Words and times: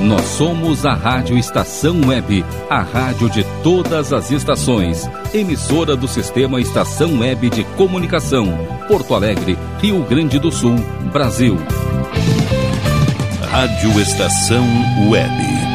Nós 0.00 0.24
somos 0.26 0.86
a 0.86 0.94
Rádio 0.94 1.36
Estação 1.36 2.00
Web, 2.06 2.44
a 2.70 2.80
rádio 2.80 3.28
de 3.28 3.44
todas 3.64 4.12
as 4.12 4.30
estações. 4.30 5.10
Emissora 5.34 5.96
do 5.96 6.06
Sistema 6.06 6.60
Estação 6.60 7.18
Web 7.18 7.50
de 7.50 7.64
Comunicação. 7.76 8.46
Porto 8.86 9.14
Alegre, 9.14 9.58
Rio 9.80 10.04
Grande 10.04 10.38
do 10.38 10.52
Sul, 10.52 10.76
Brasil. 11.12 11.56
Rádio 13.50 14.00
Estação 14.00 14.64
Web. 15.10 15.68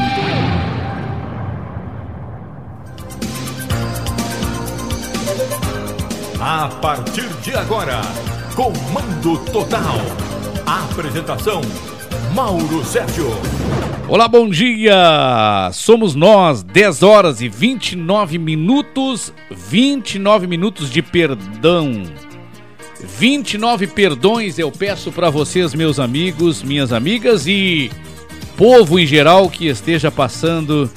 A 6.40 6.70
partir 6.82 7.28
de 7.42 7.54
agora, 7.56 8.00
Comando 8.56 9.38
Total. 9.52 9.98
Apresentação 10.66 11.62
Mauro 12.34 12.84
Sérgio. 12.86 13.28
Olá, 14.06 14.28
bom 14.28 14.50
dia! 14.50 15.72
Somos 15.72 16.14
nós, 16.14 16.62
10 16.62 17.04
horas 17.04 17.42
e 17.42 17.48
29 17.48 18.38
minutos, 18.38 19.34
29 19.50 20.46
minutos 20.46 20.92
de 20.92 21.02
perdão. 21.02 22.04
29 23.00 23.88
perdões 23.88 24.60
eu 24.60 24.70
peço 24.70 25.10
para 25.10 25.30
vocês, 25.30 25.74
meus 25.74 26.00
amigos, 26.00 26.62
minhas 26.62 26.92
amigas 26.92 27.48
e 27.48 27.90
povo 28.58 29.00
em 29.00 29.08
geral 29.08 29.50
que 29.50 29.68
esteja 29.68 30.12
passando 30.12 30.92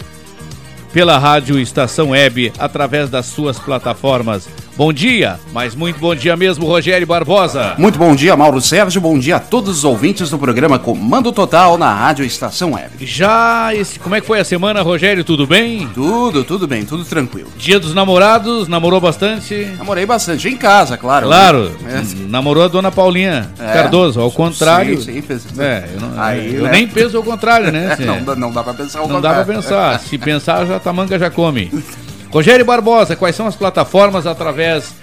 pela 0.93 1.17
rádio 1.17 1.61
Estação 1.61 2.11
Web 2.11 2.53
através 2.59 3.09
das 3.09 3.27
suas 3.27 3.59
plataformas 3.59 4.49
Bom 4.77 4.93
dia, 4.93 5.41
mas 5.55 5.75
muito 5.75 5.99
bom 5.99 6.15
dia 6.15 6.37
mesmo, 6.37 6.67
Rogério 6.67 7.07
Barbosa. 7.07 7.75
Muito 7.79 7.99
bom 7.99 8.15
dia, 8.15 8.37
Mauro 8.37 8.61
Sérgio. 8.61 9.01
Bom 9.01 9.19
dia 9.19 9.37
a 9.37 9.41
todos 9.41 9.79
os 9.79 9.85
ouvintes 9.85 10.29
do 10.29 10.39
programa 10.39 10.79
Comando 10.79 11.33
Total 11.33 11.79
na 11.79 11.91
Rádio 11.95 12.27
Estação 12.27 12.73
Web. 12.73 12.91
Já 13.01 13.75
esse, 13.75 13.99
como 13.99 14.15
é 14.15 14.21
que 14.21 14.27
foi 14.27 14.39
a 14.39 14.45
semana, 14.45 14.83
Rogério? 14.83 15.25
Tudo 15.25 15.47
bem? 15.47 15.89
Tudo, 15.95 16.45
tudo 16.45 16.67
bem, 16.69 16.85
tudo 16.85 17.07
tranquilo. 17.07 17.49
Dia 17.57 17.81
dos 17.81 17.95
namorados, 17.95 18.69
namorou 18.69 19.01
bastante? 19.01 19.55
Namorei 19.79 20.05
bastante, 20.05 20.47
em 20.47 20.59
casa, 20.59 20.99
claro. 20.99 21.27
Claro, 21.27 21.71
né? 21.81 22.07
namorou 22.29 22.63
a 22.63 22.69
dona 22.69 22.93
Paulinha 22.93 23.51
é. 23.59 23.73
Cardoso, 23.73 24.21
ao 24.21 24.31
contrário. 24.31 25.01
Sim, 25.01 25.15
sim, 25.15 25.23
fez. 25.23 25.47
É, 25.59 25.89
eu, 25.95 26.01
não, 26.03 26.23
Aí, 26.23 26.55
eu 26.55 26.65
né? 26.65 26.73
nem 26.73 26.87
penso 26.87 27.17
ao 27.17 27.23
contrário, 27.23 27.73
né? 27.73 27.97
não, 28.05 28.37
não 28.37 28.53
dá 28.53 28.63
pra 28.63 28.75
pensar 28.75 28.99
ao 28.99 29.09
Não 29.09 29.15
contrário. 29.17 29.39
dá 29.39 29.45
pra 29.47 29.55
pensar, 29.55 30.01
se 30.01 30.19
pensar 30.19 30.67
já 30.67 30.93
manga 30.93 31.19
já 31.19 31.31
come. 31.31 31.73
Rogério 32.37 32.67
Barbosa, 32.67 33.17
quais 33.17 33.35
são 33.35 33.47
as 33.47 33.57
plataformas 33.57 34.27
através. 34.27 34.95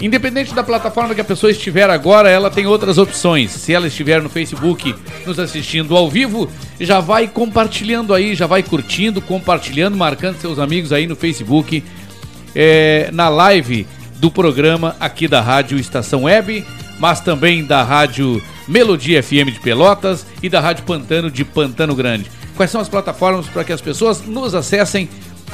Independente 0.00 0.54
da 0.54 0.62
plataforma 0.62 1.16
que 1.16 1.20
a 1.20 1.24
pessoa 1.24 1.50
estiver 1.50 1.90
agora, 1.90 2.30
ela 2.30 2.48
tem 2.48 2.64
outras 2.64 2.96
opções. 2.96 3.50
Se 3.50 3.74
ela 3.74 3.88
estiver 3.88 4.22
no 4.22 4.28
Facebook 4.28 4.94
nos 5.26 5.40
assistindo 5.40 5.96
ao 5.96 6.08
vivo, 6.08 6.48
já 6.78 7.00
vai 7.00 7.26
compartilhando 7.26 8.14
aí, 8.14 8.36
já 8.36 8.46
vai 8.46 8.62
curtindo, 8.62 9.20
compartilhando, 9.20 9.96
marcando 9.96 10.36
seus 10.36 10.60
amigos 10.60 10.92
aí 10.92 11.08
no 11.08 11.16
Facebook, 11.16 11.82
é, 12.54 13.10
na 13.12 13.28
live 13.28 13.84
do 14.18 14.30
programa 14.30 14.94
aqui 15.00 15.26
da 15.26 15.40
Rádio 15.40 15.76
Estação 15.76 16.22
Web, 16.22 16.64
mas 17.00 17.18
também 17.18 17.64
da 17.64 17.82
Rádio 17.82 18.40
Melodia 18.68 19.20
FM 19.20 19.50
de 19.52 19.58
Pelotas 19.58 20.24
e 20.40 20.48
da 20.48 20.60
Rádio 20.60 20.84
Pantano 20.84 21.32
de 21.32 21.44
Pantano 21.44 21.96
Grande. 21.96 22.30
Quais 22.56 22.70
são 22.70 22.80
as 22.80 22.88
plataformas 22.88 23.46
para 23.48 23.64
que 23.64 23.72
as 23.72 23.80
pessoas 23.80 24.22
nos 24.22 24.54
acessem 24.54 25.08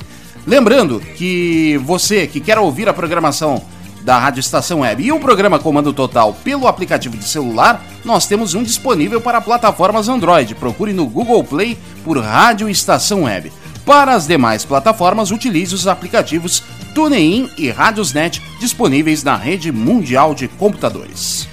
Lembrando 0.47 1.01
que 1.01 1.81
você 1.85 2.27
que 2.27 2.41
quer 2.41 2.59
ouvir 2.59 2.89
a 2.89 2.93
programação 2.93 3.63
da 4.03 4.19
Rádio 4.19 4.41
Estação 4.41 4.81
Web 4.81 5.03
e 5.03 5.13
o 5.13 5.21
programa 5.21 5.59
Comando 5.59 5.93
Total 5.93 6.33
pelo 6.45 6.67
aplicativo 6.67 7.17
de 7.17 7.25
celular, 7.25 7.83
nós 8.05 8.27
temos 8.27 8.55
um 8.55 8.63
disponível 8.63 9.21
para 9.21 9.41
plataformas 9.41 10.09
Android. 10.09 10.55
Procure 10.55 10.93
no 10.93 11.07
Google 11.07 11.45
Play 11.45 11.79
por 12.05 12.19
Rádio 12.19 12.69
Estação 12.69 13.25
Web. 13.25 13.53
Para 13.85 14.15
as 14.15 14.27
demais 14.27 14.65
plataformas, 14.65 15.31
utilize 15.31 15.75
os 15.75 15.87
aplicativos 15.87 16.63
TuneIn 16.95 17.49
e 17.57 17.71
Radiosnet 17.71 18.41
disponíveis 18.59 19.23
na 19.23 19.37
rede 19.37 19.73
mundial 19.73 20.35
de 20.35 20.49
computadores. 20.49 21.49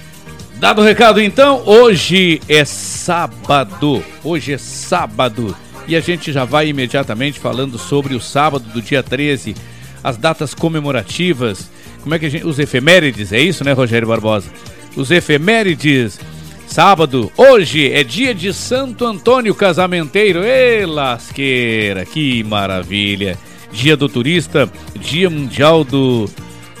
Dado 0.56 0.80
o 0.80 0.84
recado 0.84 1.20
então, 1.20 1.62
hoje 1.64 2.40
é 2.48 2.64
sábado. 2.64 4.02
Hoje 4.24 4.52
é 4.52 4.58
sábado. 4.58 5.56
E 5.86 5.94
a 5.94 6.00
gente 6.00 6.32
já 6.32 6.44
vai 6.44 6.68
imediatamente 6.68 7.38
falando 7.38 7.78
sobre 7.78 8.14
o 8.14 8.20
sábado 8.20 8.64
do 8.74 8.82
dia 8.82 9.02
13, 9.02 9.54
as 10.02 10.16
datas 10.16 10.52
comemorativas, 10.54 11.70
como 12.02 12.14
é 12.14 12.18
que 12.18 12.28
gente. 12.28 12.46
Os 12.46 12.58
efemérides, 12.58 13.32
é 13.32 13.40
isso, 13.40 13.64
né, 13.64 13.72
Rogério 13.72 14.08
Barbosa? 14.08 14.50
Os 14.96 15.10
efemérides. 15.10 16.18
Sábado, 16.66 17.32
hoje 17.36 17.90
é 17.90 18.04
dia 18.04 18.34
de 18.34 18.52
Santo 18.52 19.06
Antônio 19.06 19.54
Casamenteiro. 19.54 20.44
Ê, 20.44 20.84
lasqueira, 20.84 22.04
que 22.04 22.42
maravilha! 22.44 23.38
Dia 23.72 23.96
do 23.96 24.08
Turista, 24.08 24.70
Dia 24.98 25.28
Mundial 25.30 25.84
do 25.84 26.28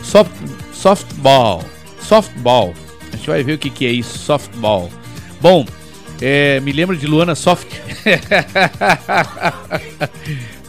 soft, 0.02 0.32
Softball. 0.72 1.64
Softball. 2.00 2.74
A 3.12 3.16
gente 3.16 3.28
vai 3.28 3.42
ver 3.42 3.54
o 3.54 3.58
que, 3.58 3.70
que 3.70 3.86
é 3.86 3.90
isso, 3.90 4.18
softball. 4.18 4.90
Bom, 5.40 5.66
é, 6.20 6.60
me 6.60 6.72
lembra 6.72 6.96
de 6.96 7.06
Luana 7.06 7.34
Soft. 7.34 7.68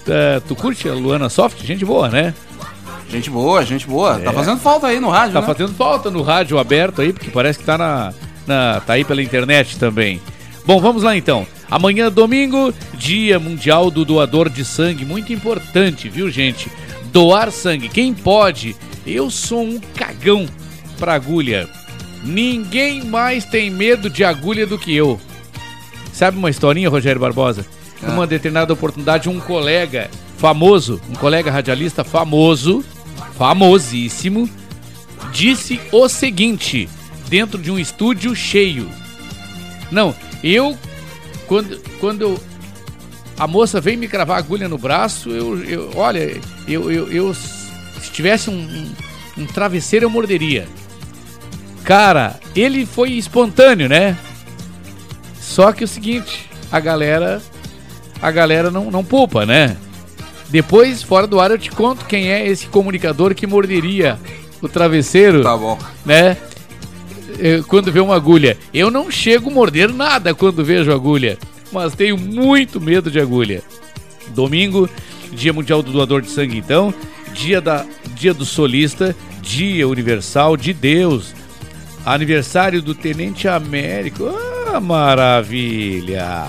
tá, 0.06 0.42
tu 0.48 0.56
curte 0.56 0.88
a 0.88 0.94
Luana 0.94 1.30
Soft? 1.30 1.64
Gente 1.64 1.86
boa, 1.86 2.10
né? 2.10 2.34
Gente 3.10 3.30
boa, 3.30 3.66
gente 3.66 3.88
boa. 3.88 4.16
Tá 4.16 4.22
é. 4.22 4.24
Tá 4.26 4.34
fazendo 4.34 4.60
falta 4.60 4.88
aí 4.88 5.00
no 5.00 5.10
rádio, 5.10 5.34
Tá 5.34 5.42
né? 5.42 5.48
fazendo 5.48 5.74
falta 5.74 6.12
no 6.12 6.22
rádio 6.22 6.60
aberto 6.60 7.02
aí, 7.02 7.12
porque 7.12 7.32
parece 7.32 7.58
que 7.58 7.66
tá 7.66 7.78
na, 7.78 8.14
na 8.46 8.82
tá 8.82 8.94
aí 8.94 9.04
pela 9.04 9.22
internet 9.22 9.80
também. 9.80 10.22
Bom, 10.66 10.80
vamos 10.80 11.02
lá 11.02 11.18
então. 11.18 11.48
Amanhã, 11.70 12.12
domingo, 12.12 12.74
Dia 12.96 13.40
Mundial 13.40 13.92
do 13.92 14.04
Doador 14.04 14.50
de 14.50 14.66
Sangue. 14.66 15.06
Muito 15.06 15.32
importante, 15.32 16.10
viu, 16.10 16.30
gente? 16.30 16.72
Doar 17.12 17.52
sangue. 17.52 17.90
Quem 17.90 18.14
pode? 18.14 18.76
Eu 19.06 19.30
sou 19.30 19.64
um 19.64 19.80
cagão 19.80 20.48
pra 20.98 21.14
agulha. 21.14 21.70
Ninguém 22.24 23.04
mais 23.06 23.46
tem 23.46 23.70
medo 23.70 24.10
de 24.10 24.24
agulha 24.24 24.66
do 24.66 24.80
que 24.80 24.96
eu. 24.96 25.20
Sabe 26.12 26.38
uma 26.38 26.50
historinha, 26.50 26.90
Rogério 26.90 27.22
Barbosa? 27.22 27.66
Ah. 28.04 28.12
Uma 28.12 28.28
determinada 28.28 28.74
oportunidade, 28.74 29.30
um 29.30 29.40
colega 29.40 30.10
famoso, 30.38 31.00
um 31.10 31.16
colega 31.16 31.52
radialista 31.52 32.04
famoso, 32.04 32.84
famosíssimo, 33.38 34.50
disse 35.32 35.80
o 35.92 36.10
seguinte, 36.10 36.90
dentro 37.30 37.62
de 37.62 37.72
um 37.72 37.78
estúdio 37.78 38.36
cheio. 38.36 38.90
Não, 39.92 40.16
eu 40.44 40.78
quando, 41.50 41.82
quando 42.00 42.22
eu, 42.22 42.40
a 43.36 43.48
moça 43.48 43.82
vem 43.82 43.98
me 43.98 44.08
cravar 44.08 44.38
agulha 44.38 44.70
no 44.70 44.78
braço, 44.78 45.32
eu, 45.32 45.64
eu 45.64 45.92
olha, 45.96 46.40
eu, 46.68 46.92
eu, 46.92 47.12
eu 47.12 47.34
se 47.34 48.12
tivesse 48.14 48.52
um, 48.52 48.54
um, 48.54 49.42
um 49.42 49.46
travesseiro 49.48 50.06
eu 50.06 50.12
morderia. 50.12 50.68
Cara, 51.84 52.40
ele 52.56 52.86
foi 52.86 53.14
espontâneo, 53.14 53.90
né? 53.90 54.16
Só 55.42 55.72
que 55.72 55.84
o 55.84 55.88
seguinte, 55.88 56.48
a 56.72 56.80
galera 56.80 57.42
a 58.22 58.30
galera 58.30 58.70
não, 58.70 58.92
não 58.92 59.04
poupa, 59.04 59.44
né? 59.44 59.76
Depois, 60.50 61.02
fora 61.02 61.26
do 61.26 61.40
ar, 61.40 61.50
eu 61.50 61.58
te 61.58 61.72
conto 61.72 62.06
quem 62.06 62.30
é 62.32 62.48
esse 62.48 62.68
comunicador 62.68 63.34
que 63.34 63.48
morderia 63.48 64.20
o 64.62 64.68
travesseiro. 64.68 65.42
Tá 65.42 65.58
bom. 65.58 65.80
Né? 66.06 66.38
Eh, 67.40 67.64
quando 67.68 67.92
vê 67.92 68.00
uma 68.00 68.16
agulha. 68.16 68.58
Eu 68.74 68.92
não 68.92 69.10
chego 69.10 69.50
a 69.50 69.54
morder 69.54 69.94
nada 69.94 70.34
quando 70.34 70.64
vejo 70.64 70.92
agulha, 70.92 71.38
mas 71.72 71.96
tenho 71.96 72.18
muito 72.18 72.80
medo 72.80 73.10
de 73.10 73.20
agulha. 73.20 73.62
Domingo, 74.30 74.90
Dia 75.32 75.54
Mundial 75.54 75.82
do 75.82 75.92
Doador 75.92 76.22
de 76.22 76.30
Sangue, 76.30 76.58
então, 76.58 76.94
dia, 77.34 77.60
da, 77.60 77.86
dia 78.16 78.34
do 78.34 78.46
solista, 78.46 79.16
Dia 79.42 79.88
Universal 79.88 80.56
de 80.58 80.74
Deus, 80.74 81.34
aniversário 82.06 82.82
do 82.82 82.94
Tenente 82.94 83.48
Américo. 83.48 84.26
Ah, 84.72 84.80
maravilha! 84.80 86.48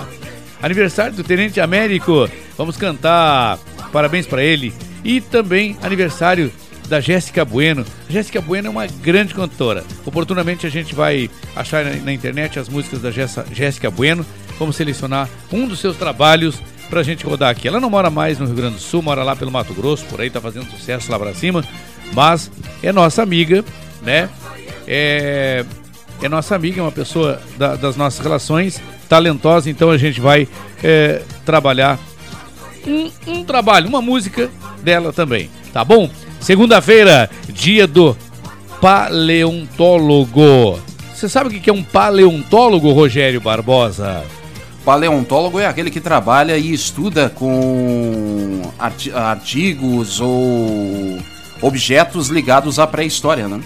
Aniversário 0.61 1.13
do 1.13 1.23
Tenente 1.23 1.59
Américo, 1.59 2.29
vamos 2.55 2.77
cantar 2.77 3.57
parabéns 3.91 4.25
para 4.25 4.43
ele. 4.43 4.73
E 5.03 5.19
também 5.19 5.77
aniversário 5.81 6.51
da 6.91 6.99
Jéssica 6.99 7.45
Bueno. 7.45 7.85
Jéssica 8.09 8.41
Bueno 8.41 8.67
é 8.67 8.69
uma 8.69 8.85
grande 8.85 9.33
cantora. 9.33 9.81
Oportunamente 10.05 10.67
a 10.67 10.69
gente 10.69 10.93
vai 10.93 11.29
achar 11.55 11.85
na, 11.85 12.11
internet 12.11 12.59
as 12.59 12.67
músicas 12.67 13.01
da 13.01 13.09
Jéssica 13.09 13.89
Bueno. 13.89 14.25
Vamos 14.59 14.75
selecionar 14.75 15.29
um 15.53 15.65
dos 15.65 15.79
seus 15.79 15.95
trabalhos 15.95 16.61
pra 16.89 17.01
gente 17.01 17.25
rodar 17.25 17.49
aqui. 17.49 17.65
Ela 17.65 17.79
não 17.79 17.89
mora 17.89 18.09
mais 18.09 18.37
no 18.37 18.45
Rio 18.45 18.55
Grande 18.55 18.75
do 18.75 18.81
Sul, 18.81 19.01
mora 19.01 19.23
lá 19.23 19.37
pelo 19.37 19.49
Mato 19.49 19.73
Grosso, 19.73 20.03
por 20.07 20.19
aí 20.19 20.29
tá 20.29 20.41
fazendo 20.41 20.69
sucesso 20.69 21.09
lá 21.09 21.17
pra 21.17 21.33
cima, 21.33 21.63
mas 22.13 22.51
é 22.83 22.91
nossa 22.91 23.23
amiga, 23.23 23.63
né? 24.01 24.29
É, 24.85 25.63
é 26.21 26.27
nossa 26.27 26.55
amiga, 26.55 26.81
é 26.81 26.83
uma 26.83 26.91
pessoa 26.91 27.41
da, 27.57 27.77
das 27.77 27.95
nossas 27.95 28.19
relações, 28.19 28.81
talentosa, 29.07 29.69
então 29.69 29.89
a 29.89 29.97
gente 29.97 30.19
vai 30.19 30.45
é, 30.83 31.21
trabalhar 31.45 31.97
um, 32.85 33.09
um 33.25 33.43
trabalho, 33.45 33.87
uma 33.87 34.01
música 34.01 34.51
dela 34.83 35.13
também, 35.13 35.49
tá 35.71 35.85
bom? 35.85 36.09
Segunda-feira, 36.41 37.29
dia 37.47 37.85
do 37.85 38.17
paleontólogo. 38.81 40.79
Você 41.13 41.29
sabe 41.29 41.55
o 41.55 41.61
que 41.61 41.69
é 41.69 41.73
um 41.73 41.83
paleontólogo, 41.83 42.91
Rogério 42.91 43.39
Barbosa? 43.39 44.23
Paleontólogo 44.83 45.59
é 45.59 45.67
aquele 45.67 45.91
que 45.91 46.01
trabalha 46.01 46.57
e 46.57 46.73
estuda 46.73 47.29
com 47.29 48.63
artigos 49.13 50.19
ou 50.19 51.19
objetos 51.61 52.29
ligados 52.29 52.79
à 52.79 52.87
pré-história, 52.87 53.47
né? 53.47 53.61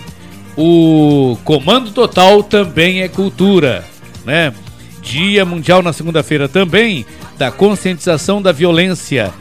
O 0.57 1.37
Comando 1.45 1.91
Total 1.91 2.43
também 2.43 3.01
é 3.01 3.07
cultura, 3.07 3.85
né? 4.25 4.53
Dia 5.01 5.45
Mundial 5.45 5.81
na 5.81 5.93
segunda-feira 5.93 6.49
também 6.49 7.05
da 7.37 7.49
conscientização 7.51 8.41
da 8.41 8.51
violência 8.51 9.33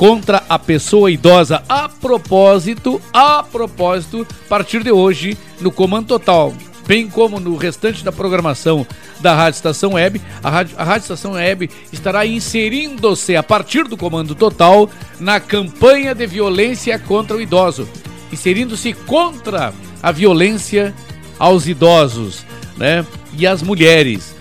contra 0.00 0.42
a 0.48 0.58
pessoa 0.58 1.10
idosa. 1.10 1.62
A 1.68 1.86
propósito, 1.86 2.98
a 3.12 3.42
propósito, 3.42 4.26
a 4.46 4.48
partir 4.48 4.82
de 4.82 4.90
hoje, 4.90 5.36
no 5.60 5.70
Comando 5.70 6.06
Total, 6.06 6.54
bem 6.86 7.06
como 7.06 7.38
no 7.38 7.54
restante 7.54 8.02
da 8.02 8.10
programação 8.10 8.86
da 9.20 9.34
Rádio 9.34 9.58
Estação 9.58 9.92
Web, 9.92 10.18
a 10.42 10.48
Rádio, 10.48 10.74
a 10.78 10.84
Rádio 10.84 11.02
Estação 11.02 11.32
Web 11.32 11.68
estará 11.92 12.24
inserindo-se 12.24 13.36
a 13.36 13.42
partir 13.42 13.84
do 13.84 13.94
Comando 13.94 14.34
Total 14.34 14.88
na 15.18 15.38
campanha 15.38 16.14
de 16.14 16.26
violência 16.26 16.98
contra 16.98 17.36
o 17.36 17.40
idoso, 17.42 17.86
inserindo-se 18.32 18.94
contra 18.94 19.70
a 20.02 20.10
violência 20.10 20.94
aos 21.38 21.68
idosos, 21.68 22.46
né? 22.78 23.04
E 23.36 23.46
às 23.46 23.60
mulheres. 23.60 24.34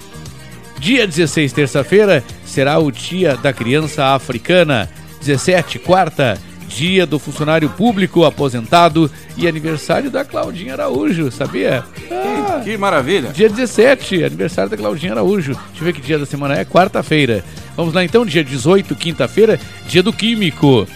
Dia 0.80 1.06
16, 1.06 1.52
terça-feira, 1.52 2.24
será 2.46 2.80
o 2.80 2.90
Dia 2.90 3.36
da 3.36 3.52
Criança 3.52 4.06
Africana. 4.16 4.90
17, 5.20 5.80
quarta, 5.80 6.40
dia 6.70 7.06
do 7.06 7.18
funcionário 7.18 7.70
público 7.70 8.24
aposentado 8.24 9.12
e 9.36 9.48
aniversário 9.48 10.12
da 10.12 10.24
Claudinha 10.24 10.74
Araújo, 10.74 11.32
sabia? 11.32 11.84
Ah, 12.12 12.60
que, 12.64 12.72
que, 12.72 12.78
maravilha! 12.78 13.32
Dia 13.32 13.50
17, 13.50 14.24
aniversário 14.24 14.70
da 14.70 14.78
Claudinha 14.78 15.14
Araújo. 15.14 15.54
Deixa 15.54 15.82
eu 15.82 15.86
ver 15.86 15.94
que 15.94 16.02
dia 16.02 16.20
da 16.20 16.26
semana 16.26 16.56
é, 16.56 16.64
quarta-feira. 16.64 17.44
Vamos 17.76 17.94
lá 17.94 18.04
então, 18.04 18.26
dia 18.26 18.44
18, 18.44 18.96
quinta-feira, 18.96 19.60
dia 19.88 20.04
do 20.04 20.14
Químico, 20.14 20.88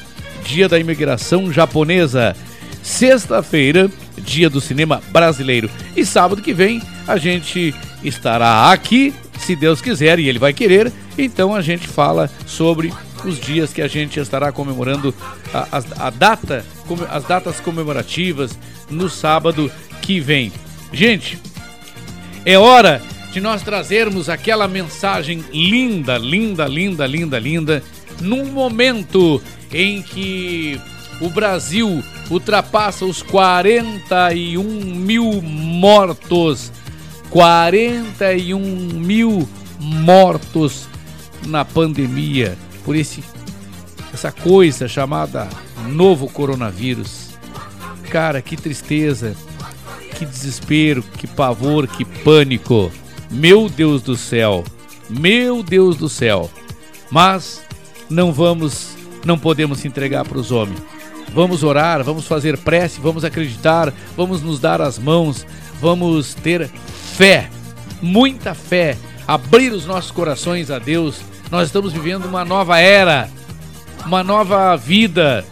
dia 0.46 0.70
da 0.70 0.78
imigração 0.78 1.52
japonesa. 1.52 2.36
Sexta-feira, 2.84 3.90
dia 4.18 4.50
do 4.50 4.62
cinema 4.62 5.02
brasileiro. 5.12 5.70
E 5.96 6.06
sábado 6.06 6.42
que 6.42 6.54
vem 6.54 6.82
a 7.08 7.18
gente 7.18 7.74
estará 8.04 8.72
aqui, 8.72 9.14
se 9.40 9.56
Deus 9.56 9.82
quiser 9.82 10.20
e 10.20 10.28
Ele 10.28 10.40
vai 10.40 10.54
querer. 10.54 10.92
Então 11.18 11.56
a 11.56 11.62
gente 11.62 11.88
fala 11.88 12.30
sobre 12.46 12.94
os 13.26 13.40
dias 13.40 13.74
que 13.74 13.82
a 13.82 13.88
gente 13.88 14.20
estará 14.20 14.52
comemorando 14.52 15.14
a, 15.54 15.78
a, 15.78 16.08
a 16.08 16.10
data, 16.10 16.66
as 17.10 17.24
datas 17.24 17.60
comemorativas 17.60 18.58
no 18.90 19.10
sábado 19.10 19.72
que 20.02 20.20
vem. 20.20 20.52
Gente, 20.92 21.40
é 22.46 22.58
hora 22.58 23.02
de 23.32 23.42
nós 23.42 23.62
trazermos 23.62 24.30
aquela 24.30 24.68
mensagem 24.68 25.44
linda, 25.52 26.18
linda, 26.18 26.68
linda, 26.68 27.08
linda, 27.08 27.40
linda, 27.40 27.84
num 28.22 28.46
momento 28.46 29.42
em 29.72 30.02
que 30.02 30.80
o 31.20 31.30
Brasil 31.30 32.04
ultrapassa 32.30 33.06
os 33.06 33.22
41 33.24 34.64
mil 34.64 35.42
mortos. 35.42 36.72
41 37.30 38.60
mil 38.60 39.50
mortos 39.80 40.88
na 41.48 41.66
pandemia 41.66 42.56
por 42.84 42.96
esse 42.96 43.24
essa 44.14 44.32
coisa 44.32 44.88
chamada 44.88 45.50
novo 45.88 46.30
coronavírus. 46.30 47.30
Cara, 48.10 48.42
que 48.42 48.56
tristeza, 48.56 49.36
que 50.16 50.26
desespero, 50.26 51.02
que 51.18 51.26
pavor, 51.26 51.88
que 51.88 52.06
pânico. 52.06 52.92
Meu 53.32 53.68
Deus 53.68 54.04
do 54.04 54.16
céu. 54.16 54.64
Meu 55.10 55.64
Deus 55.64 55.98
do 55.98 56.08
céu. 56.08 56.50
Mas 57.10 57.64
não 58.10 58.32
vamos, 58.32 58.96
não 59.26 59.38
podemos 59.38 59.80
se 59.80 59.88
entregar 59.88 60.26
para 60.26 60.38
os 60.38 60.52
homens. 60.52 60.80
Vamos 61.34 61.64
orar, 61.64 62.04
vamos 62.04 62.28
fazer 62.28 62.58
prece, 62.60 63.02
vamos 63.02 63.26
acreditar, 63.26 63.92
vamos 64.16 64.44
nos 64.44 64.60
dar 64.60 64.80
as 64.80 65.00
mãos, 65.00 65.48
vamos 65.82 66.36
ter 66.36 66.70
fé, 67.16 67.50
muita 68.00 68.54
fé, 68.54 68.96
abrir 69.28 69.74
os 69.74 69.88
nossos 69.88 70.12
corações 70.12 70.70
a 70.70 70.78
Deus 70.78 71.22
nós 71.54 71.68
estamos 71.68 71.94
vivendo 71.94 72.26
uma 72.26 72.44
nova 72.44 72.80
era, 72.80 73.30
uma 74.08 74.24
nova 74.24 74.76
vida, 74.76 75.46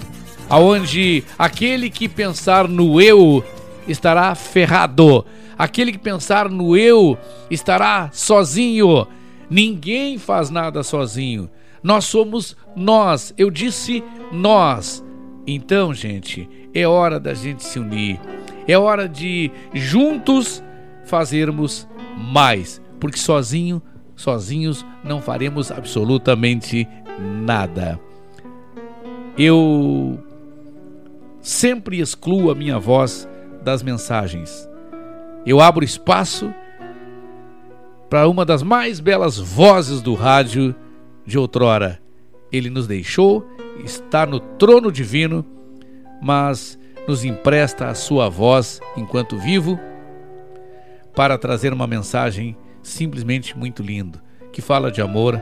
aonde 0.50 1.24
aquele 1.38 1.92
que 1.92 2.10
pensar 2.10 2.68
no 2.68 3.00
eu 3.00 3.46
estará 3.88 4.34
ferrado. 4.34 5.24
Aquele 5.56 5.92
que 5.92 6.00
pensar 6.00 6.50
no 6.50 6.76
eu 6.76 7.16
estará 7.52 8.10
sozinho. 8.12 9.06
Ninguém 9.48 10.18
faz 10.18 10.50
nada 10.50 10.82
sozinho. 10.82 11.48
Nós 11.84 12.06
somos 12.06 12.58
nós. 12.76 13.32
Eu 13.38 13.52
disse 13.52 14.04
nós. 14.32 15.06
Então, 15.46 15.94
gente, 15.94 16.50
é 16.74 16.88
hora 16.88 17.20
da 17.20 17.36
gente 17.36 17.64
se 17.64 17.78
unir. 17.78 18.20
É 18.68 18.76
hora 18.76 19.08
de 19.08 19.52
juntos 19.72 20.64
fazermos 21.06 21.88
mais, 22.18 22.82
porque 23.00 23.20
sozinho 23.20 23.84
sozinhos 24.22 24.86
não 25.04 25.22
faremos 25.22 25.72
absolutamente 25.72 26.88
nada. 27.20 28.00
Eu 29.38 30.20
sempre 31.42 32.00
excluo 32.00 32.52
a 32.52 32.56
minha 32.56 32.80
voz 32.80 33.28
das 33.64 33.82
mensagens. 33.82 34.70
Eu 35.46 35.60
abro 35.60 35.84
espaço 35.84 36.54
para 38.10 38.28
uma 38.28 38.46
das 38.46 38.62
mais 38.62 39.00
belas 39.00 39.38
vozes 39.38 40.02
do 40.02 40.14
rádio 40.14 40.76
de 41.26 41.38
outrora. 41.38 42.00
Ele 42.52 42.70
nos 42.70 42.86
deixou, 42.88 43.48
está 43.84 44.26
no 44.26 44.40
trono 44.40 44.92
divino, 44.92 45.46
mas 46.22 46.78
nos 47.08 47.24
empresta 47.24 47.88
a 47.88 47.96
sua 47.96 48.30
voz 48.30 48.80
enquanto 48.96 49.38
vivo 49.38 49.80
para 51.16 51.38
trazer 51.38 51.74
uma 51.74 51.88
mensagem 51.88 52.56
simplesmente 52.84 53.58
muito 53.58 53.82
lindo, 53.82 54.20
que 54.52 54.62
fala 54.62 54.92
de 54.92 55.02
amor, 55.02 55.42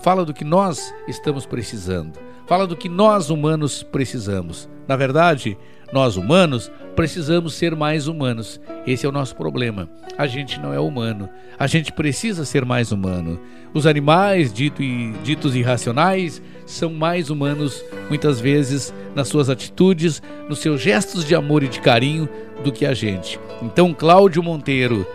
fala 0.00 0.24
do 0.24 0.34
que 0.34 0.44
nós 0.44 0.94
estamos 1.06 1.46
precisando, 1.46 2.18
fala 2.46 2.66
do 2.66 2.76
que 2.76 2.88
nós 2.88 3.30
humanos 3.30 3.82
precisamos. 3.82 4.68
Na 4.88 4.96
verdade, 4.96 5.56
nós 5.92 6.16
humanos 6.16 6.70
precisamos 6.94 7.54
ser 7.54 7.74
mais 7.74 8.06
humanos. 8.06 8.60
Esse 8.86 9.06
é 9.06 9.08
o 9.08 9.12
nosso 9.12 9.34
problema. 9.36 9.88
A 10.16 10.26
gente 10.26 10.58
não 10.60 10.72
é 10.72 10.78
humano. 10.78 11.28
A 11.58 11.66
gente 11.66 11.92
precisa 11.92 12.44
ser 12.44 12.64
mais 12.64 12.92
humano. 12.92 13.40
Os 13.72 13.86
animais 13.86 14.52
dito 14.52 14.82
e, 14.82 15.12
ditos 15.22 15.54
irracionais 15.54 16.42
são 16.66 16.92
mais 16.92 17.30
humanos, 17.30 17.84
muitas 18.08 18.40
vezes, 18.40 18.92
nas 19.14 19.28
suas 19.28 19.48
atitudes, 19.48 20.22
nos 20.48 20.58
seus 20.58 20.80
gestos 20.80 21.24
de 21.24 21.34
amor 21.34 21.62
e 21.62 21.68
de 21.68 21.80
carinho, 21.80 22.28
do 22.62 22.70
que 22.70 22.84
a 22.84 22.92
gente. 22.92 23.38
Então, 23.62 23.94
Cláudio 23.94 24.42
Monteiro, 24.42 25.06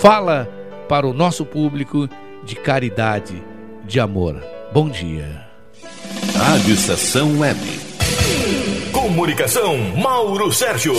fala 0.00 0.48
para 0.88 1.06
o 1.06 1.12
nosso 1.12 1.44
público 1.44 2.08
de 2.44 2.56
caridade, 2.56 3.42
de 3.86 4.00
amor. 4.00 4.42
Bom 4.72 4.88
dia. 4.88 5.46
Rádio 6.34 6.74
Estação 6.74 7.38
Web. 7.38 7.60
Comunicação 8.92 9.76
Mauro 9.96 10.50
Sérgio. 10.52 10.94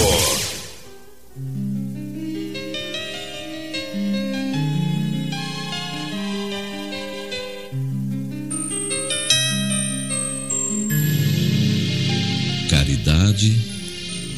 Caridade, 12.70 13.60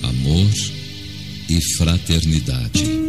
amor 0.04 0.48
e 1.50 1.62
fraternidade. 1.78 3.01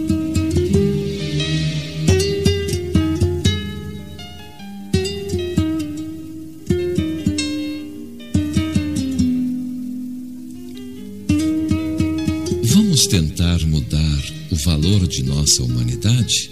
Tentar 13.12 13.58
mudar 13.66 14.24
o 14.50 14.56
valor 14.56 15.06
de 15.06 15.22
nossa 15.22 15.62
humanidade? 15.62 16.50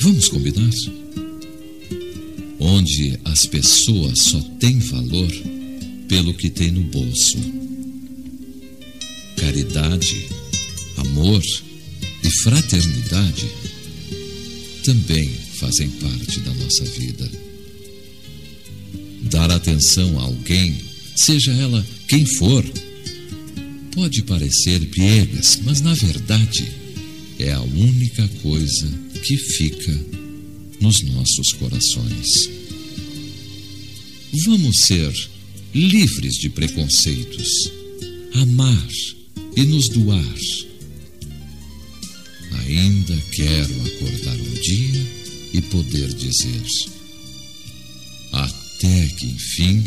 Vamos 0.00 0.28
combinar? 0.28 0.72
Onde 2.58 3.16
as 3.24 3.46
pessoas 3.46 4.18
só 4.18 4.40
têm 4.58 4.80
valor 4.80 5.30
pelo 6.08 6.34
que 6.34 6.50
tem 6.50 6.72
no 6.72 6.82
bolso. 6.82 7.38
Caridade, 9.36 10.26
amor 10.96 11.44
e 12.24 12.30
fraternidade 12.42 13.46
também 14.84 15.30
fazem 15.60 15.90
parte 15.90 16.40
da 16.40 16.52
nossa 16.54 16.84
vida. 16.86 17.30
Dar 19.30 19.52
atenção 19.52 20.18
a 20.18 20.24
alguém, 20.24 20.74
seja 21.14 21.52
ela 21.52 21.86
quem 22.08 22.26
for, 22.26 22.64
pode 23.94 24.22
parecer 24.22 24.80
piegas, 24.86 25.60
mas 25.64 25.80
na 25.80 25.94
verdade 25.94 26.70
é 27.38 27.52
a 27.52 27.60
única 27.62 28.26
coisa 28.42 28.88
que 29.22 29.36
fica 29.36 30.00
nos 30.80 31.00
nossos 31.02 31.52
corações. 31.52 32.50
Vamos 34.44 34.78
ser 34.80 35.12
livres 35.72 36.34
de 36.34 36.50
preconceitos, 36.50 37.70
amar 38.34 38.88
e 39.56 39.62
nos 39.62 39.88
doar. 39.88 40.34
Ainda 42.66 43.16
quero 43.30 43.74
acordar 43.86 44.36
um 44.36 44.54
dia 44.54 45.06
e 45.52 45.60
poder 45.62 46.12
dizer: 46.14 46.62
até 48.32 49.06
que 49.06 49.26
enfim 49.26 49.84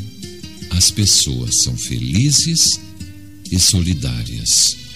as 0.70 0.92
pessoas 0.92 1.58
são 1.64 1.76
felizes 1.76 2.80
e 3.52 3.60
solidárias. 3.60 4.87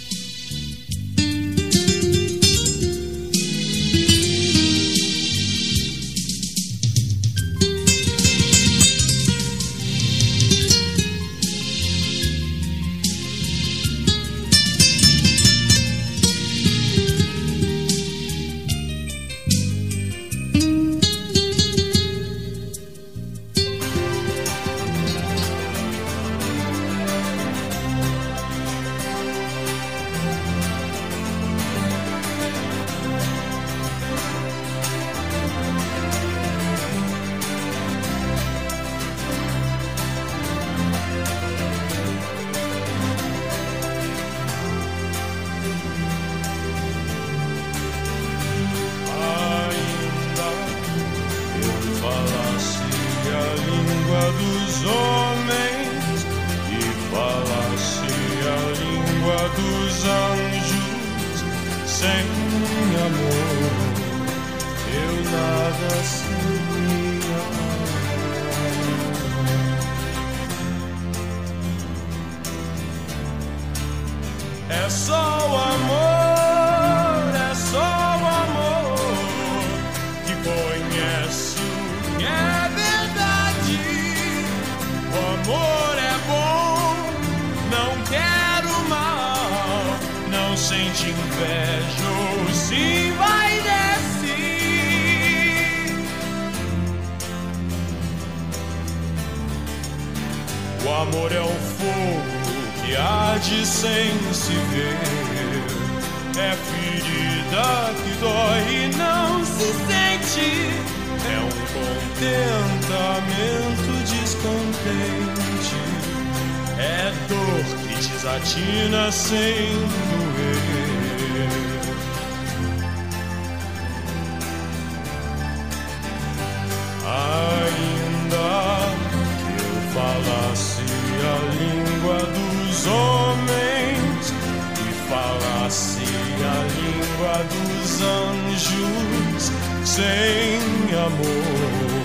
Sem 140.02 140.98
amor 140.98 142.02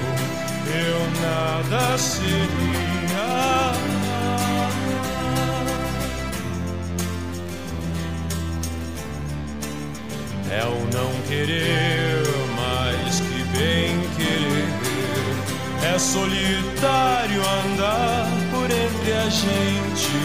eu 0.84 1.00
nada 1.22 1.96
seria. 1.96 2.46
É 10.50 10.64
o 10.64 10.80
não 10.96 11.12
querer 11.28 12.22
mais 12.60 13.20
que 13.20 13.40
bem 13.56 14.00
querer. 14.16 15.94
É 15.94 15.98
solitário 15.98 17.40
andar 17.40 18.28
por 18.50 18.70
entre 18.70 19.12
a 19.12 19.28
gente. 19.30 20.16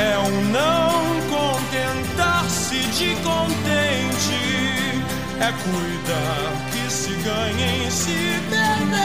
É 0.00 0.18
um 0.18 0.42
não 0.50 1.00
contentar-se 1.36 2.78
de 2.98 3.14
contente. 3.22 4.40
É 5.40 5.52
cuidar 5.52 6.69
que 7.20 7.28
se 7.28 7.28
ganha 7.28 7.86
em 7.86 7.90
se 7.90 8.40
perder. 8.48 9.00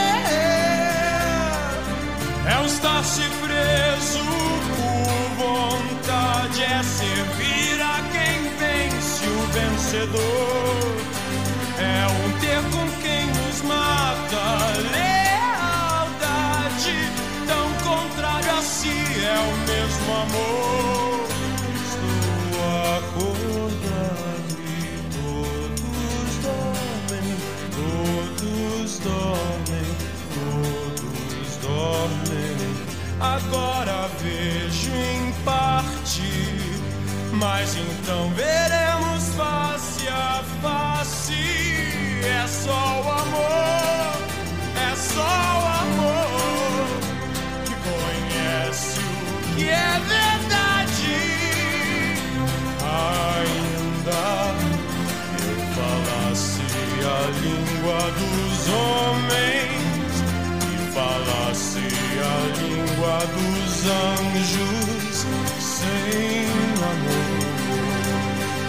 É 2.46 2.58
o 2.62 2.66
estar-se 2.66 3.22
preso 3.22 4.24
por 4.76 5.44
vontade. 5.44 6.62
É 6.62 6.82
servir 6.82 7.80
a 7.82 8.00
quem 8.12 8.50
vence 8.58 9.26
o 9.26 9.46
vencedor. 9.52 11.15
agora 33.20 34.08
vejo 34.20 34.90
em 34.90 35.32
parte, 35.44 36.32
mas 37.32 37.76
então 37.76 38.30
veremos 38.30 39.28
face 39.34 40.08
a 40.08 40.42
face. 40.62 41.34
É 42.24 42.46
só 42.46 43.02
o 43.02 43.10
amor, 43.10 44.16
é 44.76 44.96
só 44.96 45.20
o 45.22 45.66
amor 45.82 46.86
que 47.64 47.74
conhece 47.88 49.00
o 49.00 49.56
que 49.56 49.68
é 49.68 50.00
verdade. 50.14 51.16
Ainda 52.98 54.24
eu 55.42 55.56
falasse 55.74 56.62
a 57.04 57.20
língua 57.40 58.00
dos 58.12 58.68
homens. 58.68 59.65
Língua 62.96 63.18
dos 63.18 63.86
anjos 63.86 65.26
sem 65.60 66.46
amor 66.82 67.46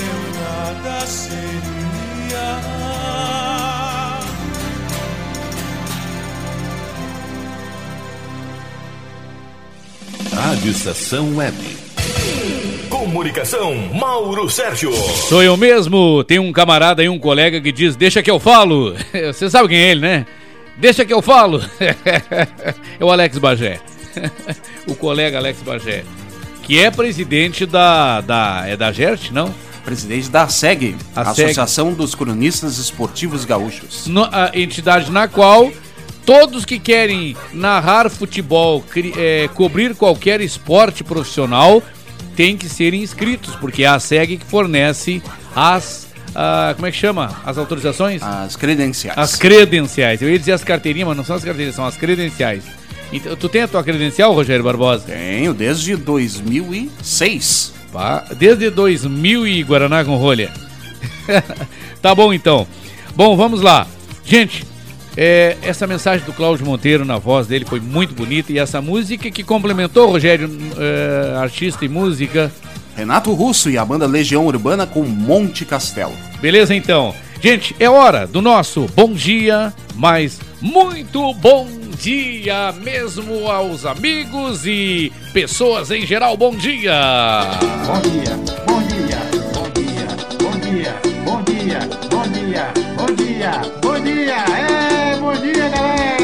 eu 0.02 0.20
nada 0.42 1.06
seria. 1.08 2.48
Rádio 10.36 10.72
Estação 10.72 11.38
Web. 11.38 11.58
Comunicação, 12.90 13.76
Mauro 13.94 14.50
Sérgio. 14.50 14.92
Sou 14.92 15.42
eu 15.44 15.56
mesmo. 15.58 16.24
Tem 16.24 16.40
um 16.40 16.52
camarada 16.52 17.02
aí, 17.02 17.10
um 17.10 17.20
colega 17.20 17.62
que 17.62 17.72
diz: 17.72 17.96
Deixa 17.96 18.22
que 18.22 18.32
eu 18.32 18.40
falo. 18.40 18.94
Você 19.34 19.50
sabe 19.50 19.70
quem 19.70 19.78
é 19.78 19.92
ele, 19.92 20.02
né? 20.02 20.26
Deixa 20.78 21.06
que 21.06 21.14
eu 21.14 21.22
falo. 21.22 21.62
é 23.00 23.04
o 23.04 23.10
Alex 23.10 23.38
Bagé. 23.38 23.80
o 24.88 24.96
colega 24.96 25.38
Alex 25.38 25.60
Bagé. 25.62 26.04
Que 26.64 26.80
é 26.80 26.92
presidente 26.92 27.66
da. 27.66 28.22
da 28.22 28.64
é 28.68 28.76
da 28.76 28.92
GERT, 28.92 29.32
não? 29.32 29.54
Presidente 29.86 30.30
da 30.30 30.50
SEG, 30.50 30.98
A 31.16 31.22
Associação 31.32 31.94
dos 31.94 32.14
Cronistas 32.14 32.78
Esportivos 32.78 33.46
Gaúchos. 33.46 34.06
No- 34.08 34.26
a 34.30 34.52
entidade 34.54 35.10
na 35.10 35.30
qual 35.30 35.72
todos 36.26 36.66
que 36.66 36.78
querem 36.78 37.38
narrar 37.54 38.10
futebol, 38.10 38.82
cri- 38.82 39.14
é, 39.18 39.48
cobrir 39.54 39.96
qualquer 39.96 40.42
esporte 40.42 41.06
profissional, 41.06 41.82
têm 42.36 42.58
que 42.58 42.68
ser 42.68 42.94
inscritos, 42.94 43.56
porque 43.56 43.84
é 43.84 43.88
a 43.88 43.98
SEG 43.98 44.36
que 44.36 44.46
fornece 44.46 45.22
as. 45.56 46.08
ah, 46.36 46.74
como 46.76 46.86
é 46.86 46.92
que 46.92 46.98
chama? 46.98 47.34
As 47.46 47.58
autorizações? 47.58 48.22
As 48.22 48.58
credenciais. 48.58 49.18
As 49.18 49.36
credenciais. 49.36 50.22
Eu 50.22 50.30
ia 50.30 50.38
dizer 50.38 50.52
as 50.52 50.66
carteirinhas, 50.66 51.08
mas 51.08 51.16
não 51.18 51.24
são 51.24 51.38
as 51.38 51.44
carteirinhas, 51.46 51.76
são 51.76 51.86
as 51.86 51.96
credenciais. 51.96 52.64
Então, 53.12 53.36
tu 53.36 53.48
tem 53.48 53.62
a 53.62 53.68
tua 53.68 53.84
credencial, 53.84 54.34
Rogério 54.34 54.64
Barbosa? 54.64 55.06
Tenho 55.06 55.54
desde 55.54 55.96
2006. 55.96 57.74
Pá, 57.92 58.26
Desde 58.38 58.70
2000 58.70 59.48
e 59.48 59.64
Guaraná 59.64 60.04
com 60.04 60.18
rolha. 60.18 60.52
tá 62.02 62.14
bom 62.14 62.34
então. 62.34 62.68
Bom, 63.16 63.36
vamos 63.38 63.62
lá. 63.62 63.88
Gente, 64.26 64.66
é, 65.16 65.56
essa 65.62 65.88
mensagem 65.88 66.26
do 66.26 66.34
Cláudio 66.34 66.66
Monteiro 66.66 67.06
na 67.06 67.18
voz 67.18 67.48
dele 67.48 67.66
foi 67.66 67.80
muito 67.80 68.14
bonita 68.14 68.52
e 68.52 68.60
essa 68.60 68.82
música 68.82 69.32
que 69.32 69.44
complementou 69.44 70.12
Rogério, 70.12 70.50
é, 70.78 71.38
artista 71.38 71.86
e 71.86 71.90
música. 71.90 72.52
Renato 72.96 73.32
Russo 73.34 73.70
e 73.70 73.78
a 73.78 73.86
banda 73.86 74.06
Legião 74.06 74.46
Urbana 74.46 74.86
com 74.86 75.04
Monte 75.04 75.64
Castelo. 75.66 76.14
Beleza 76.42 76.76
então? 76.76 77.16
Gente, 77.42 77.76
é 77.80 77.90
hora 77.90 78.28
do 78.28 78.42
nosso 78.42 78.88
bom 78.96 79.14
dia, 79.14 79.72
mas 79.96 80.40
muito 80.60 81.34
bom 81.36 81.68
dia 82.00 82.72
mesmo 82.74 83.50
aos 83.50 83.86
amigos 83.86 84.66
e 84.66 85.12
pessoas 85.34 85.92
em 85.92 86.06
geral. 86.06 86.38
Bom 86.38 86.56
dia! 86.56 87.44
Bom 87.86 88.02
dia, 88.02 88.36
bom 88.66 88.82
dia, 88.84 89.20
bom 89.54 89.70
dia, 89.74 90.08
bom 90.40 90.60
dia, 90.60 91.00
bom 91.26 91.44
dia, 91.44 91.80
bom 92.10 92.24
dia, 92.32 92.74
bom 92.96 93.16
dia, 93.16 93.62
bom 93.82 94.00
dia, 94.00 94.36
é, 94.56 95.18
bom 95.18 95.34
dia, 95.34 95.70
galera! 95.70 96.17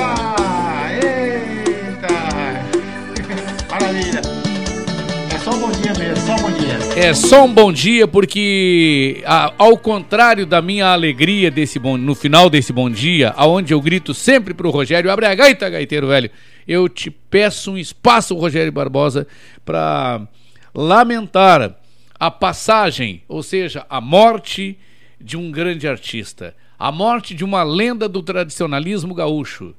É 6.95 7.13
só 7.13 7.45
um 7.45 7.53
bom 7.53 7.71
dia 7.73 8.07
porque 8.07 9.21
a- 9.25 9.51
ao 9.57 9.77
contrário 9.77 10.45
da 10.45 10.61
minha 10.61 10.87
alegria 10.87 11.49
desse 11.49 11.79
bom 11.79 11.97
no 11.97 12.13
final 12.13 12.49
desse 12.49 12.71
bom 12.71 12.89
dia, 12.89 13.33
aonde 13.35 13.73
eu 13.73 13.81
grito 13.81 14.13
sempre 14.13 14.53
pro 14.53 14.69
Rogério, 14.69 15.11
abre 15.11 15.25
a 15.25 15.33
gaita, 15.35 15.69
gaiteiro 15.69 16.07
velho. 16.07 16.29
Eu 16.67 16.87
te 16.87 17.09
peço 17.09 17.71
um 17.71 17.77
espaço, 17.77 18.35
Rogério 18.35 18.71
Barbosa, 18.71 19.27
para 19.65 20.21
lamentar 20.73 21.75
a 22.19 22.29
passagem, 22.31 23.23
ou 23.27 23.41
seja, 23.41 23.85
a 23.89 23.99
morte 23.99 24.77
de 25.19 25.35
um 25.35 25.51
grande 25.51 25.87
artista, 25.87 26.55
a 26.77 26.91
morte 26.91 27.33
de 27.33 27.43
uma 27.43 27.63
lenda 27.63 28.07
do 28.07 28.21
tradicionalismo 28.21 29.13
gaúcho. 29.15 29.73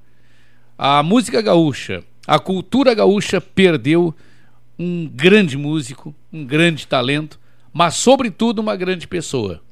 A 0.77 1.03
música 1.03 1.41
gaúcha, 1.41 2.03
a 2.27 2.39
cultura 2.39 2.93
gaúcha 2.93 3.41
perdeu 3.41 4.13
um 4.79 5.07
grande 5.09 5.57
músico, 5.57 6.15
um 6.33 6.45
grande 6.45 6.87
talento, 6.87 7.39
mas 7.73 7.95
sobretudo 7.97 8.61
uma 8.61 8.77
grande 8.77 9.07
pessoa. 9.07 9.63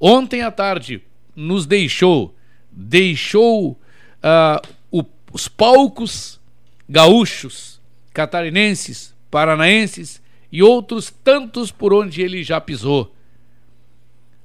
Ontem 0.00 0.42
à 0.42 0.50
tarde 0.50 1.02
nos 1.34 1.66
deixou, 1.66 2.34
deixou 2.70 3.78
ah, 4.22 4.60
o- 4.90 5.04
os 5.32 5.48
palcos 5.48 6.40
gaúchos, 6.88 7.80
catarinenses, 8.12 9.14
paranaenses 9.30 10.20
e 10.50 10.62
outros 10.62 11.10
tantos 11.24 11.70
por 11.70 11.94
onde 11.94 12.20
ele 12.20 12.42
já 12.42 12.60
pisou. 12.60 13.14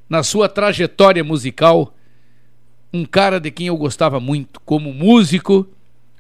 Na 0.10 0.23
sua 0.23 0.47
trajetória 0.47 1.23
musical, 1.23 1.93
um 2.93 3.03
cara 3.03 3.39
de 3.39 3.51
quem 3.51 3.67
eu 3.67 3.75
gostava 3.75 4.19
muito, 4.19 4.62
como 4.62 4.93
músico, 4.93 5.67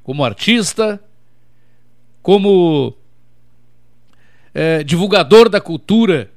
como 0.03 0.25
artista, 0.25 1.01
como 2.21 2.96
eh, 4.59 4.83
divulgador 4.83 5.49
da 5.49 5.61
cultura 5.61 6.31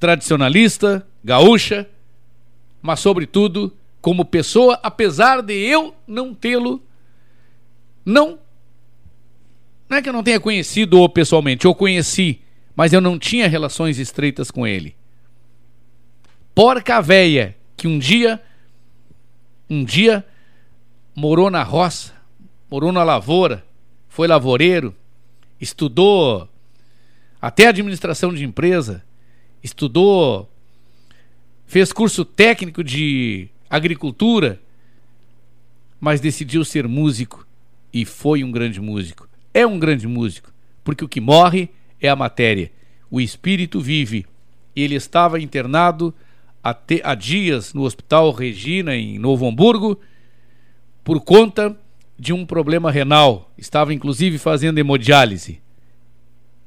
tradicionalista, 0.00 1.06
gaúcha, 1.22 1.88
mas 2.82 2.98
sobretudo 2.98 3.72
como 4.00 4.24
pessoa, 4.24 4.80
apesar 4.82 5.40
de 5.40 5.54
eu 5.54 5.94
não 6.08 6.34
tê-lo, 6.34 6.82
não, 8.04 8.36
não 9.88 9.98
é 9.98 10.02
que 10.02 10.08
eu 10.08 10.12
não 10.12 10.24
tenha 10.24 10.40
conhecido-o 10.40 11.08
pessoalmente, 11.08 11.66
eu 11.66 11.72
conheci, 11.72 12.40
mas 12.74 12.92
eu 12.92 13.00
não 13.00 13.16
tinha 13.16 13.46
relações 13.46 14.00
estreitas 14.00 14.50
com 14.50 14.66
ele. 14.66 14.96
Porca 16.52 17.00
véia, 17.00 17.56
que 17.76 17.86
um 17.86 17.96
dia, 17.96 18.42
um 19.68 19.84
dia 19.84 20.26
morou 21.14 21.48
na 21.48 21.62
roça, 21.62 22.12
morou 22.68 22.90
na 22.90 23.04
lavoura, 23.04 23.64
foi 24.08 24.26
lavoureiro, 24.26 24.92
estudou 25.60 26.48
até 27.40 27.68
administração 27.68 28.34
de 28.34 28.44
empresa, 28.44 29.02
estudou, 29.62 30.50
fez 31.66 31.92
curso 31.92 32.24
técnico 32.24 32.84
de 32.84 33.48
agricultura, 33.68 34.60
mas 36.00 36.20
decidiu 36.20 36.64
ser 36.64 36.88
músico 36.88 37.46
e 37.92 38.04
foi 38.04 38.42
um 38.42 38.50
grande 38.50 38.80
músico. 38.80 39.28
É 39.52 39.66
um 39.66 39.78
grande 39.78 40.06
músico, 40.06 40.52
porque 40.82 41.04
o 41.04 41.08
que 41.08 41.20
morre 41.20 41.68
é 42.00 42.08
a 42.08 42.16
matéria. 42.16 42.70
O 43.10 43.20
espírito 43.20 43.80
vive. 43.80 44.26
Ele 44.74 44.94
estava 44.94 45.40
internado 45.40 46.14
há 46.62 47.14
dias 47.14 47.74
no 47.74 47.82
Hospital 47.82 48.30
Regina, 48.32 48.94
em 48.94 49.18
Novo 49.18 49.46
Hamburgo, 49.46 49.98
por 51.02 51.20
conta 51.20 51.76
de 52.18 52.32
um 52.32 52.46
problema 52.46 52.90
renal. 52.90 53.50
Estava 53.58 53.92
inclusive 53.92 54.38
fazendo 54.38 54.78
hemodiálise. 54.78 55.60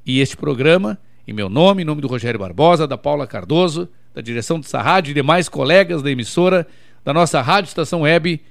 E 0.05 0.19
este 0.19 0.35
programa, 0.35 0.97
em 1.27 1.33
meu 1.33 1.49
nome, 1.49 1.81
em 1.81 1.85
nome 1.85 2.01
do 2.01 2.07
Rogério 2.07 2.39
Barbosa, 2.39 2.87
da 2.87 2.97
Paula 2.97 3.25
Cardoso, 3.25 3.87
da 4.13 4.21
direção 4.21 4.59
dessa 4.59 4.81
rádio 4.81 5.11
e 5.11 5.13
demais 5.13 5.47
colegas 5.47 6.01
da 6.01 6.11
emissora, 6.11 6.67
da 7.03 7.13
nossa 7.13 7.41
Rádio 7.41 7.69
Estação 7.69 8.01
Web, 8.01 8.41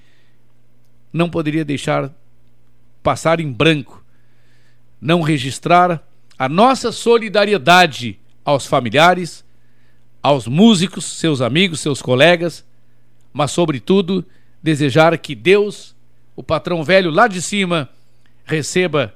não 1.12 1.28
poderia 1.28 1.64
deixar 1.64 2.12
passar 3.02 3.40
em 3.40 3.50
branco, 3.50 4.04
não 5.00 5.20
registrar 5.20 6.02
a 6.38 6.48
nossa 6.48 6.90
solidariedade 6.90 8.18
aos 8.44 8.66
familiares, 8.66 9.44
aos 10.22 10.46
músicos, 10.46 11.04
seus 11.04 11.40
amigos, 11.40 11.80
seus 11.80 12.00
colegas, 12.00 12.64
mas, 13.32 13.50
sobretudo, 13.50 14.24
desejar 14.62 15.16
que 15.18 15.34
Deus, 15.34 15.94
o 16.34 16.42
patrão 16.42 16.82
velho 16.82 17.10
lá 17.10 17.26
de 17.26 17.42
cima, 17.42 17.88
receba 18.44 19.14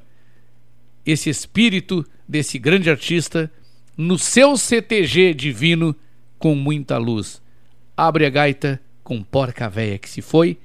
esse 1.05 1.31
espírito 1.31 2.05
desse 2.29 2.59
grande 2.59 2.91
artista 2.91 3.51
no 3.97 4.19
seu 4.19 4.57
CTG 4.57 5.33
divino 5.35 5.95
com 6.39 6.55
muita 6.55 6.99
luz. 6.99 7.41
Abre 7.97 8.27
a 8.27 8.31
gaita 8.31 8.81
com 9.03 9.23
porca 9.23 9.69
véia 9.69 9.99
que 9.99 10.09
se 10.09 10.21
foi. 10.21 10.59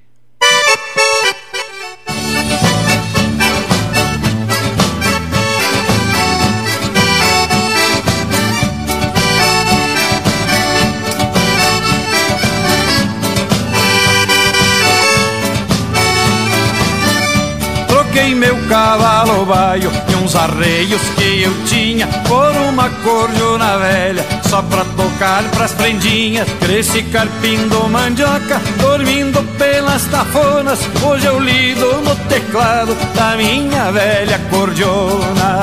Cavalo 18.72 19.46
baio 19.46 19.92
e 20.08 20.16
uns 20.16 20.34
arreios 20.34 21.02
que 21.18 21.44
eu 21.44 21.54
tinha 21.66 22.08
por 22.26 22.56
uma 22.70 22.90
corjona 23.04 23.78
velha. 23.78 24.26
só 24.50 24.62
pra 24.62 24.86
tocar 24.86 25.44
pras 25.52 25.74
prendinhas. 25.74 26.48
Cresci 26.62 27.04
carpindo 27.04 27.90
mandioca, 27.90 28.62
dormindo 28.80 29.44
pelas 29.58 30.06
tafonas. 30.06 30.80
Hoje 31.04 31.26
eu 31.26 31.38
lido 31.38 31.86
no 32.02 32.16
teclado 32.30 32.96
da 33.14 33.36
minha 33.36 33.92
velha 33.92 34.40
cordiona. 34.50 35.60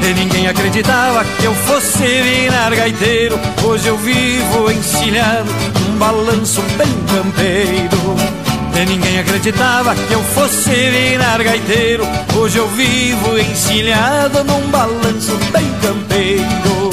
E 0.00 0.14
ninguém 0.14 0.48
acreditava 0.48 1.24
que 1.38 1.44
eu 1.44 1.54
fosse 1.54 2.06
virar 2.22 2.74
gaiteiro. 2.74 3.38
Hoje 3.64 3.86
eu 3.86 3.98
vivo 3.98 4.70
encilhado 4.70 5.50
num 5.80 5.98
balanço 5.98 6.62
bem 6.78 6.94
campeiro. 7.14 8.35
E 8.78 8.84
ninguém 8.84 9.18
acreditava 9.18 9.94
que 9.94 10.12
eu 10.12 10.22
fosse 10.22 10.68
virar 10.68 11.42
gaiteiro. 11.42 12.06
Hoje 12.36 12.58
eu 12.58 12.68
vivo 12.68 13.38
encilhado 13.38 14.44
num 14.44 14.68
balanço 14.68 15.34
bem 15.50 15.66
campeiro. 15.80 16.90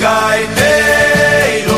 Gaiteiro, 0.00 1.74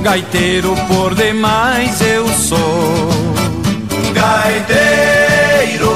gaiteiro 0.00 0.74
por 0.88 1.14
demais 1.14 2.00
eu 2.00 2.26
sou. 2.28 3.10
Gaiteiro, 4.14 5.92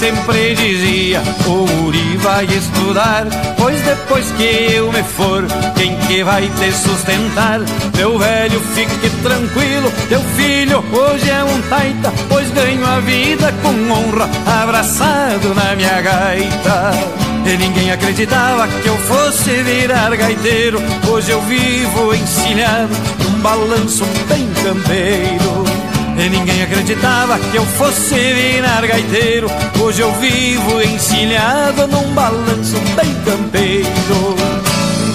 sempre 0.00 0.54
dizia: 0.54 1.22
O 1.46 1.84
Uri 1.84 2.16
vai 2.16 2.46
estudar, 2.46 3.26
pois 3.58 3.78
depois 3.82 4.24
que 4.32 4.72
eu 4.72 4.90
me 4.90 5.02
for, 5.02 5.46
quem 5.76 5.94
que 6.06 6.24
vai 6.24 6.48
te 6.48 6.72
sustentar? 6.72 7.60
Meu 7.94 8.18
velho, 8.18 8.60
fique 8.74 9.10
tranquilo, 9.22 9.92
teu 10.08 10.22
filho 10.36 10.82
hoje 10.90 11.30
é 11.30 11.44
um 11.44 11.60
taita, 11.68 12.10
pois 12.30 12.50
ganho 12.52 12.84
a 12.86 12.98
vida 13.00 13.52
com 13.62 13.92
honra, 13.92 14.30
abraçado 14.62 15.54
na 15.54 15.76
minha 15.76 16.00
gaita. 16.00 16.92
E 17.44 17.56
ninguém 17.58 17.90
acreditava 17.90 18.68
que 18.68 18.86
eu 18.86 18.96
fosse 18.96 19.50
virar 19.62 20.14
gaiteiro. 20.16 20.78
Hoje 21.10 21.30
eu 21.30 21.40
vivo 21.42 22.14
encilhado 22.14 22.94
num 23.22 23.40
balanço 23.40 24.04
bem 24.28 24.48
campeiro. 24.62 25.49
E 26.22 26.28
ninguém 26.28 26.62
acreditava 26.62 27.38
que 27.38 27.56
eu 27.56 27.64
fosse 27.64 28.14
virar 28.14 28.86
gaiteiro. 28.86 29.50
Hoje 29.82 30.02
eu 30.02 30.12
vivo 30.16 30.82
encilhado 30.82 31.86
num 31.86 32.12
balanço 32.12 32.76
bem 32.94 33.14
campeiro. 33.24 34.36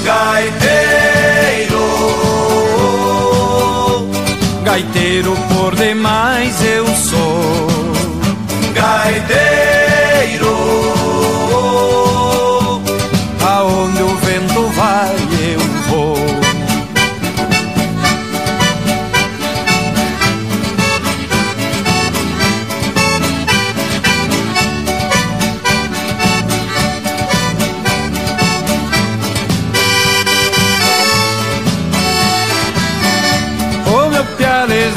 Gaiteiro, 0.03 1.79
gaiteiro 4.63 5.37
por 5.53 5.75
demais 5.75 6.59
eu 6.65 6.87
sou. 6.87 7.67
Gaiteiro, 8.73 10.55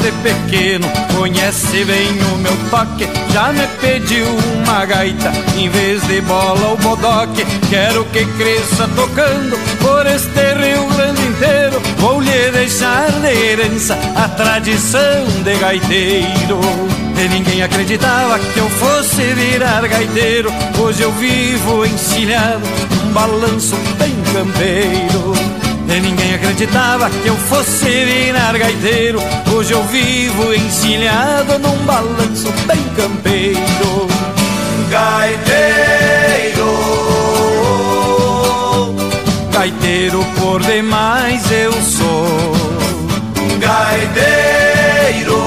desde 0.09 0.11
pequeno 0.21 0.87
conhece 1.15 1.85
bem 1.85 2.07
o 2.33 2.37
meu 2.37 2.55
toque. 2.69 3.07
Já 3.31 3.51
me 3.51 3.65
pediu 3.79 4.25
uma 4.61 4.85
gaita 4.85 5.31
em 5.57 5.69
vez 5.69 6.01
de 6.07 6.21
bola 6.21 6.69
ou 6.69 6.77
bodoque. 6.77 7.45
Quero 7.69 8.03
que 8.05 8.25
cresça 8.25 8.87
tocando 8.95 9.57
por 9.79 10.05
este 10.07 10.53
Rio 10.53 10.87
Grande 10.95 11.21
inteiro. 11.27 11.81
Vou 11.97 12.21
lhe 12.21 12.51
deixar 12.51 13.11
de 13.11 13.27
herança 13.27 13.97
a 14.15 14.27
tradição 14.29 15.25
de 15.43 15.55
gaiteiro. 15.55 16.59
E 17.17 17.27
ninguém 17.27 17.61
acreditava 17.61 18.39
que 18.39 18.59
eu 18.59 18.69
fosse 18.69 19.21
virar 19.33 19.87
gaiteiro. 19.87 20.51
Hoje 20.79 21.01
eu 21.03 21.11
vivo 21.13 21.85
encilhado 21.85 22.61
num 23.03 23.13
balanço 23.13 23.75
bem 23.97 24.15
campeiro. 24.33 25.48
E 25.91 25.99
ninguém 25.99 26.35
acreditava 26.35 27.09
que 27.09 27.27
eu 27.27 27.35
fosse 27.35 27.85
virar 27.85 28.55
gaiteiro. 28.57 29.19
Hoje 29.51 29.73
eu 29.73 29.83
vivo 29.85 30.53
encilhado 30.53 31.57
num 31.57 31.77
balanço 31.83 32.51
bem 32.67 32.83
campeiro. 32.95 34.07
Gaiteiro, 34.91 36.69
gaiteiro 39.51 40.23
por 40.39 40.61
demais 40.61 41.51
eu 41.51 41.73
sou. 41.73 42.53
Gaiteiro, 43.59 45.37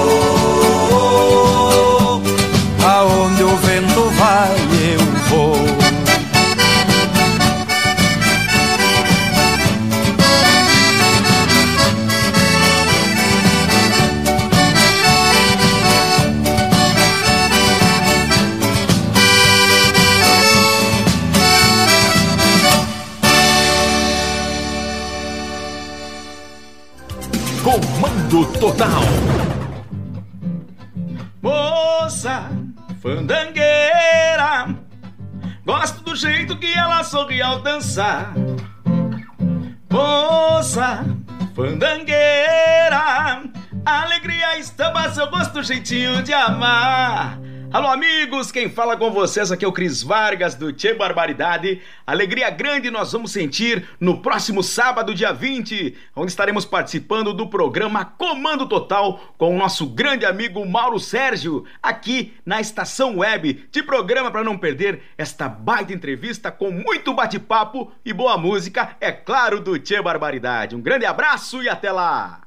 Total. 28.33 28.89
Moça, 31.43 32.49
fandangueira, 33.03 34.75
gosto 35.67 36.03
do 36.03 36.17
jeito 36.17 36.57
que 36.57 36.73
ela 36.73 37.05
sorri 37.05 37.43
ao 37.43 37.61
dançar. 37.61 38.33
Moça, 39.91 41.05
fandangueira, 41.55 43.43
alegria 43.85 44.59
estampa 44.59 45.11
seu 45.11 45.31
gosto, 45.31 45.63
jeitinho 45.63 46.23
de 46.23 46.33
amar. 46.33 47.39
Alô, 47.73 47.89
amigos, 47.89 48.53
quem 48.53 48.69
fala 48.69 48.99
com 48.99 49.11
vocês 49.11 49.51
aqui 49.51 49.65
é 49.65 49.69
o 49.69 49.73
Cris 49.73 50.03
Vargas 50.03 50.55
do 50.55 50.75
Tchê 50.75 50.93
Barbaridade. 50.93 51.81
Alegria 52.07 52.51
grande 52.51 52.91
nós 52.91 53.13
vamos 53.13 53.33
sentir 53.33 53.89
no 53.99 54.21
próximo 54.21 54.63
sábado, 54.63 55.15
dia 55.15 55.33
20, 55.33 55.97
onde 56.15 56.31
estaremos 56.31 56.67
participando 56.67 57.33
do 57.33 57.49
programa 57.49 58.05
Comando 58.05 58.67
Total 58.69 59.19
com 59.39 59.55
o 59.55 59.59
nosso 59.59 59.87
grande 59.87 60.27
amigo 60.27 60.63
Mauro 60.67 61.01
Sérgio, 61.01 61.65
aqui 61.83 62.35
na 62.45 62.61
estação 62.61 63.17
web 63.19 63.67
de 63.71 63.83
programa 63.83 64.31
para 64.31 64.45
não 64.45 64.59
perder 64.59 65.03
esta 65.17 65.49
baita 65.49 65.95
entrevista 65.95 66.53
com 66.53 66.71
muito 66.71 67.15
bate-papo 67.15 67.91
e 68.05 68.13
boa 68.13 68.37
música, 68.37 68.97
é 69.01 69.11
claro, 69.11 69.61
do 69.61 69.79
Tchê 69.79 70.03
Barbaridade. 70.03 70.77
Um 70.77 70.83
grande 70.83 71.07
abraço 71.07 71.63
e 71.63 71.71
até 71.71 71.91
lá! 71.91 72.43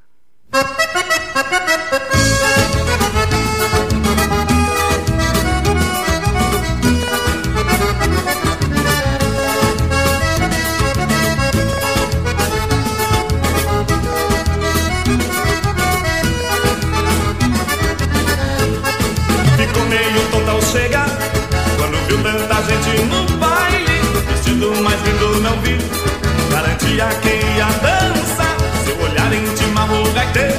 Quando 20.76 21.98
viu 22.06 22.22
tanta 22.22 22.62
gente 22.64 23.02
no 23.06 23.26
baile 23.38 24.02
Vestido 24.28 24.76
mais 24.84 25.02
lindo 25.04 25.40
não 25.40 25.58
vi. 25.62 25.78
Garantia 26.52 27.08
que 27.22 27.30
ia 27.30 27.66
dançar 27.82 28.58
Seu 28.84 29.00
olhar 29.00 29.34
intimava 29.34 29.94
o 29.94 30.12
gaiteiro 30.12 30.54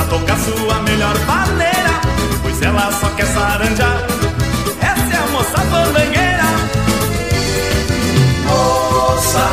A 0.00 0.04
tocar 0.04 0.38
sua 0.38 0.80
melhor 0.80 1.18
maneira 1.26 2.00
Pois 2.40 2.62
ela 2.62 2.90
só 2.92 3.10
quer 3.10 3.26
saranjar 3.26 4.06
Essa 4.80 5.14
é 5.14 5.18
a 5.18 5.26
moça 5.30 5.58
fandangueira. 5.58 6.44
Moça 8.46 9.50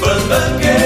fandangueira 0.00 0.79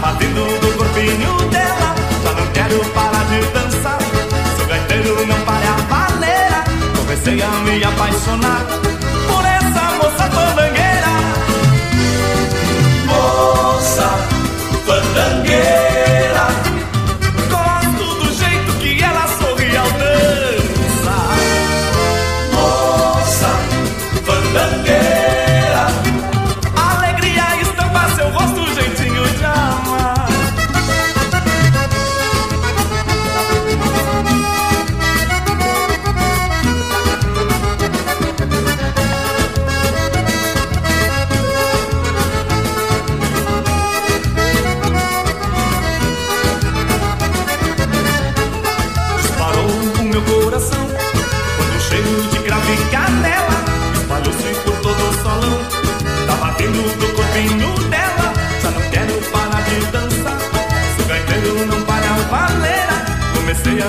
batendo 0.00 0.60
do 0.60 0.76
corpinho 0.76 1.48
dela, 1.50 1.94
já 2.22 2.32
não 2.32 2.46
quero 2.52 2.84
parar 2.90 3.24
de 3.24 3.40
dançar. 3.52 3.98
O 4.62 4.66
gaiteiro 4.66 5.26
não 5.26 5.40
para 5.44 5.70
a 5.70 5.82
baleira, 5.82 6.64
comecei 6.96 7.42
a 7.42 7.48
me 7.64 7.84
apaixonar 7.84 8.87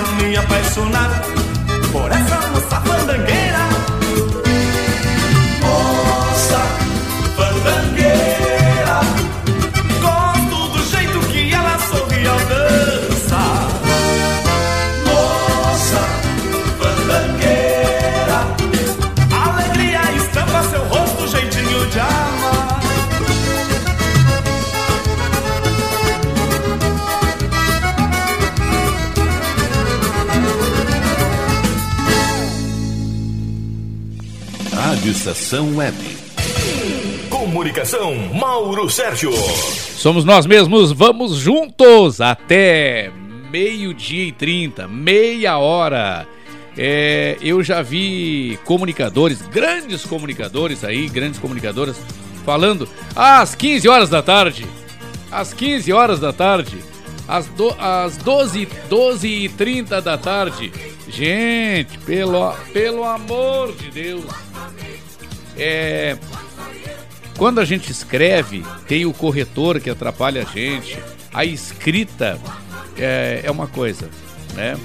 A 0.00 0.12
me 0.14 0.34
apaixonar 0.34 1.39
Rádio 35.00 35.12
Estação 35.12 35.76
Web. 35.76 35.96
Comunicação, 37.30 38.14
Mauro 38.34 38.90
Sérgio. 38.90 39.32
Somos 39.32 40.26
nós 40.26 40.44
mesmos, 40.44 40.92
vamos 40.92 41.36
juntos 41.36 42.20
até 42.20 43.10
meio-dia 43.50 44.26
e 44.26 44.32
trinta, 44.32 44.86
meia 44.86 45.56
hora. 45.56 46.26
É, 46.76 47.38
eu 47.40 47.62
já 47.62 47.80
vi 47.80 48.58
comunicadores, 48.66 49.40
grandes 49.40 50.04
comunicadores 50.04 50.84
aí, 50.84 51.08
grandes 51.08 51.40
comunicadoras, 51.40 51.96
falando 52.44 52.86
às 53.16 53.54
15 53.54 53.88
horas 53.88 54.10
da 54.10 54.20
tarde, 54.20 54.66
às 55.32 55.54
15 55.54 55.90
horas 55.94 56.20
da 56.20 56.30
tarde, 56.30 56.76
às, 57.26 57.46
do, 57.46 57.74
às 57.78 58.18
12, 58.18 58.68
12 58.90 59.26
e 59.26 59.48
30 59.48 60.02
da 60.02 60.18
tarde. 60.18 60.70
Gente, 61.10 61.98
pelo, 61.98 62.52
pelo 62.72 63.04
amor 63.04 63.74
de 63.74 63.90
Deus. 63.90 64.24
É, 65.56 66.16
quando 67.36 67.60
a 67.60 67.64
gente 67.64 67.90
escreve, 67.90 68.64
tem 68.86 69.06
o 69.06 69.12
corretor 69.12 69.80
que 69.80 69.90
atrapalha 69.90 70.42
a 70.42 70.44
gente. 70.44 70.98
A 71.32 71.44
escrita 71.44 72.38
é, 72.96 73.40
é 73.44 73.50
uma 73.50 73.66
coisa, 73.66 74.08
né? 74.54 74.78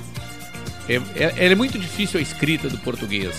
É, 0.88 0.96
é, 1.16 1.52
é 1.52 1.56
muito 1.56 1.78
difícil 1.78 2.20
a 2.20 2.24
escrita 2.24 2.70
do 2.70 2.78
português. 2.80 3.36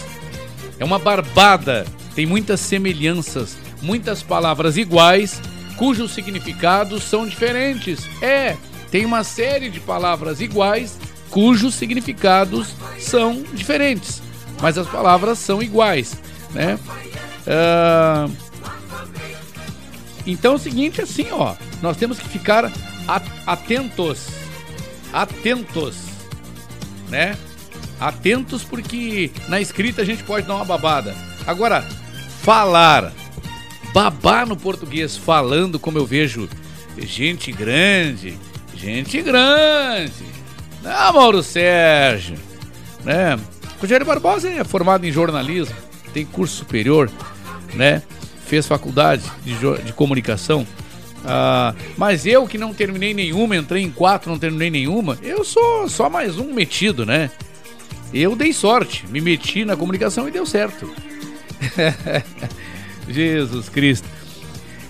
É 0.78 0.84
uma 0.84 0.98
barbada. 0.98 1.86
Tem 2.14 2.26
muitas 2.26 2.60
semelhanças, 2.60 3.56
muitas 3.82 4.22
palavras 4.22 4.76
iguais, 4.76 5.40
cujos 5.76 6.12
significados 6.12 7.02
são 7.04 7.26
diferentes. 7.26 8.08
É, 8.22 8.56
tem 8.90 9.04
uma 9.04 9.22
série 9.22 9.68
de 9.68 9.80
palavras 9.80 10.40
iguais, 10.40 10.98
cujos 11.30 11.74
significados 11.74 12.68
são 12.98 13.42
diferentes. 13.52 14.22
Mas 14.60 14.78
as 14.78 14.86
palavras 14.86 15.38
são 15.38 15.62
iguais, 15.62 16.16
né? 16.52 16.78
Ah, 17.46 18.28
então 20.26 20.52
é 20.52 20.56
o 20.56 20.58
seguinte, 20.58 21.00
assim, 21.00 21.26
ó, 21.30 21.54
nós 21.80 21.96
temos 21.96 22.18
que 22.18 22.28
ficar 22.28 22.72
atentos, 23.46 24.26
atentos, 25.12 25.96
né? 27.08 27.36
Atentos 28.00 28.64
porque 28.64 29.30
na 29.48 29.60
escrita 29.60 30.02
a 30.02 30.04
gente 30.04 30.24
pode 30.24 30.46
dar 30.46 30.56
uma 30.56 30.64
babada. 30.64 31.14
Agora, 31.46 31.86
falar, 32.42 33.12
babar 33.94 34.46
no 34.46 34.56
português, 34.56 35.16
falando 35.16 35.78
como 35.78 35.96
eu 35.96 36.04
vejo 36.04 36.48
gente 36.98 37.52
grande, 37.52 38.36
gente 38.74 39.22
grande. 39.22 40.35
Não, 40.86 41.12
Mauro 41.14 41.42
Sérgio, 41.42 42.36
né? 43.04 43.36
Rogério 43.80 44.06
Barbosa 44.06 44.48
é 44.48 44.62
formado 44.62 45.04
em 45.04 45.10
jornalismo, 45.10 45.74
tem 46.14 46.24
curso 46.24 46.54
superior, 46.58 47.10
né? 47.74 48.02
Fez 48.46 48.68
faculdade 48.68 49.24
de, 49.44 49.56
de 49.82 49.92
comunicação. 49.92 50.64
Ah, 51.24 51.74
mas 51.96 52.24
eu 52.24 52.46
que 52.46 52.56
não 52.56 52.72
terminei 52.72 53.12
nenhuma, 53.12 53.56
entrei 53.56 53.82
em 53.82 53.90
quatro, 53.90 54.30
não 54.30 54.38
terminei 54.38 54.70
nenhuma, 54.70 55.18
eu 55.24 55.44
sou 55.44 55.88
só 55.88 56.08
mais 56.08 56.38
um 56.38 56.54
metido, 56.54 57.04
né? 57.04 57.32
Eu 58.14 58.36
dei 58.36 58.52
sorte, 58.52 59.04
me 59.08 59.20
meti 59.20 59.64
na 59.64 59.76
comunicação 59.76 60.28
e 60.28 60.30
deu 60.30 60.46
certo. 60.46 60.88
Jesus 63.10 63.68
Cristo. 63.68 64.08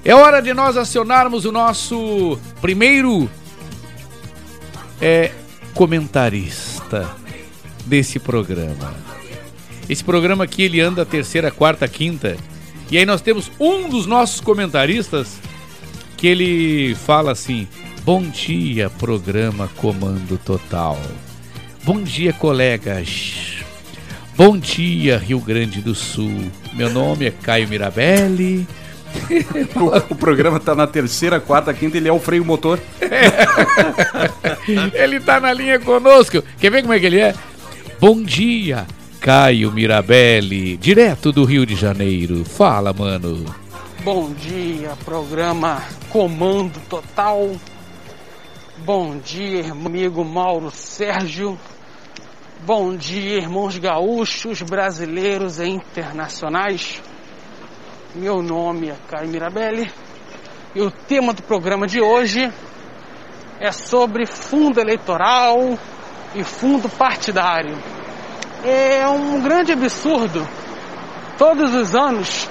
É 0.05 0.15
hora 0.15 0.43
de 0.43 0.53
nós 0.53 0.77
acionarmos 0.77 1.47
o 1.47 1.53
nosso 1.53 2.39
primeiro 2.61 3.31
é, 5.01 5.33
comentarista 5.77 7.15
desse 7.85 8.19
programa. 8.19 8.95
Esse 9.87 10.03
programa 10.03 10.45
aqui 10.45 10.63
ele 10.63 10.81
anda 10.81 11.05
terceira, 11.05 11.51
quarta, 11.51 11.87
quinta. 11.87 12.35
E 12.91 12.97
aí 12.97 13.05
nós 13.05 13.21
temos 13.21 13.53
um 13.61 13.87
dos 13.87 14.07
nossos 14.07 14.41
comentaristas 14.41 15.39
que 16.17 16.27
ele 16.27 16.95
fala 16.95 17.33
assim: 17.33 17.69
Bom 18.03 18.23
dia, 18.23 18.89
programa 18.89 19.69
Comando 19.77 20.39
Total. 20.39 20.99
Bom 21.85 22.03
dia, 22.03 22.33
colegas. 22.33 23.59
Bom 24.35 24.59
dia, 24.59 25.19
Rio 25.19 25.41
Grande 25.41 25.83
do 25.83 25.95
Sul. 25.95 26.51
Meu 26.73 26.91
nome 26.91 27.27
é 27.27 27.31
Caio 27.31 27.69
Mirabelli. 27.69 28.67
O, 29.77 30.13
o 30.13 30.17
programa 30.17 30.59
tá 30.59 30.75
na 30.75 30.87
terceira, 30.87 31.41
quarta, 31.41 31.73
quinta, 31.75 31.97
ele 31.97 32.09
é 32.09 32.13
o 32.13 32.19
freio 32.19 32.45
motor. 32.45 32.79
ele 34.95 35.21
tá 35.21 35.41
na 35.41 35.53
linha 35.53 35.79
conosco. 35.79 36.43
Quer 36.59 36.71
ver 36.71 36.83
como 36.83 36.95
é 36.95 37.01
que 37.01 37.07
ele 37.07 37.21
é? 37.21 37.35
Bom 38.01 38.23
dia, 38.23 38.87
Caio 39.21 39.73
Mirabelli, 39.73 40.77
direto 40.77 41.33
do 41.33 41.45
Rio 41.45 41.67
de 41.67 41.75
Janeiro. 41.75 42.45
Fala, 42.45 42.93
mano. 42.93 43.45
Bom 44.03 44.33
dia, 44.33 44.93
programa 45.05 45.83
Comando 46.11 46.79
Total. 46.89 47.57
Bom 48.79 49.19
dia, 49.19 49.73
amigo 49.73 50.25
Mauro 50.25 50.71
Sérgio. 50.71 51.59
Bom 52.65 52.97
dia, 52.97 53.39
irmãos 53.39 53.77
gaúchos, 53.79 54.63
brasileiros 54.63 55.59
e 55.59 55.67
internacionais. 55.67 57.03
Meu 58.17 58.43
nome 58.43 58.89
é 58.89 58.97
Caio 59.11 59.29
Mirabelli 59.29 59.93
e 60.75 60.81
o 60.81 60.91
tema 60.91 61.35
do 61.35 61.43
programa 61.43 61.87
de 61.87 62.01
hoje 62.01 62.51
é 63.61 63.71
sobre 63.71 64.25
fundo 64.25 64.81
eleitoral 64.81 65.79
e 66.35 66.43
fundo 66.43 66.89
partidário. 66.89 67.77
É 68.65 69.07
um 69.07 69.43
grande 69.43 69.71
absurdo 69.73 70.49
todos 71.37 71.75
os 71.75 71.95
anos 71.95 72.49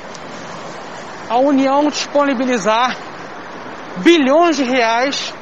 a 1.28 1.40
União 1.40 1.90
disponibilizar 1.90 2.96
bilhões 4.04 4.58
de 4.58 4.64
reais 4.64 5.34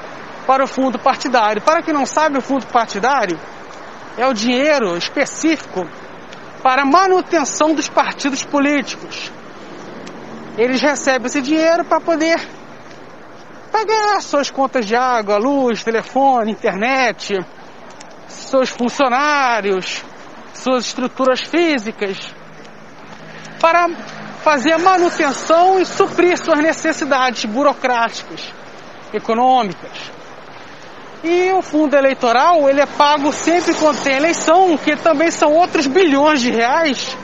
para 0.47 0.63
o 0.63 0.67
fundo 0.67 0.97
partidário. 0.97 1.61
Para 1.61 1.83
quem 1.83 1.93
não 1.93 2.05
sabe, 2.05 2.37
o 2.37 2.41
fundo 2.41 2.65
partidário 2.67 3.37
é 4.17 4.25
o 4.25 4.33
dinheiro 4.33 4.95
específico 4.95 5.85
para 6.63 6.85
manutenção 6.85 7.75
dos 7.75 7.89
partidos 7.89 8.41
políticos. 8.41 9.29
Eles 10.57 10.81
recebem 10.81 11.25
esse 11.25 11.41
dinheiro 11.41 11.83
para 11.83 11.99
poder 11.99 12.39
pagar 13.71 14.21
suas 14.21 14.51
contas 14.51 14.85
de 14.85 14.95
água, 14.95 15.37
luz, 15.37 15.83
telefone, 15.83 16.51
internet, 16.51 17.43
seus 18.27 18.69
funcionários, 18.69 20.03
suas 20.53 20.85
estruturas 20.85 21.41
físicas, 21.41 22.17
para 23.59 23.89
fazer 24.43 24.73
a 24.73 24.77
manutenção 24.77 25.79
e 25.79 25.85
suprir 25.85 26.37
suas 26.37 26.59
necessidades 26.59 27.45
burocráticas, 27.45 28.53
econômicas. 29.11 30.11
E 31.23 31.51
o 31.53 31.63
fundo 31.63 31.95
eleitoral, 31.95 32.69
ele 32.69 32.81
é 32.81 32.85
pago 32.85 33.31
sempre 33.31 33.73
quando 33.73 34.03
tem 34.03 34.17
eleição, 34.17 34.77
que 34.77 34.95
também 34.97 35.31
são 35.31 35.51
outros 35.51 35.87
bilhões 35.87 36.41
de 36.41 36.51
reais 36.51 37.17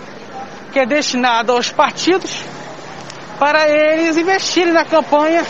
que 0.71 0.79
é 0.79 0.85
destinado 0.85 1.51
aos 1.51 1.71
partidos 1.71 2.43
para 3.39 3.69
eles 3.69 4.17
investirem 4.17 4.73
na 4.73 4.83
campanha 4.83 5.41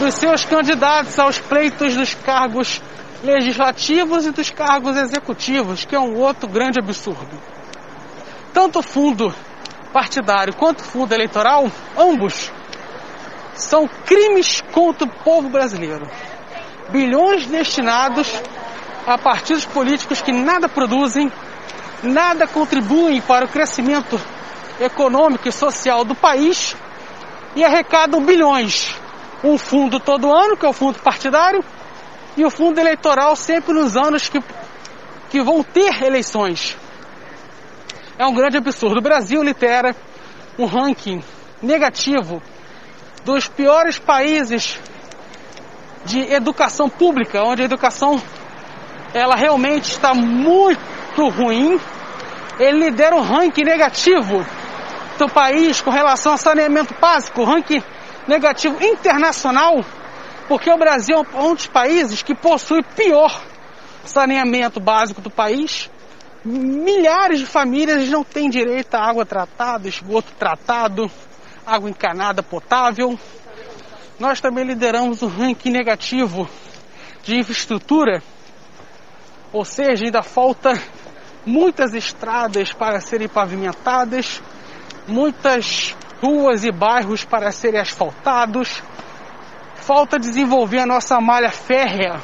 dos 0.00 0.14
seus 0.14 0.44
candidatos 0.44 1.16
aos 1.18 1.38
pleitos 1.38 1.94
dos 1.94 2.12
cargos 2.12 2.82
legislativos 3.22 4.26
e 4.26 4.32
dos 4.32 4.50
cargos 4.50 4.96
executivos, 4.96 5.84
que 5.84 5.94
é 5.94 6.00
um 6.00 6.16
outro 6.18 6.48
grande 6.48 6.80
absurdo. 6.80 7.40
Tanto 8.52 8.80
o 8.80 8.82
fundo 8.82 9.32
partidário 9.92 10.54
quanto 10.54 10.80
o 10.80 10.84
fundo 10.84 11.14
eleitoral, 11.14 11.70
ambos 11.96 12.50
são 13.54 13.88
crimes 14.04 14.60
contra 14.72 15.06
o 15.06 15.10
povo 15.22 15.48
brasileiro. 15.48 16.08
Bilhões 16.90 17.46
destinados 17.46 18.28
a 19.06 19.16
partidos 19.16 19.64
políticos 19.64 20.20
que 20.20 20.32
nada 20.32 20.68
produzem, 20.68 21.30
nada 22.02 22.46
contribuem 22.46 23.20
para 23.20 23.46
o 23.46 23.48
crescimento 23.48 24.20
econômico 24.80 25.48
e 25.48 25.52
social 25.52 26.04
do 26.04 26.14
país 26.14 26.76
e 27.58 27.64
arrecadam 27.64 28.24
bilhões. 28.24 28.94
Um 29.42 29.58
fundo 29.58 29.98
todo 29.98 30.32
ano, 30.32 30.56
que 30.56 30.64
é 30.64 30.68
o 30.68 30.72
fundo 30.72 31.00
partidário, 31.00 31.64
e 32.36 32.44
o 32.44 32.50
fundo 32.50 32.78
eleitoral 32.78 33.34
sempre 33.34 33.72
nos 33.74 33.96
anos 33.96 34.28
que, 34.28 34.40
que 35.28 35.42
vão 35.42 35.64
ter 35.64 36.04
eleições. 36.04 36.76
É 38.16 38.24
um 38.24 38.32
grande 38.32 38.58
absurdo. 38.58 38.98
O 38.98 39.02
Brasil 39.02 39.42
lidera 39.42 39.94
um 40.56 40.66
ranking 40.66 41.20
negativo 41.60 42.40
dos 43.24 43.48
piores 43.48 43.98
países 43.98 44.78
de 46.04 46.32
educação 46.32 46.88
pública, 46.88 47.42
onde 47.42 47.62
a 47.62 47.64
educação 47.64 48.22
ela 49.12 49.34
realmente 49.34 49.90
está 49.90 50.14
muito 50.14 51.28
ruim. 51.28 51.80
Ele 52.60 52.84
lidera 52.84 53.16
um 53.16 53.20
ranking 53.20 53.64
negativo 53.64 54.46
do 55.18 55.28
país 55.28 55.80
com 55.80 55.90
relação 55.90 56.32
a 56.32 56.36
saneamento 56.36 56.94
básico, 57.00 57.44
ranking 57.44 57.82
negativo 58.26 58.82
internacional, 58.82 59.84
porque 60.46 60.70
o 60.70 60.78
Brasil 60.78 61.16
é 61.16 61.38
um 61.38 61.54
dos 61.54 61.66
países 61.66 62.22
que 62.22 62.34
possui 62.34 62.82
pior 62.82 63.42
saneamento 64.04 64.80
básico 64.80 65.20
do 65.20 65.30
país. 65.30 65.90
Milhares 66.44 67.40
de 67.40 67.46
famílias 67.46 68.08
não 68.08 68.22
têm 68.22 68.48
direito 68.48 68.94
a 68.94 69.06
água 69.06 69.26
tratada, 69.26 69.88
esgoto 69.88 70.32
tratado, 70.38 71.10
água 71.66 71.90
encanada 71.90 72.42
potável. 72.42 73.18
Nós 74.18 74.40
também 74.40 74.64
lideramos 74.64 75.22
o 75.22 75.26
ranking 75.26 75.70
negativo 75.70 76.48
de 77.22 77.36
infraestrutura, 77.36 78.22
ou 79.52 79.64
seja, 79.64 80.06
ainda 80.06 80.22
falta 80.22 80.72
muitas 81.44 81.94
estradas 81.94 82.72
para 82.72 83.00
serem 83.00 83.28
pavimentadas, 83.28 84.42
muitas 85.08 85.96
ruas 86.22 86.64
e 86.64 86.70
bairros 86.70 87.24
para 87.24 87.50
serem 87.50 87.80
asfaltados. 87.80 88.82
Falta 89.76 90.18
desenvolver 90.18 90.80
a 90.80 90.86
nossa 90.86 91.18
malha 91.20 91.50
férrea, 91.50 92.18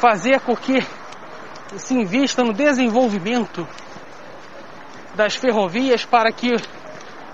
fazer 0.00 0.40
com 0.40 0.56
que 0.56 0.84
se 1.76 1.94
invista 1.94 2.42
no 2.42 2.52
desenvolvimento 2.52 3.66
das 5.14 5.36
ferrovias 5.36 6.04
para 6.04 6.32
que 6.32 6.56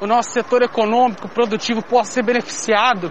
o 0.01 0.07
nosso 0.07 0.31
setor 0.31 0.63
econômico 0.63 1.29
produtivo 1.29 1.83
possa 1.83 2.13
ser 2.13 2.23
beneficiado, 2.23 3.11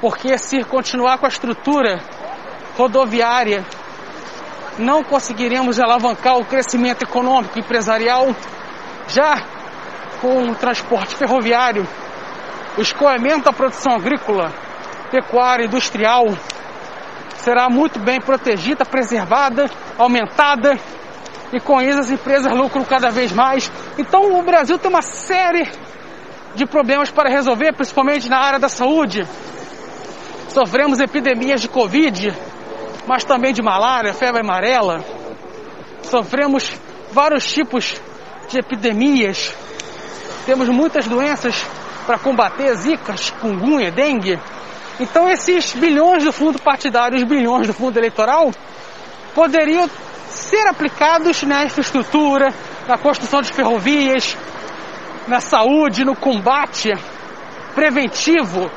porque 0.00 0.36
se 0.36 0.62
continuar 0.64 1.18
com 1.18 1.26
a 1.26 1.28
estrutura 1.28 1.98
rodoviária, 2.76 3.64
não 4.78 5.02
conseguiremos 5.04 5.78
alavancar 5.80 6.36
o 6.38 6.44
crescimento 6.44 7.02
econômico 7.02 7.58
e 7.58 7.62
empresarial. 7.62 8.34
Já 9.08 9.61
com 10.22 10.52
o 10.52 10.54
transporte 10.54 11.16
ferroviário, 11.16 11.84
o 12.78 12.80
escoamento 12.80 13.44
da 13.44 13.52
produção 13.52 13.92
agrícola, 13.92 14.52
pecuária, 15.10 15.66
industrial 15.66 16.26
será 17.38 17.68
muito 17.68 17.98
bem 17.98 18.20
protegida, 18.20 18.84
preservada, 18.84 19.68
aumentada 19.98 20.78
e 21.52 21.60
com 21.60 21.82
isso 21.82 21.98
as 21.98 22.10
empresas 22.10 22.52
lucram 22.52 22.84
cada 22.84 23.10
vez 23.10 23.32
mais. 23.32 23.70
Então 23.98 24.38
o 24.38 24.42
Brasil 24.44 24.78
tem 24.78 24.88
uma 24.88 25.02
série 25.02 25.68
de 26.54 26.64
problemas 26.66 27.10
para 27.10 27.28
resolver, 27.28 27.74
principalmente 27.74 28.28
na 28.28 28.38
área 28.38 28.60
da 28.60 28.68
saúde. 28.68 29.26
Sofremos 30.48 31.00
epidemias 31.00 31.60
de 31.60 31.68
Covid, 31.68 32.32
mas 33.08 33.24
também 33.24 33.52
de 33.52 33.60
malária, 33.60 34.14
febre 34.14 34.40
amarela. 34.40 35.04
Sofremos 36.04 36.72
vários 37.10 37.52
tipos 37.52 38.00
de 38.48 38.60
epidemias 38.60 39.54
temos 40.44 40.68
muitas 40.68 41.06
doenças 41.06 41.66
para 42.06 42.18
combater, 42.18 42.74
zika, 42.74 43.16
chikungunya, 43.16 43.90
dengue. 43.90 44.38
Então 45.00 45.28
esses 45.28 45.72
bilhões 45.72 46.24
do 46.24 46.32
fundo 46.32 46.60
partidário, 46.60 47.16
os 47.16 47.24
bilhões 47.24 47.66
do 47.66 47.72
fundo 47.72 47.96
eleitoral, 47.98 48.50
poderiam 49.34 49.88
ser 50.28 50.66
aplicados 50.68 51.42
na 51.42 51.64
infraestrutura, 51.64 52.52
na 52.88 52.98
construção 52.98 53.40
de 53.40 53.52
ferrovias, 53.52 54.36
na 55.28 55.40
saúde, 55.40 56.04
no 56.04 56.16
combate 56.16 56.92
preventivo 57.74 58.70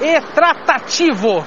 e 0.00 0.20
tratativo 0.32 1.46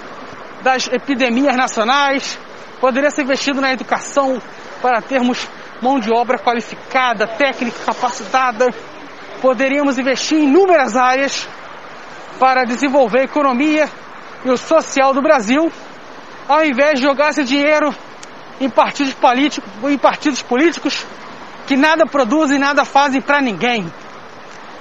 das 0.61 0.87
epidemias 0.87 1.55
nacionais, 1.55 2.37
poderia 2.79 3.09
ser 3.09 3.23
investido 3.23 3.59
na 3.59 3.73
educação 3.73 4.41
para 4.81 5.01
termos 5.01 5.47
mão 5.81 5.99
de 5.99 6.13
obra 6.13 6.37
qualificada, 6.37 7.27
técnica 7.27 7.79
capacitada, 7.85 8.67
poderíamos 9.41 9.97
investir 9.97 10.37
em 10.37 10.43
inúmeras 10.43 10.95
áreas 10.95 11.47
para 12.39 12.63
desenvolver 12.63 13.21
a 13.21 13.23
economia 13.23 13.89
e 14.45 14.49
o 14.49 14.57
social 14.57 15.13
do 15.13 15.21
Brasil, 15.21 15.71
ao 16.47 16.63
invés 16.63 16.99
de 16.99 17.05
jogar 17.05 17.31
esse 17.31 17.43
dinheiro 17.43 17.93
em 18.59 18.69
partidos 18.69 19.13
políticos, 19.13 19.69
em 19.83 19.97
partidos 19.97 20.41
políticos 20.41 21.05
que 21.67 21.75
nada 21.75 22.05
produzem, 22.05 22.59
nada 22.59 22.85
fazem 22.85 23.21
para 23.21 23.41
ninguém. 23.41 23.91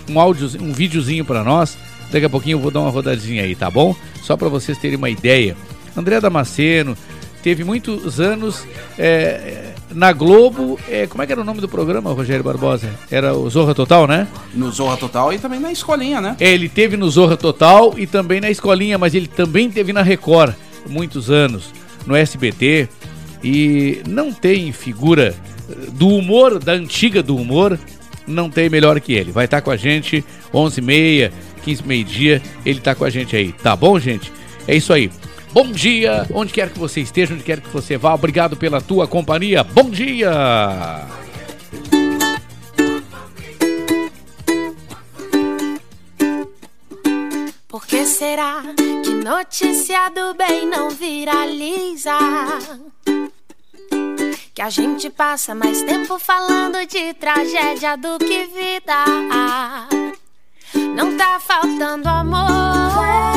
um 0.07 0.19
áudio, 0.19 0.61
um 0.61 0.71
videozinho 0.71 1.25
para 1.25 1.43
nós. 1.43 1.75
Daqui 2.11 2.28
a 2.28 2.30
pouquinho 2.30 2.57
eu 2.57 2.61
vou 2.61 2.69
dar 2.69 2.82
uma 2.82 2.91
rodadinha 2.91 3.41
aí, 3.41 3.55
tá 3.55 3.71
bom? 3.71 3.95
Só 4.21 4.38
para 4.38 4.47
vocês 4.47 4.78
terem 4.78 4.95
uma 4.95 5.09
ideia. 5.09 5.57
André 5.95 6.21
Damasceno 6.21 6.95
teve 7.41 7.63
muitos 7.63 8.19
anos 8.19 8.63
é, 8.95 9.66
na 9.93 10.11
Globo. 10.11 10.79
É, 10.88 11.07
como 11.07 11.23
é 11.23 11.25
que 11.25 11.31
era 11.31 11.41
o 11.41 11.43
nome 11.43 11.61
do 11.61 11.67
programa, 11.67 12.11
Rogério 12.11 12.43
Barbosa? 12.43 12.89
Era 13.09 13.33
o 13.35 13.49
Zorra 13.49 13.73
Total, 13.73 14.07
né? 14.07 14.27
No 14.53 14.71
Zorra 14.71 14.97
Total 14.97 15.33
e 15.33 15.39
também 15.39 15.59
na 15.59 15.71
escolinha, 15.71 16.21
né? 16.21 16.35
É, 16.39 16.51
ele 16.51 16.69
teve 16.69 16.97
no 16.97 17.09
Zorra 17.09 17.38
Total 17.38 17.93
e 17.97 18.05
também 18.05 18.41
na 18.41 18.49
escolinha, 18.49 18.97
mas 18.97 19.13
ele 19.15 19.27
também 19.27 19.69
teve 19.69 19.93
na 19.93 20.01
Record 20.01 20.53
muitos 20.89 21.29
anos, 21.29 21.73
no 22.05 22.15
SBT. 22.15 22.89
E 23.43 24.01
não 24.07 24.33
tem 24.33 24.71
figura 24.71 25.35
do 25.93 26.07
humor, 26.07 26.59
da 26.59 26.73
antiga 26.73 27.21
do 27.21 27.35
humor, 27.35 27.79
não 28.25 28.49
tem 28.49 28.69
melhor 28.69 28.99
que 28.99 29.13
ele. 29.13 29.31
Vai 29.31 29.45
estar 29.45 29.61
com 29.61 29.71
a 29.71 29.77
gente 29.77 30.23
11h30, 30.53 31.31
15 31.63 31.83
meio-dia, 31.85 32.41
ele 32.65 32.79
tá 32.79 32.95
com 32.95 33.05
a 33.05 33.09
gente 33.09 33.35
aí, 33.35 33.51
tá 33.51 33.75
bom, 33.75 33.99
gente? 33.99 34.31
É 34.67 34.75
isso 34.75 34.91
aí. 34.91 35.11
Bom 35.51 35.71
dia, 35.71 36.27
onde 36.33 36.53
quer 36.53 36.69
que 36.69 36.77
você 36.77 37.01
esteja, 37.01 37.33
onde 37.33 37.43
quer 37.43 37.61
que 37.61 37.69
você 37.69 37.97
vá, 37.97 38.13
obrigado 38.13 38.55
pela 38.55 38.81
tua 38.81 39.07
companhia. 39.07 39.63
Bom 39.63 39.89
dia! 39.89 40.29
Por 47.67 47.85
que 47.85 48.05
será 48.05 48.63
que 49.03 49.11
notícia 49.11 50.09
do 50.09 50.33
bem 50.35 50.67
não 50.67 50.89
viraliza? 50.89 52.17
Que 54.53 54.61
a 54.61 54.69
gente 54.69 55.09
passa 55.09 55.53
mais 55.53 55.81
tempo 55.83 56.17
falando 56.19 56.85
de 56.87 57.13
tragédia 57.13 57.95
do 57.95 58.17
que 58.19 58.45
vida. 58.45 59.05
Não 60.95 61.15
tá 61.15 61.39
faltando 61.39 62.07
amor, 62.09 63.36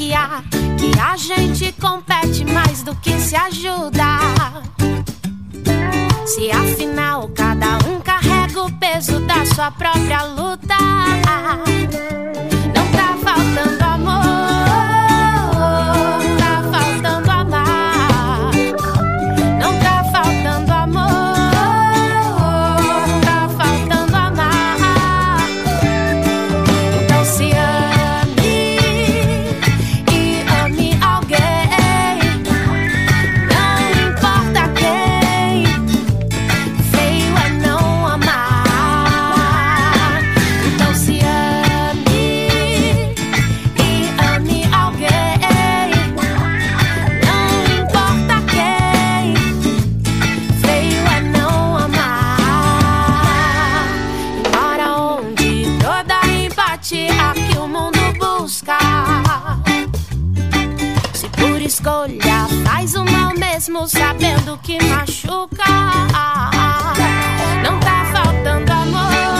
que 0.00 0.14
há? 0.14 0.42
Que 0.78 0.98
a 0.98 1.14
gente 1.14 1.72
compete 1.72 2.42
mais 2.46 2.82
do 2.82 2.94
que 2.96 3.12
se 3.20 3.36
ajuda. 3.36 4.18
Se 6.24 6.50
afinal 6.50 7.28
cada 7.34 7.76
um 7.86 8.00
carrega 8.00 8.62
o 8.62 8.72
peso 8.78 9.20
da 9.20 9.44
sua 9.44 9.70
própria 9.70 10.22
luta. 10.22 10.74
Não 12.74 12.86
tá 12.92 13.14
faltando 13.22 13.84
amor. 13.84 14.49
Escolha 61.80 62.46
faz 62.62 62.94
o 62.94 63.04
mal 63.06 63.32
mesmo 63.38 63.88
sabendo 63.88 64.58
que 64.62 64.78
machuca. 64.84 65.64
Não 67.64 67.80
tá 67.80 68.04
faltando 68.12 68.70
amor. 68.70 69.39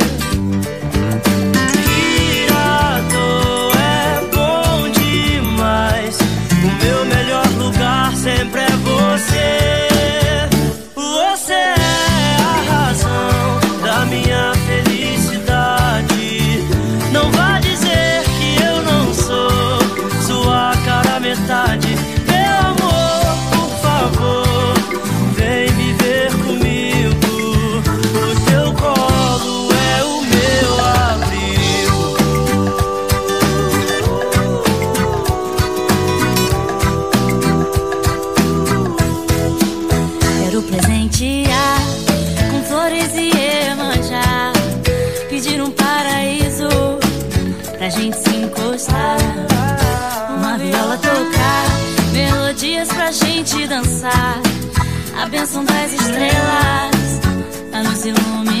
Dançar. 54.01 54.41
A 55.15 55.25
bênção 55.27 55.63
das 55.63 55.93
estrelas 55.93 57.21
a 57.71 57.83
nos 57.83 58.05
iluminar. 58.05 58.60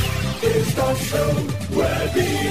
Estação 0.43 1.35
Web. 1.71 2.41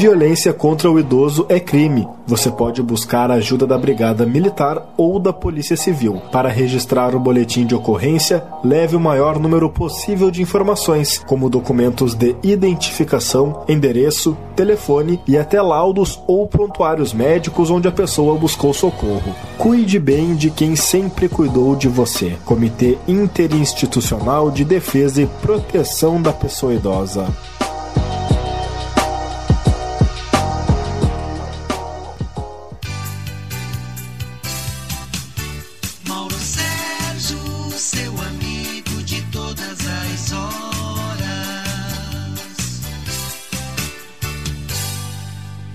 Violência 0.00 0.54
contra 0.54 0.90
o 0.90 0.98
idoso 0.98 1.44
é 1.46 1.60
crime. 1.60 2.08
Você 2.26 2.50
pode 2.50 2.82
buscar 2.82 3.30
a 3.30 3.34
ajuda 3.34 3.66
da 3.66 3.76
Brigada 3.76 4.24
Militar 4.24 4.94
ou 4.96 5.20
da 5.20 5.30
Polícia 5.30 5.76
Civil. 5.76 6.22
Para 6.32 6.48
registrar 6.48 7.14
o 7.14 7.20
boletim 7.20 7.66
de 7.66 7.74
ocorrência, 7.74 8.42
leve 8.64 8.96
o 8.96 9.00
maior 9.00 9.38
número 9.38 9.68
possível 9.68 10.30
de 10.30 10.40
informações, 10.40 11.18
como 11.26 11.50
documentos 11.50 12.14
de 12.14 12.34
identificação, 12.42 13.62
endereço, 13.68 14.34
telefone 14.56 15.20
e 15.28 15.36
até 15.36 15.60
laudos 15.60 16.18
ou 16.26 16.48
prontuários 16.48 17.12
médicos 17.12 17.68
onde 17.68 17.86
a 17.86 17.92
pessoa 17.92 18.38
buscou 18.38 18.72
socorro. 18.72 19.34
Cuide 19.58 19.98
bem 19.98 20.34
de 20.34 20.48
quem 20.50 20.76
sempre 20.76 21.28
cuidou 21.28 21.76
de 21.76 21.88
você. 21.88 22.38
Comitê 22.46 22.96
Interinstitucional 23.06 24.50
de 24.50 24.64
Defesa 24.64 25.20
e 25.20 25.26
Proteção 25.26 26.22
da 26.22 26.32
Pessoa 26.32 26.72
Idosa. 26.72 27.26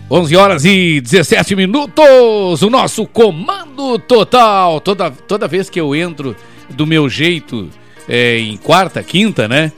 11 0.09 0.35
horas 0.35 0.65
e 0.65 1.01
17 1.01 1.55
minutos, 1.55 2.61
o 2.61 2.69
nosso 2.69 3.07
comando 3.07 3.97
total. 3.97 4.79
Toda, 4.79 5.09
toda 5.09 5.47
vez 5.47 5.69
que 5.69 5.79
eu 5.79 5.95
entro 5.95 6.35
do 6.69 6.85
meu 6.85 7.09
jeito 7.09 7.69
é, 8.07 8.37
em 8.37 8.55
quarta, 8.55 9.01
quinta, 9.01 9.47
né? 9.47 9.71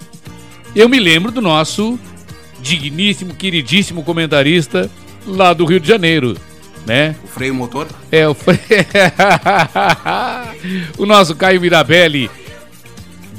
Eu 0.76 0.90
me 0.90 1.00
lembro 1.00 1.32
do 1.32 1.42
nosso 1.42 1.98
digníssimo, 2.60 3.36
queridíssimo 3.36 4.04
comentarista 4.04 4.92
lá 5.26 5.54
do 5.54 5.64
Rio 5.64 5.80
de 5.80 5.88
Janeiro, 5.88 6.36
né? 6.86 7.16
O 7.24 7.28
freio 7.28 7.56
motor? 7.56 7.88
É, 8.12 8.28
o 8.28 8.34
freio. 8.34 8.60
o 10.98 11.06
nosso 11.06 11.36
Caio 11.36 11.62
Mirabelli. 11.62 12.30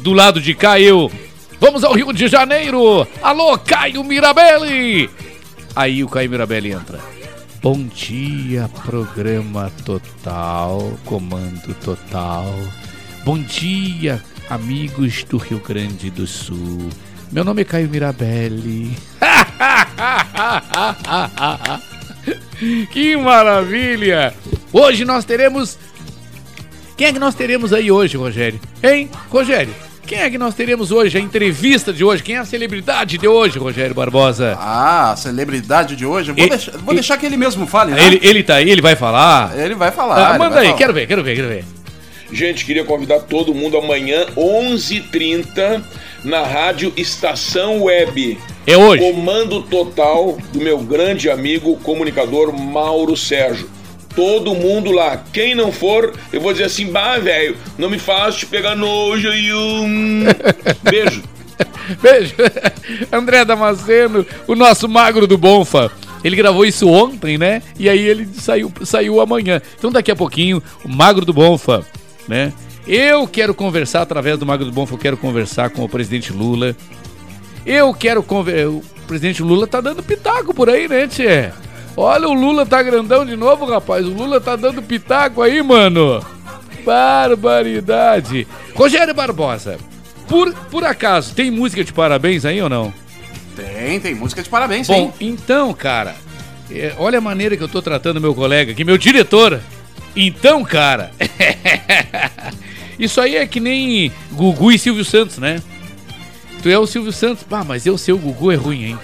Do 0.00 0.14
lado 0.14 0.40
de 0.40 0.54
cá, 0.54 0.80
eu. 0.80 1.12
Vamos 1.60 1.84
ao 1.84 1.92
Rio 1.92 2.12
de 2.12 2.28
Janeiro! 2.28 3.06
Alô, 3.20 3.58
Caio 3.58 4.04
Mirabelli! 4.04 5.10
Aí 5.78 6.02
o 6.02 6.08
Caio 6.08 6.28
Mirabelli 6.28 6.72
entra. 6.72 6.98
Bom 7.62 7.86
dia, 7.86 8.68
programa 8.84 9.70
total, 9.84 10.98
comando 11.04 11.72
total. 11.84 12.52
Bom 13.24 13.38
dia, 13.38 14.20
amigos 14.50 15.22
do 15.22 15.36
Rio 15.36 15.60
Grande 15.60 16.10
do 16.10 16.26
Sul. 16.26 16.88
Meu 17.30 17.44
nome 17.44 17.62
é 17.62 17.64
Caio 17.64 17.88
Mirabelli. 17.88 18.92
que 22.90 23.16
maravilha! 23.16 24.34
Hoje 24.72 25.04
nós 25.04 25.24
teremos. 25.24 25.78
Quem 26.96 27.06
é 27.06 27.12
que 27.12 27.20
nós 27.20 27.36
teremos 27.36 27.72
aí 27.72 27.92
hoje, 27.92 28.16
Rogério? 28.16 28.60
Hein, 28.82 29.08
Rogério? 29.30 29.72
Quem 30.08 30.20
é 30.20 30.30
que 30.30 30.38
nós 30.38 30.54
teremos 30.54 30.90
hoje? 30.90 31.18
A 31.18 31.20
entrevista 31.20 31.92
de 31.92 32.02
hoje? 32.02 32.22
Quem 32.22 32.36
é 32.36 32.38
a 32.38 32.44
celebridade 32.46 33.18
de 33.18 33.28
hoje, 33.28 33.58
Rogério 33.58 33.94
Barbosa? 33.94 34.56
Ah, 34.58 35.12
a 35.12 35.16
celebridade 35.16 35.94
de 35.94 36.06
hoje. 36.06 36.32
Vou, 36.32 36.46
E- 36.46 36.48
deixar, 36.48 36.72
vou 36.78 36.92
e- 36.94 36.96
deixar 36.96 37.18
que 37.18 37.26
ele 37.26 37.36
mesmo 37.36 37.66
fale, 37.66 37.92
né? 37.92 38.02
Ele, 38.06 38.18
ele 38.22 38.42
tá 38.42 38.54
aí, 38.54 38.70
ele 38.70 38.80
vai 38.80 38.96
falar? 38.96 39.52
Ele 39.58 39.74
vai 39.74 39.90
falar. 39.90 40.34
Ah, 40.34 40.38
manda 40.38 40.54
vai 40.54 40.60
aí, 40.60 40.66
falar. 40.68 40.78
quero 40.78 40.94
ver, 40.94 41.06
quero 41.06 41.22
ver, 41.22 41.36
quero 41.36 41.48
ver. 41.48 41.64
Gente, 42.32 42.64
queria 42.64 42.84
convidar 42.84 43.20
todo 43.20 43.54
mundo 43.54 43.76
amanhã, 43.76 44.24
11h30, 44.34 45.82
na 46.24 46.42
rádio 46.42 46.90
Estação 46.96 47.82
Web. 47.82 48.38
É 48.66 48.76
hoje. 48.78 49.02
Comando 49.12 49.62
total 49.62 50.38
do 50.52 50.58
meu 50.60 50.78
grande 50.78 51.28
amigo 51.28 51.76
comunicador 51.82 52.50
Mauro 52.58 53.14
Sérgio. 53.14 53.68
Todo 54.18 54.52
mundo 54.52 54.90
lá. 54.90 55.22
Quem 55.32 55.54
não 55.54 55.70
for, 55.70 56.12
eu 56.32 56.40
vou 56.40 56.50
dizer 56.50 56.64
assim: 56.64 56.90
bah, 56.90 57.20
velho, 57.20 57.56
não 57.78 57.88
me 57.88 58.00
faz 58.00 58.34
te 58.34 58.46
pegar 58.46 58.74
nojo 58.74 59.28
aí. 59.28 59.54
Um... 59.54 60.24
Beijo. 60.82 61.22
Beijo. 62.02 62.34
André 63.12 63.44
Damasceno, 63.44 64.26
o 64.48 64.56
nosso 64.56 64.88
magro 64.88 65.24
do 65.24 65.38
Bonfa. 65.38 65.92
Ele 66.24 66.34
gravou 66.34 66.64
isso 66.64 66.88
ontem, 66.88 67.38
né? 67.38 67.62
E 67.78 67.88
aí 67.88 68.00
ele 68.00 68.28
saiu, 68.34 68.72
saiu 68.82 69.20
amanhã. 69.20 69.62
Então 69.78 69.92
daqui 69.92 70.10
a 70.10 70.16
pouquinho, 70.16 70.60
o 70.84 70.88
Magro 70.88 71.24
do 71.24 71.32
Bonfa, 71.32 71.86
né? 72.26 72.52
Eu 72.88 73.28
quero 73.28 73.54
conversar 73.54 74.02
através 74.02 74.36
do 74.36 74.44
Magro 74.44 74.66
do 74.66 74.72
Bonfa, 74.72 74.94
eu 74.94 74.98
quero 74.98 75.16
conversar 75.16 75.70
com 75.70 75.84
o 75.84 75.88
presidente 75.88 76.32
Lula. 76.32 76.74
Eu 77.64 77.94
quero 77.94 78.20
conversar. 78.24 78.68
O 78.68 78.82
presidente 79.06 79.44
Lula 79.44 79.68
tá 79.68 79.80
dando 79.80 80.02
pitaco 80.02 80.52
por 80.52 80.68
aí, 80.68 80.88
né, 80.88 81.06
Tchê? 81.06 81.52
Olha, 82.00 82.28
o 82.28 82.32
Lula 82.32 82.64
tá 82.64 82.80
grandão 82.80 83.26
de 83.26 83.34
novo, 83.34 83.64
rapaz. 83.64 84.06
O 84.06 84.10
Lula 84.10 84.40
tá 84.40 84.54
dando 84.54 84.80
pitaco 84.80 85.42
aí, 85.42 85.60
mano. 85.64 86.24
Barbaridade. 86.84 88.46
Rogério 88.72 89.12
Barbosa, 89.12 89.78
por, 90.28 90.54
por 90.70 90.84
acaso, 90.84 91.34
tem 91.34 91.50
música 91.50 91.82
de 91.82 91.92
parabéns 91.92 92.44
aí 92.44 92.62
ou 92.62 92.68
não? 92.68 92.94
Tem, 93.56 93.98
tem 93.98 94.14
música 94.14 94.40
de 94.44 94.48
parabéns, 94.48 94.86
Bom, 94.86 95.12
sim. 95.18 95.26
então, 95.28 95.74
cara, 95.74 96.14
é, 96.70 96.94
olha 96.98 97.18
a 97.18 97.20
maneira 97.20 97.56
que 97.56 97.64
eu 97.64 97.68
tô 97.68 97.82
tratando 97.82 98.20
meu 98.20 98.32
colega 98.32 98.70
aqui, 98.70 98.84
meu 98.84 98.96
diretor. 98.96 99.60
Então, 100.14 100.62
cara, 100.62 101.10
isso 102.96 103.20
aí 103.20 103.34
é 103.34 103.44
que 103.44 103.58
nem 103.58 104.12
Gugu 104.30 104.70
e 104.70 104.78
Silvio 104.78 105.04
Santos, 105.04 105.38
né? 105.38 105.60
Tu 106.62 106.68
é 106.68 106.78
o 106.78 106.86
Silvio 106.86 107.12
Santos. 107.12 107.44
Ah, 107.50 107.64
mas 107.64 107.86
eu 107.86 107.98
ser 107.98 108.12
o 108.12 108.18
Gugu 108.18 108.52
é 108.52 108.54
ruim, 108.54 108.84
hein? 108.84 108.98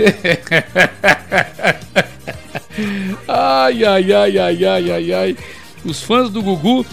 ai, 3.28 3.84
ai, 3.84 4.12
ai, 4.12 4.38
ai, 4.38 4.64
ai, 4.64 4.90
ai, 4.90 5.12
ai. 5.12 5.36
Os 5.84 6.02
fãs 6.02 6.30
do 6.30 6.42
Gugu, 6.42 6.84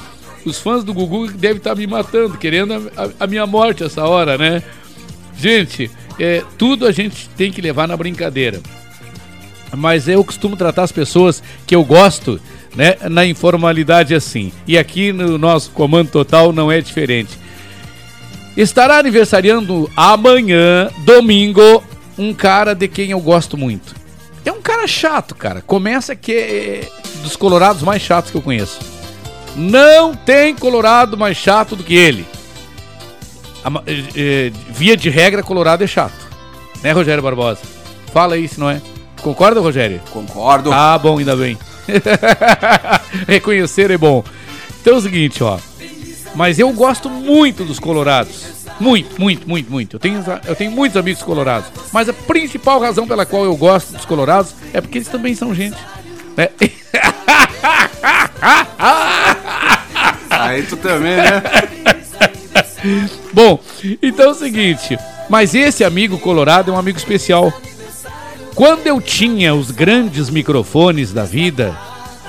os 0.46 0.60
fãs 0.60 0.84
do 0.84 0.94
Gugu 0.94 1.32
devem 1.32 1.58
estar 1.58 1.76
me 1.76 1.88
matando, 1.88 2.38
querendo 2.38 2.74
a, 2.74 3.04
a- 3.04 3.10
a 3.22 3.28
minha 3.28 3.46
morte 3.46 3.84
essa 3.84 4.04
hora, 4.06 4.38
né? 4.38 4.64
Gente, 5.38 5.90
é, 6.20 6.44
tudo 6.58 6.86
a 6.88 6.92
gente 6.92 7.30
tem 7.30 7.52
que 7.52 7.62
levar 7.62 7.88
na 7.88 7.98
brincadeira. 7.98 8.60
Mas 9.76 10.08
eu 10.08 10.24
costumo 10.24 10.56
tratar 10.56 10.84
as 10.84 10.92
pessoas 10.92 11.44
que 11.66 11.76
eu 11.76 11.84
gosto, 11.84 12.40
né, 12.76 12.96
na 13.10 13.26
informalidade 13.26 14.16
assim. 14.16 14.52
E 14.66 14.78
aqui 14.78 15.12
no 15.12 15.38
nosso 15.38 15.72
Comando 15.72 16.10
Total 16.10 16.54
não 16.54 16.72
é 16.72 16.80
diferente. 16.80 17.38
Estará 18.56 18.98
aniversariando 18.98 19.90
amanhã, 19.96 20.90
domingo, 21.06 21.84
um 22.18 22.34
cara 22.34 22.74
de 22.74 22.88
quem 22.88 23.12
eu 23.12 23.20
gosto 23.20 23.58
muito. 23.58 23.96
É 24.44 24.52
um 24.52 24.62
cara 24.62 24.88
chato, 24.88 25.36
cara. 25.36 25.62
Começa 25.62 26.16
que 26.16 26.34
é 26.34 26.90
dos 27.22 27.36
colorados 27.36 27.82
mais 27.82 28.02
chatos 28.02 28.32
que 28.32 28.38
eu 28.38 28.42
conheço. 28.42 28.80
Não 29.56 30.16
tem 30.16 30.56
colorado 30.56 31.18
mais 31.18 31.36
chato 31.36 31.76
do 31.76 31.84
que 31.84 31.96
ele. 31.96 32.26
A 33.64 33.70
eh, 33.86 34.04
eh, 34.16 34.52
via 34.70 34.96
de 34.96 35.10
regra, 35.10 35.44
colorado 35.44 35.84
é 35.84 35.88
chato. 35.88 36.28
Né, 36.82 36.92
Rogério 36.92 37.22
Barbosa? 37.22 37.62
Fala 38.14 38.36
aí 38.36 38.48
se 38.48 38.60
não 38.60 38.70
é. 38.70 38.82
Concorda, 39.22 39.60
Rogério? 39.60 40.00
Concordo. 40.12 40.72
Ah, 40.72 40.98
bom, 40.98 41.18
ainda 41.18 41.36
bem. 41.36 41.58
Reconhecer 43.28 43.92
é 43.92 43.98
bom. 43.98 44.24
Então 44.80 44.94
é 44.94 44.98
o 44.98 45.02
seguinte, 45.02 45.44
ó. 45.44 45.58
Mas 46.36 46.60
eu 46.60 46.72
gosto 46.72 47.10
muito 47.10 47.66
dos 47.66 47.80
colorados. 47.80 48.57
Muito, 48.80 49.20
muito, 49.20 49.48
muito, 49.50 49.72
muito. 49.72 49.96
Eu 49.96 50.00
tenho, 50.00 50.24
eu 50.46 50.56
tenho 50.56 50.72
muitos 50.72 50.98
amigos 50.98 51.24
colorados. 51.24 51.70
Mas 51.92 52.08
a 52.10 52.14
principal 52.14 52.80
razão 52.80 53.08
pela 53.08 53.26
qual 53.26 53.44
eu 53.44 53.56
gosto 53.56 53.94
dos 53.94 54.06
colorados 54.06 54.54
é 54.74 54.82
porque 54.82 55.00
eles 55.00 55.08
também 55.08 55.34
são 55.34 55.54
gente. 55.54 55.78
Né? 56.36 56.50
Aí 60.30 60.64
tu 60.64 60.78
também, 60.78 61.18
né? 61.18 61.42
Bom, 63.34 63.60
então 64.02 64.28
é 64.28 64.30
o 64.30 64.36
seguinte. 64.36 64.98
Mas 65.30 65.54
esse 65.56 65.84
amigo 65.84 66.18
colorado 66.20 66.72
é 66.72 66.74
um 66.74 66.78
amigo 66.78 66.98
especial. 66.98 67.52
Quando 68.56 68.88
eu 68.88 69.02
tinha 69.02 69.54
os 69.54 69.72
grandes 69.72 70.30
microfones 70.30 71.12
da 71.12 71.24
vida, 71.24 71.78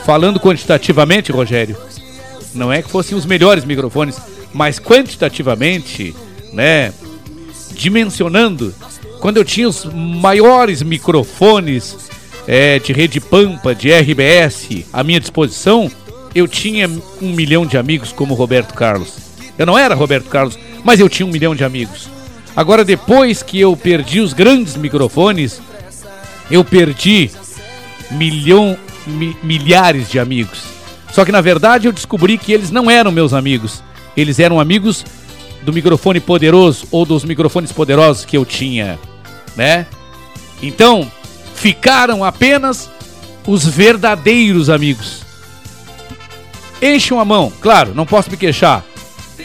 falando 0.05 0.41
quantitativamente, 0.41 1.33
Rogério, 1.33 1.77
não 2.55 2.73
é 2.73 2.83
que 2.83 2.91
fossem 2.91 3.17
os 3.17 3.25
melhores 3.25 3.65
microfones, 3.65 4.19
mas 4.53 4.79
quantitativamente, 4.79 6.15
né? 6.53 6.93
Dimensionando, 7.73 8.75
quando 9.21 9.37
eu 9.37 9.45
tinha 9.45 9.69
os 9.69 9.85
maiores 9.85 10.83
microfones 10.83 11.97
é, 12.47 12.79
de 12.79 12.93
rede 12.93 13.21
Pampa, 13.21 13.75
de 13.75 13.91
RBS 13.93 14.85
à 14.93 15.03
minha 15.05 15.21
disposição, 15.21 15.91
eu 16.35 16.49
tinha 16.49 16.89
um 17.23 17.33
milhão 17.33 17.65
de 17.67 17.77
amigos 17.79 18.13
como 18.13 18.35
Roberto 18.35 18.75
Carlos. 18.75 19.15
Eu 19.57 19.67
não 19.67 19.79
era 19.79 19.95
Roberto 19.95 20.29
Carlos, 20.29 20.59
mas 20.85 21.01
eu 21.01 21.09
tinha 21.09 21.27
um 21.27 21.31
milhão 21.31 21.55
de 21.55 21.65
amigos. 21.65 22.09
Agora, 22.57 22.85
depois 22.85 23.43
que 23.43 23.61
eu 23.61 23.77
perdi 23.77 24.21
os 24.21 24.33
grandes 24.33 24.77
microfones, 24.77 25.61
eu 26.51 26.65
perdi 26.65 27.31
milhão, 28.11 28.77
mi- 29.07 29.37
milhares 29.43 30.09
de 30.11 30.19
amigos. 30.19 30.63
Só 31.13 31.25
que 31.25 31.33
na 31.33 31.41
verdade 31.41 31.87
eu 31.87 31.93
descobri 31.93 32.37
que 32.39 32.53
eles 32.53 32.71
não 32.71 32.91
eram 32.91 33.11
meus 33.11 33.33
amigos. 33.33 33.83
Eles 34.17 34.39
eram 34.39 34.59
amigos 34.61 35.05
do 35.63 35.73
microfone 35.73 36.21
poderoso 36.21 36.87
ou 36.91 37.05
dos 37.05 37.25
microfones 37.25 37.73
poderosos 37.73 38.25
que 38.25 38.37
eu 38.37 38.45
tinha, 38.45 38.99
né? 39.57 39.87
Então, 40.63 41.11
ficaram 41.55 42.25
apenas 42.25 42.91
os 43.47 43.65
verdadeiros 43.65 44.71
amigos. 44.71 45.23
Encham 46.81 47.19
a 47.19 47.25
mão, 47.25 47.53
claro, 47.61 47.95
não 47.95 48.07
posso 48.07 48.31
me 48.31 48.37
queixar. 48.37 48.85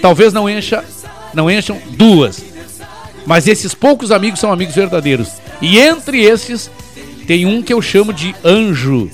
Talvez 0.01 0.33
não 0.33 0.49
encha, 0.49 0.83
não 1.33 1.49
encham 1.49 1.81
duas. 1.91 2.43
Mas 3.25 3.47
esses 3.47 3.73
poucos 3.73 4.11
amigos 4.11 4.39
são 4.39 4.51
amigos 4.51 4.75
verdadeiros. 4.75 5.29
E 5.61 5.79
entre 5.79 6.21
esses 6.21 6.69
tem 7.25 7.45
um 7.45 7.61
que 7.61 7.73
eu 7.73 7.81
chamo 7.81 8.13
de 8.13 8.35
anjo 8.43 9.09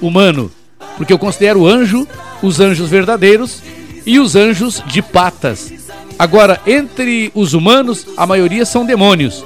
humano, 0.00 0.50
porque 0.96 1.12
eu 1.12 1.18
considero 1.18 1.66
anjo 1.66 2.06
os 2.42 2.60
anjos 2.60 2.90
verdadeiros 2.90 3.62
e 4.06 4.18
os 4.18 4.36
anjos 4.36 4.82
de 4.86 5.02
patas. 5.02 5.72
Agora, 6.18 6.60
entre 6.66 7.30
os 7.34 7.54
humanos, 7.54 8.06
a 8.16 8.26
maioria 8.26 8.64
são 8.64 8.86
demônios, 8.86 9.44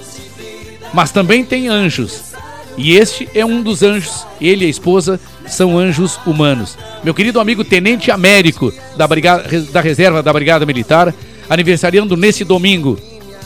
mas 0.92 1.10
também 1.10 1.44
tem 1.44 1.68
anjos. 1.68 2.28
E 2.76 2.96
este 2.96 3.28
é 3.34 3.44
um 3.44 3.62
dos 3.62 3.82
anjos, 3.82 4.24
ele 4.40 4.64
e 4.64 4.68
a 4.68 4.70
esposa 4.70 5.18
são 5.48 5.78
anjos 5.78 6.18
humanos. 6.26 6.76
Meu 7.02 7.14
querido 7.14 7.40
amigo 7.40 7.64
Tenente 7.64 8.10
Américo, 8.10 8.72
da, 8.96 9.06
brigada, 9.06 9.62
da 9.72 9.80
Reserva 9.80 10.22
da 10.22 10.32
Brigada 10.32 10.66
Militar, 10.66 11.12
aniversariando 11.48 12.16
nesse 12.16 12.44
domingo. 12.44 12.98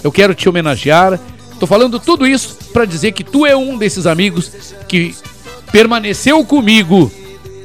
Eu 0.02 0.10
quero 0.10 0.34
te 0.34 0.48
homenagear. 0.48 1.18
Tô 1.58 1.66
falando 1.66 1.98
tudo 2.00 2.26
isso 2.26 2.58
para 2.72 2.84
dizer 2.84 3.12
que 3.12 3.22
tu 3.22 3.46
é 3.46 3.56
um 3.56 3.78
desses 3.78 4.06
amigos 4.06 4.50
que 4.88 5.14
permaneceu 5.70 6.44
comigo, 6.44 7.10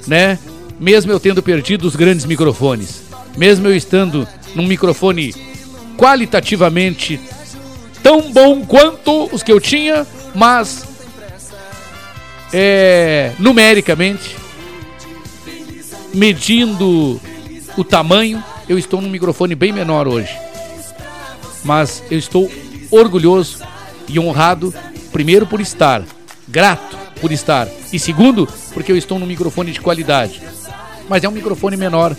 né? 0.05 0.37
Mesmo 0.79 1.11
eu 1.11 1.19
tendo 1.19 1.41
perdido 1.41 1.87
os 1.87 1.95
grandes 1.95 2.25
microfones, 2.25 3.01
mesmo 3.37 3.67
eu 3.67 3.75
estando 3.75 4.27
num 4.53 4.65
microfone 4.65 5.33
qualitativamente 5.95 7.19
tão 8.03 8.31
bom 8.31 8.65
quanto 8.65 9.29
os 9.33 9.43
que 9.43 9.51
eu 9.51 9.59
tinha, 9.59 10.05
mas 10.33 10.85
é, 12.53 13.33
numericamente, 13.39 14.35
medindo 16.13 17.19
o 17.77 17.83
tamanho, 17.83 18.43
eu 18.67 18.77
estou 18.77 19.01
num 19.01 19.09
microfone 19.09 19.55
bem 19.55 19.71
menor 19.71 20.07
hoje. 20.07 20.35
Mas 21.63 22.03
eu 22.09 22.17
estou 22.17 22.49
orgulhoso 22.89 23.63
e 24.07 24.19
honrado, 24.19 24.73
primeiro 25.11 25.45
por 25.45 25.59
estar, 25.59 26.03
grato 26.47 26.97
por 27.19 27.31
estar, 27.31 27.67
e 27.91 27.99
segundo, 27.99 28.47
porque 28.73 28.91
eu 28.91 28.97
estou 28.97 29.17
num 29.19 29.25
microfone 29.25 29.71
de 29.71 29.81
qualidade. 29.81 30.41
Mas 31.09 31.23
é 31.23 31.29
um 31.29 31.31
microfone 31.31 31.75
menor, 31.75 32.15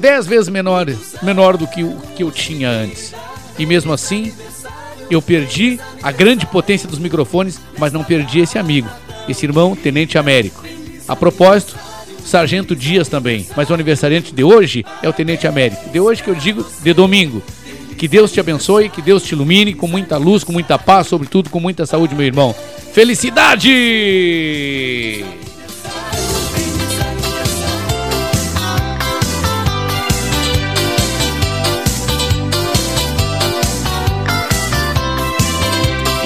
dez 0.00 0.26
vezes 0.26 0.48
menor, 0.48 0.86
menor 1.22 1.56
do 1.56 1.66
que 1.66 1.84
o 1.84 1.96
que 2.16 2.22
eu 2.22 2.30
tinha 2.30 2.68
antes. 2.68 3.14
E 3.58 3.66
mesmo 3.66 3.92
assim, 3.92 4.32
eu 5.10 5.20
perdi 5.20 5.78
a 6.02 6.10
grande 6.10 6.46
potência 6.46 6.88
dos 6.88 6.98
microfones, 6.98 7.60
mas 7.78 7.92
não 7.92 8.02
perdi 8.02 8.40
esse 8.40 8.58
amigo, 8.58 8.88
esse 9.28 9.44
irmão 9.44 9.76
Tenente 9.76 10.16
Américo. 10.16 10.64
A 11.06 11.14
propósito, 11.14 11.76
Sargento 12.24 12.74
Dias 12.76 13.08
também, 13.08 13.46
mas 13.56 13.68
o 13.68 13.74
aniversariante 13.74 14.32
de 14.32 14.42
hoje 14.42 14.84
é 15.02 15.08
o 15.08 15.12
Tenente 15.12 15.46
Américo. 15.46 15.90
De 15.90 16.00
hoje 16.00 16.22
que 16.22 16.30
eu 16.30 16.34
digo 16.34 16.64
de 16.82 16.92
domingo. 16.92 17.42
Que 17.98 18.08
Deus 18.08 18.32
te 18.32 18.40
abençoe, 18.40 18.88
que 18.88 19.02
Deus 19.02 19.22
te 19.22 19.32
ilumine 19.32 19.74
com 19.74 19.86
muita 19.86 20.16
luz, 20.16 20.42
com 20.42 20.52
muita 20.52 20.78
paz, 20.78 21.06
sobretudo 21.08 21.50
com 21.50 21.60
muita 21.60 21.84
saúde, 21.84 22.14
meu 22.14 22.24
irmão. 22.24 22.54
Felicidade! 22.94 23.68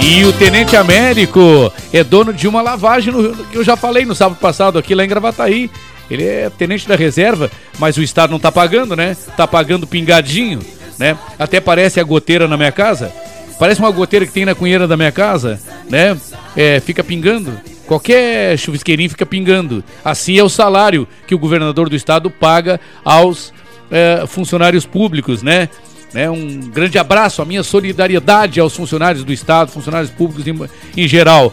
E 0.07 0.23
o 0.23 0.35
Tenente 0.35 0.77
Américo 0.77 1.73
é 1.91 2.05
dono 2.05 2.31
de 2.31 2.47
uma 2.47 2.61
lavagem, 2.61 3.11
no, 3.11 3.35
que 3.47 3.57
eu 3.57 3.65
já 3.65 3.75
falei 3.75 4.05
no 4.05 4.15
sábado 4.15 4.39
passado 4.39 4.79
aqui 4.79 4.95
lá 4.95 5.03
em 5.03 5.09
Gravataí. 5.09 5.71
Ele 6.11 6.23
é 6.23 6.51
tenente 6.51 6.87
da 6.87 6.95
reserva, 6.95 7.51
mas 7.79 7.97
o 7.97 8.03
Estado 8.03 8.31
não 8.31 8.39
tá 8.39 8.53
pagando, 8.53 8.95
né? 8.95 9.17
Tá 9.35 9.49
pagando 9.49 9.87
pingadinho, 9.87 10.61
né? 10.99 11.17
Até 11.39 11.59
parece 11.59 11.99
a 11.99 12.05
goteira 12.05 12.47
na 12.47 12.59
minha 12.59 12.71
casa. 12.71 13.11
Parece 13.59 13.81
uma 13.81 13.91
goteira 13.91 14.27
que 14.27 14.33
tem 14.33 14.45
na 14.45 14.55
cunheira 14.55 14.87
da 14.87 14.95
minha 14.95 15.11
casa. 15.11 15.59
né? 15.89 16.15
É, 16.55 16.81
fica 16.81 17.03
pingando. 17.03 17.59
Qualquer 17.87 18.59
chuvisqueirinho 18.59 19.09
fica 19.09 19.25
pingando. 19.25 19.83
Assim 20.05 20.39
é 20.39 20.45
o 20.45 20.51
salário 20.51 21.09
que 21.27 21.35
o 21.35 21.39
governador 21.39 21.89
do 21.89 21.97
estado 21.97 22.31
paga 22.31 22.79
aos 23.03 23.55
é, 23.91 24.27
funcionários 24.27 24.85
públicos, 24.85 25.43
né? 25.43 25.71
Né? 26.15 26.31
Um 26.31 26.61
grande 26.61 26.97
abraço, 26.97 27.43
a 27.43 27.45
minha 27.45 27.65
solidariedade 27.65 28.61
aos 28.61 28.75
funcionários 28.75 29.25
do 29.25 29.33
estado, 29.33 29.73
funcionários 29.73 30.13
públicos 30.13 30.47
em, 30.47 31.03
em 31.03 31.09
geral. 31.09 31.53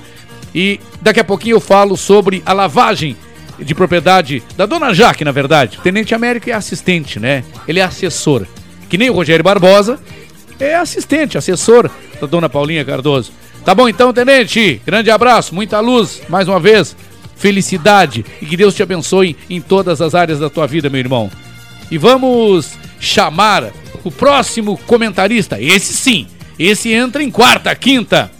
E 0.53 0.79
daqui 1.01 1.19
a 1.19 1.23
pouquinho 1.23 1.55
eu 1.55 1.59
falo 1.59 1.97
sobre 1.97 2.43
a 2.45 2.53
lavagem 2.53 3.17
de 3.59 3.73
propriedade 3.73 4.43
da 4.55 4.67
dona 4.67 4.93
Jaque, 4.93 5.25
na 5.25 5.31
verdade. 5.31 5.79
O 5.79 5.81
Tenente 5.81 6.13
Américo 6.13 6.49
é 6.49 6.53
assistente, 6.53 7.19
né? 7.19 7.43
Ele 7.67 7.79
é 7.79 7.83
assessor. 7.83 8.45
Que 8.87 8.97
nem 8.97 9.09
o 9.09 9.13
Rogério 9.13 9.43
Barbosa 9.43 9.99
é 10.59 10.75
assistente, 10.75 11.37
assessor 11.37 11.89
da 12.19 12.27
dona 12.27 12.47
Paulinha 12.47 12.85
Cardoso. 12.85 13.31
Tá 13.65 13.73
bom 13.73 13.89
então, 13.89 14.13
Tenente? 14.13 14.79
Grande 14.85 15.09
abraço, 15.09 15.55
muita 15.55 15.79
luz, 15.79 16.21
mais 16.29 16.47
uma 16.47 16.59
vez. 16.59 16.95
Felicidade 17.35 18.23
e 18.39 18.45
que 18.45 18.57
Deus 18.57 18.75
te 18.75 18.83
abençoe 18.83 19.35
em 19.49 19.59
todas 19.59 20.01
as 20.01 20.13
áreas 20.13 20.39
da 20.39 20.49
tua 20.49 20.67
vida, 20.67 20.89
meu 20.89 20.99
irmão. 20.99 21.31
E 21.89 21.97
vamos 21.97 22.77
chamar 22.99 23.71
o 24.03 24.11
próximo 24.11 24.77
comentarista. 24.85 25.61
Esse 25.61 25.93
sim, 25.93 26.27
esse 26.57 26.91
entra 26.91 27.23
em 27.23 27.31
quarta, 27.31 27.75
quinta. 27.75 28.31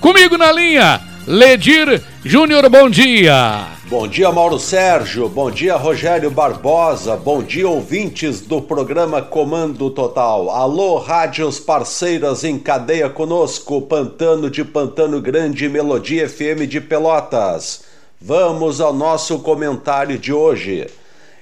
Comigo 0.00 0.36
na 0.36 0.52
linha, 0.52 1.00
Ledir 1.26 2.02
Júnior, 2.24 2.68
bom 2.70 2.88
dia. 2.88 3.66
Bom 3.88 4.06
dia, 4.06 4.30
Mauro 4.30 4.58
Sérgio. 4.58 5.28
Bom 5.28 5.50
dia, 5.50 5.76
Rogério 5.76 6.30
Barbosa. 6.30 7.16
Bom 7.16 7.42
dia, 7.42 7.68
ouvintes 7.68 8.40
do 8.40 8.60
programa 8.60 9.22
Comando 9.22 9.90
Total. 9.90 10.50
Alô, 10.50 10.98
rádios 10.98 11.58
parceiras 11.58 12.44
em 12.44 12.58
cadeia 12.58 13.08
conosco, 13.08 13.80
Pantano 13.82 14.50
de 14.50 14.62
Pantano 14.62 15.20
Grande, 15.20 15.68
Melodia 15.68 16.28
FM 16.28 16.66
de 16.68 16.80
Pelotas. 16.80 17.84
Vamos 18.20 18.80
ao 18.80 18.92
nosso 18.92 19.38
comentário 19.38 20.18
de 20.18 20.32
hoje. 20.32 20.86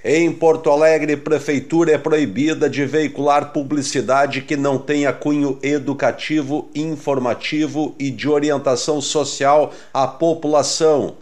Em 0.09 0.31
Porto 0.31 0.71
Alegre, 0.71 1.17
prefeitura 1.17 1.91
é 1.91 1.99
proibida 1.99 2.71
de 2.71 2.87
veicular 2.87 3.53
publicidade 3.53 4.41
que 4.41 4.57
não 4.57 4.79
tenha 4.79 5.13
cunho 5.13 5.59
educativo, 5.61 6.71
informativo 6.77 7.93
e 7.99 8.09
de 8.09 8.29
orientação 8.29 9.01
social 9.01 9.73
à 9.93 10.07
população. 10.07 11.17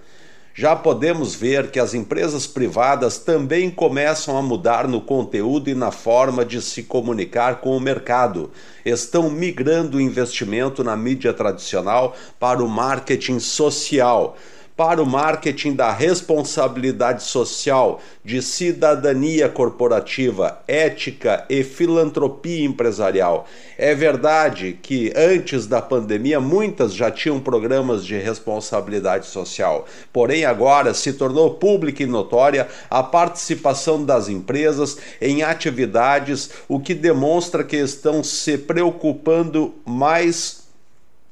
Já 0.55 0.77
podemos 0.77 1.35
ver 1.35 1.71
que 1.71 1.81
as 1.81 1.95
empresas 1.95 2.47
privadas 2.47 3.17
também 3.17 3.71
começam 3.71 4.37
a 4.37 4.43
mudar 4.43 4.87
no 4.87 5.01
conteúdo 5.01 5.71
e 5.71 5.75
na 5.75 5.91
forma 5.91 6.45
de 6.45 6.61
se 6.61 6.83
comunicar 6.83 7.63
com 7.63 7.75
o 7.75 7.81
mercado. 7.81 8.51
Estão 8.85 9.31
migrando 9.31 9.97
o 9.97 10.01
investimento 10.01 10.85
na 10.85 10.95
mídia 10.95 11.33
tradicional 11.33 12.15
para 12.39 12.63
o 12.63 12.69
marketing 12.69 13.39
social 13.39 14.37
para 14.77 15.01
o 15.01 15.07
marketing 15.07 15.75
da 15.75 15.93
responsabilidade 15.93 17.23
social, 17.23 18.01
de 18.25 18.43
cidadania 18.43 19.49
corporativa, 19.49 20.59
ética 20.67 21.45
e 21.49 21.63
filantropia 21.63 22.65
empresarial. 22.65 23.47
É 23.79 23.95
verdade 23.95 24.77
que 24.83 25.13
antes 25.15 25.67
da 25.67 25.81
pandemia 25.81 26.41
muitas 26.41 26.93
já 26.93 27.09
tinham 27.09 27.39
programas 27.39 28.05
de 28.05 28.17
responsabilidade 28.17 29.27
social, 29.27 29.87
porém 30.13 30.45
agora 30.45 30.93
se 30.93 31.13
tornou 31.13 31.55
pública 31.55 32.03
e 32.03 32.07
notória 32.07 32.67
a 32.91 33.03
participação 33.03 34.05
das 34.05 34.29
empresas 34.29 34.99
em 35.21 35.45
atividades, 35.45 36.51
o 36.69 36.81
que 36.81 36.95
demonstra 36.95 37.63
que 37.63 37.77
estão 37.77 38.25
se 38.25 38.59
preocupando 38.59 39.73
mais 39.85 40.64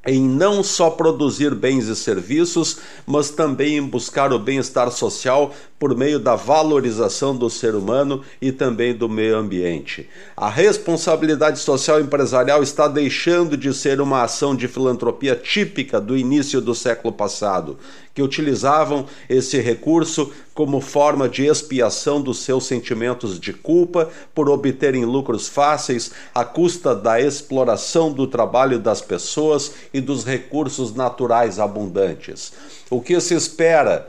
em 0.07 0.21
não 0.21 0.63
só 0.63 0.91
produzir 0.91 1.55
bens 1.55 1.87
e 1.87 1.95
serviços, 1.95 2.79
mas 3.07 3.31
também 3.31 3.77
em 3.77 3.83
buscar 3.83 4.33
o 4.33 4.39
bem-estar 4.39 4.91
social 4.91 5.55
por 5.79 5.97
meio 5.97 6.19
da 6.19 6.37
valorização 6.37 7.37
do 7.37 7.49
ser 7.49 7.75
humano 7.75 8.23
e 8.41 8.53
também 8.53 8.95
do 8.95 9.09
meio 9.09 9.37
ambiente. 9.37 10.09
A 10.37 10.49
responsabilidade 10.49 11.59
social 11.59 12.01
empresarial 12.01 12.63
está 12.63 12.87
deixando 12.89 13.57
de 13.57 13.73
ser 13.75 14.01
uma 14.01 14.23
ação 14.23 14.55
de 14.55 14.69
filantropia 14.69 15.35
típica 15.37 16.01
do 16.01 16.17
início 16.17 16.61
do 16.61 16.75
século 16.75 17.13
passado, 17.13 17.79
que 18.15 18.23
utilizavam 18.23 19.07
esse 19.29 19.61
recurso 19.61 20.33
como 20.55 20.81
forma 20.81 21.29
de 21.29 21.47
expiação 21.47 22.21
dos 22.21 22.41
seus 22.41 22.67
sentimentos 22.67 23.41
de 23.41 23.53
culpa 23.53 24.11
por 24.35 24.51
obterem 24.51 25.05
lucros 25.05 25.49
fáceis 25.49 26.13
à 26.35 26.45
custa 26.45 26.95
da 26.95 27.21
exploração 27.21 28.13
do 28.13 28.27
trabalho 28.27 28.79
das 28.79 29.01
pessoas 29.01 29.73
e 29.95 30.01
dos 30.01 30.25
recursos 30.25 30.95
naturais 30.95 31.59
abundantes. 31.59 32.53
O 32.91 33.01
que 33.01 33.19
se 33.21 33.35
espera, 33.35 34.09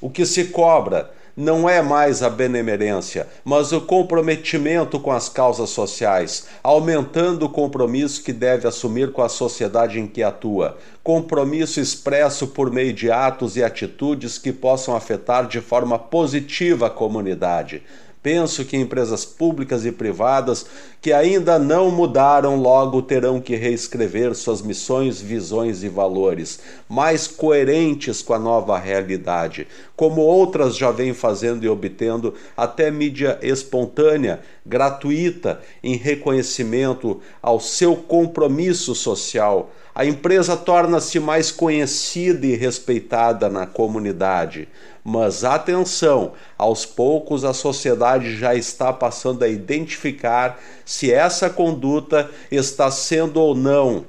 o 0.00 0.10
que 0.10 0.26
se 0.26 0.46
cobra, 0.46 1.12
não 1.40 1.70
é 1.70 1.80
mais 1.80 2.20
a 2.20 2.28
benemerência, 2.28 3.28
mas 3.44 3.70
o 3.70 3.80
comprometimento 3.80 4.98
com 4.98 5.12
as 5.12 5.28
causas 5.28 5.70
sociais, 5.70 6.48
aumentando 6.64 7.46
o 7.46 7.48
compromisso 7.48 8.24
que 8.24 8.32
deve 8.32 8.66
assumir 8.66 9.12
com 9.12 9.22
a 9.22 9.28
sociedade 9.28 10.00
em 10.00 10.08
que 10.08 10.20
atua. 10.20 10.76
Compromisso 11.00 11.78
expresso 11.78 12.48
por 12.48 12.72
meio 12.72 12.92
de 12.92 13.08
atos 13.08 13.56
e 13.56 13.62
atitudes 13.62 14.36
que 14.36 14.52
possam 14.52 14.96
afetar 14.96 15.46
de 15.46 15.60
forma 15.60 15.96
positiva 15.96 16.88
a 16.88 16.90
comunidade. 16.90 17.84
Penso 18.20 18.64
que 18.64 18.76
empresas 18.76 19.24
públicas 19.24 19.86
e 19.86 19.92
privadas 19.92 20.66
que 21.00 21.12
ainda 21.12 21.58
não 21.58 21.90
mudaram 21.90 22.56
logo 22.56 23.00
terão 23.02 23.40
que 23.40 23.54
reescrever 23.54 24.34
suas 24.34 24.60
missões, 24.60 25.20
visões 25.20 25.82
e 25.82 25.88
valores, 25.88 26.60
mais 26.88 27.28
coerentes 27.28 28.20
com 28.20 28.34
a 28.34 28.38
nova 28.38 28.76
realidade, 28.76 29.68
como 29.94 30.20
outras 30.20 30.76
já 30.76 30.90
vêm 30.90 31.14
fazendo 31.14 31.64
e 31.64 31.68
obtendo 31.68 32.34
até 32.56 32.90
mídia 32.90 33.38
espontânea, 33.42 34.40
gratuita, 34.66 35.60
em 35.82 35.96
reconhecimento 35.96 37.20
ao 37.40 37.60
seu 37.60 37.94
compromisso 37.94 38.94
social. 38.94 39.70
A 39.94 40.04
empresa 40.04 40.56
torna-se 40.56 41.18
mais 41.18 41.50
conhecida 41.50 42.46
e 42.46 42.54
respeitada 42.54 43.48
na 43.48 43.66
comunidade. 43.66 44.68
Mas 45.10 45.42
atenção, 45.42 46.34
aos 46.56 46.84
poucos 46.84 47.44
a 47.44 47.54
sociedade 47.54 48.36
já 48.36 48.54
está 48.54 48.92
passando 48.92 49.42
a 49.42 49.48
identificar 49.48 50.60
se 50.88 51.12
essa 51.12 51.50
conduta 51.50 52.30
está 52.50 52.90
sendo 52.90 53.38
ou 53.42 53.54
não 53.54 54.06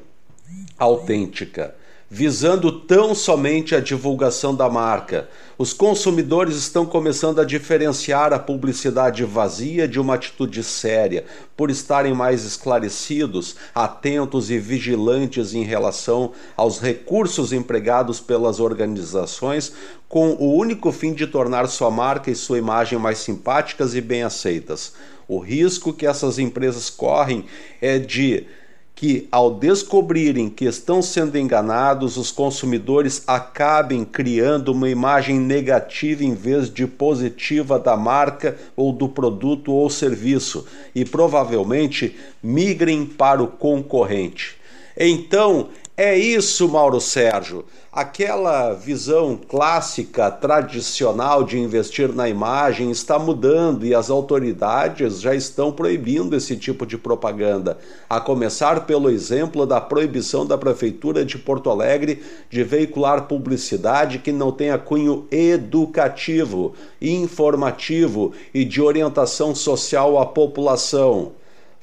autêntica 0.78 1.76
visando 2.10 2.72
tão 2.72 3.14
somente 3.14 3.76
a 3.76 3.80
divulgação 3.80 4.56
da 4.56 4.68
marca. 4.68 5.30
Os 5.58 5.74
consumidores 5.74 6.56
estão 6.56 6.86
começando 6.86 7.40
a 7.40 7.46
diferenciar 7.46 8.34
a 8.34 8.40
publicidade 8.40 9.24
vazia 9.24 9.88
de 9.88 10.00
uma 10.00 10.16
atitude 10.16 10.64
séria, 10.64 11.26
por 11.56 11.70
estarem 11.70 12.14
mais 12.14 12.44
esclarecidos, 12.44 13.56
atentos 13.76 14.50
e 14.50 14.58
vigilantes 14.58 15.54
em 15.54 15.64
relação 15.64 16.32
aos 16.58 16.80
recursos 16.80 17.54
empregados 17.54 18.20
pelas 18.20 18.60
organizações, 18.60 19.72
com 20.08 20.32
o 20.32 20.56
único 20.56 20.92
fim 20.92 21.14
de 21.14 21.28
tornar 21.28 21.68
sua 21.68 21.92
marca 21.92 22.32
e 22.32 22.36
sua 22.36 22.58
imagem 22.58 22.98
mais 22.98 23.20
simpáticas 23.20 23.94
e 23.94 24.02
bem 24.02 24.24
aceitas. 24.24 24.94
O 25.30 25.38
risco 25.38 25.94
que 25.94 26.08
essas 26.08 26.40
empresas 26.40 26.90
correm 26.90 27.46
é 27.80 28.00
de 28.00 28.48
que, 28.96 29.28
ao 29.32 29.54
descobrirem 29.54 30.50
que 30.50 30.66
estão 30.66 31.04
sendo 31.04 31.38
enganados, 31.38 32.18
os 32.18 32.32
consumidores 32.32 33.24
acabem 33.28 34.04
criando 34.04 34.74
uma 34.74 34.90
imagem 34.90 35.40
negativa 35.40 36.24
em 36.24 36.34
vez 36.34 36.68
de 36.68 36.88
positiva 36.88 37.78
da 37.78 37.96
marca 37.96 38.58
ou 38.76 38.92
do 38.92 39.08
produto 39.08 39.72
ou 39.72 39.88
serviço 39.88 40.66
e 40.96 41.06
provavelmente 41.06 42.18
migrem 42.42 43.06
para 43.06 43.44
o 43.44 43.48
concorrente. 43.48 44.58
Então, 44.98 45.70
é 46.02 46.18
isso, 46.18 46.70
Mauro 46.70 47.02
Sérgio. 47.02 47.66
Aquela 47.92 48.72
visão 48.74 49.36
clássica, 49.36 50.32
tradicional 50.32 51.44
de 51.44 51.60
investir 51.60 52.14
na 52.16 52.30
imagem 52.30 52.90
está 52.90 53.20
mudando 53.20 53.86
e 53.86 53.94
as 53.94 54.10
autoridades 54.10 55.20
já 55.20 55.36
estão 55.36 55.74
proibindo 55.74 56.38
esse 56.38 56.56
tipo 56.56 56.86
de 56.86 56.98
propaganda, 56.98 57.78
a 58.10 58.22
começar 58.22 58.86
pelo 58.86 59.10
exemplo 59.10 59.66
da 59.66 59.82
proibição 59.82 60.46
da 60.46 60.58
Prefeitura 60.58 61.26
de 61.26 61.38
Porto 61.38 61.70
Alegre 61.70 62.24
de 62.50 62.64
veicular 62.64 63.28
publicidade 63.28 64.20
que 64.20 64.32
não 64.32 64.54
tenha 64.54 64.78
cunho 64.78 65.28
educativo, 65.30 66.76
informativo 67.02 68.32
e 68.54 68.64
de 68.64 68.82
orientação 68.82 69.54
social 69.54 70.18
à 70.18 70.26
população. 70.26 71.34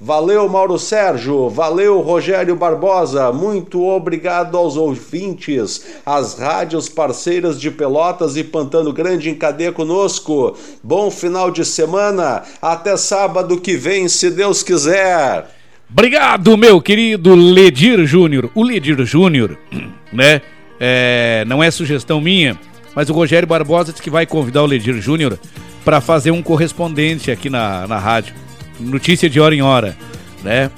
Valeu, 0.01 0.49
Mauro 0.49 0.79
Sérgio. 0.79 1.49
Valeu, 1.49 2.01
Rogério 2.01 2.55
Barbosa. 2.55 3.33
Muito 3.33 3.83
obrigado 3.83 4.57
aos 4.57 4.77
ouvintes, 4.77 5.85
às 6.05 6.39
rádios 6.39 6.89
parceiras 6.89 7.61
de 7.61 7.71
Pelotas 7.71 8.37
e 8.37 8.45
Pantano 8.45 8.93
Grande 8.93 9.31
em 9.31 9.35
cadeia 9.35 9.73
conosco. 9.73 10.57
Bom 10.83 11.11
final 11.11 11.51
de 11.51 11.65
semana. 11.65 12.43
Até 12.61 12.97
sábado 12.97 13.61
que 13.61 13.77
vem, 13.77 14.07
se 14.09 14.31
Deus 14.31 14.63
quiser. 14.63 15.47
Obrigado, 15.91 16.57
meu 16.57 16.81
querido 16.81 17.35
Ledir 17.35 18.05
Júnior. 18.05 18.51
O 18.55 18.63
Ledir 18.63 19.03
Júnior, 19.07 19.57
né? 20.13 20.43
é, 20.81 21.45
não 21.47 21.63
é 21.63 21.71
sugestão 21.71 22.21
minha, 22.21 22.59
mas 22.95 23.09
o 23.09 23.13
Rogério 23.13 23.49
Barbosa 23.49 23.93
disse 23.93 24.03
que 24.03 24.11
vai 24.11 24.27
convidar 24.27 24.63
o 24.63 24.67
Ledir 24.67 25.01
Júnior 25.01 25.39
para 25.85 26.01
fazer 26.01 26.31
um 26.31 26.43
correspondente 26.43 27.31
aqui 27.31 27.49
na, 27.49 27.87
na 27.87 27.99
rádio. 27.99 28.35
Notícia 28.79 29.29
de 29.29 29.41
hora 29.41 29.55
em 29.55 29.63
hora, 29.63 29.97
né? 30.43 30.71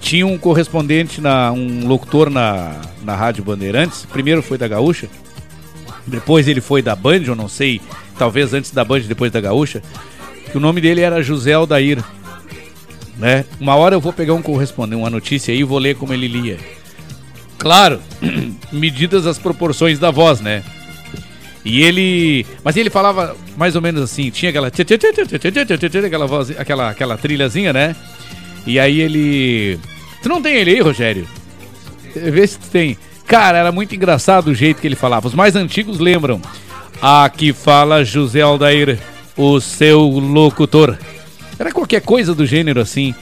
Tinha 0.00 0.26
um 0.26 0.38
correspondente, 0.38 1.20
na, 1.20 1.52
um 1.52 1.86
locutor 1.86 2.30
na, 2.30 2.80
na 3.02 3.14
Rádio 3.14 3.44
Bandeirantes. 3.44 4.06
Primeiro 4.10 4.42
foi 4.42 4.56
da 4.58 4.66
Gaúcha, 4.66 5.08
depois 6.06 6.48
ele 6.48 6.60
foi 6.60 6.82
da 6.82 6.96
Band, 6.96 7.22
eu 7.26 7.34
não 7.34 7.48
sei, 7.48 7.80
talvez 8.18 8.54
antes 8.54 8.70
da 8.70 8.84
Band, 8.84 9.00
depois 9.00 9.30
da 9.30 9.40
Gaúcha. 9.40 9.82
Que 10.50 10.56
o 10.56 10.60
nome 10.60 10.80
dele 10.80 11.02
era 11.02 11.22
José 11.22 11.52
Aldair. 11.52 12.02
Né? 13.18 13.44
Uma 13.60 13.74
hora 13.74 13.96
eu 13.96 14.00
vou 14.00 14.12
pegar 14.12 14.34
um 14.34 14.42
correspondente, 14.42 15.00
uma 15.00 15.10
notícia 15.10 15.52
aí 15.52 15.60
e 15.60 15.64
vou 15.64 15.78
ler 15.78 15.96
como 15.96 16.14
ele 16.14 16.28
lia. 16.28 16.58
Claro, 17.58 18.00
medidas 18.72 19.26
as 19.26 19.38
proporções 19.38 19.98
da 19.98 20.10
voz, 20.10 20.40
né? 20.40 20.62
E 21.68 21.82
ele. 21.82 22.46
Mas 22.64 22.78
ele 22.78 22.88
falava 22.88 23.36
mais 23.54 23.76
ou 23.76 23.82
menos 23.82 24.00
assim, 24.00 24.30
tinha 24.30 24.48
aquela. 24.48 24.68
aquela 24.68 26.26
voz, 26.26 26.50
aquela, 26.58 26.88
aquela 26.88 27.18
trilhazinha, 27.18 27.74
né? 27.74 27.94
E 28.66 28.80
aí 28.80 29.02
ele. 29.02 29.78
Tu 30.22 30.30
não 30.30 30.40
tem 30.40 30.56
ele 30.56 30.70
aí, 30.70 30.80
Rogério? 30.80 31.28
Vê 32.14 32.46
se 32.46 32.58
tu 32.58 32.70
tem. 32.70 32.96
Cara, 33.26 33.58
era 33.58 33.70
muito 33.70 33.94
engraçado 33.94 34.48
o 34.48 34.54
jeito 34.54 34.80
que 34.80 34.86
ele 34.86 34.96
falava. 34.96 35.28
Os 35.28 35.34
mais 35.34 35.54
antigos 35.54 35.98
lembram. 35.98 36.40
Aqui 37.02 37.52
fala 37.52 38.02
José 38.02 38.40
Aldair, 38.40 38.98
o 39.36 39.60
seu 39.60 40.00
locutor. 40.00 40.96
Era 41.58 41.70
qualquer 41.70 42.00
coisa 42.00 42.34
do 42.34 42.46
gênero 42.46 42.80
assim. 42.80 43.14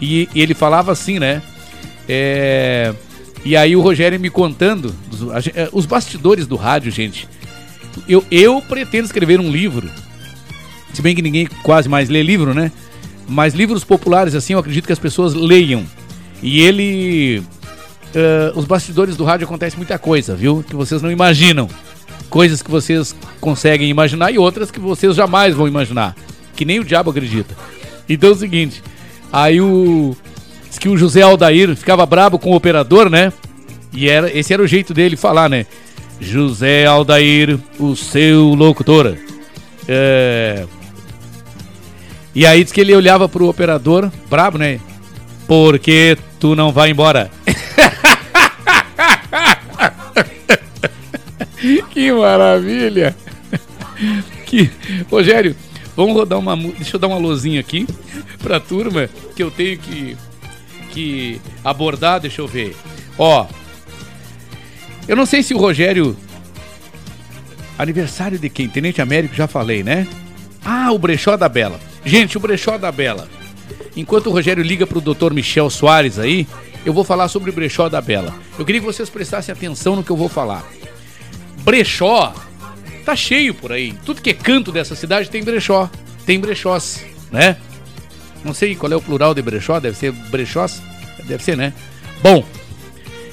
E, 0.00 0.28
e 0.32 0.40
ele 0.40 0.54
falava 0.54 0.92
assim, 0.92 1.18
né? 1.18 1.42
É. 2.08 2.94
E 3.44 3.56
aí 3.56 3.74
o 3.74 3.80
Rogério 3.80 4.20
me 4.20 4.30
contando 4.30 4.94
os, 5.10 5.20
os 5.72 5.86
bastidores 5.86 6.46
do 6.46 6.54
rádio, 6.54 6.92
gente. 6.92 7.28
Eu, 8.08 8.24
eu 8.30 8.62
pretendo 8.62 9.04
escrever 9.04 9.40
um 9.40 9.50
livro. 9.50 9.90
Se 10.92 11.02
bem 11.02 11.14
que 11.14 11.22
ninguém 11.22 11.46
quase 11.62 11.88
mais 11.88 12.08
lê 12.08 12.22
livro, 12.22 12.54
né? 12.54 12.72
Mas 13.28 13.54
livros 13.54 13.84
populares, 13.84 14.34
assim, 14.34 14.54
eu 14.54 14.58
acredito 14.58 14.86
que 14.86 14.92
as 14.92 14.98
pessoas 14.98 15.34
leiam. 15.34 15.84
E 16.42 16.60
ele. 16.60 17.42
Uh, 18.10 18.58
os 18.58 18.64
bastidores 18.64 19.16
do 19.16 19.24
rádio 19.24 19.46
acontece 19.46 19.76
muita 19.76 19.98
coisa, 19.98 20.34
viu? 20.34 20.64
Que 20.66 20.74
vocês 20.74 21.00
não 21.00 21.10
imaginam. 21.10 21.68
Coisas 22.28 22.62
que 22.62 22.70
vocês 22.70 23.14
conseguem 23.40 23.88
imaginar 23.88 24.32
e 24.32 24.38
outras 24.38 24.70
que 24.70 24.80
vocês 24.80 25.14
jamais 25.14 25.54
vão 25.54 25.68
imaginar. 25.68 26.16
Que 26.56 26.64
nem 26.64 26.80
o 26.80 26.84
diabo 26.84 27.10
acredita. 27.10 27.56
Então 28.08 28.30
é 28.30 28.32
o 28.32 28.36
seguinte. 28.36 28.82
Aí 29.32 29.60
o. 29.60 30.16
Diz 30.68 30.78
que 30.78 30.88
o 30.88 30.96
José 30.96 31.22
Aldair 31.22 31.74
ficava 31.76 32.04
brabo 32.06 32.38
com 32.38 32.50
o 32.50 32.56
operador, 32.56 33.08
né? 33.08 33.32
E 33.92 34.08
era, 34.08 34.36
esse 34.36 34.52
era 34.52 34.62
o 34.62 34.66
jeito 34.66 34.94
dele 34.94 35.16
falar, 35.16 35.48
né? 35.48 35.66
José 36.20 36.86
Aldair, 36.86 37.58
o 37.78 37.96
seu 37.96 38.54
locutor. 38.54 39.16
É... 39.88 40.66
E 42.34 42.46
aí 42.46 42.62
diz 42.62 42.72
que 42.72 42.80
ele 42.80 42.94
olhava 42.94 43.28
pro 43.28 43.48
operador, 43.48 44.10
brabo, 44.28 44.58
né? 44.58 44.78
Porque 45.48 46.16
tu 46.38 46.54
não 46.54 46.70
vai 46.70 46.90
embora. 46.90 47.30
que 51.90 52.12
maravilha! 52.12 53.16
Que... 54.46 54.70
Rogério, 55.10 55.56
vamos 55.96 56.14
rodar 56.14 56.38
uma. 56.38 56.56
Deixa 56.56 56.96
eu 56.96 57.00
dar 57.00 57.08
uma 57.08 57.18
luzinha 57.18 57.60
aqui 57.60 57.86
pra 58.42 58.60
turma 58.60 59.08
que 59.34 59.42
eu 59.42 59.50
tenho 59.50 59.78
que, 59.78 60.16
que 60.90 61.40
abordar. 61.64 62.20
Deixa 62.20 62.40
eu 62.40 62.46
ver. 62.46 62.76
Ó, 63.18 63.46
eu 65.10 65.16
não 65.16 65.26
sei 65.26 65.42
se 65.42 65.52
o 65.52 65.58
Rogério. 65.58 66.16
Aniversário 67.76 68.38
de 68.38 68.48
quem? 68.48 68.68
Tenente 68.68 69.02
Américo, 69.02 69.34
já 69.34 69.48
falei, 69.48 69.82
né? 69.82 70.06
Ah, 70.64 70.92
o 70.92 70.98
Brechó 71.00 71.36
da 71.36 71.48
Bela. 71.48 71.80
Gente, 72.04 72.36
o 72.36 72.40
Brechó 72.40 72.78
da 72.78 72.92
Bela. 72.92 73.28
Enquanto 73.96 74.28
o 74.28 74.30
Rogério 74.30 74.62
liga 74.62 74.86
pro 74.86 75.00
Dr. 75.00 75.32
Michel 75.32 75.68
Soares 75.68 76.16
aí, 76.16 76.46
eu 76.86 76.92
vou 76.92 77.02
falar 77.02 77.26
sobre 77.26 77.50
o 77.50 77.52
Brechó 77.52 77.88
da 77.88 78.00
Bela. 78.00 78.32
Eu 78.56 78.64
queria 78.64 78.80
que 78.80 78.86
vocês 78.86 79.10
prestassem 79.10 79.52
atenção 79.52 79.96
no 79.96 80.04
que 80.04 80.10
eu 80.10 80.16
vou 80.16 80.28
falar. 80.28 80.64
Brechó 81.64 82.32
tá 83.04 83.16
cheio 83.16 83.52
por 83.52 83.72
aí. 83.72 83.92
Tudo 84.06 84.22
que 84.22 84.30
é 84.30 84.34
canto 84.34 84.70
dessa 84.70 84.94
cidade 84.94 85.28
tem 85.28 85.42
brechó. 85.42 85.90
Tem 86.24 86.38
brechós, 86.38 87.04
né? 87.32 87.56
Não 88.44 88.54
sei 88.54 88.76
qual 88.76 88.92
é 88.92 88.94
o 88.94 89.02
plural 89.02 89.34
de 89.34 89.42
brechó, 89.42 89.80
deve 89.80 89.96
ser 89.96 90.12
brechós? 90.12 90.80
Deve 91.26 91.42
ser, 91.42 91.56
né? 91.56 91.72
Bom, 92.22 92.44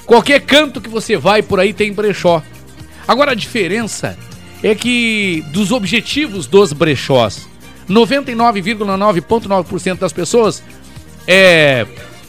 Qualquer 0.07 0.39
canto 0.39 0.79
que 0.79 0.89
você 0.89 1.17
vai 1.17 1.43
por 1.43 1.59
aí 1.59 1.73
tem 1.73 1.91
brechó. 1.91 2.41
Agora 3.05 3.33
a 3.33 3.35
diferença 3.35 4.17
é 4.63 4.73
que 4.73 5.43
dos 5.51 5.73
objetivos 5.73 6.47
dos 6.47 6.71
brechós, 6.71 7.45
99,9,9% 7.89 9.99
das 9.99 10.13
pessoas 10.13 10.63
é, 11.27 11.85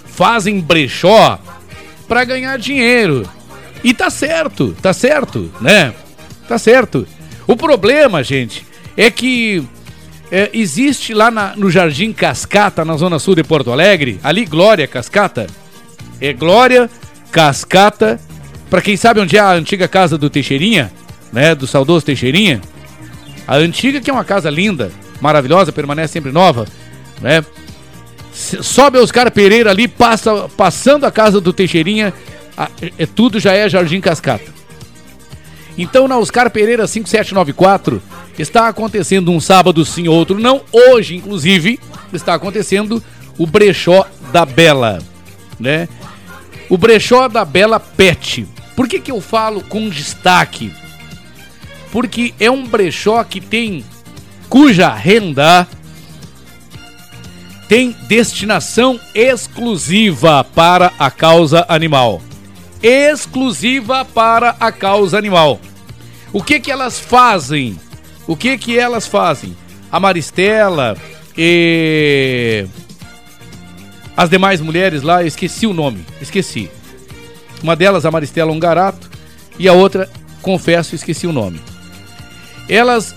fazem 0.07 0.59
brechó 0.61 1.39
para 2.09 2.25
ganhar 2.25 2.59
dinheiro. 2.59 3.23
E 3.85 3.95
tá 3.95 4.11
certo, 4.11 4.75
tá 4.83 4.93
certo, 4.93 5.49
né? 5.61 5.95
Tá 6.49 6.59
certo. 6.59 7.07
O 7.47 7.57
problema, 7.57 8.25
gente, 8.25 8.67
é 8.97 9.09
que 9.09 9.63
é, 10.33 10.51
existe 10.53 11.15
lá 11.15 11.31
na, 11.31 11.55
no 11.55 11.71
Jardim 11.71 12.13
Cascata, 12.13 12.85
na 12.85 12.97
zona 12.97 13.21
sul 13.21 13.37
de 13.37 13.45
Porto 13.45 13.71
Alegre, 13.71 14.19
ali 14.23 14.45
Glória 14.45 14.89
Cascata, 14.89 15.47
é 16.21 16.33
Glória 16.33 16.91
Cascata. 17.31 18.21
Para 18.71 18.83
quem 18.83 18.97
sabe 18.97 19.21
onde 19.21 19.37
é 19.37 19.41
a 19.41 19.53
antiga 19.53 19.89
casa 19.89 20.19
do 20.19 20.29
Teixeirinha, 20.29 20.93
né? 21.33 21.55
Do 21.55 21.67
saudoso 21.67 22.05
Teixeirinha. 22.05 22.61
A 23.47 23.57
antiga 23.57 24.01
que 24.01 24.11
é 24.11 24.13
uma 24.13 24.25
casa 24.25 24.51
linda, 24.51 24.93
maravilhosa, 25.21 25.73
permanece 25.73 26.13
sempre 26.13 26.31
nova, 26.31 26.67
né? 27.21 27.45
Sobe 28.33 28.99
Oscar 28.99 29.33
Pereira 29.33 29.71
ali, 29.71 29.89
passa, 29.89 30.49
passando 30.51 31.05
a 31.05 31.11
casa 31.11 31.41
do 31.41 31.53
Teixeirinha, 31.53 32.13
a, 32.57 32.69
é, 32.99 33.07
tudo 33.07 33.41
já 33.41 33.53
é 33.53 33.69
Jardim 33.69 34.01
Cascata. 34.01 34.53
Então 35.79 36.07
na 36.07 36.19
Oscar 36.19 36.51
Pereira 36.51 36.87
5794 36.87 38.03
está 38.39 38.69
acontecendo 38.69 39.31
um 39.31 39.41
sábado 39.41 39.85
sim, 39.85 40.09
outro 40.09 40.39
não. 40.39 40.61
Hoje, 40.73 41.17
inclusive, 41.17 41.81
está 42.13 42.35
acontecendo 42.35 43.03
o 43.39 43.47
Brechó 43.47 44.05
da 44.33 44.45
Bela, 44.45 44.99
né? 45.59 45.89
O 46.69 46.77
brechó 46.77 47.29
da 47.29 47.45
Bela 47.45 47.81
Pet. 47.81 48.47
Por 48.77 48.89
que, 48.89 49.01
que 49.01 49.11
eu 49.11 49.21
falo 49.21 49.63
com 49.63 49.89
destaque? 49.89 50.73
Porque 51.91 52.35
é 52.39 52.51
um 52.51 52.67
brechó 52.67 53.23
que 53.25 53.41
tem 53.41 53.85
cuja 54.49 54.93
renda 54.95 55.67
tem 57.69 57.95
destinação 58.09 58.99
exclusiva 59.15 60.43
para 60.43 60.91
a 60.99 61.11
causa 61.11 61.67
animal. 61.69 62.23
Exclusiva 62.83 64.07
para 64.07 64.57
a 64.59 64.73
causa 64.73 65.19
animal. 65.19 65.61
O 66.33 66.43
que 66.43 66.59
que 66.59 66.71
elas 66.71 66.99
fazem? 66.99 67.79
O 68.27 68.35
que 68.35 68.57
que 68.57 68.79
elas 68.79 69.07
fazem? 69.07 69.55
A 69.93 70.01
Maristela 70.01 70.97
e 71.37 72.67
as 74.19 74.29
demais 74.29 74.61
mulheres 74.61 75.03
lá, 75.03 75.23
esqueci 75.23 75.65
o 75.65 75.73
nome, 75.73 76.05
esqueci. 76.21 76.69
Uma 77.63 77.77
delas, 77.77 78.05
a 78.05 78.11
Maristela 78.11 78.51
Ungarato, 78.51 79.09
e 79.57 79.69
a 79.69 79.73
outra, 79.73 80.11
confesso, 80.43 80.97
esqueci 80.97 81.25
o 81.25 81.33
nome. 81.33 81.61
Elas 82.69 83.15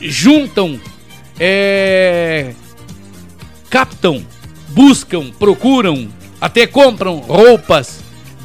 juntam, 0.00 0.80
é, 1.36 2.52
captam, 3.68 4.24
buscam, 4.68 5.32
procuram, 5.36 6.08
até 6.40 6.64
compram 6.64 7.16
roupas 7.16 7.98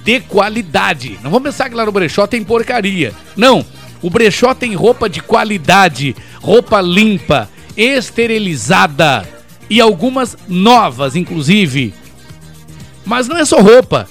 de 0.03 0.21
qualidade. 0.21 1.19
Não 1.21 1.29
vamos 1.29 1.51
pensar 1.51 1.69
que 1.69 1.75
lá 1.75 1.86
no 1.86 1.91
brechó 1.91 2.25
tem 2.25 2.43
porcaria. 2.43 3.13
Não, 3.38 3.63
o 4.01 4.09
brechó 4.09 4.55
tem 4.55 4.73
roupa 4.73 5.07
de 5.07 5.21
qualidade, 5.21 6.15
roupa 6.41 6.81
limpa, 6.81 7.47
esterilizada 7.77 9.34
e 9.70 9.82
algumas 9.82 10.38
novas, 10.47 11.16
inclusive. 11.16 11.93
Mas 13.05 13.28
não 13.28 13.38
é 13.38 13.45
só 13.45 13.61
roupa. 13.61 14.07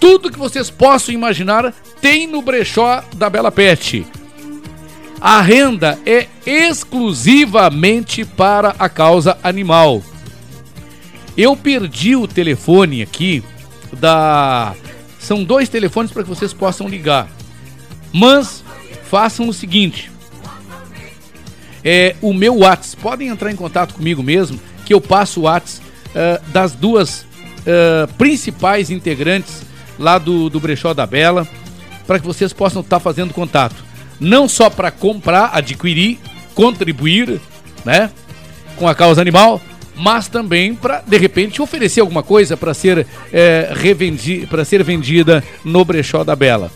Tudo 0.00 0.30
que 0.30 0.38
vocês 0.38 0.70
possam 0.70 1.14
imaginar 1.14 1.74
tem 2.00 2.26
no 2.26 2.42
brechó 2.42 3.02
da 3.16 3.28
Bela 3.28 3.50
Pet. 3.50 4.06
A 5.20 5.40
renda 5.40 5.98
é 6.06 6.26
exclusivamente 6.46 8.24
para 8.24 8.74
a 8.78 8.88
causa 8.88 9.36
animal. 9.42 10.02
Eu 11.36 11.56
perdi 11.56 12.14
o 12.14 12.28
telefone 12.28 13.02
aqui 13.02 13.42
da. 13.92 14.74
São 15.18 15.42
dois 15.42 15.68
telefones 15.68 16.12
para 16.12 16.22
que 16.22 16.28
vocês 16.28 16.52
possam 16.52 16.88
ligar. 16.88 17.28
Mas 18.12 18.62
façam 19.04 19.48
o 19.48 19.52
seguinte: 19.52 20.10
é 21.84 22.14
o 22.22 22.32
meu 22.32 22.58
WhatsApp. 22.58 23.02
Podem 23.02 23.28
entrar 23.28 23.50
em 23.50 23.56
contato 23.56 23.94
comigo 23.94 24.22
mesmo 24.22 24.60
que 24.88 24.94
eu 24.94 25.02
passo 25.02 25.40
o 25.40 25.42
WhatsApp 25.42 25.86
uh, 25.86 26.50
das 26.50 26.72
duas 26.72 27.20
uh, 27.20 28.10
principais 28.16 28.90
integrantes 28.90 29.60
lá 29.98 30.16
do, 30.16 30.48
do 30.48 30.58
Brechó 30.58 30.94
da 30.94 31.04
Bela. 31.04 31.46
para 32.06 32.18
que 32.18 32.26
vocês 32.26 32.54
possam 32.54 32.80
estar 32.80 32.98
fazendo 32.98 33.34
contato. 33.34 33.76
Não 34.18 34.48
só 34.48 34.70
para 34.70 34.90
comprar, 34.90 35.50
adquirir, 35.52 36.18
contribuir, 36.54 37.38
né? 37.84 38.10
Com 38.76 38.88
a 38.88 38.94
causa 38.94 39.20
animal, 39.20 39.60
mas 39.94 40.26
também 40.26 40.74
para 40.74 41.02
de 41.06 41.18
repente 41.18 41.60
oferecer 41.60 42.00
alguma 42.00 42.22
coisa 42.22 42.56
para 42.56 42.72
ser 42.72 43.06
é, 43.30 43.70
revendi, 43.76 44.46
para 44.48 44.64
ser 44.64 44.82
vendida 44.82 45.44
no 45.62 45.84
brechó 45.84 46.24
da 46.24 46.34
Bela. 46.34 46.72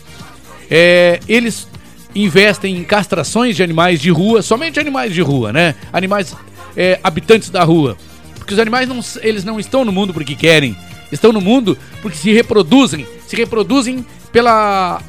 É, 0.69 1.19
eles 1.27 1.67
investem 2.13 2.77
em 2.77 2.83
castrações 2.83 3.55
de 3.55 3.63
animais 3.63 3.99
de 3.99 4.11
rua, 4.11 4.43
somente 4.43 4.79
animais 4.79 5.11
de 5.15 5.21
rua, 5.21 5.51
né? 5.51 5.73
Animais 5.91 6.35
é, 6.75 6.99
habitantes 7.03 7.49
da 7.49 7.63
rua, 7.63 7.97
porque 8.35 8.53
os 8.53 8.59
animais 8.59 8.87
não, 8.87 8.99
eles 9.21 9.43
não 9.43 9.59
estão 9.59 9.85
no 9.85 9.91
mundo 9.91 10.13
porque 10.13 10.35
querem, 10.35 10.75
estão 11.11 11.31
no 11.31 11.41
mundo 11.41 11.77
porque 12.01 12.17
se 12.17 12.31
reproduzem, 12.31 13.07
se 13.27 13.35
reproduzem 13.35 14.05
pela 14.31 15.01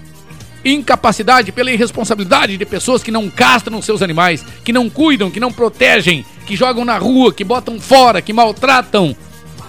incapacidade, 0.64 1.52
pela 1.52 1.70
irresponsabilidade 1.70 2.56
de 2.56 2.64
pessoas 2.64 3.02
que 3.02 3.10
não 3.10 3.28
castram 3.28 3.82
seus 3.82 4.02
animais, 4.02 4.44
que 4.64 4.72
não 4.72 4.88
cuidam, 4.88 5.30
que 5.30 5.40
não 5.40 5.52
protegem, 5.52 6.24
que 6.46 6.56
jogam 6.56 6.84
na 6.84 6.96
rua, 6.96 7.32
que 7.32 7.44
botam 7.44 7.78
fora, 7.78 8.22
que 8.22 8.32
maltratam. 8.32 9.14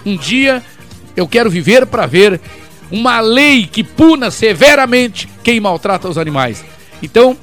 Um 0.04 0.16
dia 0.16 0.62
eu 1.16 1.26
quero 1.26 1.50
viver 1.50 1.86
para 1.86 2.06
ver 2.06 2.40
uma 2.90 3.20
lei 3.20 3.66
que 3.66 3.82
puna 3.82 4.30
severamente 4.30 5.28
quem 5.42 5.60
maltrata 5.60 6.08
os 6.08 6.18
animais. 6.18 6.64
Então, 7.02 7.36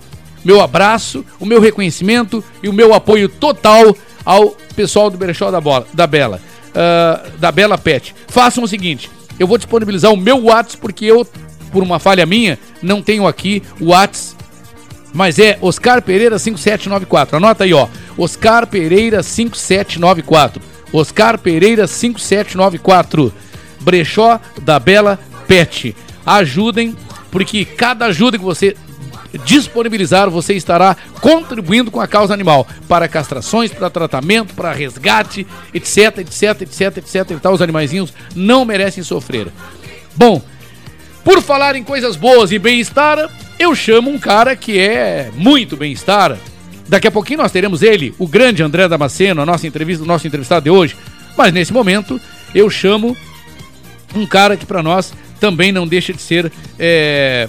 meu 0.44 0.62
abraço, 0.62 1.26
o 1.40 1.46
meu 1.46 1.60
reconhecimento 1.60 2.44
e 2.62 2.70
o 2.70 2.74
meu 2.74 2.94
apoio 2.94 3.30
total 3.30 3.96
ao 4.26 4.52
pessoal 4.76 5.10
do 5.10 5.18
Berechó 5.18 5.52
da, 5.52 5.62
Bola, 5.62 5.88
da 5.94 6.08
Bela, 6.08 6.40
uh, 6.70 7.38
da 7.38 7.52
Bela 7.52 7.78
Pet. 7.78 8.16
Façam 8.28 8.64
o 8.64 8.68
seguinte, 8.68 9.10
eu 9.40 9.48
vou 9.48 9.58
disponibilizar 9.58 10.12
o 10.12 10.18
meu 10.18 10.46
WhatsApp 10.46 10.78
porque 10.78 11.06
eu, 11.06 11.26
por 11.72 11.84
uma 11.84 12.00
falha 12.00 12.26
minha, 12.26 12.58
não 12.82 13.02
tenho 13.02 13.28
aqui 13.28 13.62
o 13.80 13.88
WhatsApp, 13.88 14.44
mas 15.14 15.38
é 15.38 15.58
Oscar 15.62 16.02
Pereira 16.02 16.40
5794. 16.40 17.38
Anota 17.38 17.64
aí, 17.64 17.74
ó. 17.74 17.88
Oscar 18.18 18.66
Pereira 18.66 19.22
5794. 19.22 20.62
Oscar 20.92 21.38
Pereira 21.38 21.86
5794. 21.86 23.32
Brechó 23.80 24.40
da 24.62 24.80
Bela 24.80 25.20
Pet. 25.48 25.96
Ajudem, 26.26 26.96
porque 27.30 27.64
cada 27.64 28.06
ajuda 28.06 28.40
que 28.40 28.44
você 28.44 28.76
disponibilizar, 29.46 30.30
você 30.30 30.54
estará 30.54 30.96
contribuindo 31.22 31.90
com 31.90 32.00
a 32.00 32.08
causa 32.08 32.34
animal 32.34 32.68
para 32.88 33.08
castrações, 33.08 33.72
para 33.72 33.90
tratamento, 33.90 34.54
para 34.54 34.72
resgate, 34.72 35.48
etc, 35.74 36.20
etc, 36.20 36.62
etc, 36.62 36.98
etc. 36.98 37.32
Então, 37.32 37.54
os 37.54 37.62
animaizinhos 37.62 38.14
não 38.36 38.66
merecem 38.66 39.04
sofrer. 39.04 39.48
Bom, 40.16 40.42
por 41.24 41.42
falar 41.42 41.76
em 41.76 41.84
coisas 41.84 42.16
boas 42.16 42.52
e 42.52 42.60
bem-estar, 42.60 43.30
eu 43.58 43.74
chamo 43.74 44.10
um 44.10 44.20
cara 44.20 44.56
que 44.56 44.78
é 44.80 45.32
muito 45.36 45.78
bem-estar. 45.78 46.38
Daqui 46.88 47.08
a 47.08 47.12
pouquinho 47.12 47.40
nós 47.40 47.52
teremos 47.52 47.82
ele, 47.82 48.14
o 48.20 48.28
grande 48.28 48.62
André 48.62 48.88
Damasceno, 48.88 49.42
a 49.42 49.46
nossa 49.46 49.66
entrevista, 49.66 50.04
o 50.04 50.08
nosso 50.08 50.28
entrevistado 50.28 50.66
de 50.66 50.70
hoje. 50.70 50.96
Mas 51.38 51.54
nesse 51.54 51.74
momento 51.74 52.20
eu 52.54 52.70
chamo 52.70 53.16
um 54.14 54.26
cara 54.26 54.56
que 54.58 54.66
para 54.66 54.84
nós 54.84 55.14
também 55.40 55.72
não 55.72 55.88
deixa 55.88 56.14
de 56.14 56.22
ser 56.22 56.52
é, 56.78 57.48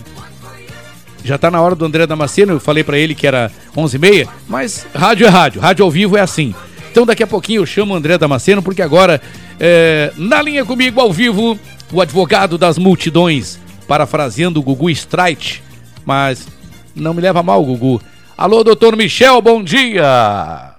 já 1.25 1.39
tá 1.39 1.51
na 1.51 1.61
hora 1.61 1.75
do 1.75 1.87
André 1.87 2.07
Damasceno, 2.07 2.53
eu 2.53 2.61
falei 2.61 2.85
para 2.85 2.99
ele 2.99 3.15
que 3.15 3.27
era 3.27 3.51
11h30, 3.75 4.29
mas 4.47 4.87
rádio 4.95 5.27
é 5.27 5.31
rádio, 5.31 5.61
rádio 5.61 5.85
ao 5.85 5.91
vivo 5.91 6.19
é 6.19 6.21
assim. 6.21 6.55
Então 6.91 7.07
daqui 7.07 7.23
a 7.23 7.27
pouquinho 7.27 7.63
eu 7.63 7.67
chamo 7.67 7.95
o 7.95 7.97
André 7.97 8.19
Damasceno, 8.19 8.63
porque 8.63 8.83
agora, 8.83 9.21
é, 9.59 10.13
na 10.17 10.43
linha 10.43 10.67
comigo 10.67 11.01
ao 11.01 11.11
vivo, 11.11 11.59
o 11.91 12.01
advogado 12.01 12.59
das 12.59 12.77
multidões, 12.77 13.59
parafraseando 13.89 14.61
o 14.61 14.63
Gugu 14.63 14.91
Streit, 14.91 15.65
mas 16.05 16.47
não 16.95 17.15
me 17.15 17.23
leva 17.23 17.43
mal, 17.43 17.65
Gugu. 17.65 18.03
Alô, 18.37 18.63
doutor 18.63 18.95
Michel, 18.95 19.41
bom 19.41 19.63
dia! 19.63 20.75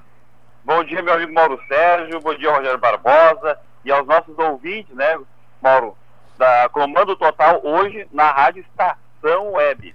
Bom 0.63 0.83
dia, 0.83 1.01
meu 1.01 1.13
amigo 1.13 1.33
Mauro 1.33 1.59
Sérgio, 1.67 2.19
bom 2.21 2.35
dia, 2.35 2.51
Rogério 2.51 2.77
Barbosa, 2.77 3.57
e 3.83 3.91
aos 3.91 4.05
nossos 4.05 4.37
ouvintes, 4.37 4.95
né, 4.95 5.17
Mauro, 5.61 5.95
da 6.37 6.69
Comando 6.71 7.15
Total, 7.15 7.59
hoje 7.63 8.05
na 8.11 8.31
Rádio 8.31 8.63
Estação 8.69 9.53
Web. 9.53 9.94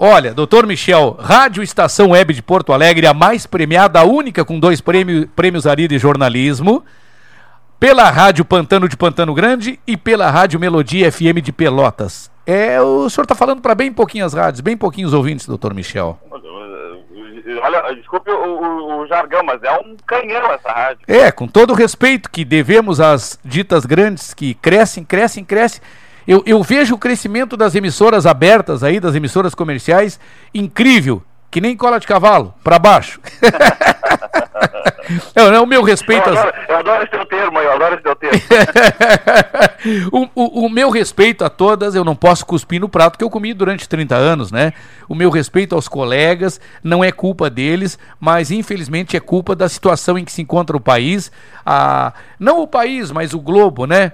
Olha, 0.00 0.32
doutor 0.32 0.64
Michel, 0.64 1.16
Rádio 1.18 1.60
Estação 1.60 2.10
Web 2.10 2.32
de 2.32 2.40
Porto 2.40 2.72
Alegre, 2.72 3.04
a 3.04 3.12
mais 3.12 3.46
premiada, 3.46 3.98
a 3.98 4.04
única 4.04 4.44
com 4.44 4.60
dois 4.60 4.80
prêmios, 4.80 5.26
prêmios 5.34 5.66
Ari 5.66 5.88
de 5.88 5.98
jornalismo, 5.98 6.84
pela 7.80 8.08
Rádio 8.08 8.44
Pantano 8.44 8.88
de 8.88 8.96
Pantano 8.96 9.34
Grande 9.34 9.80
e 9.84 9.96
pela 9.96 10.30
Rádio 10.30 10.60
Melodia 10.60 11.10
FM 11.10 11.42
de 11.42 11.50
Pelotas. 11.50 12.30
É, 12.46 12.80
o 12.80 13.10
senhor 13.10 13.24
está 13.24 13.34
falando 13.34 13.60
para 13.60 13.74
bem 13.74 13.92
pouquinhas 13.92 14.34
rádios, 14.34 14.60
bem 14.60 14.76
pouquinhos 14.76 15.12
ouvintes, 15.12 15.48
doutor 15.48 15.74
Michel. 15.74 16.16
Olha, 17.60 17.92
desculpe 17.96 18.30
o, 18.30 18.36
o, 18.36 19.00
o, 19.00 19.06
jargão, 19.08 19.42
mas 19.42 19.60
é 19.64 19.72
um 19.80 19.96
canhão 20.06 20.52
essa 20.52 20.70
rádio. 20.70 21.00
É, 21.08 21.32
com 21.32 21.48
todo 21.48 21.72
o 21.72 21.74
respeito 21.74 22.30
que 22.30 22.44
devemos 22.44 23.00
às 23.00 23.36
ditas 23.44 23.84
grandes 23.84 24.32
que 24.32 24.54
crescem, 24.54 25.02
crescem, 25.02 25.44
crescem 25.44 25.82
eu, 26.28 26.42
eu 26.44 26.62
vejo 26.62 26.94
o 26.94 26.98
crescimento 26.98 27.56
das 27.56 27.74
emissoras 27.74 28.26
abertas 28.26 28.84
aí, 28.84 29.00
das 29.00 29.14
emissoras 29.14 29.54
comerciais, 29.54 30.20
incrível. 30.54 31.22
Que 31.50 31.58
nem 31.58 31.74
cola 31.74 31.98
de 31.98 32.06
cavalo, 32.06 32.52
para 32.62 32.78
baixo. 32.78 33.18
é, 35.34 35.58
o 35.58 35.64
meu 35.64 35.82
respeito. 35.82 36.28
Eu 36.28 36.38
adoro, 36.38 36.54
eu 36.68 36.76
adoro 36.76 37.02
esse 37.02 37.10
teu 37.10 37.24
termo, 37.24 37.58
eu 37.58 37.72
adoro 37.72 37.94
esse 37.94 38.02
teu 38.02 38.14
termo. 38.14 38.38
o, 40.12 40.28
o, 40.34 40.66
o, 40.66 40.68
meu 40.68 40.90
respeito 40.90 41.46
a 41.46 41.48
todas, 41.48 41.94
eu 41.94 42.04
não 42.04 42.14
posso 42.14 42.44
cuspir 42.44 42.78
no 42.78 42.90
prato 42.90 43.16
que 43.16 43.24
eu 43.24 43.30
comi 43.30 43.54
durante 43.54 43.88
30 43.88 44.14
anos, 44.14 44.52
né? 44.52 44.74
O 45.08 45.14
meu 45.14 45.30
respeito 45.30 45.74
aos 45.74 45.88
colegas, 45.88 46.60
não 46.84 47.02
é 47.02 47.10
culpa 47.10 47.48
deles, 47.48 47.98
mas 48.20 48.50
infelizmente 48.50 49.16
é 49.16 49.20
culpa 49.20 49.56
da 49.56 49.66
situação 49.66 50.18
em 50.18 50.26
que 50.26 50.32
se 50.32 50.42
encontra 50.42 50.76
o 50.76 50.80
país. 50.80 51.32
A, 51.64 52.12
não 52.38 52.60
o 52.60 52.66
país, 52.66 53.10
mas 53.10 53.32
o 53.32 53.40
globo, 53.40 53.86
né? 53.86 54.12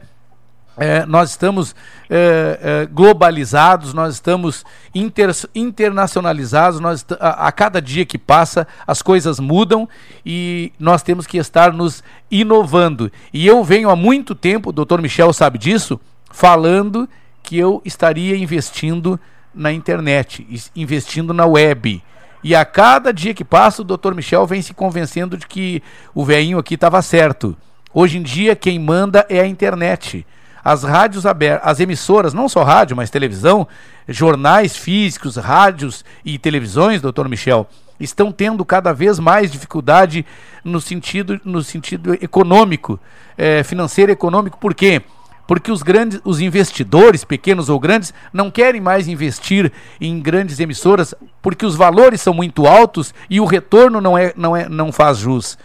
É, 0.76 1.06
nós 1.06 1.30
estamos 1.30 1.74
é, 2.10 2.58
é, 2.60 2.86
globalizados, 2.86 3.94
nós 3.94 4.14
estamos 4.14 4.64
inter, 4.92 5.30
internacionalizados, 5.54 6.80
nós, 6.80 7.06
a, 7.20 7.46
a, 7.46 7.52
cada 7.52 7.80
dia 7.80 8.04
que 8.04 8.18
passa 8.18 8.66
as 8.84 9.00
coisas 9.00 9.38
mudam 9.38 9.88
e 10.26 10.72
nós 10.78 11.02
temos 11.02 11.26
que 11.28 11.38
estar 11.38 11.72
nos 11.72 12.02
inovando. 12.28 13.10
E 13.32 13.46
eu 13.46 13.62
venho 13.62 13.88
há 13.88 13.94
muito 13.94 14.34
tempo, 14.34 14.70
o 14.70 14.72
doutor 14.72 15.00
Michel 15.00 15.32
sabe 15.32 15.58
disso, 15.58 16.00
falando 16.32 17.08
que 17.40 17.56
eu 17.56 17.80
estaria 17.84 18.36
investindo 18.36 19.20
na 19.54 19.72
internet, 19.72 20.44
investindo 20.74 21.32
na 21.32 21.46
web. 21.46 22.02
E 22.42 22.54
a 22.54 22.64
cada 22.64 23.12
dia 23.12 23.32
que 23.32 23.44
passa, 23.44 23.80
o 23.80 23.84
doutor 23.84 24.14
Michel 24.14 24.44
vem 24.44 24.60
se 24.60 24.74
convencendo 24.74 25.36
de 25.36 25.46
que 25.46 25.80
o 26.12 26.24
veinho 26.24 26.58
aqui 26.58 26.74
estava 26.74 27.00
certo. 27.00 27.56
Hoje 27.92 28.18
em 28.18 28.22
dia, 28.22 28.56
quem 28.56 28.76
manda 28.78 29.24
é 29.28 29.40
a 29.40 29.46
internet 29.46 30.26
as 30.64 30.82
rádios 30.82 31.26
abertas, 31.26 31.68
as 31.68 31.78
emissoras, 31.78 32.32
não 32.32 32.48
só 32.48 32.62
rádio, 32.62 32.96
mas 32.96 33.10
televisão, 33.10 33.68
jornais 34.08 34.76
físicos, 34.76 35.36
rádios 35.36 36.04
e 36.24 36.38
televisões, 36.38 37.02
doutor 37.02 37.28
Michel, 37.28 37.68
estão 38.00 38.32
tendo 38.32 38.64
cada 38.64 38.92
vez 38.92 39.18
mais 39.18 39.52
dificuldade 39.52 40.24
no 40.64 40.80
sentido, 40.80 41.38
no 41.44 41.62
sentido 41.62 42.14
econômico, 42.14 42.98
é, 43.36 43.62
financeiro 43.62 44.10
e 44.10 44.14
econômico, 44.14 44.58
por 44.58 44.74
quê? 44.74 45.02
Porque 45.46 45.70
os 45.70 45.82
grandes, 45.82 46.18
os 46.24 46.40
investidores, 46.40 47.22
pequenos 47.22 47.68
ou 47.68 47.78
grandes, 47.78 48.14
não 48.32 48.50
querem 48.50 48.80
mais 48.80 49.06
investir 49.06 49.70
em 50.00 50.18
grandes 50.18 50.58
emissoras, 50.58 51.14
porque 51.42 51.66
os 51.66 51.76
valores 51.76 52.22
são 52.22 52.32
muito 52.32 52.66
altos 52.66 53.12
e 53.28 53.38
o 53.38 53.44
retorno 53.44 54.00
não, 54.00 54.16
é, 54.16 54.32
não, 54.34 54.56
é, 54.56 54.66
não 54.66 54.90
faz 54.90 55.18
jus. 55.18 55.58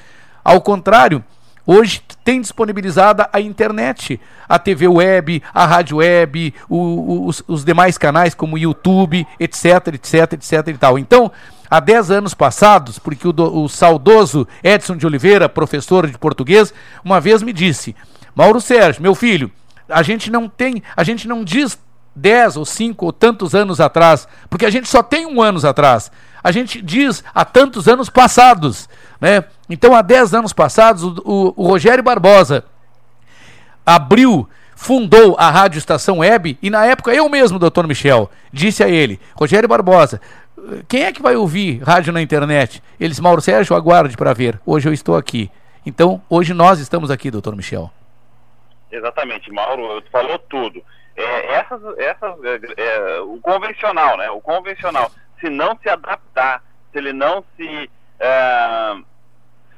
Ao 0.43 0.59
contrário, 0.59 1.23
Hoje 1.65 2.01
tem 2.23 2.41
disponibilizada 2.41 3.29
a 3.31 3.39
internet, 3.39 4.19
a 4.47 4.57
TV 4.57 4.87
web, 4.87 5.41
a 5.53 5.65
rádio 5.65 5.97
web, 5.97 6.53
o, 6.67 6.77
o, 6.77 7.27
os, 7.27 7.43
os, 7.47 7.63
demais 7.63 7.97
canais 7.97 8.33
como 8.33 8.57
YouTube, 8.57 9.25
etc, 9.39 9.65
etc, 9.93 10.33
etc 10.33 10.67
e 10.67 10.77
tal. 10.77 10.97
Então, 10.97 11.31
há 11.69 11.79
10 11.79 12.11
anos 12.11 12.33
passados, 12.33 12.97
porque 12.97 13.27
o, 13.27 13.33
o 13.63 13.67
saudoso 13.69 14.47
Edson 14.63 14.95
de 14.95 15.05
Oliveira, 15.05 15.47
professor 15.47 16.07
de 16.07 16.17
português, 16.17 16.73
uma 17.03 17.19
vez 17.19 17.43
me 17.43 17.53
disse: 17.53 17.95
Mauro 18.35 18.59
Sérgio, 18.59 19.01
meu 19.01 19.13
filho, 19.13 19.51
a 19.87 20.01
gente 20.01 20.31
não 20.31 20.49
tem, 20.49 20.81
a 20.95 21.03
gente 21.03 21.27
não 21.27 21.43
diz 21.43 21.77
10 22.15 22.57
ou 22.57 22.65
5 22.65 23.05
ou 23.05 23.13
tantos 23.13 23.55
anos 23.55 23.79
atrás, 23.79 24.27
porque 24.49 24.65
a 24.65 24.69
gente 24.69 24.87
só 24.87 25.01
tem 25.01 25.25
um 25.25 25.41
anos 25.41 25.63
atrás. 25.65 26.11
A 26.43 26.51
gente 26.51 26.81
diz 26.81 27.23
há 27.33 27.43
tantos 27.43 27.87
anos 27.87 28.09
passados. 28.09 28.87
Né? 29.19 29.43
Então, 29.69 29.95
há 29.95 30.01
10 30.01 30.33
anos 30.33 30.53
passados, 30.53 31.03
o, 31.03 31.15
o, 31.25 31.53
o 31.63 31.67
Rogério 31.67 32.03
Barbosa 32.03 32.63
abriu 33.85 34.47
fundou 34.75 35.35
a 35.37 35.49
Rádio 35.49 35.77
Estação 35.77 36.19
Web 36.19 36.57
e 36.61 36.69
na 36.69 36.85
época 36.85 37.13
eu 37.13 37.27
mesmo, 37.27 37.59
doutor 37.59 37.85
Michel, 37.85 38.31
disse 38.51 38.81
a 38.81 38.87
ele, 38.87 39.19
Rogério 39.35 39.67
Barbosa, 39.67 40.21
quem 40.87 41.03
é 41.03 41.11
que 41.11 41.21
vai 41.21 41.35
ouvir 41.35 41.81
rádio 41.83 42.13
na 42.13 42.21
internet? 42.21 42.81
Eles, 42.99 43.19
Mauro 43.19 43.41
Sérgio, 43.41 43.75
aguarde 43.75 44.15
para 44.15 44.33
ver. 44.33 44.59
Hoje 44.65 44.87
eu 44.87 44.93
estou 44.93 45.15
aqui. 45.17 45.51
Então, 45.85 46.21
hoje 46.29 46.53
nós 46.53 46.79
estamos 46.79 47.11
aqui, 47.11 47.31
doutor 47.31 47.55
Michel. 47.55 47.91
Exatamente, 48.91 49.51
Mauro, 49.51 50.01
falou 50.11 50.37
tudo. 50.39 50.81
É, 51.15 51.55
essas, 51.55 51.81
essas, 51.97 52.33
é, 52.43 52.59
é, 52.77 53.19
o 53.21 53.37
convencional, 53.41 54.17
né? 54.17 54.29
O 54.29 54.39
convencional, 54.39 55.11
se 55.39 55.49
não 55.49 55.77
se 55.81 55.89
adaptar, 55.89 56.63
se 56.91 56.97
ele 56.97 57.13
não 57.13 57.43
se 57.55 57.89
é, 58.19 58.95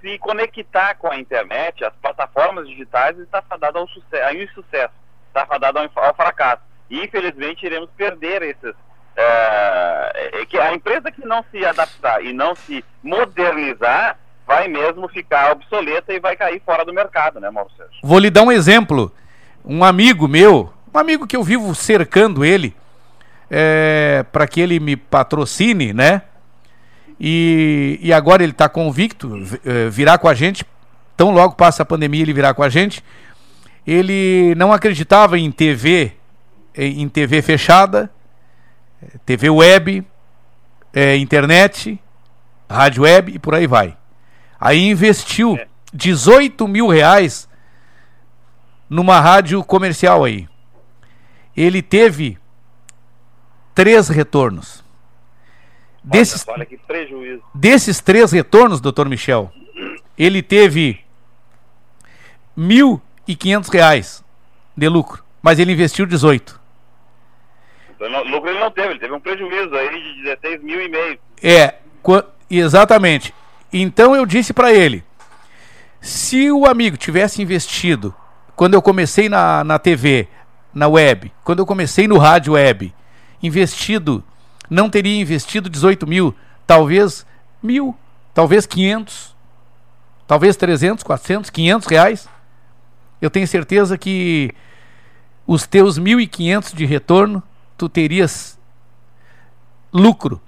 se 0.01 0.17
conectar 0.17 0.95
com 0.95 1.11
a 1.11 1.19
internet, 1.19 1.83
as 1.83 1.93
plataformas 2.01 2.67
digitais, 2.67 3.17
está 3.19 3.41
fadado 3.41 3.77
ao, 3.77 3.87
sucesso, 3.87 4.27
ao 4.27 4.33
insucesso, 4.33 4.93
está 5.27 5.45
fadado 5.45 5.79
ao, 5.79 6.13
fracasso. 6.15 6.61
E 6.89 7.03
infelizmente 7.03 7.65
iremos 7.65 7.89
perder 7.95 8.41
esses. 8.41 8.75
É, 9.15 10.41
é 10.41 10.45
que 10.45 10.57
a 10.57 10.73
empresa 10.73 11.11
que 11.11 11.25
não 11.25 11.43
se 11.51 11.65
adaptar 11.65 12.23
e 12.23 12.33
não 12.33 12.55
se 12.55 12.83
modernizar 13.03 14.17
vai 14.45 14.67
mesmo 14.67 15.07
ficar 15.07 15.51
obsoleta 15.51 16.13
e 16.13 16.19
vai 16.19 16.35
cair 16.35 16.61
fora 16.65 16.83
do 16.83 16.93
mercado, 16.93 17.39
né, 17.39 17.49
Mauro 17.49 17.69
Sérgio? 17.77 17.99
Vou 18.03 18.19
lhe 18.19 18.29
dar 18.29 18.43
um 18.43 18.51
exemplo. 18.51 19.13
Um 19.63 19.83
amigo 19.83 20.27
meu, 20.27 20.73
um 20.93 20.97
amigo 20.97 21.27
que 21.27 21.35
eu 21.35 21.43
vivo 21.43 21.73
cercando 21.75 22.43
ele, 22.43 22.75
é, 23.49 24.25
para 24.31 24.47
que 24.47 24.59
ele 24.59 24.79
me 24.79 24.95
patrocine, 24.95 25.93
né? 25.93 26.23
E, 27.23 27.99
e 28.01 28.11
agora 28.11 28.41
ele 28.41 28.51
está 28.51 28.67
convicto, 28.67 29.43
é, 29.63 29.87
virá 29.91 30.17
com 30.17 30.27
a 30.27 30.33
gente. 30.33 30.65
Tão 31.15 31.29
logo 31.29 31.53
passa 31.53 31.83
a 31.83 31.85
pandemia, 31.85 32.23
ele 32.23 32.33
virá 32.33 32.51
com 32.51 32.63
a 32.63 32.69
gente. 32.69 33.03
Ele 33.85 34.55
não 34.55 34.73
acreditava 34.73 35.37
em 35.37 35.51
TV, 35.51 36.13
em 36.75 37.07
TV 37.07 37.43
fechada, 37.43 38.09
TV 39.23 39.51
web, 39.51 40.03
é, 40.91 41.15
internet, 41.15 42.01
rádio 42.67 43.03
web 43.03 43.35
e 43.35 43.37
por 43.37 43.53
aí 43.53 43.67
vai. 43.67 43.95
Aí 44.59 44.79
investiu 44.79 45.59
18 45.93 46.67
mil 46.67 46.87
reais 46.87 47.47
numa 48.89 49.19
rádio 49.19 49.63
comercial 49.63 50.23
aí. 50.23 50.49
Ele 51.55 51.83
teve 51.83 52.39
três 53.75 54.07
retornos. 54.07 54.83
Desses, 56.03 56.43
Olha, 56.47 56.57
olha 56.57 56.65
que 56.65 56.77
prejuízo. 56.77 57.43
desses 57.53 57.99
três 57.99 58.31
retornos, 58.31 58.81
doutor 58.81 59.07
Michel, 59.07 59.51
ele 60.17 60.41
teve 60.41 60.99
1.500 62.57 63.69
reais 63.71 64.23
de 64.75 64.87
lucro, 64.89 65.23
mas 65.41 65.59
ele 65.59 65.73
investiu 65.73 66.05
18. 66.05 66.59
Então, 67.95 68.23
lucro 68.23 68.49
ele 68.49 68.59
não 68.59 68.71
teve, 68.71 68.89
ele 68.89 68.99
teve 68.99 69.13
um 69.13 69.19
prejuízo 69.19 69.75
aí 69.75 70.15
de 70.15 70.23
16 70.23 70.63
mil 70.63 70.81
e 70.81 70.89
meio. 70.89 71.19
É, 71.41 71.75
exatamente. 72.49 73.33
Então 73.71 74.15
eu 74.15 74.25
disse 74.25 74.53
para 74.53 74.73
ele: 74.73 75.03
se 75.99 76.51
o 76.51 76.65
amigo 76.65 76.97
tivesse 76.97 77.41
investido 77.41 78.13
quando 78.55 78.73
eu 78.73 78.81
comecei 78.81 79.29
na, 79.29 79.63
na 79.63 79.77
TV, 79.77 80.27
na 80.73 80.87
web, 80.87 81.31
quando 81.43 81.59
eu 81.59 81.65
comecei 81.65 82.07
no 82.07 82.17
rádio 82.17 82.53
web, 82.53 82.93
investido, 83.41 84.23
não 84.71 84.89
teria 84.89 85.19
investido 85.19 85.69
18 85.69 86.07
mil, 86.07 86.33
talvez 86.65 87.25
mil, 87.61 87.93
talvez 88.33 88.65
500, 88.65 89.35
talvez 90.25 90.55
300, 90.55 91.03
400, 91.03 91.49
500 91.49 91.87
reais. 91.87 92.29
Eu 93.21 93.29
tenho 93.29 93.45
certeza 93.45 93.97
que 93.97 94.51
os 95.45 95.67
teus 95.67 95.99
1.500 95.99 96.73
de 96.73 96.85
retorno, 96.85 97.43
tu 97.77 97.89
terias 97.89 98.57
lucro, 99.93 100.41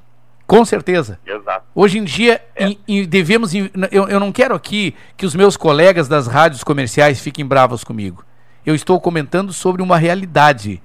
com 0.48 0.64
certeza. 0.64 1.20
Exato. 1.26 1.66
Hoje 1.76 1.98
em 1.98 2.04
dia, 2.04 2.42
em- 2.58 2.80
em- 2.88 3.06
devemos. 3.06 3.54
em- 3.54 3.70
Eu, 3.92 4.08
eu 4.08 4.20
não 4.20 4.32
quero 4.32 4.56
aqui 4.56 4.96
que 5.18 5.26
os 5.26 5.36
meus 5.36 5.58
colegas 5.58 6.08
das 6.08 6.28
rádios 6.28 6.64
comerciais 6.64 7.20
fiquem 7.20 7.46
bravos 7.46 7.84
comigo. 7.84 8.24
Eu 8.66 8.74
estou 8.76 9.00
comentando 9.02 9.52
sobre 9.52 9.82
uma 9.82 9.98
realidade. 9.98 10.82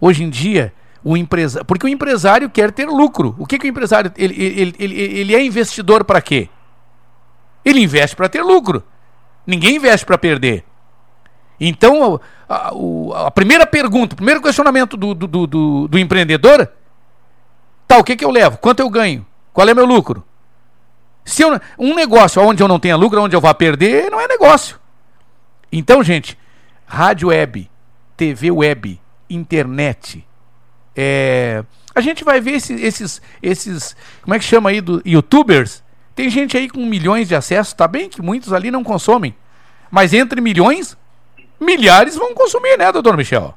Hoje 0.00 0.22
em 0.24 0.28
dia, 0.30 0.72
o 1.02 1.16
empresário. 1.16 1.64
Porque 1.64 1.86
o 1.86 1.88
empresário 1.88 2.48
quer 2.50 2.70
ter 2.72 2.86
lucro. 2.86 3.34
O 3.38 3.46
que, 3.46 3.58
que 3.58 3.66
o 3.66 3.70
empresário. 3.70 4.12
Ele, 4.16 4.34
ele, 4.42 4.74
ele, 4.78 4.94
ele 5.00 5.34
é 5.34 5.44
investidor 5.44 6.04
para 6.04 6.20
quê? 6.20 6.48
Ele 7.64 7.80
investe 7.80 8.16
para 8.16 8.28
ter 8.28 8.42
lucro. 8.42 8.82
Ninguém 9.46 9.76
investe 9.76 10.04
para 10.06 10.16
perder. 10.18 10.64
Então, 11.58 12.20
a, 12.48 12.68
a- 12.68 13.26
a 13.26 13.30
primeira 13.30 13.66
pergunta, 13.66 14.14
o 14.14 14.16
primeiro 14.16 14.40
questionamento 14.40 14.96
do, 14.96 15.14
do, 15.14 15.26
do- 15.26 15.46
do- 15.46 15.88
do 15.88 15.98
empreendedor 15.98 16.68
Tá, 17.86 17.98
o 17.98 18.04
que, 18.04 18.14
que 18.14 18.24
eu 18.24 18.30
levo? 18.30 18.56
Quanto 18.58 18.78
eu 18.78 18.88
ganho? 18.88 19.26
Qual 19.52 19.68
é 19.68 19.74
meu 19.74 19.84
lucro? 19.84 20.24
Se 21.24 21.42
eu, 21.42 21.60
um 21.76 21.92
negócio 21.92 22.40
onde 22.40 22.62
eu 22.62 22.68
não 22.68 22.78
tenha 22.78 22.94
lucro, 22.94 23.20
onde 23.20 23.34
eu 23.34 23.40
vá 23.40 23.52
perder, 23.52 24.08
não 24.12 24.20
é 24.20 24.28
negócio. 24.28 24.78
Então, 25.72 26.00
gente, 26.00 26.38
rádio 26.86 27.28
web, 27.30 27.68
TV 28.16 28.48
web, 28.52 29.00
internet, 29.28 30.24
é, 30.96 31.64
a 31.94 32.00
gente 32.00 32.24
vai 32.24 32.40
ver 32.40 32.52
esses, 32.52 32.82
esses, 32.82 33.22
esses, 33.42 33.96
como 34.22 34.34
é 34.34 34.38
que 34.38 34.44
chama 34.44 34.70
aí, 34.70 34.80
do, 34.80 35.02
youtubers. 35.04 35.82
Tem 36.14 36.28
gente 36.28 36.56
aí 36.56 36.68
com 36.68 36.84
milhões 36.84 37.28
de 37.28 37.34
acessos, 37.34 37.72
tá 37.72 37.88
bem 37.88 38.08
que 38.08 38.20
muitos 38.20 38.52
ali 38.52 38.70
não 38.70 38.84
consomem. 38.84 39.34
Mas 39.90 40.12
entre 40.12 40.40
milhões, 40.40 40.96
milhares 41.58 42.16
vão 42.16 42.34
consumir, 42.34 42.76
né, 42.76 42.92
doutor 42.92 43.16
Michel? 43.16 43.54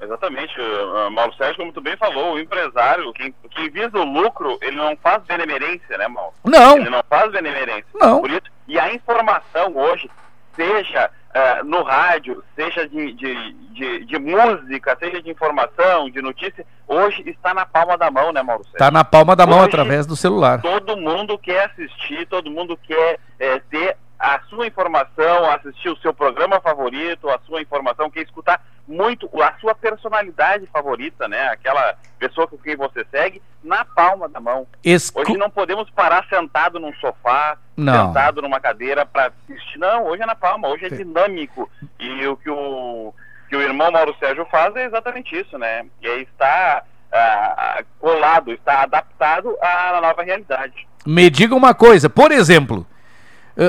Exatamente, 0.00 0.54
uh, 0.58 1.10
Mauro 1.10 1.34
Sérgio, 1.34 1.58
como 1.58 1.72
tu 1.72 1.80
bem 1.80 1.94
falou, 1.96 2.34
o 2.34 2.40
empresário, 2.40 3.12
quem, 3.12 3.34
quem 3.50 3.68
visa 3.68 3.98
o 3.98 4.04
lucro, 4.04 4.58
ele 4.62 4.76
não 4.76 4.96
faz 4.96 5.22
benemerência, 5.24 5.98
né, 5.98 6.08
Mauro? 6.08 6.32
Não. 6.42 6.78
Ele 6.78 6.88
não 6.88 7.02
faz 7.08 7.30
benemerência. 7.30 7.84
Não. 7.94 8.20
Por 8.20 8.30
isso, 8.30 8.42
e 8.66 8.78
a 8.78 8.94
informação 8.94 9.76
hoje, 9.76 10.10
seja 10.56 11.10
uh, 11.34 11.64
no 11.64 11.82
rádio, 11.82 12.42
seja 12.54 12.88
de, 12.88 13.12
de, 13.12 13.52
de, 13.72 14.04
de 14.04 14.18
música, 14.18 14.96
seja 14.98 15.22
de 15.22 15.30
informação, 15.30 16.10
de 16.10 16.20
notícia, 16.20 16.64
hoje 16.86 17.22
está 17.26 17.54
na 17.54 17.64
palma 17.64 17.96
da 17.96 18.10
mão, 18.10 18.32
né, 18.32 18.42
Mauro 18.42 18.64
Sérgio? 18.64 18.78
Tá 18.78 18.90
na 18.90 19.04
palma 19.04 19.34
da 19.36 19.46
mão 19.46 19.58
Hoje, 19.58 19.68
através 19.68 20.06
do 20.06 20.16
celular. 20.16 20.60
Todo 20.60 20.96
mundo 20.96 21.38
quer 21.38 21.66
assistir, 21.66 22.26
todo 22.26 22.50
mundo 22.50 22.76
quer 22.76 23.18
é, 23.38 23.58
ter 23.70 23.96
a 24.20 24.38
sua 24.50 24.66
informação, 24.66 25.50
assistir 25.50 25.88
o 25.88 25.96
seu 25.96 26.12
programa 26.12 26.60
favorito, 26.60 27.30
a 27.30 27.38
sua 27.46 27.62
informação, 27.62 28.10
quer 28.10 28.20
escutar 28.20 28.62
muito 28.86 29.30
a 29.42 29.54
sua 29.60 29.74
personalidade 29.74 30.66
favorita, 30.66 31.26
né? 31.26 31.48
Aquela 31.48 31.94
pessoa 32.18 32.46
com 32.46 32.58
quem 32.58 32.76
você 32.76 33.02
segue, 33.10 33.40
na 33.64 33.82
palma 33.84 34.28
da 34.28 34.38
mão. 34.38 34.66
Escu- 34.84 35.22
Hoje 35.22 35.38
não 35.38 35.48
podemos 35.48 35.88
parar 35.90 36.26
sentado 36.28 36.78
num 36.78 36.92
sofá, 36.94 37.56
Não. 37.76 38.08
sentado 38.08 38.42
numa 38.42 38.60
cadeira 38.60 39.06
para 39.06 39.32
assistir. 39.48 39.78
Não, 39.78 40.04
hoje 40.06 40.22
é 40.22 40.26
na 40.26 40.34
palma, 40.34 40.68
hoje 40.68 40.84
é 40.84 40.88
dinâmico. 40.90 41.70
E 41.98 42.26
o 42.26 42.36
que 42.36 42.50
o, 42.50 43.14
que 43.48 43.56
o 43.56 43.62
irmão 43.62 43.90
Mauro 43.90 44.14
Sérgio 44.18 44.44
faz 44.50 44.76
é 44.76 44.84
exatamente 44.84 45.34
isso, 45.34 45.56
né? 45.56 45.86
E 46.02 46.06
aí 46.08 46.22
está 46.22 46.82
ah, 47.10 47.82
colado, 47.98 48.52
está 48.52 48.82
adaptado 48.82 49.56
à 49.62 49.98
nova 50.02 50.22
realidade. 50.22 50.86
Me 51.06 51.30
diga 51.30 51.54
uma 51.54 51.72
coisa, 51.74 52.10
por 52.10 52.30
exemplo, 52.32 52.86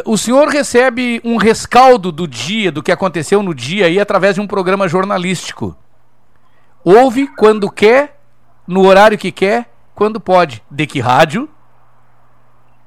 o 0.06 0.18
senhor 0.18 0.48
recebe 0.48 1.20
um 1.24 1.36
rescaldo 1.38 2.12
do 2.12 2.28
dia, 2.28 2.72
do 2.72 2.82
que 2.84 2.92
aconteceu 2.92 3.44
no 3.44 3.54
dia 3.54 3.88
aí, 3.88 4.00
através 4.00 4.36
de 4.36 4.42
um 4.42 4.48
programa 4.48 4.88
jornalístico. 4.88 5.76
Ouve 6.84 7.28
quando 7.36 7.70
quer, 7.70 8.20
no 8.68 8.86
horário 8.88 9.18
que 9.18 9.32
quer, 9.32 9.70
quando 9.94 10.20
pode. 10.20 10.64
De 10.72 10.88
que 10.88 11.00
rádio? 11.00 11.50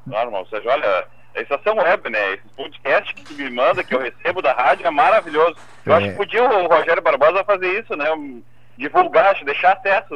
Claro, 0.09 0.33
Mauro 0.33 0.49
Sérgio, 0.49 0.71
olha, 0.71 1.07
a 1.37 1.41
estação 1.41 1.77
web, 1.77 2.11
né? 2.11 2.35
Esse 2.35 2.43
podcast 2.57 3.15
que 3.15 3.25
tu 3.25 3.35
me 3.35 3.51
manda, 3.51 3.85
que 3.85 3.95
eu 3.95 4.01
recebo 4.01 4.43
da 4.43 4.53
rádio, 4.53 4.87
é 4.87 4.91
maravilhoso. 4.91 5.57
Eu 5.85 5.95
É. 5.95 5.97
acho 5.97 6.09
que 6.11 6.17
podia 6.17 6.43
o 6.45 6.67
Rogério 6.69 7.03
Barbosa 7.03 7.45
fazer 7.45 7.81
isso, 7.81 7.95
né? 7.97 8.07
Divulgar, 8.77 9.37
deixar 9.45 9.73
acesso, 9.75 10.15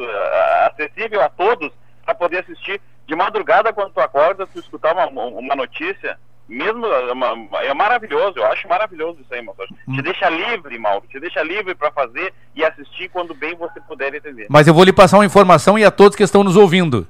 acessível 0.67 1.21
a 1.21 1.29
todos, 1.29 1.71
para 2.05 2.13
poder 2.15 2.39
assistir 2.39 2.81
de 3.07 3.15
madrugada 3.15 3.71
quando 3.71 3.93
tu 3.93 3.99
acorda, 4.01 4.45
tu 4.47 4.59
escutar 4.59 4.93
uma, 4.93 5.07
uma 5.07 5.55
notícia. 5.55 6.17
Mesmo 6.49 6.83
é 6.87 7.67
é 7.67 7.73
maravilhoso, 7.75 8.39
eu 8.39 8.45
acho 8.47 8.67
maravilhoso 8.67 9.19
isso 9.21 9.31
aí, 9.31 9.41
Mauro. 9.41 9.67
Hum. 9.87 9.93
Te 9.95 10.01
deixa 10.01 10.27
livre, 10.29 10.79
Mauro, 10.79 11.05
te 11.07 11.19
deixa 11.19 11.43
livre 11.43 11.75
para 11.75 11.91
fazer 11.91 12.33
e 12.55 12.65
assistir 12.65 13.07
quando 13.09 13.35
bem 13.35 13.55
você 13.55 13.79
puder 13.81 14.13
entender. 14.15 14.47
Mas 14.49 14.67
eu 14.67 14.73
vou 14.73 14.83
lhe 14.83 14.91
passar 14.91 15.17
uma 15.17 15.25
informação 15.25 15.77
e 15.77 15.85
a 15.85 15.91
todos 15.91 16.15
que 16.17 16.23
estão 16.23 16.43
nos 16.43 16.55
ouvindo. 16.55 17.07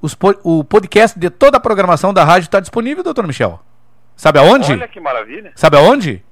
Os 0.00 0.16
o 0.42 0.64
podcast 0.64 1.18
de 1.18 1.28
toda 1.28 1.58
a 1.58 1.60
programação 1.60 2.14
da 2.14 2.24
rádio 2.24 2.46
está 2.46 2.58
disponível, 2.58 3.04
doutor 3.04 3.26
Michel. 3.26 3.60
Sabe 4.16 4.38
aonde? 4.38 4.72
Olha 4.72 4.88
que 4.88 4.98
maravilha. 4.98 5.52
Sabe 5.54 5.76
aonde? 5.76 6.24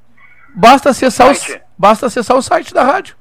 Basta 0.54 0.90
acessar, 0.90 1.30
o, 1.30 1.34
Site. 1.34 1.60
basta 1.76 2.06
acessar 2.06 2.36
o 2.36 2.42
site 2.42 2.72
da 2.72 2.82
rádio. 2.82 3.14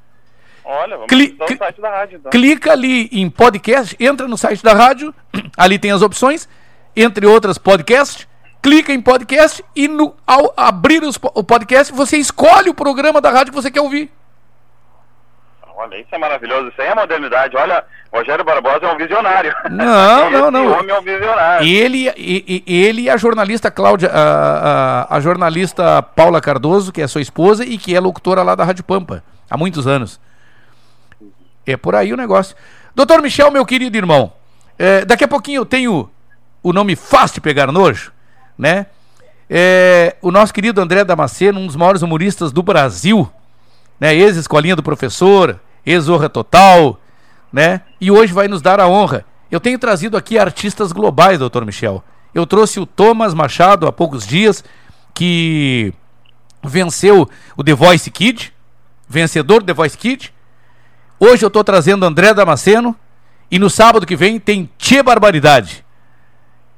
Olha, 0.63 0.95
vamos 0.95 1.07
Cli- 1.09 1.38
o 1.39 1.57
site 1.57 1.81
da 1.81 1.89
rádio, 1.89 2.17
então. 2.17 2.31
Clica 2.31 2.72
ali 2.72 3.09
em 3.11 3.30
podcast, 3.30 3.95
entra 3.99 4.26
no 4.27 4.38
site 4.38 4.63
da 4.63 4.73
rádio, 4.73 5.13
ali 5.57 5.77
tem 5.77 5.91
as 5.91 6.01
opções, 6.01 6.47
entre 6.95 7.26
outras 7.27 7.57
podcast, 7.57 8.27
clica 8.65 8.91
em 8.91 8.99
podcast 8.99 9.63
e 9.75 9.87
no, 9.87 10.15
ao 10.25 10.51
abrir 10.57 11.03
os 11.03 11.19
o 11.35 11.43
podcast 11.43 11.93
você 11.93 12.17
escolhe 12.17 12.67
o 12.67 12.73
programa 12.73 13.21
da 13.21 13.29
rádio 13.29 13.53
que 13.53 13.61
você 13.61 13.69
quer 13.69 13.79
ouvir. 13.81 14.11
Olha, 15.77 15.97
isso 15.99 16.07
é 16.11 16.17
maravilhoso, 16.17 16.69
isso 16.69 16.81
aí 16.81 16.87
é 16.87 16.95
modernidade. 16.95 17.55
Olha, 17.55 17.83
Rogério 18.11 18.43
Barbosa 18.43 18.87
é 18.87 18.91
um 18.91 18.97
visionário. 18.97 19.53
Não, 19.69 20.31
não, 20.31 20.49
não. 20.49 20.71
homem 20.79 20.89
é 20.89 20.99
um 20.99 21.03
visionário. 21.03 21.67
Ele, 21.67 22.09
e, 22.17 22.63
e- 22.65 22.73
ele 22.85 23.01
e 23.03 23.09
a 23.09 23.17
jornalista 23.17 23.69
Cláudia, 23.69 24.09
a, 24.11 25.05
a- 25.11 25.15
a 25.17 25.19
jornalista 25.19 26.01
Paula 26.01 26.41
Cardoso, 26.41 26.91
que 26.91 27.03
é 27.03 27.07
sua 27.07 27.21
esposa 27.21 27.63
e 27.63 27.77
que 27.77 27.93
é 27.95 27.99
locutora 27.99 28.41
lá 28.41 28.55
da 28.55 28.63
Rádio 28.63 28.83
Pampa, 28.83 29.23
há 29.47 29.55
muitos 29.57 29.85
anos. 29.85 30.19
É 31.67 31.77
por 31.77 31.93
aí 31.93 32.11
o 32.13 32.17
negócio. 32.17 32.55
Doutor 32.95 33.21
Michel, 33.21 33.51
meu 33.51 33.65
querido 33.65 33.95
irmão, 33.95 34.33
é, 34.79 35.05
daqui 35.05 35.23
a 35.23 35.27
pouquinho 35.27 35.59
eu 35.61 35.65
tenho 35.65 36.09
o 36.63 36.73
nome 36.73 36.95
fácil 36.95 37.35
de 37.35 37.41
pegar 37.41 37.71
nojo, 37.71 38.11
né? 38.57 38.88
É, 39.49 40.15
o 40.22 40.32
nosso 40.32 40.53
querido 40.53 40.82
André 40.82 41.03
Damasceno, 41.03 41.60
um 41.60 41.68
dos 41.68 41.76
maiores 41.76 42.02
humoristas 42.02 42.52
do 42.52 42.64
Brasil, 42.64 43.30
né? 43.99 44.14
Ex-escolinha 44.15 44.76
do 44.76 44.84
professor, 44.84 45.60
ex-Zorra 45.86 46.30
Total, 46.30 46.99
né? 47.52 47.82
E 48.02 48.10
hoje 48.10 48.34
vai 48.34 48.48
nos 48.48 48.61
dar 48.61 48.80
a 48.80 48.88
honra. 48.88 49.26
Eu 49.52 49.60
tenho 49.60 49.77
trazido 49.77 50.18
aqui 50.18 50.38
artistas 50.38 50.91
globais, 50.91 51.40
doutor 51.40 51.65
Michel. 51.65 52.03
Eu 52.34 52.45
trouxe 52.45 52.80
o 52.80 52.86
Thomas 52.86 53.34
Machado 53.34 53.88
há 53.88 53.91
poucos 53.91 54.26
dias, 54.26 54.64
que 55.14 55.94
venceu 56.61 57.30
o 57.56 57.64
The 57.64 57.73
Voice 57.73 58.10
Kid, 58.11 58.53
vencedor 59.07 59.61
do 59.61 59.68
The 59.68 59.73
Voice 59.73 59.98
Kid. 59.98 60.34
Hoje 61.19 61.45
eu 61.45 61.48
estou 61.48 61.64
trazendo 61.64 62.06
André 62.06 62.34
Damasceno 62.34 62.95
e 63.49 63.57
no 63.57 63.69
sábado 63.69 64.06
que 64.06 64.15
vem 64.15 64.40
tem 64.40 64.69
Tchê 64.77 65.02
Barbaridade. 65.02 65.86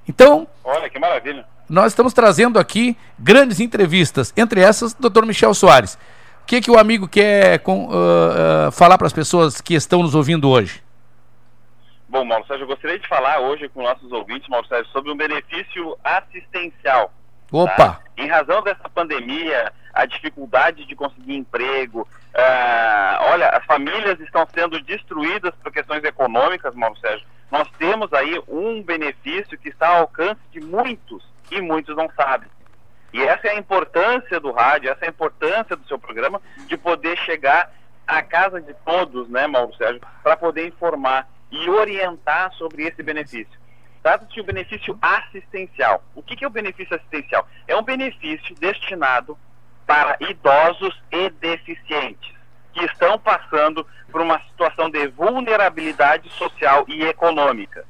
Então, 0.08 0.48
Olha, 0.64 0.90
que 0.90 1.00
maravilha. 1.00 1.46
Nós 1.70 1.92
estamos 1.92 2.14
trazendo 2.14 2.60
aqui 2.60 2.98
grandes 3.20 3.60
entrevistas, 3.60 4.34
entre 4.38 4.62
essas, 4.62 4.94
Dr. 4.94 5.26
Michel 5.26 5.54
Soares. 5.54 5.96
O 6.44 6.46
que, 6.48 6.62
que 6.62 6.72
o 6.72 6.80
amigo 6.80 7.08
quer 7.08 7.60
com- 7.60 7.90
ah, 7.92 8.68
ah, 8.68 8.72
falar 8.72 8.98
para 8.98 9.08
as 9.08 9.14
pessoas 9.14 9.60
que 9.60 9.74
estão 9.74 10.02
nos 10.02 10.16
ouvindo 10.16 10.50
hoje? 10.50 10.82
Bom, 12.08 12.24
Mauro 12.24 12.46
Sérgio, 12.48 12.64
eu 12.64 12.68
gostaria 12.68 12.98
de 12.98 13.08
falar 13.08 13.40
hoje 13.40 13.68
com 13.68 13.84
nossos 13.84 14.10
ouvintes, 14.14 14.48
Mauro 14.48 14.66
Sérgio, 14.68 14.90
sobre 14.94 15.12
um 15.12 15.18
benefício 15.18 15.98
assistencial. 16.02 17.12
Opa! 17.52 17.76
tá? 17.76 18.00
Em 18.18 18.28
razão 18.30 18.62
dessa 18.64 18.88
pandemia, 18.90 19.74
a 19.94 20.06
dificuldade 20.06 20.86
de 20.86 20.96
conseguir 20.96 21.36
emprego, 21.36 22.08
ah, 22.34 23.28
olha, 23.32 23.50
as 23.50 23.66
famílias 23.66 24.18
estão 24.22 24.48
sendo 24.54 24.80
destruídas 24.82 25.54
por 25.62 25.72
questões 25.72 26.04
econômicas, 26.06 26.74
Mauro 26.76 26.98
Sérgio. 27.00 27.28
Nós 27.52 27.68
temos 27.78 28.12
aí 28.14 28.42
um 28.48 28.82
benefício 28.82 29.58
que 29.58 29.68
está 29.70 29.90
ao 29.90 30.02
alcance 30.02 30.40
de 30.52 30.62
muitos 30.62 31.24
e 31.52 31.62
muitos 31.62 31.96
não 31.96 32.10
sabem. 32.16 32.50
E 33.14 33.22
essa 33.22 33.48
é 33.48 33.52
a 33.52 33.60
importância 33.60 34.40
do 34.40 34.52
rádio, 34.52 34.92
essa 34.92 35.06
é 35.06 35.08
a 35.08 35.12
importância 35.12 35.76
do 35.76 35.88
seu 35.88 35.98
programa, 35.98 36.42
de 36.68 36.78
poder 36.78 37.18
chegar 37.20 37.72
à 38.06 38.22
casa 38.22 38.62
de 38.62 38.74
todos, 38.86 39.30
né, 39.30 39.48
Mauro 39.48 39.76
Sérgio, 39.76 40.02
para 40.24 40.38
poder 40.38 40.68
informar 40.68 41.28
e 41.52 41.70
orientar 41.70 42.52
sobre 42.54 42.84
esse 42.84 43.02
benefício. 43.02 43.58
Trata-se 44.04 44.34
de 44.34 44.42
um 44.42 44.46
benefício 44.46 44.98
assistencial. 45.02 46.04
O 46.16 46.22
que 46.22 46.36
que 46.36 46.46
é 46.46 46.48
o 46.48 46.52
benefício 46.52 46.96
assistencial? 46.96 47.48
É 47.68 47.76
um 47.76 47.82
benefício 47.82 48.56
destinado 48.56 49.38
para 49.86 50.18
idosos 50.20 51.02
e 51.12 51.30
deficientes 51.30 52.36
que 52.74 52.86
estão 52.86 53.18
passando 53.18 53.86
por 54.12 54.22
uma 54.22 54.40
situação 54.42 54.90
de 54.90 55.08
vulnerabilidade 55.08 56.30
social 56.30 56.86
e 56.88 57.04
econômica. 57.04 57.86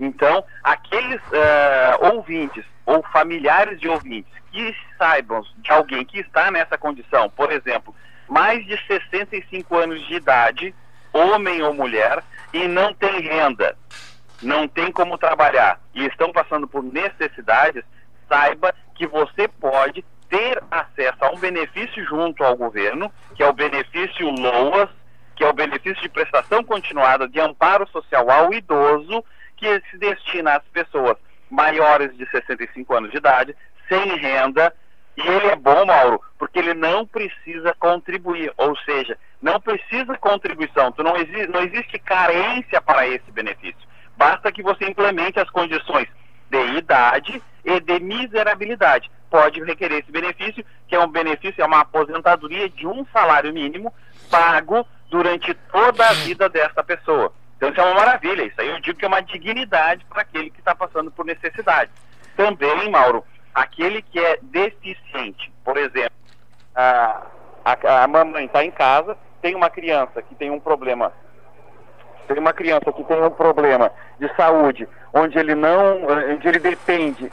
Então, 0.00 0.42
aqueles 0.64 1.20
eh, 1.30 1.98
ouvintes 2.00 2.64
ou 2.86 3.02
familiares 3.12 3.78
de 3.78 3.86
ouvintes 3.86 4.32
que 4.50 4.74
saibam 4.96 5.44
de 5.58 5.70
alguém 5.70 6.04
que 6.06 6.20
está 6.20 6.50
nessa 6.50 6.78
condição, 6.78 7.28
por 7.28 7.52
exemplo, 7.52 7.94
mais 8.26 8.64
de 8.64 8.76
65 8.86 9.76
anos 9.76 10.00
de 10.06 10.14
idade, 10.14 10.74
homem 11.12 11.60
ou 11.60 11.74
mulher, 11.74 12.24
e 12.52 12.66
não 12.66 12.94
tem 12.94 13.20
renda, 13.20 13.76
não 14.42 14.66
tem 14.66 14.90
como 14.90 15.18
trabalhar 15.18 15.78
e 15.94 16.06
estão 16.06 16.32
passando 16.32 16.66
por 16.66 16.82
necessidades, 16.82 17.84
saiba 18.26 18.74
que 18.94 19.06
você 19.06 19.48
pode 19.48 20.02
ter 20.30 20.62
acesso 20.70 21.18
a 21.20 21.30
um 21.30 21.38
benefício 21.38 22.02
junto 22.06 22.42
ao 22.42 22.56
governo, 22.56 23.12
que 23.34 23.42
é 23.42 23.48
o 23.48 23.52
benefício 23.52 24.30
LOAS, 24.30 24.88
que 25.36 25.44
é 25.44 25.48
o 25.48 25.52
benefício 25.52 26.00
de 26.00 26.08
prestação 26.08 26.64
continuada 26.64 27.28
de 27.28 27.38
amparo 27.40 27.86
social 27.88 28.30
ao 28.30 28.54
idoso, 28.54 29.24
que 29.60 29.82
se 29.90 29.98
destina 29.98 30.56
às 30.56 30.64
pessoas 30.72 31.16
maiores 31.50 32.16
de 32.16 32.28
65 32.30 32.94
anos 32.94 33.10
de 33.10 33.18
idade, 33.18 33.54
sem 33.88 34.16
renda, 34.16 34.74
e 35.16 35.20
ele 35.20 35.48
é 35.48 35.56
bom, 35.56 35.84
Mauro, 35.84 36.20
porque 36.38 36.58
ele 36.58 36.72
não 36.72 37.06
precisa 37.06 37.74
contribuir, 37.78 38.52
ou 38.56 38.74
seja, 38.78 39.18
não 39.42 39.60
precisa 39.60 40.16
contribuição, 40.16 40.90
tu 40.92 41.02
não, 41.02 41.14
exi 41.16 41.46
não 41.48 41.60
existe 41.60 41.98
carência 41.98 42.80
para 42.80 43.06
esse 43.06 43.30
benefício. 43.30 43.90
Basta 44.16 44.50
que 44.50 44.62
você 44.62 44.86
implemente 44.86 45.38
as 45.38 45.50
condições 45.50 46.08
de 46.48 46.78
idade 46.78 47.42
e 47.64 47.80
de 47.80 48.00
miserabilidade. 48.00 49.10
Pode 49.28 49.62
requerer 49.62 50.00
esse 50.00 50.10
benefício, 50.10 50.64
que 50.88 50.94
é 50.94 51.00
um 51.00 51.08
benefício, 51.08 51.62
é 51.62 51.66
uma 51.66 51.80
aposentadoria 51.80 52.68
de 52.68 52.86
um 52.86 53.04
salário 53.12 53.52
mínimo 53.52 53.92
pago 54.30 54.86
durante 55.10 55.52
toda 55.54 56.06
a 56.06 56.12
vida 56.12 56.48
dessa 56.48 56.82
pessoa. 56.82 57.32
Então 57.60 57.68
isso 57.68 57.78
é 57.78 57.84
uma 57.84 57.94
maravilha, 57.94 58.42
isso 58.42 58.58
aí 58.58 58.70
eu 58.70 58.80
digo 58.80 58.98
que 58.98 59.04
é 59.04 59.08
uma 59.08 59.20
dignidade 59.20 60.02
para 60.06 60.22
aquele 60.22 60.48
que 60.48 60.60
está 60.60 60.74
passando 60.74 61.10
por 61.10 61.26
necessidade. 61.26 61.90
Também, 62.34 62.90
Mauro, 62.90 63.22
aquele 63.54 64.00
que 64.00 64.18
é 64.18 64.38
deficiente, 64.40 65.52
por 65.62 65.76
exemplo, 65.76 66.16
a, 66.74 67.26
a, 67.62 68.04
a 68.04 68.08
mamãe 68.08 68.46
está 68.46 68.64
em 68.64 68.70
casa, 68.70 69.14
tem 69.42 69.54
uma 69.54 69.68
criança 69.68 70.22
que 70.22 70.34
tem 70.34 70.50
um 70.50 70.58
problema, 70.58 71.12
tem 72.26 72.38
uma 72.38 72.54
criança 72.54 72.90
que 72.94 73.04
tem 73.04 73.22
um 73.22 73.28
problema 73.28 73.92
de 74.18 74.34
saúde, 74.36 74.88
onde 75.12 75.38
ele 75.38 75.54
não, 75.54 76.04
onde 76.32 76.48
ele 76.48 76.60
depende 76.60 77.30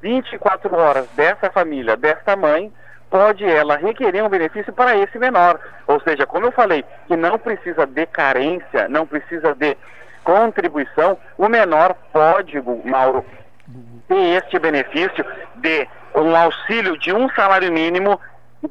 24 0.00 0.74
horas 0.74 1.06
dessa 1.10 1.50
família, 1.50 1.98
dessa 1.98 2.34
mãe, 2.34 2.72
pode 3.10 3.44
ela 3.44 3.76
requerer 3.76 4.24
um 4.24 4.28
benefício 4.28 4.72
para 4.72 4.96
esse 4.96 5.18
menor. 5.18 5.58
Ou 5.86 6.00
seja, 6.00 6.26
como 6.26 6.46
eu 6.46 6.52
falei, 6.52 6.84
que 7.06 7.16
não 7.16 7.38
precisa 7.38 7.86
de 7.86 8.06
carência, 8.06 8.88
não 8.88 9.06
precisa 9.06 9.54
de 9.54 9.76
contribuição, 10.24 11.16
o 11.38 11.48
menor 11.48 11.94
pode, 12.12 12.60
Mauro, 12.84 13.24
ter 14.08 14.42
este 14.42 14.58
benefício 14.58 15.24
de 15.56 15.88
um 16.14 16.34
auxílio 16.34 16.98
de 16.98 17.12
um 17.12 17.28
salário 17.30 17.72
mínimo 17.72 18.20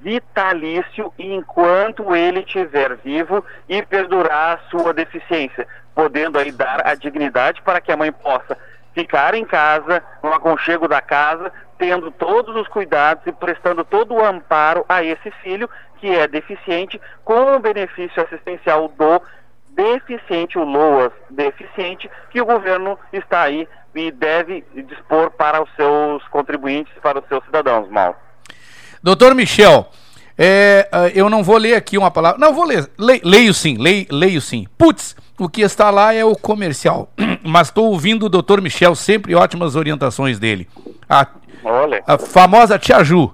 vitalício 0.02 1.14
enquanto 1.18 2.16
ele 2.16 2.42
estiver 2.42 2.96
vivo 2.98 3.44
e 3.70 3.82
perdurar 3.82 4.56
a 4.56 4.70
sua 4.70 4.94
deficiência, 4.94 5.68
podendo 5.94 6.38
aí 6.38 6.52
dar 6.52 6.86
a 6.86 6.96
dignidade 6.96 7.62
para 7.62 7.80
que 7.80 7.92
a 7.92 7.98
mãe 7.98 8.12
possa 8.12 8.58
ficar 8.96 9.36
em 9.36 9.46
casa, 9.46 10.02
no 10.24 10.34
aconchego 10.34 10.88
da 10.88 11.02
casa, 11.02 11.52
tendo 11.78 12.10
todos 12.10 12.56
os 12.56 12.68
cuidados 12.70 13.28
e 13.28 13.32
prestando 13.32 13.84
todo 13.84 14.16
o 14.16 14.26
amparo 14.26 14.86
a 14.88 15.04
esse 15.04 15.30
filho 15.44 15.70
que 15.98 16.10
é 16.10 16.28
deficiente, 16.28 17.00
com 17.24 17.56
o 17.56 17.60
benefício 17.60 18.24
assistencial 18.24 18.88
do 18.88 19.22
deficiente, 19.70 20.58
o 20.58 20.64
LOAS 20.64 21.12
deficiente, 21.30 22.10
que 22.32 22.42
o 22.42 22.46
governo 22.46 22.98
está 23.12 23.42
aí 23.42 23.68
e 23.94 24.12
deve 24.12 24.64
dispor 24.74 25.32
para 25.32 25.62
os 25.62 25.70
seus 25.76 26.26
contribuintes, 26.30 26.94
para 27.02 27.20
os 27.20 27.28
seus 27.28 27.44
cidadãos, 27.46 27.90
Mauro. 27.90 28.16
Doutor 29.04 29.36
Michel, 29.36 29.88
é, 30.38 30.88
ah, 30.92 31.08
eu 31.10 31.30
não 31.30 31.44
vou 31.44 31.58
ler 31.58 31.76
aqui 31.76 31.98
uma 31.98 32.12
palavra. 32.12 32.38
Não, 32.40 32.54
vou 32.54 32.66
ler. 32.66 32.90
Le- 33.00 33.22
leio 33.24 33.54
sim, 33.54 33.78
leio, 33.78 34.06
leio 34.12 34.42
sim. 34.42 34.68
Putz, 34.78 35.16
o 35.40 35.48
que 35.48 35.62
está 35.62 35.90
lá 35.90 36.14
é 36.14 36.26
o 36.26 36.36
comercial. 36.36 37.10
Mas 37.44 37.68
estou 37.68 37.86
ouvindo 37.92 38.26
o 38.26 38.30
doutor 38.30 38.62
Michel, 38.62 38.96
sempre 38.96 39.36
ótimas 39.36 39.76
orientações 39.76 40.38
dele. 40.40 40.68
A, 41.10 41.28
Olha. 41.64 42.04
a 42.06 42.18
famosa 42.18 42.78
Tia 42.78 43.04
Ju. 43.04 43.34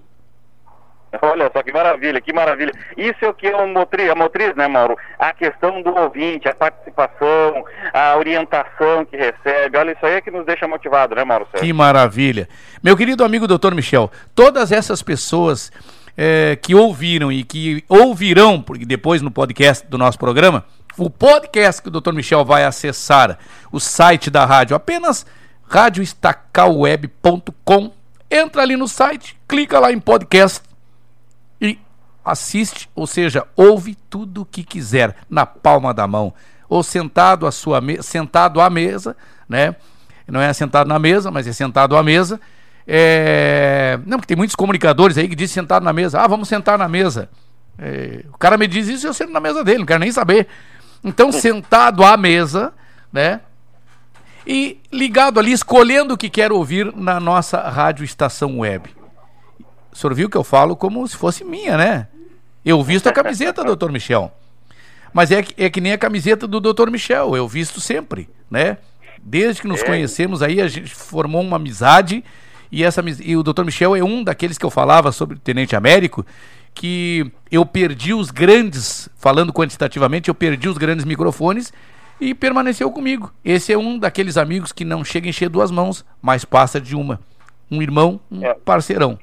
Olha 1.21 1.51
só 1.51 1.61
que 1.61 1.73
maravilha, 1.73 2.21
que 2.21 2.31
maravilha. 2.31 2.71
Isso 2.95 3.17
é 3.25 3.27
o 3.27 3.33
que 3.33 3.45
é 3.45 3.55
o 3.55 3.67
motriz, 3.67 4.09
a 4.09 4.15
motriz, 4.15 4.55
né, 4.55 4.65
Mauro? 4.69 4.95
A 5.19 5.33
questão 5.33 5.81
do 5.81 5.93
ouvinte, 5.93 6.47
a 6.47 6.55
participação, 6.55 7.65
a 7.93 8.15
orientação 8.15 9.03
que 9.03 9.17
recebe. 9.17 9.77
Olha, 9.77 9.91
isso 9.91 10.05
aí 10.05 10.13
é 10.13 10.21
que 10.21 10.31
nos 10.31 10.45
deixa 10.45 10.65
motivado, 10.69 11.13
né, 11.13 11.25
Mauro? 11.25 11.45
Sérgio? 11.51 11.67
Que 11.67 11.73
maravilha. 11.73 12.47
Meu 12.81 12.95
querido 12.95 13.25
amigo 13.25 13.45
doutor 13.45 13.75
Michel, 13.75 14.09
todas 14.33 14.71
essas 14.71 15.03
pessoas 15.03 15.69
é, 16.17 16.55
que 16.55 16.73
ouviram 16.75 17.31
e 17.31 17.43
que 17.43 17.83
ouvirão, 17.87 18.61
porque 18.61 18.85
depois 18.85 19.21
no 19.21 19.31
podcast 19.31 19.87
do 19.87 19.97
nosso 19.97 20.19
programa, 20.19 20.65
o 20.97 21.09
podcast 21.09 21.81
que 21.81 21.87
o 21.87 21.91
doutor 21.91 22.13
Michel 22.13 22.45
vai 22.45 22.63
acessar, 22.63 23.39
o 23.71 23.79
site 23.79 24.29
da 24.29 24.45
rádio, 24.45 24.75
apenas 24.75 25.25
radioestacalweb.com. 25.67 27.91
Entra 28.29 28.61
ali 28.61 28.75
no 28.75 28.87
site, 28.87 29.35
clica 29.47 29.79
lá 29.79 29.91
em 29.91 29.99
podcast 29.99 30.61
e 31.59 31.79
assiste, 32.23 32.87
ou 32.95 33.07
seja, 33.07 33.47
ouve 33.55 33.97
tudo 34.09 34.41
o 34.41 34.45
que 34.45 34.63
quiser 34.63 35.15
na 35.29 35.45
palma 35.45 35.93
da 35.93 36.07
mão, 36.07 36.33
ou 36.69 36.83
sentado 36.83 37.47
à 37.47 37.51
sua 37.51 37.81
me 37.81 38.01
sentado 38.03 38.61
à 38.61 38.69
mesa, 38.69 39.17
né? 39.47 39.75
Não 40.27 40.39
é 40.39 40.53
sentado 40.53 40.87
na 40.87 40.99
mesa, 40.99 41.29
mas 41.29 41.45
é 41.45 41.51
sentado 41.51 41.97
à 41.97 42.03
mesa. 42.03 42.39
É... 42.93 43.97
Não, 44.05 44.17
porque 44.17 44.27
tem 44.27 44.35
muitos 44.35 44.53
comunicadores 44.53 45.17
aí 45.17 45.25
que 45.29 45.35
dizem 45.35 45.53
sentado 45.61 45.81
na 45.83 45.93
mesa. 45.93 46.19
Ah, 46.19 46.27
vamos 46.27 46.49
sentar 46.49 46.77
na 46.77 46.89
mesa. 46.89 47.29
É, 47.79 48.25
o 48.33 48.37
cara 48.37 48.57
me 48.57 48.67
diz 48.67 48.89
isso 48.89 49.05
e 49.05 49.07
eu 49.07 49.13
sento 49.13 49.31
na 49.31 49.39
mesa 49.39 49.63
dele, 49.63 49.79
não 49.79 49.85
quero 49.85 50.01
nem 50.01 50.11
saber. 50.11 50.45
Então, 51.01 51.31
sentado 51.33 52.03
à 52.03 52.17
mesa, 52.17 52.73
né? 53.13 53.39
E 54.45 54.77
ligado 54.91 55.39
ali, 55.39 55.53
escolhendo 55.53 56.15
o 56.15 56.17
que 56.17 56.29
quer 56.29 56.51
ouvir 56.51 56.93
na 56.93 57.17
nossa 57.17 57.61
rádio 57.69 58.03
estação 58.03 58.59
web. 58.59 58.89
O 59.89 59.95
senhor 59.95 60.13
viu 60.13 60.29
que 60.29 60.37
eu 60.37 60.43
falo 60.43 60.75
como 60.75 61.07
se 61.07 61.15
fosse 61.15 61.45
minha, 61.45 61.77
né? 61.77 62.07
Eu 62.65 62.83
visto 62.83 63.07
a 63.07 63.13
camiseta, 63.13 63.63
doutor 63.63 63.89
Michel. 63.89 64.33
Mas 65.13 65.31
é 65.31 65.41
que, 65.41 65.63
é 65.63 65.69
que 65.69 65.79
nem 65.79 65.93
a 65.93 65.97
camiseta 65.97 66.45
do 66.45 66.59
doutor 66.59 66.91
Michel, 66.91 67.37
eu 67.37 67.47
visto 67.47 67.79
sempre, 67.79 68.29
né? 68.49 68.77
Desde 69.23 69.61
que 69.61 69.67
nos 69.67 69.81
É. 69.81 69.85
conhecemos 69.85 70.41
aí, 70.41 70.59
a 70.59 70.67
gente 70.67 70.93
formou 70.93 71.41
uma 71.41 71.55
amizade 71.55 72.23
e, 72.71 72.83
essa, 72.83 73.03
e 73.21 73.35
o 73.35 73.43
doutor 73.43 73.65
Michel 73.65 73.95
é 73.95 74.03
um 74.03 74.23
daqueles 74.23 74.57
que 74.57 74.65
eu 74.65 74.69
falava 74.69 75.11
sobre 75.11 75.35
o 75.35 75.39
Tenente 75.39 75.75
Américo, 75.75 76.25
que 76.73 77.29
eu 77.51 77.65
perdi 77.65 78.13
os 78.13 78.31
grandes, 78.31 79.09
falando 79.17 79.51
quantitativamente, 79.51 80.29
eu 80.29 80.35
perdi 80.35 80.69
os 80.69 80.77
grandes 80.77 81.03
microfones 81.05 81.73
e 82.19 82.33
permaneceu 82.33 82.89
comigo. 82.91 83.31
Esse 83.43 83.73
é 83.73 83.77
um 83.77 83.97
daqueles 83.99 84.37
amigos 84.37 84.71
que 84.71 84.85
não 84.85 85.03
chega 85.03 85.27
a 85.27 85.29
encher 85.29 85.49
duas 85.49 85.69
mãos, 85.71 86.05
mas 86.21 86.45
passa 86.45 86.79
de 86.79 86.95
uma. 86.95 87.19
Um 87.69 87.81
irmão, 87.81 88.19
um 88.31 88.45
É. 88.45 88.53
parceirão. 88.53 89.17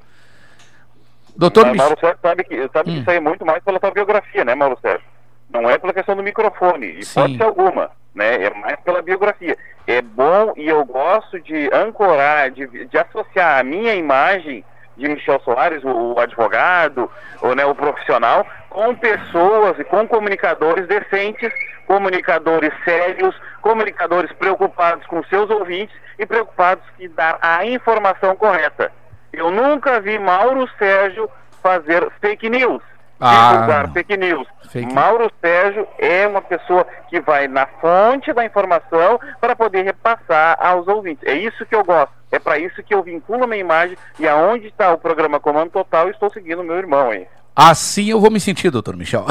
Doutor 1.36 1.66
Michel. 1.66 1.76
Mauro 1.84 2.00
Sérgio 2.00 2.18
sabe 2.20 2.44
que, 2.44 2.68
sabe 2.72 2.92
que 2.92 2.98
isso 3.00 3.10
aí 3.10 3.16
é 3.16 3.20
muito 3.20 3.46
mais 3.46 3.62
pela 3.62 3.78
tua 3.78 3.92
biografia, 3.92 4.44
né, 4.44 4.54
Mauro 4.54 4.76
Sérgio? 4.82 5.06
Não 5.50 5.68
é 5.68 5.78
pela 5.78 5.94
questão 5.94 6.14
do 6.14 6.22
microfone, 6.22 7.00
hipótese 7.00 7.42
alguma, 7.42 7.90
né? 8.14 8.44
É 8.44 8.50
mais 8.54 8.78
pela 8.80 9.02
biografia. 9.02 9.56
É 9.86 10.02
bom 10.02 10.52
e 10.56 10.68
eu 10.68 10.84
gosto 10.84 11.40
de 11.40 11.70
ancorar, 11.72 12.50
de, 12.50 12.66
de 12.86 12.98
associar 12.98 13.58
a 13.58 13.64
minha 13.64 13.94
imagem 13.94 14.64
de 14.98 15.08
Michel 15.08 15.40
Soares, 15.40 15.82
o, 15.84 16.14
o 16.14 16.20
advogado, 16.20 17.10
ou, 17.40 17.54
né, 17.54 17.64
o 17.64 17.74
profissional, 17.74 18.46
com 18.68 18.94
pessoas 18.94 19.78
e 19.78 19.84
com 19.84 20.06
comunicadores 20.06 20.86
decentes, 20.86 21.52
comunicadores 21.86 22.72
sérios, 22.84 23.34
comunicadores 23.62 24.30
preocupados 24.32 25.06
com 25.06 25.22
seus 25.24 25.48
ouvintes 25.48 25.96
e 26.18 26.26
preocupados 26.26 26.84
em 26.98 27.08
dar 27.08 27.38
a 27.40 27.64
informação 27.64 28.34
correta. 28.36 28.92
Eu 29.32 29.50
nunca 29.50 30.00
vi 30.00 30.18
Mauro 30.18 30.68
Sérgio 30.78 31.30
fazer 31.62 32.10
fake 32.20 32.50
news, 32.50 32.82
Ah. 33.20 33.52
divulgar 33.52 33.92
fake 33.92 34.16
news. 34.16 34.46
Fake 34.68 34.92
Mauro 34.92 35.30
Sérgio 35.40 35.86
é 35.98 36.26
uma 36.26 36.42
pessoa 36.42 36.86
que 37.08 37.20
vai 37.20 37.48
na 37.48 37.66
fonte 37.80 38.32
da 38.32 38.44
informação 38.44 39.18
para 39.40 39.56
poder 39.56 39.82
repassar 39.82 40.56
aos 40.60 40.86
ouvintes. 40.86 41.26
É 41.26 41.34
isso 41.34 41.66
que 41.66 41.74
eu 41.74 41.84
gosto. 41.84 42.12
É 42.30 42.38
para 42.38 42.58
isso 42.58 42.82
que 42.82 42.94
eu 42.94 43.02
vinculo 43.02 43.44
a 43.44 43.46
minha 43.46 43.60
imagem 43.60 43.96
e 44.18 44.28
aonde 44.28 44.66
está 44.66 44.92
o 44.92 44.98
programa 44.98 45.40
Comando 45.40 45.70
Total, 45.70 46.10
estou 46.10 46.30
seguindo 46.30 46.60
o 46.60 46.64
meu 46.64 46.76
irmão 46.76 47.10
aí. 47.10 47.26
Assim 47.56 48.10
eu 48.10 48.20
vou 48.20 48.30
me 48.30 48.38
sentir, 48.38 48.70
doutor 48.70 48.96
Michel. 48.96 49.26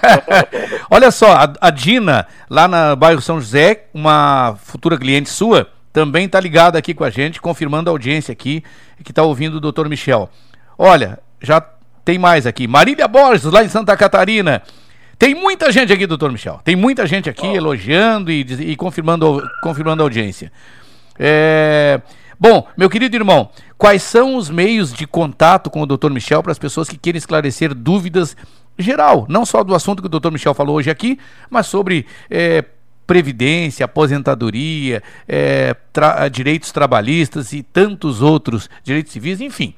Olha 0.90 1.10
só, 1.10 1.32
a, 1.32 1.52
a 1.62 1.70
Dina, 1.70 2.26
lá 2.50 2.68
na 2.68 2.94
bairro 2.94 3.22
São 3.22 3.40
José, 3.40 3.86
uma 3.94 4.54
futura 4.58 4.98
cliente 4.98 5.30
sua, 5.30 5.70
também 5.92 6.26
está 6.26 6.38
ligada 6.38 6.78
aqui 6.78 6.92
com 6.92 7.04
a 7.04 7.10
gente, 7.10 7.40
confirmando 7.40 7.88
a 7.88 7.92
audiência 7.92 8.32
aqui, 8.32 8.62
que 9.02 9.12
está 9.12 9.22
ouvindo 9.22 9.54
o 9.54 9.60
doutor 9.60 9.88
Michel. 9.88 10.28
Olha, 10.76 11.20
já 11.40 11.64
tem 12.04 12.18
mais 12.18 12.46
aqui. 12.46 12.66
Marília 12.66 13.06
Borges, 13.08 13.44
lá 13.44 13.64
em 13.64 13.68
Santa 13.68 13.96
Catarina. 13.96 14.62
Tem 15.18 15.34
muita 15.34 15.70
gente 15.70 15.92
aqui, 15.92 16.06
doutor 16.06 16.32
Michel. 16.32 16.60
Tem 16.64 16.74
muita 16.74 17.06
gente 17.06 17.30
aqui 17.30 17.46
elogiando 17.46 18.30
e, 18.30 18.40
e 18.40 18.76
confirmando, 18.76 19.42
confirmando 19.62 20.02
a 20.02 20.06
audiência. 20.06 20.50
É, 21.18 22.00
Bom, 22.38 22.66
meu 22.76 22.90
querido 22.90 23.14
irmão, 23.14 23.50
quais 23.78 24.02
são 24.02 24.34
os 24.34 24.50
meios 24.50 24.92
de 24.92 25.06
contato 25.06 25.70
com 25.70 25.80
o 25.80 25.86
Dr. 25.86 26.10
Michel 26.10 26.42
para 26.42 26.50
as 26.50 26.58
pessoas 26.58 26.88
que 26.88 26.98
querem 26.98 27.16
esclarecer 27.16 27.72
dúvidas 27.72 28.36
geral, 28.76 29.26
não 29.28 29.46
só 29.46 29.62
do 29.62 29.76
assunto 29.76 30.02
que 30.02 30.08
o 30.08 30.20
Dr. 30.20 30.32
Michel 30.32 30.52
falou 30.52 30.74
hoje 30.74 30.90
aqui, 30.90 31.20
mas 31.48 31.66
sobre 31.68 32.04
é, 32.28 32.64
previdência, 33.06 33.84
aposentadoria, 33.84 35.04
é, 35.28 35.76
tra- 35.92 36.26
direitos 36.28 36.72
trabalhistas 36.72 37.52
e 37.52 37.62
tantos 37.62 38.20
outros 38.22 38.68
direitos 38.82 39.12
civis, 39.12 39.40
enfim. 39.40 39.72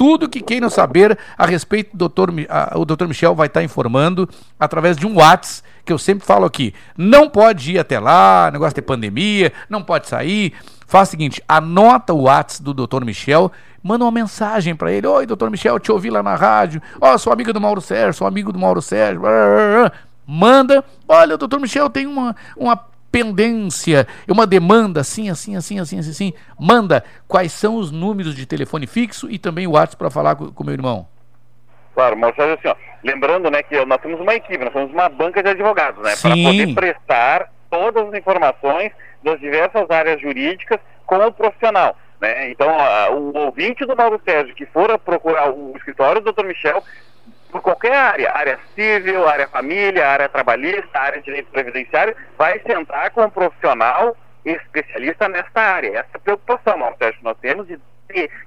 Tudo 0.00 0.30
que 0.30 0.40
queiram 0.40 0.70
saber 0.70 1.18
a 1.36 1.44
respeito 1.44 1.94
do 1.94 2.08
Dr. 2.08 2.30
O 2.74 2.86
Dr. 2.86 3.06
Michel 3.06 3.34
vai 3.34 3.48
estar 3.48 3.62
informando 3.62 4.26
através 4.58 4.96
de 4.96 5.06
um 5.06 5.16
WhatsApp, 5.16 5.68
que 5.84 5.92
eu 5.92 5.98
sempre 5.98 6.24
falo 6.24 6.46
aqui. 6.46 6.72
Não 6.96 7.28
pode 7.28 7.72
ir 7.72 7.78
até 7.78 8.00
lá, 8.00 8.48
negócio 8.50 8.74
de 8.74 8.80
pandemia, 8.80 9.52
não 9.68 9.82
pode 9.82 10.08
sair. 10.08 10.54
Faz 10.86 11.08
o 11.08 11.10
seguinte, 11.10 11.42
anota 11.46 12.14
o 12.14 12.22
WhatsApp 12.22 12.64
do 12.64 12.86
Dr. 12.86 13.04
Michel, 13.04 13.52
manda 13.82 14.02
uma 14.02 14.10
mensagem 14.10 14.74
para 14.74 14.90
ele. 14.90 15.06
Oi, 15.06 15.26
Dr. 15.26 15.50
Michel, 15.50 15.78
te 15.78 15.92
ouvi 15.92 16.08
lá 16.08 16.22
na 16.22 16.34
rádio. 16.34 16.80
Ó, 16.98 17.18
sou 17.18 17.30
amiga 17.30 17.52
do 17.52 17.60
Mauro 17.60 17.82
Sérgio, 17.82 18.14
sou 18.14 18.26
amigo 18.26 18.54
do 18.54 18.58
Mauro 18.58 18.80
Sérgio. 18.80 19.20
Manda. 20.26 20.82
Olha, 21.06 21.34
o 21.34 21.38
Dr. 21.38 21.58
Michel 21.58 21.90
tem 21.90 22.06
uma, 22.06 22.34
uma 22.56 22.86
pendência, 23.10 24.06
uma 24.28 24.46
demanda 24.46 25.00
assim, 25.00 25.28
assim, 25.30 25.56
assim, 25.56 25.78
assim, 25.78 25.98
assim, 25.98 26.10
assim. 26.10 26.32
Manda 26.58 27.04
quais 27.26 27.52
são 27.52 27.76
os 27.76 27.90
números 27.90 28.34
de 28.34 28.46
telefone 28.46 28.86
fixo 28.86 29.30
e 29.30 29.38
também 29.38 29.66
o 29.66 29.72
WhatsApp 29.72 29.96
para 29.96 30.10
falar 30.10 30.36
com 30.36 30.52
o 30.62 30.64
meu 30.64 30.74
irmão. 30.74 31.06
Claro, 31.94 32.16
Sérgio, 32.36 32.54
assim, 32.54 32.68
ó, 32.68 32.74
lembrando, 33.04 33.50
né, 33.50 33.62
que 33.62 33.84
nós 33.84 34.00
temos 34.00 34.20
uma 34.20 34.34
equipe, 34.34 34.64
nós 34.64 34.72
temos 34.72 34.92
uma 34.92 35.08
banca 35.08 35.42
de 35.42 35.50
advogados, 35.50 36.02
né, 36.02 36.14
para 36.22 36.30
poder 36.30 36.74
prestar 36.74 37.52
todas 37.68 38.08
as 38.08 38.14
informações 38.14 38.92
das 39.22 39.38
diversas 39.40 39.90
áreas 39.90 40.20
jurídicas 40.20 40.78
com 41.04 41.16
o 41.16 41.32
profissional, 41.32 41.96
né? 42.20 42.50
Então, 42.50 42.68
a- 42.70 43.10
o 43.10 43.36
ouvinte 43.36 43.84
do 43.84 43.96
Mauro 43.96 44.20
Sérgio 44.24 44.54
que 44.54 44.64
for 44.66 44.96
procurar 45.00 45.50
o 45.50 45.76
escritório 45.76 46.20
do 46.20 46.32
Dr. 46.32 46.44
Michel, 46.46 46.82
por 47.50 47.60
qualquer 47.62 47.92
área, 47.92 48.32
área 48.32 48.58
civil, 48.74 49.28
área 49.28 49.48
família, 49.48 50.08
área 50.08 50.28
trabalhista, 50.28 50.98
área 50.98 51.18
de 51.18 51.24
direito 51.24 51.50
previdenciário, 51.50 52.16
vai 52.38 52.58
sentar 52.60 53.10
com 53.10 53.22
um 53.24 53.30
profissional 53.30 54.16
especialista 54.44 55.28
nesta 55.28 55.60
área. 55.60 55.98
Essa 55.98 56.08
é 56.14 56.18
preocupação, 56.18 56.78
que 57.18 57.24
nós 57.24 57.36
temos 57.38 57.66
de- 57.66 57.78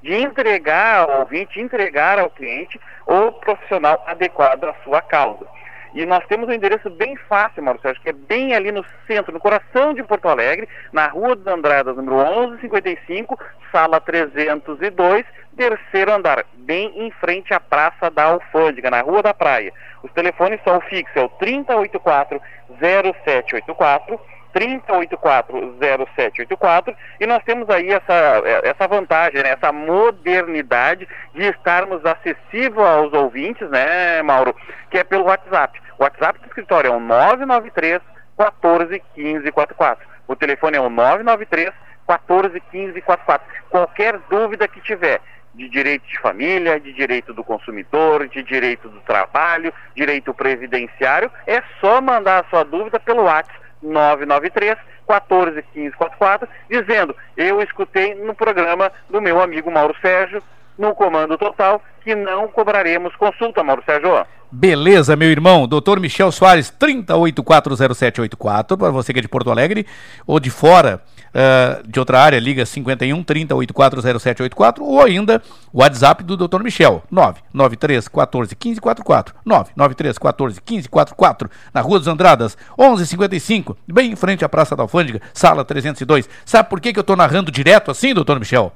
de 0.01 0.13
entregar 0.15 1.01
ao 1.01 1.19
ouvinte, 1.19 1.59
entregar 1.59 2.19
ao 2.19 2.30
cliente 2.30 2.80
o 3.05 3.31
profissional 3.31 4.03
adequado 4.07 4.65
à 4.65 4.73
sua 4.84 5.01
causa. 5.01 5.45
E 5.94 6.06
nós 6.07 6.26
temos 6.26 6.49
um 6.49 6.52
endereço 6.52 6.90
bem 6.90 7.15
fácil, 7.15 7.61
Mauro 7.61 7.80
Sérgio, 7.80 8.02
que 8.02 8.10
é 8.10 8.14
bem 8.14 8.56
ali 8.56 8.72
no 8.72 8.84
centro, 9.06 9.32
no 9.32 9.40
coração 9.40 9.94
de 9.94 10.02
Porto 10.03 10.28
Alegre, 10.28 10.68
na 10.91 11.06
Rua 11.07 11.36
dos 11.36 11.45
Andradas, 11.45 11.95
número 11.95 12.48
1155, 12.48 13.38
sala 13.72 14.02
302, 14.02 15.24
terceiro 15.56 16.11
andar, 16.11 16.44
bem 16.56 16.91
em 16.95 17.11
frente 17.11 17.53
à 17.53 17.60
Praça 17.60 18.10
da 18.10 18.24
Alfândega, 18.24 18.90
na 18.90 19.02
Rua 19.02 19.22
da 19.22 19.36
Praia. 19.36 19.72
Os 20.02 20.11
telefones 20.14 20.60
são 20.64 20.82
fixos, 20.82 21.15
é 21.15 21.22
o 21.22 21.30
3084-0784, 21.30 24.20
3084-0784, 24.53 26.95
e 27.19 27.25
nós 27.25 27.43
temos 27.43 27.67
aí 27.69 27.89
essa, 27.89 28.41
essa 28.63 28.88
vantagem, 28.88 29.43
né, 29.43 29.49
essa 29.49 29.71
modernidade 29.71 31.07
de 31.34 31.43
estarmos 31.43 32.05
acessível 32.05 32.85
aos 32.85 33.11
ouvintes, 33.13 33.67
né, 33.69 34.21
Mauro, 34.21 34.55
que 34.89 34.99
é 34.99 35.03
pelo 35.03 35.25
WhatsApp. 35.25 35.81
O 35.97 36.03
WhatsApp 36.03 36.39
do 36.39 36.45
escritório 36.47 36.89
é 36.89 36.95
o 36.95 36.99
993 36.99 38.01
14 38.38 39.01
15 39.15 39.51
44. 39.51 40.07
O 40.27 40.35
telefone 40.35 40.77
é 40.77 40.81
o 40.81 40.89
993 40.89 41.71
14 42.07 42.59
15 42.71 43.01
44. 43.01 43.47
Qualquer 43.69 44.19
dúvida 44.30 44.67
que 44.67 44.81
tiver 44.81 45.21
de 45.53 45.69
direito 45.69 46.07
de 46.07 46.19
família, 46.19 46.80
de 46.80 46.91
direito 46.93 47.34
do 47.34 47.43
consumidor, 47.43 48.27
de 48.27 48.41
direito 48.41 48.89
do 48.89 48.99
trabalho, 49.01 49.71
direito 49.95 50.34
previdenciário, 50.34 51.31
é 51.45 51.61
só 51.80 52.01
mandar 52.01 52.43
a 52.43 52.49
sua 52.49 52.63
dúvida 52.63 52.99
pelo 52.99 53.23
WhatsApp 53.23 53.62
993 53.84 54.77
14 55.07 55.61
15 55.73 55.95
44, 55.95 56.47
dizendo: 56.69 57.15
Eu 57.35 57.61
escutei 57.61 58.15
no 58.15 58.34
programa 58.34 58.91
do 59.10 59.22
meu 59.22 59.41
amigo 59.41 59.69
Mauro 59.69 59.95
Sérgio, 60.01 60.41
no 60.77 60.93
Comando 60.95 61.37
Total, 61.37 61.81
que 62.03 62.15
não 62.15 62.47
cobraremos 62.47 63.15
consulta, 63.15 63.63
Mauro 63.63 63.83
Sérgio. 63.85 64.25
Beleza, 64.51 65.15
meu 65.15 65.31
irmão. 65.31 65.67
Doutor 65.67 65.99
Michel 65.99 66.31
Soares, 66.31 66.71
30840784, 66.79 68.77
para 68.77 68.91
você 68.91 69.11
que 69.11 69.19
é 69.19 69.21
de 69.21 69.27
Porto 69.27 69.49
Alegre 69.49 69.87
ou 70.27 70.39
de 70.39 70.51
fora 70.51 71.01
ah, 71.33 71.81
de 71.85 71.99
outra 71.99 72.21
área, 72.21 72.39
liga 72.39 72.63
51 72.63 73.23
30840784 73.23 74.81
ou 74.81 75.01
ainda 75.01 75.41
o 75.71 75.79
WhatsApp 75.79 76.23
do 76.23 76.37
Doutor 76.37 76.63
Michel, 76.63 77.01
993 77.09 78.07
14 78.07 78.55
15 78.55 78.79
44, 78.79 79.35
993 79.43 80.17
14 80.19 80.61
15 80.61 80.89
44, 80.89 81.49
na 81.73 81.81
Rua 81.81 81.97
dos 81.97 82.07
Andradas, 82.07 82.55
1155, 82.77 83.75
bem 83.87 84.11
em 84.11 84.15
frente 84.15 84.45
à 84.45 84.49
Praça 84.49 84.75
da 84.75 84.83
Alfândega, 84.83 85.21
sala 85.33 85.65
302. 85.65 86.29
Sabe 86.45 86.69
por 86.69 86.79
que, 86.79 86.93
que 86.93 86.99
eu 86.99 87.01
estou 87.01 87.15
narrando 87.15 87.51
direto 87.51 87.89
assim, 87.89 88.13
Doutor 88.13 88.39
Michel? 88.39 88.71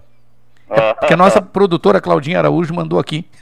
Porque 0.68 1.14
a 1.14 1.18
nossa 1.18 1.42
produtora 1.42 2.02
Claudinha 2.02 2.40
Araújo 2.40 2.74
mandou 2.74 3.00
aqui. 3.00 3.26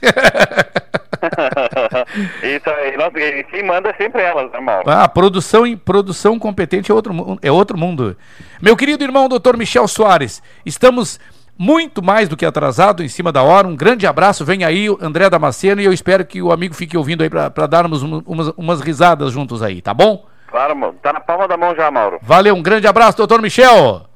Isso 2.42 2.70
aí, 2.70 2.96
nossa, 2.96 3.10
quem 3.50 3.62
manda 3.64 3.90
é 3.90 3.94
sempre 3.94 4.22
elas, 4.22 4.50
né, 4.52 4.60
Mauro? 4.60 4.88
Ah, 4.88 5.08
produção, 5.08 5.66
em- 5.66 5.76
produção 5.76 6.38
competente 6.38 6.90
é 6.90 6.94
outro, 6.94 7.38
é 7.42 7.50
outro 7.50 7.76
mundo. 7.78 8.16
Meu 8.60 8.76
querido 8.76 9.02
irmão, 9.04 9.28
doutor 9.28 9.56
Michel 9.56 9.88
Soares, 9.88 10.42
estamos 10.64 11.18
muito 11.58 12.02
mais 12.02 12.28
do 12.28 12.36
que 12.36 12.44
atrasado, 12.44 13.02
em 13.02 13.08
cima 13.08 13.32
da 13.32 13.42
hora. 13.42 13.66
Um 13.66 13.74
grande 13.76 14.06
abraço, 14.06 14.44
vem 14.44 14.62
aí 14.64 14.88
o 14.90 14.98
André 15.00 15.28
Damasceno 15.30 15.80
e 15.80 15.84
eu 15.84 15.92
espero 15.92 16.24
que 16.24 16.40
o 16.42 16.52
amigo 16.52 16.74
fique 16.74 16.96
ouvindo 16.96 17.22
aí 17.22 17.30
para 17.30 17.66
darmos 17.66 18.02
um- 18.02 18.22
umas, 18.26 18.48
umas 18.56 18.80
risadas 18.80 19.32
juntos 19.32 19.62
aí, 19.62 19.80
tá 19.82 19.92
bom? 19.94 20.24
Claro, 20.48 20.76
mano. 20.76 20.94
Tá 21.02 21.12
na 21.12 21.20
palma 21.20 21.48
da 21.48 21.56
mão 21.56 21.74
já, 21.74 21.90
Mauro. 21.90 22.18
Valeu, 22.22 22.54
um 22.54 22.62
grande 22.62 22.86
abraço, 22.86 23.16
doutor 23.18 23.42
Michel. 23.42 24.06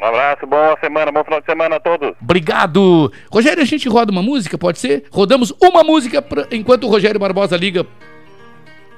Um 0.00 0.04
abraço, 0.06 0.46
boa 0.46 0.78
semana, 0.80 1.12
bom 1.12 1.22
final 1.22 1.40
de 1.40 1.46
semana 1.46 1.76
a 1.76 1.80
todos. 1.80 2.12
Obrigado. 2.22 3.12
Rogério, 3.30 3.62
a 3.62 3.66
gente 3.66 3.88
roda 3.88 4.10
uma 4.10 4.22
música, 4.22 4.56
pode 4.56 4.78
ser? 4.78 5.04
Rodamos 5.10 5.52
uma 5.60 5.84
música 5.84 6.22
pra- 6.22 6.46
enquanto 6.50 6.84
o 6.84 6.88
Rogério 6.88 7.20
Barbosa 7.20 7.56
liga 7.56 7.86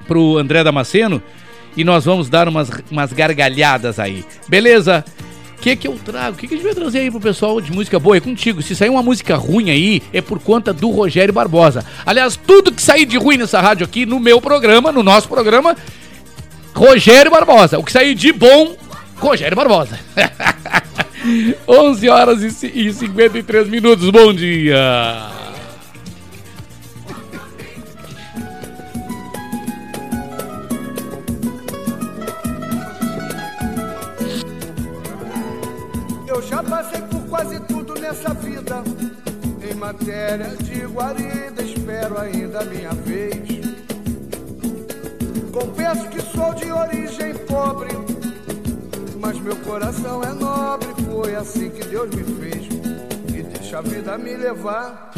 pro 0.07 0.37
André 0.37 0.63
Damasceno 0.63 1.21
e 1.75 1.83
nós 1.83 2.05
vamos 2.05 2.29
dar 2.29 2.47
umas, 2.47 2.69
umas 2.89 3.11
gargalhadas 3.11 3.99
aí. 3.99 4.23
Beleza? 4.47 5.03
O 5.57 5.61
que 5.63 5.75
que 5.75 5.87
eu 5.87 5.97
trago? 6.05 6.35
O 6.35 6.39
que 6.39 6.47
que 6.47 6.53
a 6.53 6.57
gente 6.57 6.65
vai 6.65 6.75
trazer 6.75 6.99
aí 6.99 7.11
pro 7.11 7.19
pessoal 7.19 7.59
de 7.59 7.71
música 7.71 7.99
boa? 7.99 8.15
É 8.15 8.21
contigo. 8.21 8.61
Se 8.61 8.73
sair 8.75 8.89
uma 8.89 9.03
música 9.03 9.35
ruim 9.35 9.69
aí, 9.71 10.01
é 10.13 10.21
por 10.21 10.39
conta 10.39 10.71
do 10.73 10.89
Rogério 10.89 11.33
Barbosa. 11.33 11.85
Aliás, 12.05 12.35
tudo 12.37 12.71
que 12.71 12.81
sair 12.81 13.05
de 13.05 13.17
ruim 13.17 13.37
nessa 13.37 13.59
rádio 13.61 13.85
aqui, 13.85 14.05
no 14.05 14.19
meu 14.19 14.39
programa, 14.41 14.91
no 14.91 15.01
nosso 15.03 15.27
programa, 15.27 15.75
Rogério 16.73 17.31
Barbosa. 17.31 17.77
O 17.79 17.83
que 17.83 17.91
sair 17.93 18.13
de 18.13 18.31
bom, 18.33 18.75
Rogério 19.23 19.55
Barbosa. 19.55 19.97
11 21.65 22.09
horas 22.09 22.41
e 22.43 22.51
ci- 22.51 22.71
e 22.73 22.91
53 22.93 23.69
minutos. 23.69 24.09
Bom 24.09 24.33
dia. 24.33 25.31
Eu 36.27 36.41
já 36.41 36.63
passei 36.63 37.01
por 37.01 37.21
quase 37.27 37.59
tudo 37.61 37.93
nessa 37.95 38.33
vida. 38.33 38.83
Em 39.69 39.73
matéria 39.75 40.49
de 40.61 40.85
guarida, 40.85 41.61
espero 41.63 42.19
ainda 42.19 42.61
a 42.61 42.65
minha 42.65 42.91
vez. 42.91 43.33
Confesso 45.51 46.07
que 46.09 46.21
sou 46.21 46.53
de 46.53 46.71
origem 46.71 47.33
pobre, 47.47 47.89
mas 49.23 49.39
meu 49.39 49.55
coração 49.55 50.21
é 50.21 50.33
nobre. 50.33 50.89
Foi 51.09 51.33
assim 51.33 51.69
que 51.69 51.85
Deus 51.85 52.09
me 52.13 52.23
fez. 52.23 52.67
E 53.29 53.41
deixa 53.41 53.77
a 53.77 53.81
vida 53.81 54.17
me 54.17 54.35
levar. 54.35 55.11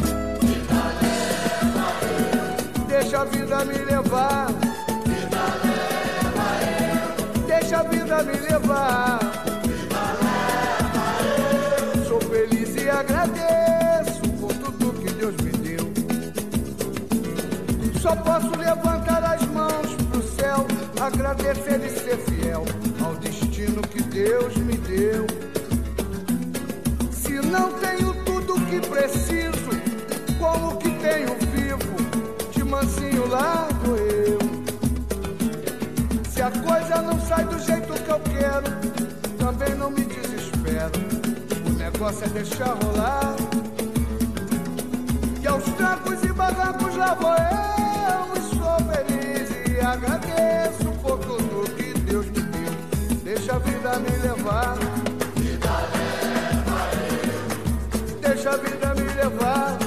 Deixa 2.88 3.22
a 3.22 3.26
vida 3.26 3.66
me 3.66 3.78
levar. 3.80 4.48
Deixa 7.48 7.78
a 7.80 7.84
vida 7.84 8.24
me 8.24 8.34
levar. 8.34 9.20
Sou 12.08 12.22
feliz 12.22 12.76
e 12.76 12.88
agradeço 12.88 14.22
por 14.40 14.54
tudo 14.54 14.94
que 15.02 15.12
Deus 15.14 15.36
me 15.38 15.52
deu. 15.52 15.92
Só 18.00 18.16
posso 18.18 18.56
levantar 18.56 19.24
as 19.24 19.42
mãos 19.48 19.96
pro 20.12 20.22
céu, 20.22 20.68
agradecer 21.02 21.84
e 21.84 21.90
ser 21.90 22.18
fiel 22.18 22.85
Deus 24.38 24.58
me 24.58 24.76
deu. 24.80 25.26
Se 27.10 27.36
não 27.48 27.72
tenho 27.80 28.14
tudo 28.26 28.60
que 28.66 28.82
preciso, 28.82 29.70
como 30.38 30.78
que 30.78 30.90
tenho 30.96 31.38
vivo, 31.54 32.52
de 32.52 32.64
mansinho 32.66 33.26
lá 33.30 33.66
vou 33.82 33.96
eu. 33.96 34.40
Se 36.30 36.42
a 36.42 36.52
coisa 36.52 37.02
não 37.02 37.18
sai 37.22 37.46
do 37.46 37.58
jeito 37.60 37.94
que 37.94 38.10
eu 38.10 38.20
quero, 38.20 39.38
também 39.38 39.74
não 39.76 39.90
me 39.90 40.04
desespero. 40.04 40.92
O 41.66 41.70
negócio 41.70 42.26
é 42.26 42.30
deixar 42.30 42.76
rolar. 42.84 43.38
E 45.42 45.48
aos 45.48 45.64
trancos 45.78 46.22
e 46.26 46.34
barrancos 46.34 46.94
lá 46.98 47.14
vou 47.14 47.32
eu. 47.32 48.36
E 48.36 48.42
sou 48.58 48.78
feliz 48.92 49.50
e 49.70 49.80
agradeço 49.80 50.95
Deixa 53.56 53.70
a 53.70 53.72
vida 53.72 54.00
me 54.00 54.10
levar. 54.18 54.78
Deixa 58.20 58.50
a 58.50 58.58
vida 58.58 58.94
me 58.96 59.04
levar. 59.14 59.78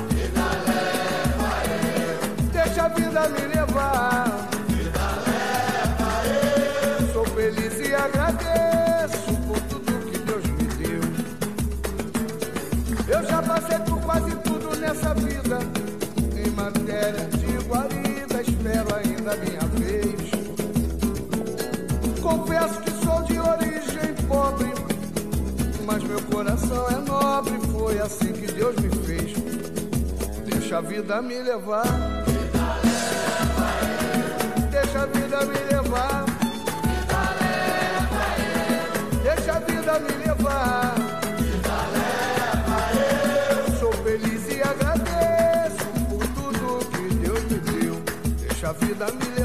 Deixa 2.50 2.84
a 2.84 2.88
vida 2.88 3.28
me 3.28 3.40
levar. 3.54 4.48
Sou 7.12 7.26
feliz 7.26 7.78
e 7.86 7.94
agradeço 7.94 9.36
por 9.46 9.60
tudo 9.68 9.92
que 10.10 10.18
Deus 10.18 10.44
me 10.46 10.66
deu. 10.78 11.02
Eu 13.06 13.22
já 13.28 13.42
passei 13.42 13.78
por 13.80 14.00
quase 14.00 14.34
tudo 14.36 14.76
nessa 14.78 15.12
vida. 15.12 15.58
Em 16.34 16.50
matéria 16.52 17.37
coração 26.38 26.86
é 26.88 26.96
nobre. 26.98 27.58
Foi 27.72 27.98
assim 27.98 28.32
que 28.32 28.46
Deus 28.52 28.76
me 28.76 28.90
fez. 29.04 29.32
Deixa 30.46 30.78
a 30.78 30.80
vida 30.80 31.20
me 31.20 31.36
levar. 31.42 31.84
Deixa 34.70 35.02
a 35.02 35.06
vida 35.06 35.44
me 35.46 35.58
levar. 35.74 36.24
Deixa 39.24 39.52
a 39.52 39.58
vida 39.58 39.98
me 39.98 40.12
levar. 40.26 40.94
Sou 43.80 43.92
feliz 44.04 44.48
e 44.48 44.62
agradeço 44.62 45.86
por 46.08 46.24
tudo 46.36 46.86
que 46.90 47.14
Deus 47.14 47.42
me 47.50 47.58
deu. 47.58 48.00
Deixa 48.46 48.70
a 48.70 48.72
vida 48.74 49.06
me 49.06 49.24
levar. 49.24 49.37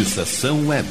Estação 0.00 0.68
Web. 0.68 0.86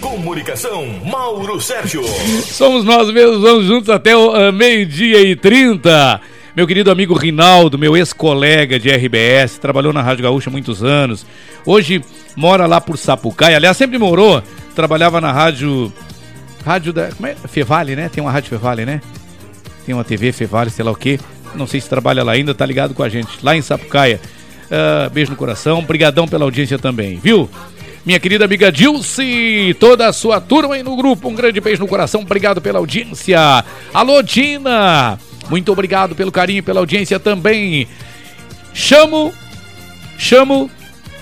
Comunicação, 0.00 0.86
Mauro 1.04 1.60
Sérgio. 1.60 2.02
Somos 2.48 2.84
nós 2.84 3.12
mesmos, 3.12 3.42
vamos 3.42 3.66
juntos 3.66 3.90
até 3.90 4.16
o 4.16 4.34
ah, 4.34 4.50
meio-dia 4.50 5.20
e 5.20 5.36
30. 5.36 6.20
Meu 6.56 6.66
querido 6.66 6.90
amigo 6.90 7.12
Rinaldo, 7.12 7.78
meu 7.78 7.94
ex-colega 7.94 8.78
de 8.78 8.88
RBS, 8.88 9.58
trabalhou 9.58 9.92
na 9.92 10.00
Rádio 10.00 10.22
Gaúcha 10.22 10.48
há 10.48 10.52
muitos 10.52 10.82
anos. 10.82 11.26
Hoje 11.66 12.02
mora 12.34 12.64
lá 12.64 12.80
por 12.80 12.96
Sapucaí. 12.96 13.54
Aliás, 13.54 13.76
sempre 13.76 13.98
morou. 13.98 14.42
Trabalhava 14.74 15.20
na 15.20 15.30
rádio. 15.30 15.92
Rádio 16.64 16.94
da. 16.94 17.08
Como 17.08 17.26
é? 17.26 17.34
Fevale, 17.34 17.94
né? 17.94 18.08
Tem 18.08 18.24
uma 18.24 18.32
rádio 18.32 18.48
Fevale, 18.48 18.86
né? 18.86 19.02
Tem 19.84 19.94
uma 19.94 20.02
TV 20.02 20.32
Fevale, 20.32 20.70
sei 20.70 20.82
lá 20.82 20.92
o 20.92 20.96
quê. 20.96 21.20
Não 21.54 21.66
sei 21.66 21.80
se 21.80 21.88
trabalha 21.90 22.24
lá 22.24 22.32
ainda, 22.32 22.54
tá 22.54 22.64
ligado 22.64 22.94
com 22.94 23.02
a 23.02 23.08
gente. 23.08 23.38
Lá 23.42 23.54
em 23.54 23.60
Sapucaia. 23.60 24.18
Ah, 24.70 25.08
beijo 25.12 25.30
no 25.30 25.36
coração. 25.36 25.78
Obrigadão 25.78 26.26
pela 26.26 26.44
audiência 26.44 26.78
também, 26.78 27.18
viu? 27.22 27.48
Minha 28.04 28.20
querida 28.20 28.44
amiga 28.44 28.70
Dilce, 28.70 29.76
toda 29.80 30.06
a 30.06 30.12
sua 30.12 30.40
turma 30.40 30.76
aí 30.76 30.82
no 30.82 30.94
grupo, 30.94 31.28
um 31.28 31.34
grande 31.34 31.60
beijo 31.60 31.82
no 31.82 31.88
coração, 31.88 32.20
obrigado 32.20 32.60
pela 32.60 32.78
audiência. 32.78 33.64
Alô, 33.92 34.22
Dina, 34.22 35.18
muito 35.50 35.72
obrigado 35.72 36.14
pelo 36.14 36.30
carinho 36.30 36.60
e 36.60 36.62
pela 36.62 36.78
audiência 36.78 37.18
também. 37.18 37.88
Chamo 38.72 39.34
Chamo 40.18 40.70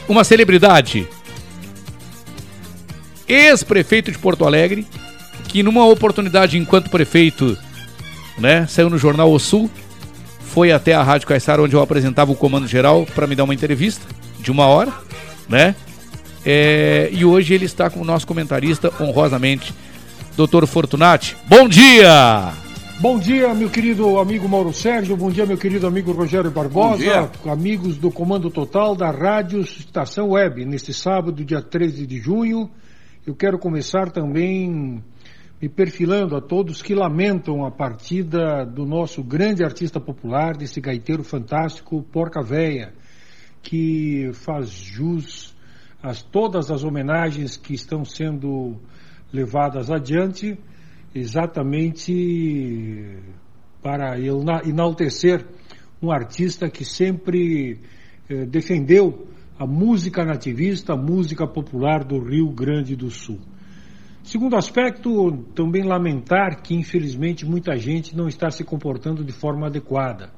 uma 0.09 0.23
celebridade, 0.23 1.09
ex-prefeito 3.27 4.13
de 4.13 4.19
Porto 4.19 4.45
Alegre, 4.45 4.87
que 5.49 5.63
numa 5.63 5.87
oportunidade 5.87 6.59
enquanto 6.59 6.91
prefeito, 6.91 7.57
né, 8.39 8.67
saiu 8.69 8.89
no 8.89 8.99
jornal 8.99 9.33
O 9.33 9.39
Sul, 9.39 9.71
foi 10.55 10.71
até 10.71 10.95
a 10.95 11.03
Rádio 11.03 11.27
Caixara 11.27 11.61
onde 11.61 11.75
eu 11.75 11.83
apresentava 11.83 12.31
o 12.31 12.37
comando 12.37 12.69
geral 12.69 13.05
para 13.13 13.27
me 13.27 13.35
dar 13.35 13.43
uma 13.43 13.53
entrevista 13.53 14.07
de 14.39 14.53
uma 14.53 14.67
hora, 14.67 14.93
né? 15.49 15.75
É, 16.47 17.09
e 17.11 17.25
hoje 17.25 17.53
ele 17.53 17.65
está 17.65 17.91
com 17.91 18.01
o 18.01 18.05
nosso 18.05 18.25
comentarista 18.25 18.93
honrosamente, 19.01 19.75
Dr. 20.37 20.65
Fortunati. 20.67 21.37
Bom 21.49 21.67
dia! 21.69 22.53
Bom 23.01 23.19
dia, 23.19 23.53
meu 23.53 23.69
querido 23.69 24.17
amigo 24.17 24.49
Mauro 24.49 24.73
Sérgio. 24.73 25.17
Bom 25.17 25.29
dia, 25.29 25.45
meu 25.45 25.59
querido 25.59 25.89
amigo 25.89 26.13
Rogério 26.13 26.53
Barbosa. 26.53 27.29
Amigos 27.51 27.97
do 27.97 28.09
Comando 28.09 28.49
Total 28.49 28.95
da 28.95 29.11
Rádio 29.11 29.61
Estação 29.61 30.31
Web. 30.31 30.65
Neste 30.65 30.95
sábado, 30.95 31.45
dia 31.45 31.61
13 31.61 32.07
de 32.07 32.21
junho, 32.21 32.71
eu 33.27 33.35
quero 33.35 33.59
começar 33.59 34.09
também 34.13 35.03
me 35.65 35.69
perfilando 35.71 36.37
a 36.37 36.43
todos 36.43 36.83
que 36.83 36.95
lamentam 36.95 37.65
a 37.65 37.71
partida 37.71 38.67
do 38.67 38.85
nosso 38.85 39.23
grande 39.23 39.65
artista 39.65 39.99
popular, 39.99 40.55
desse 40.55 40.79
gaiteiro 40.79 41.25
fantástico, 41.25 42.03
Porca 42.13 42.43
Véia, 42.43 42.93
que 43.63 44.31
faz 44.35 44.69
jus 44.69 45.57
a 46.03 46.13
todas 46.13 46.71
as 46.71 46.85
homenagens 46.85 47.57
que 47.57 47.73
estão 47.73 48.05
sendo 48.05 48.77
levadas 49.33 49.91
adiante, 49.91 50.59
exatamente 51.15 53.17
para 53.83 54.19
enaltecer 54.21 55.47
um 56.03 56.13
artista 56.13 56.69
que 56.69 56.85
sempre 56.85 57.81
eh, 58.29 58.45
defendeu 58.45 59.29
a 59.59 59.67
música 59.67 60.27
nativista, 60.27 60.93
a 60.93 60.97
música 60.97 61.47
popular 61.47 62.05
do 62.05 62.19
Rio 62.19 62.51
Grande 62.51 62.95
do 62.95 63.09
Sul. 63.09 63.41
Segundo 64.25 64.57
aspecto, 64.57 65.45
também 65.55 65.83
lamentar 65.83 66.63
que, 66.63 66.75
infelizmente, 66.75 67.45
muita 67.45 67.77
gente 67.77 68.17
não 68.17 68.27
está 68.27 68.51
se 68.51 68.65
comportando 68.65 69.23
de 69.23 69.33
forma 69.33 69.67
adequada 69.67 70.33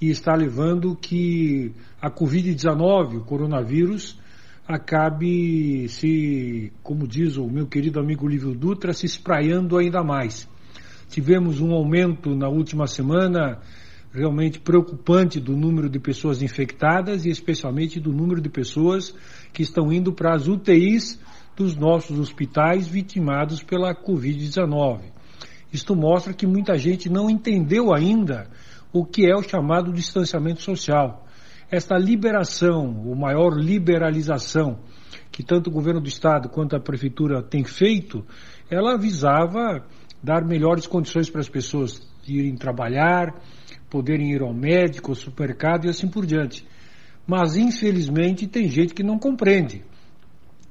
e 0.00 0.08
está 0.08 0.34
levando 0.34 0.96
que 0.96 1.74
a 2.00 2.10
Covid-19, 2.10 3.18
o 3.18 3.24
coronavírus, 3.24 4.18
acabe 4.66 5.86
se, 5.90 6.72
como 6.82 7.06
diz 7.06 7.36
o 7.36 7.46
meu 7.46 7.66
querido 7.66 8.00
amigo 8.00 8.26
Lívio 8.26 8.54
Dutra, 8.54 8.94
se 8.94 9.04
espraiando 9.04 9.76
ainda 9.76 10.02
mais. 10.02 10.48
Tivemos 11.10 11.60
um 11.60 11.72
aumento 11.74 12.34
na 12.34 12.48
última 12.48 12.86
semana 12.86 13.60
realmente 14.10 14.58
preocupante 14.58 15.38
do 15.38 15.54
número 15.54 15.90
de 15.90 16.00
pessoas 16.00 16.40
infectadas 16.40 17.26
e 17.26 17.28
especialmente 17.28 18.00
do 18.00 18.10
número 18.10 18.40
de 18.40 18.48
pessoas 18.48 19.14
que 19.52 19.62
estão 19.62 19.92
indo 19.92 20.14
para 20.14 20.34
as 20.34 20.48
UTIs 20.48 21.20
dos 21.58 21.76
nossos 21.76 22.20
hospitais 22.20 22.86
vitimados 22.86 23.64
pela 23.64 23.92
Covid-19. 23.92 25.00
Isto 25.72 25.96
mostra 25.96 26.32
que 26.32 26.46
muita 26.46 26.78
gente 26.78 27.10
não 27.10 27.28
entendeu 27.28 27.92
ainda 27.92 28.48
o 28.92 29.04
que 29.04 29.26
é 29.26 29.34
o 29.34 29.42
chamado 29.42 29.92
distanciamento 29.92 30.62
social. 30.62 31.26
Esta 31.68 31.98
liberação, 31.98 33.02
ou 33.04 33.16
maior 33.16 33.52
liberalização, 33.54 34.78
que 35.32 35.42
tanto 35.42 35.68
o 35.68 35.72
governo 35.72 36.00
do 36.00 36.08
estado 36.08 36.48
quanto 36.48 36.76
a 36.76 36.80
prefeitura 36.80 37.42
tem 37.42 37.64
feito, 37.64 38.24
ela 38.70 38.96
visava 38.96 39.84
dar 40.22 40.44
melhores 40.44 40.86
condições 40.86 41.28
para 41.28 41.40
as 41.40 41.48
pessoas 41.48 42.00
irem 42.26 42.54
trabalhar, 42.54 43.34
poderem 43.90 44.32
ir 44.32 44.42
ao 44.42 44.54
médico, 44.54 45.10
ao 45.10 45.16
supermercado 45.16 45.86
e 45.86 45.90
assim 45.90 46.06
por 46.08 46.24
diante. 46.24 46.64
Mas 47.26 47.56
infelizmente 47.56 48.46
tem 48.46 48.68
gente 48.70 48.94
que 48.94 49.02
não 49.02 49.18
compreende. 49.18 49.84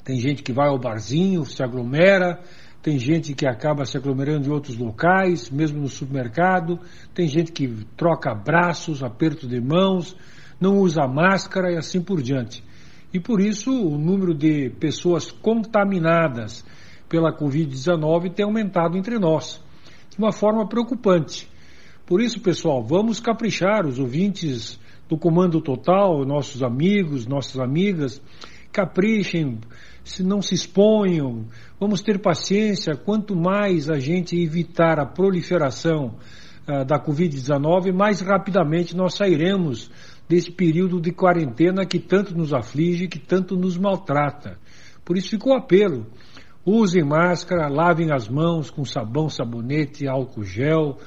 Tem 0.08 0.18
gente 0.22 0.42
que 0.42 0.54
vai 0.54 0.70
ao 0.70 0.80
barzinho, 0.80 1.44
se 1.44 1.62
aglomera, 1.62 2.40
tem 2.82 2.98
gente 2.98 3.34
que 3.34 3.46
acaba 3.46 3.84
se 3.84 3.98
aglomerando 3.98 4.48
em 4.48 4.50
outros 4.50 4.78
locais, 4.78 5.50
mesmo 5.50 5.82
no 5.82 5.90
supermercado, 5.90 6.80
tem 7.14 7.28
gente 7.28 7.52
que 7.52 7.68
troca 7.98 8.32
abraços, 8.32 9.04
aperto 9.04 9.46
de 9.46 9.60
mãos, 9.60 10.16
não 10.62 10.78
usa 10.78 11.06
máscara 11.06 11.74
e 11.74 11.76
assim 11.76 12.02
por 12.02 12.22
diante. 12.22 12.64
E 13.14 13.20
por 13.20 13.42
isso 13.42 13.70
o 13.70 13.98
número 13.98 14.34
de 14.34 14.70
pessoas 14.80 15.30
contaminadas 15.30 16.64
pela 17.10 17.38
Covid-19 17.38 18.34
tem 18.34 18.46
aumentado 18.46 18.98
entre 18.98 19.20
nós, 19.20 19.62
de 20.10 20.18
uma 20.18 20.32
forma 20.32 20.66
preocupante. 20.70 21.50
Por 22.06 22.22
isso, 22.22 22.40
pessoal, 22.40 22.82
vamos 22.82 23.20
caprichar, 23.20 23.86
os 23.86 24.00
ouvintes 24.00 24.80
do 25.10 25.18
Comando 25.18 25.60
Total, 25.60 26.24
nossos 26.26 26.64
amigos, 26.64 27.28
nossas 27.28 27.60
amigas, 27.60 28.22
caprichem, 28.72 29.60
se 30.10 30.24
não 30.24 30.42
se 30.42 30.56
exponham, 30.56 31.46
vamos 31.80 32.02
ter 32.02 32.20
paciência. 32.20 32.96
Quanto 32.96 33.36
mais 33.36 33.90
a 33.90 34.00
gente 34.00 34.36
evitar 34.42 35.00
a 35.00 35.06
proliferação 35.06 36.16
uh, 36.68 36.86
da 36.86 37.00
Covid-19, 37.00 37.94
mais 37.94 38.22
rapidamente 38.22 38.96
nós 38.96 39.16
sairemos 39.16 39.92
desse 40.28 40.52
período 40.52 41.00
de 41.00 41.12
quarentena 41.12 41.86
que 41.86 42.00
tanto 42.00 42.36
nos 42.36 42.54
aflige, 42.54 43.08
que 43.08 43.20
tanto 43.20 43.56
nos 43.56 43.78
maltrata. 43.78 44.58
Por 45.06 45.18
isso 45.18 45.30
ficou 45.30 45.54
o 45.54 45.58
apelo. 45.58 46.06
Usem 46.66 47.04
máscara, 47.04 47.70
lavem 47.70 48.12
as 48.12 48.28
mãos 48.28 48.70
com 48.70 48.84
sabão, 48.84 49.30
sabonete, 49.30 50.06
álcool 50.06 50.44
gel, 50.44 50.98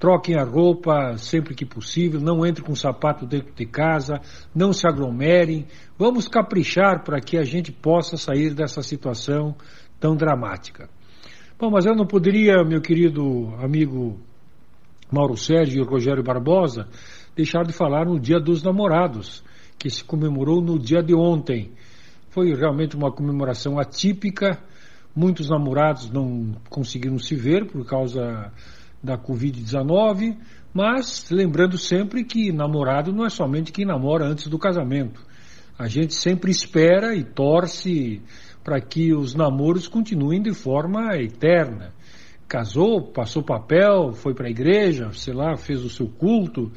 troquem 0.00 0.34
a 0.34 0.42
roupa 0.42 1.18
sempre 1.18 1.54
que 1.54 1.66
possível, 1.66 2.18
não 2.18 2.44
entrem 2.44 2.66
com 2.66 2.74
sapato 2.74 3.26
dentro 3.26 3.54
de 3.54 3.66
casa, 3.66 4.18
não 4.54 4.72
se 4.72 4.88
aglomerem. 4.88 5.66
Vamos 5.98 6.26
caprichar 6.26 7.04
para 7.04 7.20
que 7.20 7.36
a 7.36 7.44
gente 7.44 7.70
possa 7.70 8.16
sair 8.16 8.54
dessa 8.54 8.82
situação 8.82 9.54
tão 10.00 10.16
dramática. 10.16 10.88
Bom, 11.58 11.70
mas 11.70 11.84
eu 11.84 11.94
não 11.94 12.06
poderia, 12.06 12.64
meu 12.64 12.80
querido 12.80 13.54
amigo 13.62 14.18
Mauro 15.12 15.36
Sérgio 15.36 15.82
e 15.82 15.86
Rogério 15.86 16.24
Barbosa, 16.24 16.88
deixar 17.36 17.62
de 17.64 17.72
falar 17.74 18.06
no 18.06 18.18
Dia 18.18 18.40
dos 18.40 18.62
Namorados, 18.62 19.44
que 19.78 19.90
se 19.90 20.02
comemorou 20.02 20.62
no 20.62 20.78
dia 20.78 21.02
de 21.02 21.14
ontem. 21.14 21.72
Foi 22.30 22.54
realmente 22.54 22.96
uma 22.96 23.12
comemoração 23.12 23.78
atípica. 23.78 24.58
Muitos 25.14 25.50
namorados 25.50 26.10
não 26.10 26.54
conseguiram 26.70 27.18
se 27.18 27.34
ver 27.34 27.66
por 27.66 27.84
causa 27.84 28.52
da 29.02 29.18
Covid-19, 29.18 30.36
mas 30.72 31.30
lembrando 31.30 31.76
sempre 31.78 32.24
que 32.24 32.52
namorado 32.52 33.12
não 33.12 33.24
é 33.24 33.30
somente 33.30 33.72
quem 33.72 33.84
namora 33.84 34.26
antes 34.26 34.46
do 34.46 34.58
casamento. 34.58 35.20
A 35.78 35.88
gente 35.88 36.14
sempre 36.14 36.50
espera 36.50 37.14
e 37.14 37.24
torce 37.24 38.22
para 38.62 38.80
que 38.80 39.14
os 39.14 39.34
namoros 39.34 39.88
continuem 39.88 40.42
de 40.42 40.52
forma 40.52 41.16
eterna. 41.16 41.92
Casou, 42.46 43.10
passou 43.12 43.42
papel, 43.42 44.12
foi 44.12 44.34
para 44.34 44.48
a 44.48 44.50
igreja, 44.50 45.10
sei 45.12 45.32
lá, 45.32 45.56
fez 45.56 45.82
o 45.84 45.88
seu 45.88 46.08
culto. 46.08 46.70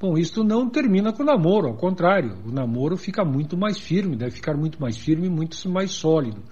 Bom, 0.00 0.16
isso 0.16 0.42
não 0.42 0.68
termina 0.68 1.12
com 1.12 1.22
o 1.22 1.26
namoro, 1.26 1.68
ao 1.68 1.76
contrário, 1.76 2.38
o 2.46 2.52
namoro 2.52 2.96
fica 2.96 3.24
muito 3.24 3.56
mais 3.56 3.78
firme, 3.78 4.16
deve 4.16 4.30
ficar 4.32 4.56
muito 4.56 4.80
mais 4.80 4.96
firme, 4.96 5.28
muito 5.28 5.56
mais 5.68 5.90
sólido. 5.90 6.42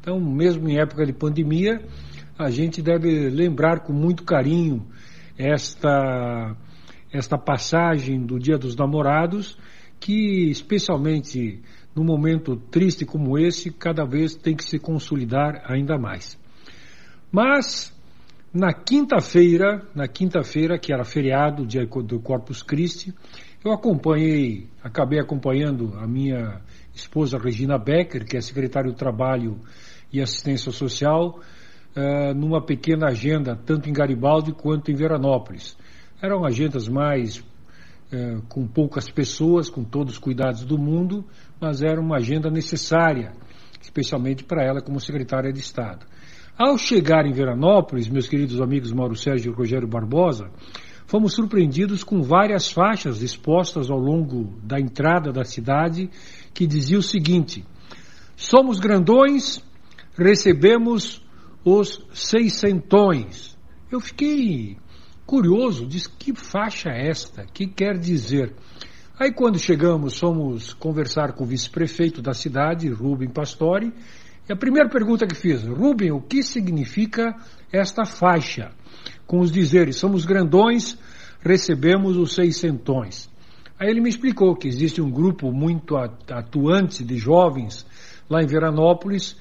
Então, 0.00 0.18
mesmo 0.20 0.68
em 0.68 0.78
época 0.78 1.04
de 1.04 1.12
pandemia, 1.12 1.80
a 2.38 2.50
gente 2.50 2.82
deve 2.82 3.30
lembrar 3.30 3.80
com 3.80 3.92
muito 3.92 4.24
carinho 4.24 4.86
esta, 5.38 6.56
esta 7.12 7.38
passagem 7.38 8.24
do 8.24 8.38
Dia 8.38 8.58
dos 8.58 8.76
Namorados, 8.76 9.58
que 9.98 10.50
especialmente 10.50 11.60
num 11.94 12.04
momento 12.04 12.56
triste 12.56 13.06
como 13.06 13.38
esse, 13.38 13.70
cada 13.70 14.04
vez 14.04 14.34
tem 14.34 14.54
que 14.54 14.64
se 14.64 14.78
consolidar 14.78 15.62
ainda 15.66 15.96
mais. 15.98 16.38
Mas 17.32 17.94
na 18.52 18.72
quinta-feira, 18.72 19.82
na 19.94 20.06
quinta-feira, 20.06 20.78
que 20.78 20.92
era 20.92 21.04
feriado, 21.04 21.66
dia 21.66 21.86
do 21.86 22.20
Corpus 22.20 22.62
Christi, 22.62 23.14
eu 23.64 23.72
acompanhei, 23.72 24.68
acabei 24.82 25.18
acompanhando 25.18 25.94
a 25.98 26.06
minha 26.06 26.60
esposa 26.94 27.38
Regina 27.38 27.78
Becker, 27.78 28.24
que 28.24 28.36
é 28.36 28.40
secretária 28.40 28.90
do 28.90 28.96
Trabalho 28.96 29.58
e 30.12 30.20
Assistência 30.20 30.70
Social, 30.70 31.40
uh, 31.96 32.34
numa 32.34 32.60
pequena 32.60 33.08
agenda, 33.08 33.56
tanto 33.56 33.88
em 33.88 33.92
Garibaldi 33.92 34.52
quanto 34.52 34.90
em 34.90 34.94
Veranópolis. 34.94 35.76
Eram 36.22 36.44
agendas 36.44 36.88
mais 36.88 37.38
uh, 37.38 38.42
com 38.48 38.66
poucas 38.66 39.10
pessoas, 39.10 39.70
com 39.70 39.82
todos 39.82 40.14
os 40.14 40.18
cuidados 40.18 40.64
do 40.64 40.78
mundo, 40.78 41.24
mas 41.60 41.82
era 41.82 42.00
uma 42.00 42.16
agenda 42.16 42.50
necessária, 42.50 43.32
especialmente 43.80 44.44
para 44.44 44.62
ela 44.62 44.82
como 44.82 45.00
secretária 45.00 45.52
de 45.52 45.60
Estado. 45.60 46.06
Ao 46.58 46.78
chegar 46.78 47.26
em 47.26 47.32
Veranópolis, 47.32 48.08
meus 48.08 48.28
queridos 48.28 48.60
amigos 48.60 48.92
Mauro 48.92 49.14
Sérgio 49.14 49.52
e 49.52 49.54
Rogério 49.54 49.88
Barbosa, 49.88 50.50
fomos 51.06 51.34
surpreendidos 51.34 52.02
com 52.02 52.22
várias 52.22 52.70
faixas 52.70 53.22
expostas 53.22 53.90
ao 53.90 53.98
longo 53.98 54.54
da 54.62 54.80
entrada 54.80 55.30
da 55.32 55.44
cidade 55.44 56.08
que 56.54 56.66
dizia 56.66 56.98
o 56.98 57.02
seguinte: 57.02 57.62
Somos 58.34 58.80
grandões, 58.80 59.62
recebemos 60.16 61.25
os 61.66 62.00
seiscentões. 62.12 63.58
Eu 63.90 63.98
fiquei 63.98 64.78
curioso, 65.26 65.84
diz 65.84 66.06
que 66.06 66.32
faixa 66.32 66.90
é 66.90 67.08
esta? 67.08 67.44
Que 67.44 67.66
quer 67.66 67.98
dizer? 67.98 68.54
Aí 69.18 69.32
quando 69.32 69.58
chegamos, 69.58 70.16
fomos 70.16 70.72
conversar 70.72 71.32
com 71.32 71.42
o 71.42 71.46
vice-prefeito 71.46 72.22
da 72.22 72.32
cidade, 72.32 72.88
Rubem 72.88 73.28
Pastore, 73.28 73.92
e 74.48 74.52
a 74.52 74.56
primeira 74.56 74.88
pergunta 74.88 75.26
que 75.26 75.34
fiz, 75.34 75.64
Rubem, 75.64 76.12
o 76.12 76.20
que 76.20 76.40
significa 76.40 77.34
esta 77.72 78.04
faixa? 78.04 78.70
Com 79.26 79.40
os 79.40 79.50
dizeres, 79.50 79.96
somos 79.96 80.24
grandões, 80.24 80.96
recebemos 81.40 82.16
os 82.16 82.32
seiscentões. 82.32 83.28
Aí 83.76 83.90
ele 83.90 84.00
me 84.00 84.08
explicou 84.08 84.54
que 84.54 84.68
existe 84.68 85.02
um 85.02 85.10
grupo 85.10 85.50
muito 85.50 85.96
atuante 85.96 87.02
de 87.02 87.16
jovens 87.16 87.84
lá 88.30 88.40
em 88.40 88.46
Veranópolis, 88.46 89.36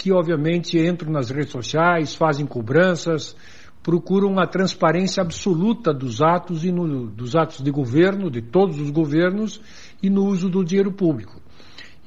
que 0.00 0.12
obviamente 0.12 0.78
entram 0.78 1.12
nas 1.12 1.28
redes 1.30 1.52
sociais, 1.52 2.14
fazem 2.14 2.46
cobranças, 2.46 3.36
procuram 3.82 4.38
a 4.38 4.46
transparência 4.46 5.22
absoluta 5.22 5.92
dos 5.92 6.22
atos 6.22 6.64
e 6.64 6.72
no, 6.72 7.06
dos 7.06 7.36
atos 7.36 7.62
de 7.62 7.70
governo, 7.70 8.30
de 8.30 8.40
todos 8.40 8.80
os 8.80 8.90
governos, 8.90 9.60
e 10.02 10.08
no 10.08 10.24
uso 10.24 10.48
do 10.48 10.64
dinheiro 10.64 10.90
público. 10.90 11.40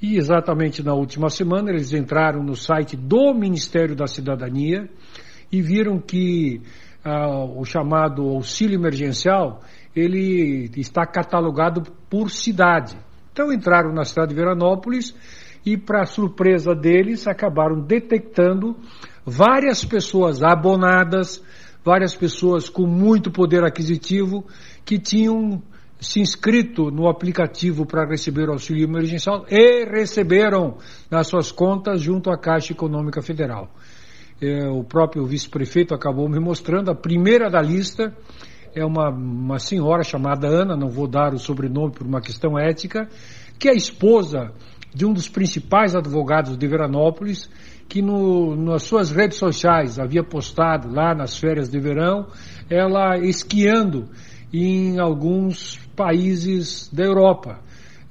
E 0.02 0.18
exatamente 0.18 0.84
na 0.84 0.94
última 0.94 1.30
semana 1.30 1.70
eles 1.70 1.94
entraram 1.94 2.44
no 2.44 2.56
site 2.56 2.98
do 2.98 3.34
Ministério 3.34 3.96
da 3.96 4.08
Cidadania 4.08 4.90
e 5.52 5.62
viram 5.62 6.00
que 6.00 6.62
ah, 7.06 7.46
o 7.46 7.64
chamado 7.64 8.24
auxílio 8.24 8.76
emergencial 8.76 9.62
ele 9.96 10.70
está 10.76 11.06
catalogado 11.06 11.84
por 12.10 12.32
cidade. 12.32 12.98
Então 13.32 13.54
entraram 13.54 13.94
na 13.94 14.04
cidade 14.04 14.30
de 14.30 14.36
Veranópolis 14.36 15.16
e, 15.66 15.78
para 15.78 16.06
surpresa 16.06 16.76
deles, 16.76 17.28
acabaram 17.28 17.80
detectando 17.80 18.76
várias 19.26 19.86
pessoas 19.86 20.44
abonadas, 20.44 21.44
várias 21.84 22.16
pessoas 22.16 22.70
com 22.70 22.86
muito 22.86 23.32
poder 23.32 23.64
aquisitivo 23.64 24.46
que 24.86 25.00
tinham 25.00 25.62
se 26.00 26.20
inscrito 26.20 26.92
no 26.92 27.08
aplicativo 27.08 27.86
para 27.86 28.06
receber 28.06 28.50
o 28.50 28.54
auxílio 28.54 28.84
emergencial 28.84 29.46
e 29.50 29.86
receberam 29.86 30.78
nas 31.10 31.28
suas 31.28 31.52
contas 31.52 32.02
junto 32.02 32.30
à 32.30 32.38
Caixa 32.38 32.74
Econômica 32.74 33.22
Federal. 33.22 33.70
É, 34.42 34.68
o 34.68 34.84
próprio 34.84 35.26
vice-prefeito 35.26 35.96
acabou 35.96 36.28
me 36.28 36.40
mostrando, 36.40 36.92
a 36.92 36.96
primeira 36.96 37.50
da 37.50 37.62
lista 37.62 38.14
é 38.76 38.84
uma, 38.84 39.10
uma 39.10 39.60
senhora 39.60 40.04
chamada 40.04 40.48
Ana, 40.48 40.76
não 40.76 40.90
vou 40.90 41.08
dar 41.08 41.34
o 41.34 41.40
sobrenome 41.40 41.94
por 41.94 42.06
uma 42.06 42.20
questão 42.20 42.60
ética, 42.60 43.08
que 43.58 43.70
é 43.70 43.74
esposa 43.74 44.52
de 44.94 45.06
um 45.06 45.14
dos 45.14 45.28
principais 45.28 45.96
advogados 45.96 46.58
de 46.58 46.68
Veranópolis, 46.68 47.50
que 47.90 48.02
no, 48.02 48.56
nas 48.56 48.84
suas 48.84 49.12
redes 49.12 49.38
sociais 49.38 50.00
havia 50.00 50.24
postado 50.24 50.90
lá 50.92 51.14
nas 51.16 51.38
férias 51.38 51.70
de 51.70 51.80
verão, 51.80 52.28
ela 52.70 53.18
esquiando 53.18 54.10
em 54.54 55.00
alguns 55.00 55.78
países 55.96 56.90
da 56.94 57.04
Europa, 57.04 57.60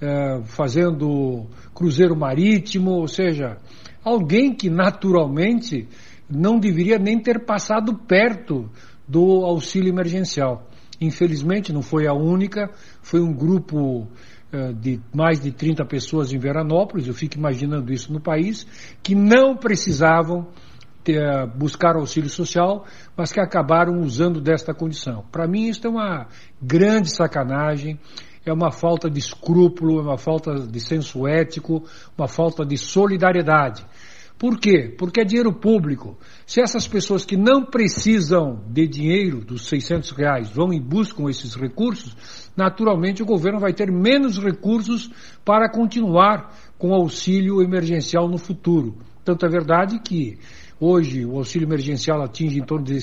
é, 0.00 0.42
fazendo 0.44 1.46
cruzeiro 1.74 2.16
marítimo, 2.16 2.90
ou 2.92 3.06
seja, 3.06 3.58
alguém 4.04 4.52
que 4.52 4.68
naturalmente 4.68 5.88
não 6.28 6.58
deveria 6.58 6.98
nem 6.98 7.18
ter 7.18 7.44
passado 7.44 7.94
perto 7.94 8.68
do 9.06 9.44
auxílio 9.44 9.88
emergencial. 9.88 10.66
Infelizmente 11.00 11.72
não 11.72 11.82
foi 11.82 12.06
a 12.06 12.12
única, 12.12 12.70
foi 13.02 13.20
um 13.20 13.32
grupo 13.32 14.06
de 14.80 15.00
mais 15.14 15.40
de 15.40 15.50
30 15.50 15.84
pessoas 15.86 16.32
em 16.32 16.38
Veranópolis, 16.38 17.06
eu 17.08 17.14
fico 17.14 17.38
imaginando 17.38 17.92
isso 17.92 18.12
no 18.12 18.20
país, 18.20 18.66
que 19.02 19.14
não 19.14 19.56
precisavam 19.56 20.48
ter, 21.02 21.18
uh, 21.18 21.46
buscar 21.46 21.96
auxílio 21.96 22.30
social, 22.30 22.84
mas 23.16 23.32
que 23.32 23.40
acabaram 23.40 24.00
usando 24.00 24.40
desta 24.40 24.72
condição. 24.72 25.24
Para 25.30 25.46
mim 25.46 25.68
isso 25.68 25.86
é 25.86 25.90
uma 25.90 26.26
grande 26.60 27.10
sacanagem, 27.10 27.98
é 28.44 28.52
uma 28.52 28.70
falta 28.70 29.08
de 29.10 29.18
escrúpulo, 29.18 30.00
é 30.00 30.02
uma 30.02 30.18
falta 30.18 30.54
de 30.54 30.80
senso 30.80 31.26
ético, 31.26 31.84
uma 32.16 32.28
falta 32.28 32.64
de 32.64 32.76
solidariedade. 32.76 33.84
Por 34.42 34.58
quê? 34.58 34.92
Porque 34.98 35.20
é 35.20 35.24
dinheiro 35.24 35.52
público. 35.52 36.18
Se 36.44 36.60
essas 36.60 36.88
pessoas 36.88 37.24
que 37.24 37.36
não 37.36 37.64
precisam 37.64 38.60
de 38.68 38.88
dinheiro, 38.88 39.44
dos 39.44 39.68
600 39.68 40.10
reais, 40.10 40.50
vão 40.50 40.72
e 40.72 40.80
buscam 40.80 41.30
esses 41.30 41.54
recursos, 41.54 42.16
naturalmente 42.56 43.22
o 43.22 43.24
governo 43.24 43.60
vai 43.60 43.72
ter 43.72 43.92
menos 43.92 44.42
recursos 44.42 45.08
para 45.44 45.70
continuar 45.70 46.58
com 46.76 46.90
o 46.90 46.94
auxílio 46.94 47.62
emergencial 47.62 48.28
no 48.28 48.36
futuro. 48.36 48.96
Tanto 49.24 49.46
é 49.46 49.48
verdade 49.48 50.00
que 50.00 50.36
hoje 50.80 51.24
o 51.24 51.36
auxílio 51.36 51.68
emergencial 51.68 52.20
atinge 52.20 52.58
em 52.58 52.64
torno 52.64 52.84
de 52.84 52.98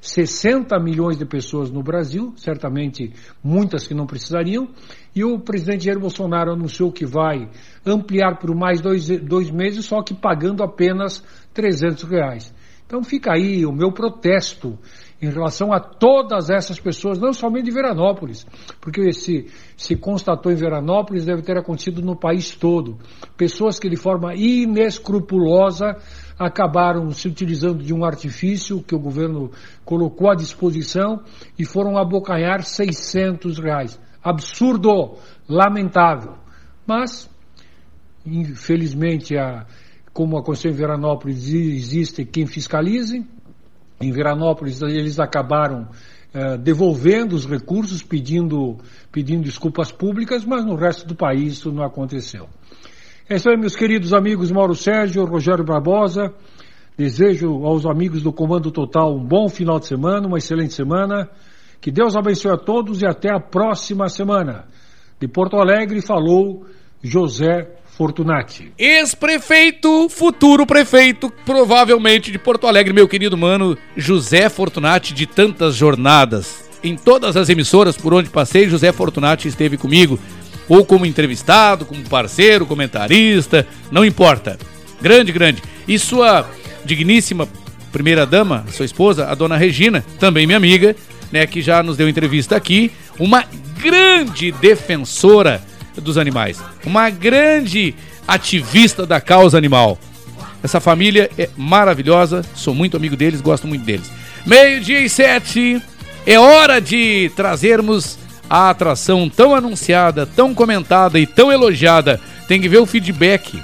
60 0.00 0.74
milhões 0.80 1.18
de 1.18 1.26
pessoas 1.26 1.70
no 1.70 1.82
Brasil, 1.82 2.32
certamente 2.38 3.12
muitas 3.44 3.86
que 3.86 3.92
não 3.92 4.06
precisariam, 4.06 4.66
e 5.14 5.24
o 5.24 5.38
presidente 5.38 5.84
Jair 5.84 5.98
Bolsonaro 5.98 6.52
anunciou 6.52 6.92
que 6.92 7.06
vai 7.06 7.48
ampliar 7.84 8.38
por 8.38 8.54
mais 8.54 8.80
dois, 8.80 9.08
dois 9.20 9.50
meses, 9.50 9.84
só 9.84 10.02
que 10.02 10.14
pagando 10.14 10.62
apenas 10.62 11.22
300 11.54 12.04
reais. 12.04 12.54
Então 12.86 13.02
fica 13.02 13.32
aí 13.34 13.66
o 13.66 13.72
meu 13.72 13.92
protesto 13.92 14.78
em 15.20 15.28
relação 15.28 15.72
a 15.72 15.80
todas 15.80 16.48
essas 16.48 16.78
pessoas, 16.78 17.18
não 17.18 17.32
somente 17.32 17.64
de 17.64 17.72
Veranópolis, 17.72 18.46
porque 18.80 19.12
se, 19.12 19.46
se 19.76 19.96
constatou 19.96 20.50
em 20.50 20.54
Veranópolis, 20.54 21.24
deve 21.24 21.42
ter 21.42 21.58
acontecido 21.58 22.00
no 22.00 22.16
país 22.16 22.54
todo. 22.54 22.96
Pessoas 23.36 23.78
que 23.78 23.90
de 23.90 23.96
forma 23.96 24.34
inescrupulosa 24.34 25.96
acabaram 26.38 27.10
se 27.10 27.26
utilizando 27.26 27.82
de 27.82 27.92
um 27.92 28.04
artifício 28.04 28.82
que 28.82 28.94
o 28.94 29.00
governo 29.00 29.50
colocou 29.84 30.30
à 30.30 30.34
disposição 30.34 31.20
e 31.58 31.64
foram 31.64 31.98
abocanhar 31.98 32.62
600 32.62 33.58
reais. 33.58 34.00
Absurdo, 34.22 35.16
lamentável. 35.48 36.34
Mas, 36.86 37.30
infelizmente, 38.26 39.36
a, 39.36 39.66
como 40.12 40.38
aconteceu 40.38 40.70
em 40.70 40.74
Veranópolis, 40.74 41.48
existe 41.48 42.24
quem 42.24 42.46
fiscalize. 42.46 43.24
Em 44.00 44.12
Veranópolis, 44.12 44.80
eles 44.82 45.18
acabaram 45.18 45.88
eh, 46.32 46.58
devolvendo 46.58 47.34
os 47.34 47.46
recursos, 47.46 48.02
pedindo, 48.02 48.76
pedindo 49.10 49.44
desculpas 49.44 49.90
públicas, 49.90 50.44
mas 50.44 50.64
no 50.64 50.74
resto 50.74 51.06
do 51.06 51.14
país 51.14 51.54
isso 51.54 51.72
não 51.72 51.82
aconteceu. 51.82 52.48
É 53.28 53.36
isso 53.36 53.48
aí, 53.48 53.56
meus 53.56 53.74
queridos 53.74 54.12
amigos 54.12 54.50
Mauro 54.50 54.74
Sérgio, 54.74 55.24
Rogério 55.24 55.64
Barbosa. 55.64 56.32
Desejo 56.96 57.64
aos 57.64 57.86
amigos 57.86 58.22
do 58.22 58.32
Comando 58.32 58.70
Total 58.70 59.14
um 59.14 59.24
bom 59.24 59.48
final 59.48 59.78
de 59.78 59.86
semana, 59.86 60.26
uma 60.26 60.38
excelente 60.38 60.74
semana. 60.74 61.30
Que 61.80 61.90
Deus 61.90 62.16
abençoe 62.16 62.52
a 62.52 62.56
todos 62.56 63.02
e 63.02 63.06
até 63.06 63.30
a 63.30 63.40
próxima 63.40 64.08
semana. 64.08 64.66
De 65.20 65.28
Porto 65.28 65.56
Alegre 65.56 66.00
falou 66.00 66.66
José 67.02 67.68
Fortunati. 67.86 68.72
Ex-prefeito, 68.78 70.08
futuro 70.08 70.66
prefeito, 70.66 71.32
provavelmente 71.44 72.30
de 72.30 72.38
Porto 72.38 72.66
Alegre, 72.66 72.92
meu 72.92 73.08
querido 73.08 73.36
mano 73.36 73.76
José 73.96 74.48
Fortunati, 74.48 75.12
de 75.12 75.26
tantas 75.26 75.74
jornadas. 75.74 76.68
Em 76.82 76.96
todas 76.96 77.36
as 77.36 77.48
emissoras 77.48 77.96
por 77.96 78.14
onde 78.14 78.30
passei, 78.30 78.68
José 78.68 78.92
Fortunati 78.92 79.48
esteve 79.48 79.76
comigo 79.76 80.18
ou 80.68 80.84
como 80.84 81.06
entrevistado, 81.06 81.86
como 81.86 82.08
parceiro, 82.08 82.66
comentarista, 82.66 83.66
não 83.90 84.04
importa. 84.04 84.58
Grande, 85.00 85.32
grande. 85.32 85.62
E 85.86 85.98
sua 85.98 86.48
digníssima 86.84 87.48
primeira 87.90 88.26
dama, 88.26 88.64
sua 88.70 88.84
esposa, 88.84 89.26
a 89.28 89.34
dona 89.34 89.56
Regina, 89.56 90.04
também 90.20 90.46
minha 90.46 90.56
amiga, 90.56 90.94
né, 91.32 91.46
que 91.46 91.60
já 91.60 91.82
nos 91.82 91.96
deu 91.96 92.08
entrevista 92.08 92.56
aqui, 92.56 92.90
uma 93.18 93.44
grande 93.80 94.52
defensora 94.52 95.62
dos 95.96 96.18
animais, 96.18 96.60
uma 96.84 97.10
grande 97.10 97.94
ativista 98.26 99.06
da 99.06 99.20
causa 99.20 99.56
animal. 99.56 99.98
Essa 100.62 100.80
família 100.80 101.30
é 101.38 101.48
maravilhosa, 101.56 102.44
sou 102.54 102.74
muito 102.74 102.96
amigo 102.96 103.16
deles, 103.16 103.40
gosto 103.40 103.66
muito 103.66 103.84
deles. 103.84 104.10
Meio-dia 104.44 105.00
e 105.00 105.08
sete, 105.08 105.80
é 106.26 106.38
hora 106.38 106.80
de 106.80 107.30
trazermos 107.36 108.18
a 108.50 108.70
atração 108.70 109.28
tão 109.28 109.54
anunciada, 109.54 110.26
tão 110.26 110.54
comentada 110.54 111.18
e 111.18 111.26
tão 111.26 111.52
elogiada. 111.52 112.20
Tem 112.46 112.60
que 112.60 112.68
ver 112.68 112.78
o 112.78 112.86
feedback. 112.86 113.60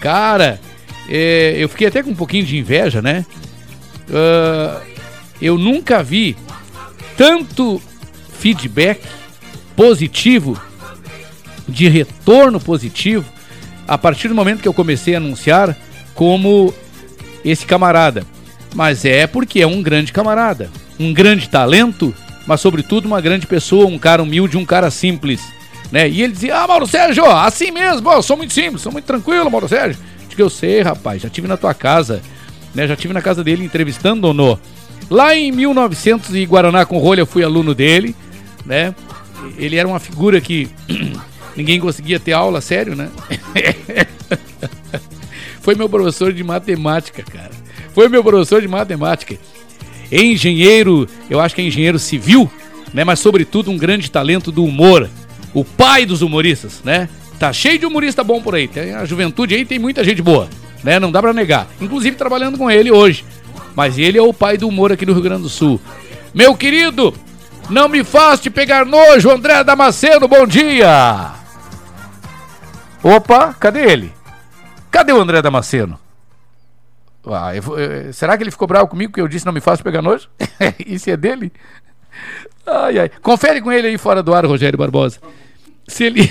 Cara, 0.00 0.60
é, 1.08 1.54
eu 1.58 1.68
fiquei 1.68 1.88
até 1.88 2.02
com 2.02 2.10
um 2.10 2.14
pouquinho 2.14 2.44
de 2.44 2.56
inveja, 2.56 3.00
né? 3.00 3.24
Uh, 4.08 4.80
eu 5.40 5.56
nunca 5.56 6.02
vi 6.02 6.36
tanto 7.20 7.82
feedback 8.38 9.02
positivo, 9.76 10.58
de 11.68 11.86
retorno 11.86 12.58
positivo, 12.58 13.26
a 13.86 13.98
partir 13.98 14.28
do 14.28 14.34
momento 14.34 14.62
que 14.62 14.68
eu 14.68 14.72
comecei 14.72 15.14
a 15.14 15.18
anunciar, 15.18 15.76
como 16.14 16.72
esse 17.44 17.66
camarada. 17.66 18.24
Mas 18.74 19.04
é 19.04 19.26
porque 19.26 19.60
é 19.60 19.66
um 19.66 19.82
grande 19.82 20.14
camarada, 20.14 20.70
um 20.98 21.12
grande 21.12 21.46
talento 21.46 22.14
mas 22.46 22.62
sobretudo 22.62 23.06
uma 23.06 23.20
grande 23.20 23.46
pessoa, 23.46 23.86
um 23.86 23.98
cara 23.98 24.22
humilde, 24.22 24.56
um 24.56 24.64
cara 24.64 24.90
simples. 24.90 25.40
Né? 25.92 26.08
E 26.08 26.22
ele 26.22 26.32
dizia: 26.32 26.56
Ah, 26.56 26.66
Mauro 26.66 26.86
Sérgio, 26.86 27.24
assim 27.26 27.70
mesmo, 27.70 28.10
eu 28.10 28.22
sou 28.22 28.36
muito 28.36 28.52
simples, 28.54 28.80
sou 28.80 28.90
muito 28.90 29.04
tranquilo, 29.04 29.50
Mauro 29.50 29.68
Sérgio. 29.68 30.02
Digo, 30.26 30.40
eu 30.40 30.50
sei, 30.50 30.80
rapaz, 30.80 31.20
já 31.20 31.28
tive 31.28 31.46
na 31.46 31.58
tua 31.58 31.74
casa, 31.74 32.22
né? 32.74 32.88
Já 32.88 32.96
tive 32.96 33.12
na 33.12 33.20
casa 33.20 33.44
dele 33.44 33.62
entrevistando 33.62 34.26
o 34.26 34.32
Lá 35.08 35.34
em 35.34 35.50
1900 35.52 36.34
e 36.34 36.44
Guaraná 36.44 36.84
com 36.84 36.98
rolha, 36.98 37.20
eu 37.20 37.26
fui 37.26 37.42
aluno 37.42 37.74
dele, 37.74 38.14
né? 38.64 38.94
ele 39.56 39.76
era 39.76 39.86
uma 39.86 39.98
figura 39.98 40.40
que 40.40 40.68
ninguém 41.56 41.80
conseguia 41.80 42.20
ter 42.20 42.32
aula, 42.32 42.60
sério, 42.60 42.94
né? 42.94 43.08
Foi 45.60 45.74
meu 45.74 45.88
professor 45.88 46.32
de 46.32 46.42
matemática, 46.42 47.22
cara. 47.22 47.50
Foi 47.94 48.08
meu 48.08 48.24
professor 48.24 48.62
de 48.62 48.68
matemática. 48.68 49.36
Engenheiro, 50.10 51.06
eu 51.28 51.38
acho 51.38 51.54
que 51.54 51.60
é 51.60 51.64
engenheiro 51.64 51.98
civil, 51.98 52.50
né? 52.92 53.04
Mas 53.04 53.20
sobretudo 53.20 53.70
um 53.70 53.76
grande 53.76 54.10
talento 54.10 54.50
do 54.50 54.64
humor. 54.64 55.08
O 55.52 55.64
pai 55.64 56.06
dos 56.06 56.22
humoristas, 56.22 56.80
né? 56.84 57.08
Tá 57.38 57.52
cheio 57.52 57.78
de 57.78 57.86
humorista 57.86 58.24
bom 58.24 58.40
por 58.40 58.54
aí. 58.54 58.68
Tem 58.68 58.94
a 58.94 59.04
juventude 59.04 59.54
aí 59.54 59.64
tem 59.64 59.78
muita 59.78 60.02
gente 60.02 60.22
boa, 60.22 60.48
né? 60.82 60.98
Não 60.98 61.12
dá 61.12 61.20
pra 61.20 61.32
negar. 61.32 61.68
Inclusive 61.80 62.16
trabalhando 62.16 62.56
com 62.56 62.70
ele 62.70 62.90
hoje. 62.90 63.24
Mas 63.74 63.98
ele 63.98 64.18
é 64.18 64.22
o 64.22 64.32
pai 64.32 64.56
do 64.56 64.68
humor 64.68 64.92
aqui 64.92 65.06
no 65.06 65.12
Rio 65.12 65.22
Grande 65.22 65.42
do 65.42 65.48
Sul. 65.48 65.80
Meu 66.34 66.54
querido, 66.56 67.14
não 67.68 67.88
me 67.88 68.02
faz 68.04 68.40
te 68.40 68.50
pegar 68.50 68.84
nojo, 68.84 69.30
André 69.30 69.62
Damasceno, 69.64 70.26
bom 70.28 70.46
dia! 70.46 71.32
Opa, 73.02 73.54
cadê 73.54 73.90
ele? 73.90 74.12
Cadê 74.90 75.12
o 75.12 75.20
André 75.20 75.40
Damasceno? 75.40 75.98
Ah, 77.26 77.54
eu 77.54 77.62
vou- 77.62 77.78
eh, 77.78 78.12
será 78.12 78.36
que 78.36 78.42
ele 78.42 78.50
ficou 78.50 78.66
bravo 78.66 78.88
comigo 78.88 79.12
que 79.12 79.20
eu 79.20 79.28
disse 79.28 79.44
não 79.46 79.52
me 79.52 79.60
faça 79.60 79.82
pegar 79.82 80.02
nojo? 80.02 80.28
Isso 80.86 81.08
é 81.10 81.16
dele? 81.16 81.52
Ai, 82.66 82.98
ai. 82.98 83.10
Confere 83.22 83.60
com 83.60 83.70
ele 83.70 83.88
aí 83.88 83.98
fora 83.98 84.22
do 84.22 84.34
ar, 84.34 84.44
Rogério 84.44 84.78
Barbosa. 84.78 85.18
Se 85.90 86.04
ele. 86.04 86.30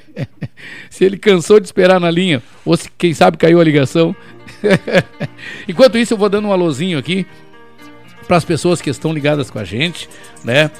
se 0.90 1.04
ele 1.04 1.16
cansou 1.16 1.60
de 1.60 1.66
esperar 1.66 2.00
na 2.00 2.10
linha, 2.10 2.42
ou 2.64 2.76
se, 2.76 2.90
quem 2.98 3.14
sabe, 3.14 3.36
caiu 3.36 3.60
a 3.60 3.64
ligação. 3.64 4.14
Enquanto 5.68 5.98
isso, 5.98 6.14
eu 6.14 6.18
vou 6.18 6.28
dando 6.28 6.48
um 6.48 6.52
alôzinho 6.52 6.98
aqui 6.98 7.26
para 8.26 8.36
as 8.36 8.44
pessoas 8.44 8.80
que 8.80 8.90
estão 8.90 9.12
ligadas 9.12 9.50
com 9.50 9.58
a 9.58 9.64
gente, 9.64 10.08
né? 10.44 10.70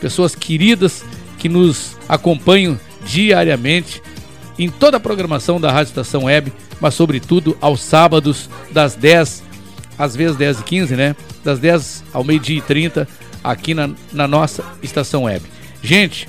Pessoas 0.00 0.34
queridas 0.34 1.04
que 1.38 1.48
nos 1.48 1.96
acompanham 2.08 2.78
diariamente 3.04 4.02
em 4.58 4.68
toda 4.68 4.96
a 4.96 5.00
programação 5.00 5.60
da 5.60 5.70
Rádio 5.70 5.90
Estação 5.90 6.24
Web, 6.24 6.52
mas 6.80 6.94
sobretudo 6.94 7.56
aos 7.60 7.80
sábados, 7.80 8.48
das 8.70 8.94
10 8.94 9.42
às 9.98 10.16
vezes 10.16 10.36
10 10.36 10.60
e 10.60 10.62
15, 10.64 10.96
né? 10.96 11.16
Das 11.44 11.58
10 11.58 12.04
ao 12.12 12.24
meio-dia 12.24 12.58
e 12.58 12.62
30, 12.62 13.08
aqui 13.42 13.74
na, 13.74 13.90
na 14.12 14.26
nossa 14.26 14.64
estação 14.82 15.24
web. 15.24 15.44
Gente, 15.82 16.28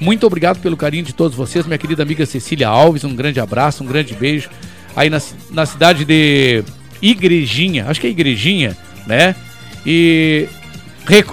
muito 0.00 0.26
obrigado 0.26 0.58
pelo 0.60 0.76
carinho 0.76 1.04
de 1.04 1.12
todos 1.12 1.36
vocês, 1.36 1.66
minha 1.66 1.78
querida 1.78 2.02
amiga 2.02 2.24
Cecília 2.26 2.68
Alves, 2.68 3.04
um 3.04 3.14
grande 3.14 3.40
abraço, 3.40 3.82
um 3.82 3.86
grande 3.86 4.14
beijo. 4.14 4.48
Aí 4.94 5.10
na, 5.10 5.20
na 5.50 5.66
cidade 5.66 6.04
de 6.04 6.62
Igrejinha, 7.02 7.86
acho 7.88 8.00
que 8.00 8.06
é 8.06 8.10
Igrejinha, 8.10 8.76
né? 9.06 9.34
E 9.84 10.48
rec- 11.06 11.30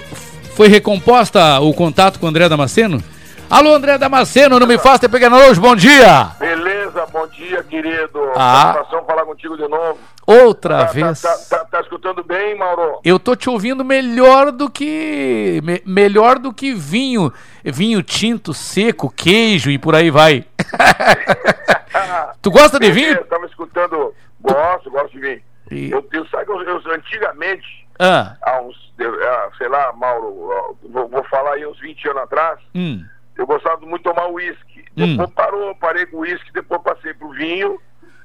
foi 0.54 0.68
recomposta 0.68 1.58
o 1.60 1.72
contato 1.74 2.18
com 2.18 2.26
o 2.26 2.28
André 2.28 2.48
Damasceno? 2.48 3.02
Alô, 3.50 3.74
André 3.74 3.98
Damasceno, 3.98 4.58
não 4.58 4.66
me 4.66 4.78
faça 4.78 5.08
pegar 5.08 5.32
hoje, 5.32 5.60
bom 5.60 5.74
dia! 5.76 6.28
Beleza, 6.38 6.73
bom 7.06 7.26
dia, 7.28 7.62
querido. 7.64 8.30
Ah. 8.36 8.72
Satisfação 8.74 9.04
falar 9.04 9.24
contigo 9.24 9.56
de 9.56 9.66
novo. 9.68 9.98
Outra 10.26 10.86
Tá- 10.86 10.92
vez. 10.92 11.20
Tá, 11.22 11.28
tá- 11.36 11.58
tá- 11.58 11.64
tá 11.66 11.80
escutando 11.80 12.22
bem, 12.24 12.56
Mauro? 12.56 13.00
Eu 13.04 13.18
tô 13.18 13.36
te 13.36 13.48
ouvindo 13.50 13.84
melhor 13.84 14.50
do 14.50 14.70
que 14.70 15.60
me- 15.62 15.82
melhor 15.84 16.38
do 16.38 16.52
que 16.52 16.72
vinho, 16.74 17.32
vinho 17.64 18.02
tinto, 18.02 18.54
seco, 18.54 19.10
queijo 19.10 19.70
e 19.70 19.78
por 19.78 19.94
aí 19.94 20.10
vai. 20.10 20.44
tu 22.42 22.50
gosta 22.50 22.78
de 22.78 22.90
vinho? 22.90 23.14
Eu 23.14 23.26
tava 23.26 23.46
escutando, 23.46 24.14
gosto, 24.40 24.90
gosto 24.90 25.10
de 25.12 25.20
vinho. 25.20 25.42
E- 25.70 25.90
Eu, 25.90 26.06
eu 26.12 26.26
sabe 26.28 26.44
que 26.46 26.50
eu, 26.52 26.62
eu- 26.62 26.92
antigamente, 26.94 27.84
Ah, 27.98 28.34
há 28.42 28.60
uns, 28.60 28.74
ah, 29.00 29.48
sei 29.56 29.68
lá, 29.68 29.92
Mauro, 29.92 30.76
vou, 30.90 31.08
vou 31.08 31.24
falar 31.24 31.52
aí 31.54 31.64
uns 31.66 31.78
20 31.78 32.08
anos 32.08 32.22
atrás, 32.24 32.58
hum. 32.74 33.04
Eu 33.36 33.46
gostava 33.46 33.80
muito 33.80 33.98
de 33.98 34.14
tomar 34.14 34.28
uísque. 34.30 34.84
Hum. 34.96 35.12
Depois 35.16 35.30
parou, 35.30 35.74
parei 35.76 36.06
com 36.06 36.18
uísque, 36.18 36.52
depois 36.52 36.80
passei 36.82 37.12
pro 37.14 37.30
vinho 37.30 37.78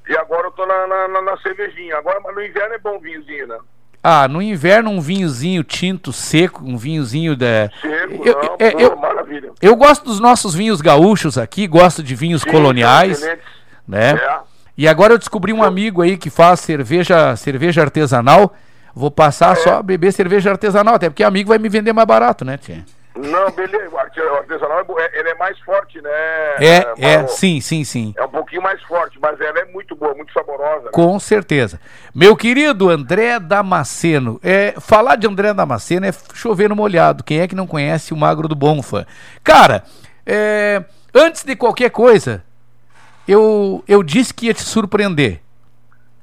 e 0.08 0.16
agora 0.16 0.46
eu 0.46 0.50
tô 0.52 0.64
na, 0.66 0.86
na, 0.86 1.22
na- 1.22 1.36
cervejinha. 1.38 1.96
Agora, 1.96 2.20
mas 2.24 2.34
no 2.34 2.42
inverno 2.42 2.74
é 2.74 2.78
bom 2.78 2.98
vinhozinho, 2.98 3.46
né? 3.48 3.58
Ah, 4.02 4.26
no 4.26 4.40
inverno 4.40 4.90
um 4.90 5.00
vinhozinho 5.00 5.62
tinto, 5.62 6.10
seco, 6.12 6.64
um 6.64 6.76
vinhozinho 6.78 7.36
da 7.36 7.68
Seco, 7.82 8.26
Eu- 8.26 8.34
não, 8.42 8.56
pô, 8.56 8.64
eu- 8.80 8.96
maravilha. 8.96 9.52
Eu 9.60 9.76
gosto 9.76 10.04
dos 10.04 10.18
nossos 10.18 10.54
vinhos 10.54 10.80
gaúchos 10.80 11.36
aqui, 11.36 11.66
gosto 11.66 12.02
de 12.02 12.14
vinhos 12.14 12.40
Sim, 12.42 12.50
coloniais, 12.50 13.18
excelentes. 13.18 13.44
né? 13.86 14.12
É. 14.12 14.38
E 14.78 14.88
agora 14.88 15.12
eu 15.12 15.18
descobri 15.18 15.52
um 15.52 15.62
amigo 15.62 16.00
aí 16.00 16.16
que 16.16 16.30
faz 16.30 16.60
cerveja, 16.60 17.36
cerveja 17.36 17.82
artesanal. 17.82 18.54
Vou 18.94 19.08
É. 19.08 19.10
passar 19.10 19.54
só 19.58 19.74
a 19.74 19.82
beber 19.82 20.12
cerveja 20.12 20.50
artesanal, 20.50 20.94
até 20.94 21.10
porque 21.10 21.22
amigo 21.22 21.50
vai 21.50 21.58
me 21.58 21.68
vender 21.68 21.92
mais 21.92 22.08
barato, 22.08 22.42
né, 22.44 22.56
tia? 22.56 22.82
Não, 23.16 23.50
beleza. 23.50 23.88
O 23.92 23.98
arte- 23.98 24.20
o 24.20 24.34
artesanal 24.36 24.84
é, 24.98 25.02
é- 25.04 25.18
ele 25.20 25.28
é 25.30 25.34
mais 25.34 25.58
forte, 25.60 26.00
né? 26.00 26.10
É, 26.60 26.94
é, 26.98 27.16
Mauro? 27.18 27.32
sim, 27.32 27.60
sim, 27.60 27.82
sim. 27.84 28.14
É 28.16 28.24
um 28.24 28.28
pouquinho 28.28 28.62
mais 28.62 28.80
forte, 28.84 29.18
mas 29.20 29.40
ela 29.40 29.58
é 29.58 29.64
muito 29.66 29.96
boa, 29.96 30.14
muito 30.14 30.32
saborosa. 30.32 30.84
né? 30.84 30.90
Com 30.92 31.18
certeza. 31.18 31.80
Meu 32.14 32.36
querido 32.36 32.88
André 32.88 33.38
Damasceno, 33.40 34.38
é, 34.42 34.74
falar 34.80 35.16
de 35.16 35.26
André 35.26 35.52
Damasceno 35.52 36.06
é 36.06 36.12
chover 36.34 36.68
no 36.68 36.76
molhado. 36.76 37.24
Quem 37.24 37.40
é 37.40 37.48
que 37.48 37.54
não 37.54 37.66
conhece 37.66 38.14
o 38.14 38.16
Magro 38.16 38.46
do 38.46 38.54
Bonfa? 38.54 39.06
Cara, 39.42 39.82
é, 40.24 40.82
antes 41.12 41.42
de 41.42 41.56
qualquer 41.56 41.90
coisa, 41.90 42.44
eu, 43.26 43.82
eu 43.88 44.02
disse 44.02 44.32
que 44.32 44.46
ia 44.46 44.54
te 44.54 44.62
surpreender. 44.62 45.40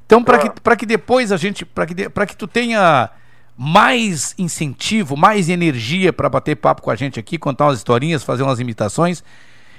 Então, 0.05 0.23
para 0.23 0.38
que, 0.38 0.61
pra 0.61 0.76
que 0.77 0.85
depois 0.85 1.34
a 1.34 1.38
gente. 1.38 1.65
para 1.65 1.85
que, 1.85 1.93
de- 1.93 2.09
que 2.09 2.38
tu 2.38 2.47
tenha 2.47 3.09
mais 3.57 4.35
incentivo, 4.38 5.17
mais 5.17 5.49
energia 5.49 6.13
para 6.13 6.29
bater 6.29 6.55
papo 6.55 6.84
com 6.84 6.91
a 6.91 6.95
gente 6.95 7.19
aqui, 7.19 7.39
contar 7.39 7.65
umas 7.65 7.79
historinhas, 7.79 8.23
fazer 8.23 8.43
umas 8.43 8.59
imitações. 8.59 9.23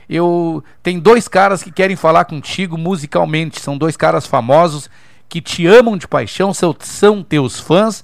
Eu 0.08 0.64
tem 0.82 0.98
dois 0.98 1.28
caras 1.28 1.62
que 1.62 1.70
querem 1.70 1.94
falar 1.94 2.24
contigo 2.24 2.76
musicalmente, 2.76 3.60
são 3.60 3.78
dois 3.78 3.96
caras 3.96 4.26
famosos 4.26 4.90
que 5.28 5.40
te 5.40 5.66
amam 5.66 5.96
de 5.96 6.08
paixão, 6.08 6.52
são, 6.52 6.74
são 6.80 7.22
teus 7.22 7.60
fãs 7.60 8.02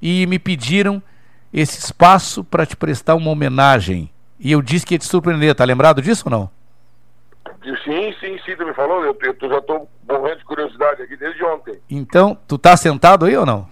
e 0.00 0.26
me 0.26 0.38
pediram 0.38 1.02
esse 1.52 1.78
espaço 1.78 2.42
para 2.42 2.64
te 2.64 2.76
prestar 2.76 3.14
uma 3.14 3.30
homenagem. 3.30 4.08
E 4.40 4.50
eu 4.50 4.62
disse 4.62 4.86
que 4.86 4.94
ia 4.94 4.98
te 4.98 5.04
surpreender, 5.04 5.54
tá 5.54 5.64
lembrado 5.64 6.00
disso 6.00 6.24
ou 6.26 6.30
não? 6.30 6.50
Sim, 7.84 8.14
sim, 8.18 8.38
sim, 8.44 8.56
tu 8.56 8.64
me 8.64 8.72
falou. 8.74 9.04
Eu, 9.04 9.16
eu 9.20 9.48
já 9.48 9.60
tô 9.60 9.86
morrendo 10.08 10.38
de 10.38 10.44
curiosidade 10.44 11.02
aqui 11.02 11.16
desde 11.16 11.44
ontem. 11.44 11.78
Então, 11.90 12.36
tu 12.48 12.56
tá 12.56 12.76
sentado 12.76 13.26
aí 13.26 13.36
ou 13.36 13.44
não? 13.44 13.68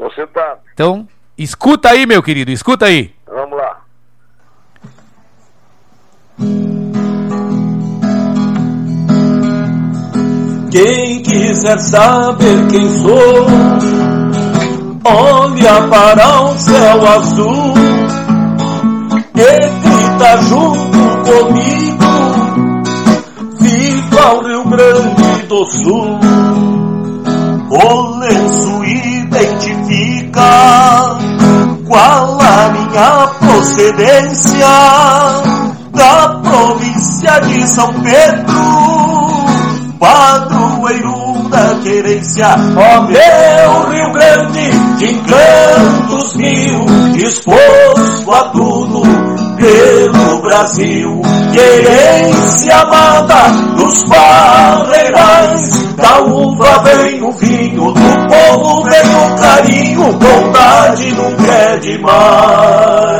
Tô 0.00 0.10
sentado. 0.12 0.60
Então, 0.72 1.06
escuta 1.36 1.90
aí, 1.90 2.06
meu 2.06 2.22
querido, 2.22 2.50
escuta 2.50 2.86
aí. 2.86 3.14
Vamos 3.26 3.58
lá. 3.58 3.82
Quem 10.70 11.22
quiser 11.22 11.78
saber 11.80 12.66
quem 12.70 12.88
sou, 13.02 13.46
olha 15.04 15.86
para 15.90 16.44
o 16.44 16.58
céu 16.58 17.06
azul 17.06 17.74
e 19.36 19.58
grita 19.82 20.36
junto 20.48 20.98
comigo: 21.28 22.04
Viva 23.60 24.32
o 24.32 24.40
Rio 24.46 24.64
Grande 24.64 25.46
do 25.46 25.64
Sul! 25.66 26.18
O 27.68 28.18
lenço 28.18 28.69
identifica 30.30 31.18
qual 31.86 32.38
a 32.40 32.68
minha 32.70 33.26
procedência 33.40 34.66
da 35.92 36.40
província 36.42 37.40
de 37.40 37.68
São 37.68 37.92
Pedro 38.02 39.20
padroeiro 40.00 41.48
da 41.50 41.74
querência, 41.82 42.46
ó 42.74 43.02
meu 43.02 43.90
Rio 43.90 44.12
Grande, 44.12 44.70
de 44.96 45.12
encantos 45.12 46.34
mil, 46.36 46.86
disposto 47.12 48.32
a 48.32 48.44
tudo 48.48 49.02
pelo 49.56 50.40
Brasil. 50.40 51.20
Querência 51.52 52.76
amada 52.76 53.50
dos 53.76 54.02
barreirais, 54.04 55.94
da 55.96 56.20
uva 56.22 56.82
vem 56.82 57.22
o 57.22 57.32
vinho, 57.32 57.49
bondade 60.12 61.12
nunca 61.12 61.52
é 61.52 61.76
demais. 61.78 63.10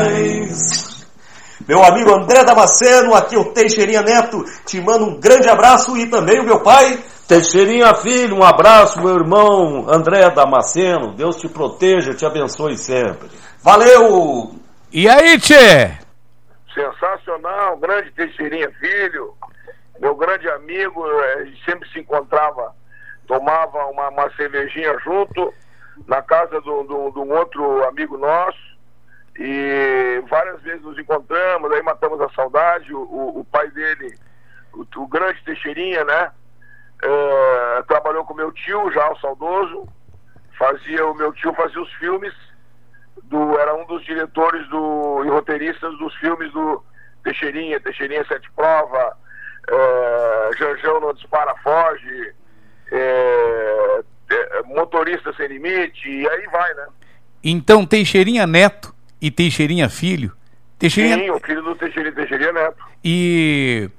Meu 1.67 1.83
amigo 1.83 2.13
André 2.13 2.43
Damasceno, 2.43 3.13
aqui 3.15 3.35
é 3.35 3.39
o 3.39 3.53
Teixeirinha 3.53 4.01
Neto, 4.01 4.43
te 4.65 4.81
mando 4.81 5.05
um 5.05 5.19
grande 5.19 5.47
abraço 5.49 5.95
e 5.97 6.09
também 6.09 6.39
o 6.39 6.43
meu 6.43 6.61
pai. 6.61 6.99
Teixeirinha 7.27 7.93
Filho, 7.95 8.35
um 8.35 8.43
abraço, 8.43 9.01
meu 9.01 9.15
irmão 9.15 9.85
André 9.89 10.29
Damasceno. 10.31 11.13
Deus 11.13 11.37
te 11.37 11.47
proteja, 11.47 12.13
te 12.13 12.25
abençoe 12.25 12.75
sempre. 12.75 13.29
Valeu! 13.63 14.55
E 14.91 15.07
aí, 15.07 15.39
Tchê? 15.39 15.91
Sensacional, 16.73 17.77
grande 17.77 18.11
Teixeirinha 18.11 18.69
Filho, 18.79 19.33
meu 20.01 20.15
grande 20.15 20.49
amigo, 20.49 21.05
eh, 21.05 21.35
a 21.35 21.45
gente 21.45 21.63
sempre 21.63 21.89
se 21.89 21.99
encontrava, 21.99 22.73
tomava 23.27 23.85
uma, 23.85 24.09
uma 24.09 24.29
cervejinha 24.35 24.97
junto, 25.03 25.53
na 26.07 26.21
casa 26.21 26.61
de 26.61 26.69
um 26.69 27.31
outro 27.31 27.87
amigo 27.87 28.17
nosso, 28.17 28.71
e 29.37 30.23
várias 30.29 30.61
vezes 30.61 30.81
nos 30.81 30.97
encontramos, 30.97 31.71
aí 31.71 31.81
matamos 31.81 32.19
a 32.21 32.29
saudade. 32.29 32.93
O, 32.93 32.99
o, 32.99 33.39
o 33.39 33.45
pai 33.45 33.69
dele, 33.71 34.15
o, 34.73 34.85
o 34.97 35.07
grande 35.07 35.43
Teixeirinha, 35.43 36.03
né? 36.03 36.31
É, 37.03 37.83
trabalhou 37.87 38.25
com 38.25 38.33
meu 38.33 38.51
tio 38.51 38.91
já, 38.91 39.11
o 39.11 39.19
saudoso. 39.19 39.87
Fazia, 40.57 41.05
o 41.07 41.15
meu 41.15 41.33
tio 41.33 41.53
fazia 41.53 41.81
os 41.81 41.91
filmes, 41.93 42.33
do, 43.23 43.57
era 43.57 43.73
um 43.73 43.85
dos 43.85 44.03
diretores 44.05 44.67
do, 44.69 45.23
e 45.25 45.29
roteiristas 45.29 45.97
dos 45.97 46.13
filmes 46.17 46.51
do 46.51 46.83
Teixeirinha, 47.23 47.79
Teixeirinha 47.79 48.23
Sete 48.25 48.51
Prova, 48.51 49.17
é, 49.67 50.49
Janjão 50.57 50.99
Não 50.99 51.13
Dispara 51.13 51.55
Foge, 51.63 52.35
é, 52.91 54.03
é, 54.33 54.63
Motorista 54.63 55.33
Sem 55.33 55.47
Limite, 55.47 56.09
e 56.09 56.27
aí 56.27 56.47
vai, 56.51 56.73
né? 56.73 56.85
Então, 57.43 57.85
Teixeirinha 57.85 58.45
Neto 58.45 58.93
e 59.21 59.31
Teixeirinha 59.31 59.89
Filho. 59.89 60.31
Teixeirinha... 60.77 61.17
Sim, 61.17 61.29
o 61.29 61.39
filho 61.39 61.61
do 61.61 61.75
Teixeirinha, 61.75 62.15
Teixeirinha 62.15 62.53
Neto. 62.53 62.83
E. 63.03 63.89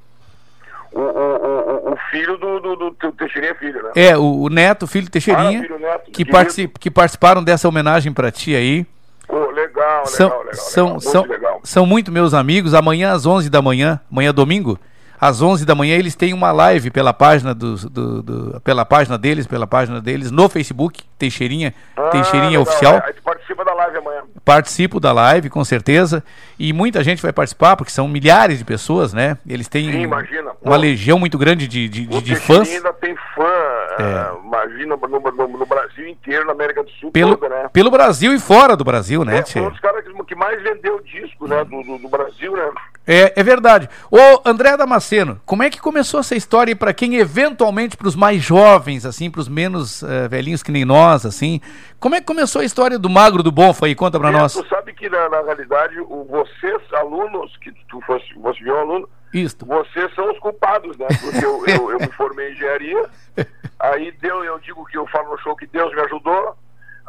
O, 0.93 1.01
o, 1.01 1.89
o, 1.89 1.93
o 1.93 1.97
filho 2.11 2.37
do, 2.37 2.61
do, 2.61 2.77
do, 2.77 2.91
do 2.91 3.13
Teixeirinha 3.13 3.55
Filho, 3.55 3.83
né? 3.83 3.91
É, 3.95 4.17
o, 4.17 4.49
Neto, 4.49 4.87
filho 4.87 5.09
Teixeirinha, 5.09 5.61
Ah, 5.61 5.63
filho 5.63 5.79
Neto, 5.79 6.11
que, 6.11 6.25
particip, 6.25 6.79
que 6.79 6.91
participaram 6.91 7.43
dessa 7.43 7.67
homenagem 7.67 8.13
pra 8.13 8.31
ti 8.31 8.55
aí. 8.55 8.85
Pô, 9.27 9.47
legal, 9.51 10.05
legal, 10.05 10.07
são, 10.07 10.29
legal, 10.39 10.55
são, 10.55 10.87
legal, 10.87 11.01
são, 11.01 11.23
muito 11.23 11.33
legal. 11.33 11.61
são 11.65 11.87
muito 11.87 12.13
meus 12.13 12.35
amigos. 12.35 12.75
Amanhã 12.75 13.13
às 13.13 13.25
11 13.25 13.49
da 13.49 13.63
manhã, 13.63 13.99
amanhã 14.11 14.35
domingo, 14.35 14.79
às 15.23 15.41
11 15.41 15.65
da 15.65 15.73
manhã 15.75 15.95
eles 15.97 16.17
têm 16.17 16.35
uma 16.35 16.51
live 16.51 16.91
pela 16.91 17.13
página 17.13 17.55
dos, 17.55 17.85
do, 17.85 18.23
do- 18.23 18.61
pela 18.63 18.85
página 18.85 19.17
deles, 19.17 19.47
pela 19.47 19.69
página 19.69 20.01
deles 20.01 20.33
no 20.33 20.49
Facebook, 20.49 21.05
Teixeirinha, 21.17 21.73
Teixeirinha 22.11 22.59
Ah, 22.59 22.61
legal, 22.61 22.63
oficial. 22.63 23.03
Aí 23.07 23.13
tu 23.13 23.23
participa 23.23 23.65
da 23.65 23.73
live 23.73 23.99
amanhã. 23.99 24.23
Participo 24.45 24.99
da 24.99 25.13
live, 25.13 25.49
com 25.49 25.65
certeza. 25.65 26.25
E 26.59 26.73
muita 26.73 27.05
gente 27.05 27.23
vai 27.23 27.33
participar, 27.33 27.77
porque 27.77 27.93
são 27.93 28.09
milhares 28.09 28.59
de 28.59 28.65
pessoas, 28.65 29.13
né? 29.15 29.39
Eles 29.49 29.69
têm 29.69 29.91
Sim, 29.93 30.01
imagina. 30.03 30.51
uma 30.61 30.75
Pô. 30.75 30.77
legião 30.77 31.19
muito 31.19 31.39
grande 31.39 31.69
de, 31.69 31.89
de, 31.89 32.07
de, 32.07 32.21
de 32.21 32.35
Teixeirinha 32.35 32.41
fãs. 32.65 32.69
ainda 32.75 32.93
tem 32.95 33.15
fã, 33.37 33.45
ah, 34.01 34.35
imagina, 34.45 34.97
no, 34.97 35.09
no- 35.09 35.59
no 35.59 35.67
Brasil 35.67 36.09
inteiro, 36.09 36.45
na 36.47 36.53
América 36.53 36.83
do 36.83 36.91
Sul 37.01 37.13
Pelo, 37.13 37.37
toda, 37.37 37.49
né? 37.55 37.69
pelo 37.73 37.91
Brasil 37.91 38.35
e 38.35 38.39
fora 38.41 38.77
do 38.77 38.85
Brasil, 38.85 39.25
né, 39.25 39.39
É, 39.39 39.43
dos 39.71 39.79
caras 39.81 40.05
que, 40.05 40.12
que 40.25 40.35
mais 40.35 40.63
vendeu 40.63 41.01
disco, 41.01 41.47
né, 41.49 41.65
do, 41.65 41.83
do, 41.83 41.99
do 41.99 42.09
Brasil, 42.09 42.53
né? 42.57 42.71
É, 43.07 43.41
é 43.41 43.43
verdade. 43.43 43.89
Ô, 44.11 44.19
André 44.45 44.77
Damasceno, 44.77 45.41
como 45.45 45.63
é 45.63 45.71
que 45.71 45.81
começou 45.81 46.21
essa 46.21 46.37
história 46.37 46.75
pra 46.77 46.93
quem 46.95 47.17
eventualmente, 47.17 47.97
pros 47.97 48.15
mais 48.15 48.41
jovens, 48.43 49.05
assim, 49.05 49.31
pros 49.31 49.49
menos 49.49 50.03
eh, 50.03 50.29
velhinhos 50.29 50.63
que 50.63 50.71
nem 50.71 50.85
nós, 50.85 51.27
assim, 51.27 51.61
como 51.99 52.15
é 52.15 52.21
que 52.21 52.27
começou 52.27 52.63
a 52.63 52.65
história 52.65 52.99
do 52.99 53.11
Magro 53.11 53.43
do 53.43 53.51
Bonfa 53.51 53.87
aí? 53.87 53.95
Conta 53.95 54.21
pra 54.21 54.29
É, 54.29 54.33
nós. 54.33 54.53
Tu 54.53 54.67
sabe 54.69 54.93
que, 54.93 55.09
na, 55.09 55.29
na 55.29 55.43
realidade, 55.43 55.99
o, 56.01 56.25
vocês, 56.31 56.81
alunos, 56.93 57.57
que 57.57 57.73
tu 57.89 58.01
fosse, 58.03 58.33
fosse 58.35 58.63
meu 58.63 58.79
aluno, 58.79 59.09
Isto. 59.35 59.67
vocês 59.67 60.15
são 60.15 60.31
os 60.31 60.39
culpados, 60.39 60.97
né? 60.97 61.09
Porque 61.21 61.45
eu, 61.45 61.67
eu, 61.67 61.91
eu 61.93 61.99
me 61.99 62.13
formei 62.13 62.51
em 62.51 62.53
engenharia, 62.53 63.05
aí 63.81 64.13
deu, 64.21 64.45
eu 64.45 64.61
digo 64.61 64.85
que 64.87 64.97
eu 64.97 65.07
falo 65.09 65.31
no 65.33 65.39
show 65.39 65.57
que 65.57 65.67
Deus 65.67 65.93
me 65.93 66.01
ajudou, 66.03 66.57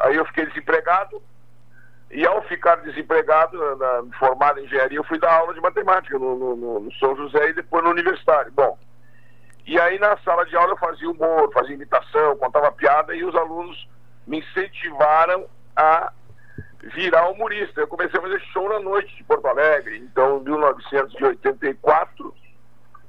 aí 0.00 0.16
eu 0.16 0.24
fiquei 0.26 0.46
desempregado, 0.46 1.22
e 2.14 2.24
ao 2.26 2.40
ficar 2.42 2.76
desempregado, 2.76 3.58
na, 3.76 4.04
formado 4.18 4.60
em 4.60 4.64
engenharia, 4.64 4.98
eu 4.98 5.04
fui 5.04 5.18
dar 5.18 5.32
aula 5.34 5.52
de 5.52 5.60
matemática 5.60 6.18
no, 6.18 6.36
no- 6.38 6.56
no- 6.56 6.80
no 6.80 6.92
São 6.94 7.16
José 7.16 7.48
e 7.50 7.52
depois 7.54 7.82
no 7.84 7.90
universitário. 7.90 8.52
Bom, 8.52 8.78
e 9.66 9.78
aí 9.80 9.98
na 9.98 10.16
sala 10.18 10.46
de 10.46 10.56
aula 10.56 10.72
eu 10.72 10.76
fazia 10.78 11.10
humor, 11.10 11.52
fazia 11.52 11.74
imitação, 11.74 12.36
contava 12.36 12.70
piada 12.72 13.14
e 13.16 13.24
os 13.24 13.34
alunos 13.34 13.88
me 14.26 14.38
incentivaram 14.38 15.46
a 15.74 16.12
virar 16.94 17.28
humorista. 17.30 17.80
Eu 17.80 17.88
comecei 17.88 18.18
a 18.18 18.22
fazer 18.22 18.40
show 18.52 18.68
na 18.68 18.78
noite 18.78 19.14
de 19.16 19.24
Porto 19.24 19.46
Alegre. 19.48 19.98
Então, 19.98 20.38
em 20.38 20.44
1984, 20.44 22.34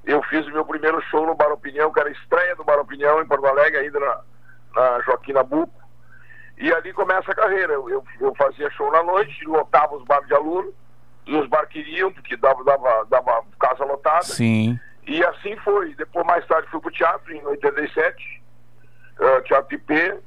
eu 0.06 0.22
fiz 0.24 0.46
o 0.48 0.52
meu 0.52 0.66
primeiro 0.66 1.02
show 1.04 1.26
no 1.26 1.36
Bar 1.36 1.52
Opinião, 1.52 1.92
que 1.92 2.00
era 2.00 2.10
a 2.10 2.12
estreia 2.12 2.56
do 2.56 2.64
Bar 2.64 2.80
Opinião 2.80 3.22
em 3.22 3.28
Porto 3.28 3.46
Alegre, 3.46 3.80
ainda 3.82 4.00
na, 4.00 4.22
na 4.76 5.02
Joaquim 5.02 5.34
Nabuco. 5.34 5.74
E 6.58 6.74
ali 6.74 6.94
começa 6.94 7.32
a 7.32 7.36
carreira. 7.36 7.74
Eu, 7.74 7.90
eu, 7.90 8.04
eu 8.20 8.36
fazia 8.36 8.70
show 8.72 8.92
na 8.92 9.04
noite, 9.04 9.46
lotava 9.46 9.96
os 9.96 10.04
bares 10.06 10.28
de 10.28 10.34
aluno, 10.34 10.74
e 11.26 11.36
os 11.36 11.48
bar 11.48 11.68
queriam, 11.68 12.12
porque 12.12 12.38
dava, 12.38 12.64
dava, 12.64 13.06
dava 13.10 13.44
casa 13.60 13.84
lotada. 13.84 14.24
Sim. 14.24 14.80
E 15.08 15.24
assim 15.26 15.56
foi. 15.58 15.94
Depois, 15.96 16.26
mais 16.26 16.46
tarde, 16.48 16.70
fui 16.70 16.80
pro 16.80 16.92
teatro, 16.92 17.34
em 17.34 17.46
87, 17.46 18.44
eh, 19.20 19.42
Teatro 19.42 19.76
IP, 19.76 20.20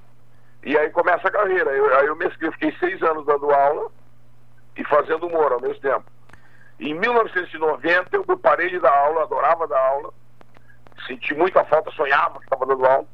e 0.65 0.77
aí 0.77 0.91
começa 0.91 1.29
a 1.29 1.31
carreira. 1.31 1.71
Eu, 1.71 1.99
aí 1.99 2.07
eu 2.07 2.17
me 2.17 2.27
inscrevi, 2.27 2.53
fiquei 2.55 2.75
seis 2.79 3.03
anos 3.03 3.25
dando 3.27 3.51
aula 3.51 3.91
e 4.77 4.85
fazendo 4.85 5.27
humor 5.27 5.53
ao 5.53 5.61
mesmo 5.61 5.81
tempo. 5.81 6.05
Em 6.79 6.95
1990, 6.95 8.17
eu 8.17 8.39
parei 8.39 8.71
de 8.71 8.79
dar 8.79 8.97
aula, 8.97 9.23
adorava 9.23 9.67
dar 9.67 9.81
aula, 9.81 10.13
senti 11.07 11.35
muita 11.35 11.65
falta, 11.65 11.91
sonhava 11.91 12.39
que 12.39 12.45
estava 12.45 12.67
dando 12.67 12.87
aula, 12.87 13.07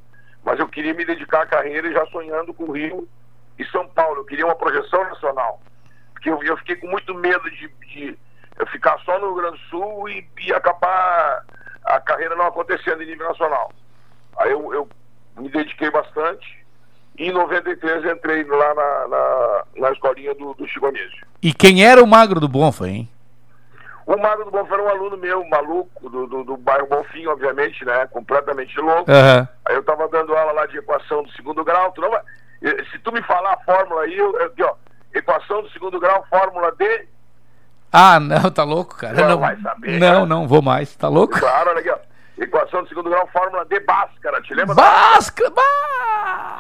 mas 0.45 0.59
eu 0.59 0.69
queria 0.69 0.95
me 0.95 1.05
dedicar 1.05 1.43
à 1.43 1.47
carreira 1.47 1.91
já 1.91 2.05
sonhando 2.07 2.53
com 2.53 2.65
o 2.65 2.73
Rio 2.73 3.09
e 3.59 3.65
São 3.67 3.89
Paulo. 3.89 4.21
Eu 4.21 4.25
queria 4.25 4.45
uma 4.45 4.55
projeção 4.55 5.03
nacional, 5.05 5.61
porque 6.13 6.31
eu, 6.31 6.43
eu 6.43 6.57
fiquei 6.59 6.77
com 6.77 6.89
muito 6.89 7.15
medo 7.15 7.51
de, 7.51 7.69
de 7.69 8.19
eu 8.57 8.67
ficar 8.67 8.99
só 9.01 9.19
no 9.19 9.29
Rio 9.29 9.37
Grande 9.37 9.59
do 9.59 9.69
Sul 9.69 10.09
e, 10.09 10.27
e 10.41 10.53
acabar 10.53 11.45
a 11.85 12.01
carreira 12.01 12.37
não 12.37 12.47
acontecendo 12.47 13.03
em 13.03 13.07
nível 13.07 13.29
nacional. 13.29 13.73
Aí 14.39 14.51
eu, 14.51 14.73
eu 14.75 14.89
me 15.37 15.49
dediquei 15.49 15.91
bastante. 15.91 16.65
E 17.19 17.29
em 17.29 17.33
93 17.33 18.05
entrei 18.05 18.45
lá 18.45 18.75
na, 18.75 19.09
na, 19.09 19.65
na 19.77 19.93
escolinha 19.93 20.35
do, 20.35 20.53
do. 20.55 20.67
E 21.41 21.53
quem 21.53 21.85
era 21.85 22.03
o 22.03 22.07
Magro 22.07 22.41
do 22.41 22.49
Bonfa, 22.49 22.89
hein? 22.89 23.09
O 24.07 24.17
Magro 24.19 24.45
do 24.45 24.51
Bonfim 24.51 24.73
era 24.75 24.83
um 24.83 24.89
aluno 24.89 25.17
meu, 25.17 25.45
maluco, 25.49 26.11
do, 26.11 26.27
do, 26.27 26.45
do 26.45 26.57
bairro 26.57 26.87
Bonfim, 26.87 27.27
obviamente, 27.27 27.85
né? 27.85 28.07
Completamente 28.09 28.79
louco. 28.79 29.11
Aham. 29.11 29.49
Aí 29.65 29.75
eu 29.77 29.83
tava 29.83 30.07
dando 30.09 30.37
aula 30.37 30.53
lá 30.53 30.67
de 30.67 30.77
equação 30.79 31.23
do 31.23 31.31
segundo 31.33 31.65
grau. 31.65 31.91
Tu 31.93 32.01
não 32.03 32.15
eh, 32.15 32.85
Se 32.93 32.99
tu 32.99 33.11
me 33.13 33.23
falar 33.23 33.55
a 33.55 33.59
fórmula 33.65 34.03
aí, 34.03 34.17
eu, 34.19 34.37
eu- 34.39 34.53
ó, 34.67 34.75
equação 35.15 35.63
do 35.63 35.71
segundo 35.71 35.99
grau, 35.99 36.25
fórmula 36.29 36.71
D, 36.73 37.09
Ah, 37.93 38.19
não, 38.21 38.51
tá 38.51 38.65
louco, 38.65 38.97
cara. 38.97 39.15
Não 39.15 39.29
Não, 39.29 39.39
vai 39.41 39.57
saber, 39.61 39.99
não, 40.01 40.13
cara. 40.15 40.27
não 40.27 40.49
vou 40.49 40.61
mais. 40.61 40.95
Tá 40.97 41.09
louco? 41.09 41.39
claro, 41.39 41.71
olha 41.71 41.79
aqui, 41.81 41.91
ó. 41.91 41.99
Equação 42.37 42.83
do 42.83 42.89
segundo 42.89 43.11
grau, 43.11 43.29
fórmula 43.33 43.65
D 43.65 43.79
Bhaskara, 43.81 44.43
te 44.43 44.55
lembra? 44.55 44.75
Bhaskara, 44.75 45.53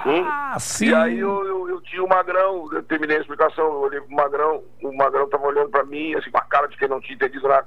Sim. 0.05 0.27
sim. 0.61 0.89
E 0.91 0.95
aí 0.95 1.19
eu, 1.19 1.45
eu, 1.47 1.69
eu 1.69 1.81
tinha 1.81 2.05
o 2.05 2.09
Magrão, 2.09 2.69
eu 2.73 2.83
terminei 2.85 3.17
a 3.17 3.21
explicação, 3.21 3.65
eu 3.65 3.81
olhei 3.81 4.01
pro 4.01 4.15
Magrão, 4.15 4.63
o 4.83 4.97
Magrão 4.97 5.29
tava 5.29 5.47
olhando 5.47 5.71
pra 5.71 5.83
mim, 5.85 6.15
assim, 6.15 6.31
com 6.31 6.39
a 6.39 6.43
cara 6.43 6.69
de 6.69 6.77
quem 6.77 6.87
não 6.87 7.01
tinha 7.01 7.17
entendido 7.17 7.49
nada. 7.49 7.67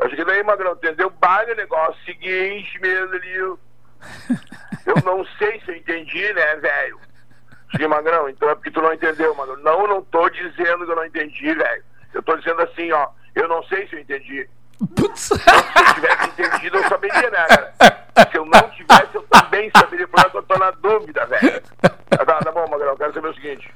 Eu 0.00 0.08
cheguei 0.08 0.24
daí, 0.24 0.42
Magrão, 0.42 0.72
entendeu? 0.72 1.10
Baile, 1.10 1.54
negócio 1.56 2.00
seguinte 2.04 2.80
mesmo 2.80 3.14
ali. 3.14 3.34
Eu, 3.34 3.58
eu 4.86 4.94
não 5.04 5.24
sei 5.36 5.60
se 5.60 5.72
eu 5.72 5.76
entendi, 5.76 6.32
né, 6.32 6.56
velho? 6.56 7.00
Cheguei, 7.72 7.86
Magrão, 7.88 8.28
então 8.28 8.48
é 8.48 8.54
porque 8.54 8.70
tu 8.70 8.80
não 8.80 8.92
entendeu, 8.92 9.34
Magrão. 9.34 9.56
Não, 9.58 9.80
eu 9.80 9.88
não 9.88 10.02
tô 10.02 10.28
dizendo 10.30 10.84
que 10.84 10.92
eu 10.92 10.96
não 10.96 11.04
entendi, 11.04 11.52
velho. 11.52 11.84
Eu 12.14 12.22
tô 12.22 12.36
dizendo 12.36 12.62
assim, 12.62 12.90
ó, 12.92 13.08
eu 13.34 13.48
não 13.48 13.62
sei 13.64 13.86
se 13.88 13.96
eu 13.96 14.00
entendi. 14.00 14.48
Se 15.14 15.34
eu 15.34 15.94
tivesse 15.94 16.28
entendido, 16.30 16.78
eu 16.78 16.88
saberia, 16.88 17.30
né, 17.30 17.46
cara? 17.46 17.74
Se 18.30 18.38
eu 18.38 18.44
não 18.46 18.70
tivesse, 18.70 19.14
eu 19.14 19.22
também 19.24 19.70
saberia. 19.76 20.08
Por 20.08 20.18
isso 20.18 20.30
que 20.30 20.36
eu 20.38 20.42
tô 20.42 20.58
na 20.58 20.70
dúvida, 20.70 21.26
velho. 21.26 21.62
Tá, 21.80 22.24
tá 22.24 22.52
bom, 22.52 22.66
Magrão, 22.68 22.90
eu 22.90 22.96
quero 22.96 23.12
saber 23.12 23.28
o 23.28 23.34
seguinte. 23.34 23.72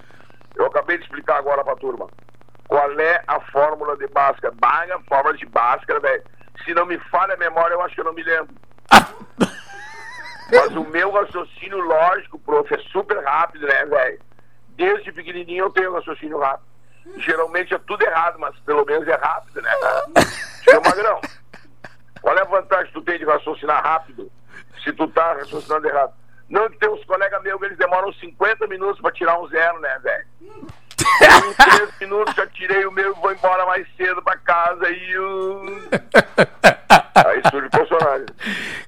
Eu 0.56 0.66
acabei 0.66 0.96
de 0.96 1.04
explicar 1.04 1.36
agora 1.36 1.62
pra 1.62 1.76
turma. 1.76 2.08
Qual 2.66 2.90
é 2.98 3.22
a 3.26 3.40
fórmula 3.40 3.96
de 3.96 4.06
Bhaskara? 4.08 4.54
Baga, 4.56 4.98
fórmula 5.08 5.36
de 5.36 5.46
Bhaskara, 5.46 6.00
velho. 6.00 6.22
Se 6.64 6.72
não 6.74 6.86
me 6.86 6.98
falha 7.10 7.34
a 7.34 7.36
memória, 7.36 7.74
eu 7.74 7.82
acho 7.82 7.94
que 7.94 8.00
eu 8.00 8.04
não 8.04 8.14
me 8.14 8.22
lembro. 8.22 8.54
Mas 10.50 10.76
o 10.76 10.84
meu 10.84 11.10
raciocínio 11.10 11.78
lógico, 11.80 12.38
prof, 12.38 12.72
é 12.72 12.78
super 12.90 13.22
rápido, 13.24 13.66
né, 13.66 13.84
velho? 13.86 14.20
Desde 14.70 15.12
pequenininho 15.12 15.66
eu 15.66 15.70
tenho 15.70 15.92
raciocínio 15.92 16.38
rápido. 16.38 16.66
Geralmente 17.16 17.74
é 17.74 17.78
tudo 17.78 18.02
errado, 18.02 18.38
mas 18.38 18.58
pelo 18.60 18.84
menos 18.84 19.06
é 19.06 19.14
rápido, 19.14 19.60
né? 19.60 19.70
Seu 20.64 20.80
Magrão, 20.80 21.20
qual 22.20 22.36
é 22.36 22.40
a 22.40 22.44
vantagem 22.44 22.86
que 22.86 22.92
tu 22.94 23.02
tem 23.02 23.18
de 23.18 23.24
raciocinar 23.24 23.82
rápido 23.82 24.30
se 24.82 24.92
tu 24.92 25.06
tá 25.08 25.34
raciocinando 25.34 25.86
errado? 25.86 26.12
Não 26.48 26.68
que 26.68 26.78
tem 26.78 26.88
uns 26.88 27.04
colegas 27.04 27.42
meus 27.42 27.58
que 27.58 27.66
eles 27.66 27.78
demoram 27.78 28.12
50 28.12 28.66
minutos 28.66 29.00
pra 29.00 29.12
tirar 29.12 29.38
um 29.40 29.48
zero, 29.48 29.78
né, 29.80 29.98
velho? 30.02 30.26
Eu, 31.20 31.50
em 31.50 31.54
3 31.54 31.98
minutos 32.00 32.34
já 32.34 32.46
tirei 32.46 32.86
o 32.86 32.92
meu 32.92 33.12
e 33.12 33.20
vou 33.20 33.32
embora 33.32 33.66
mais 33.66 33.86
cedo 33.96 34.22
pra 34.22 34.36
casa 34.38 34.88
e 34.88 35.18
o. 35.18 35.62
Aí 37.14 37.42
surge 37.50 37.66
o 37.66 37.70
personagem. 37.70 38.26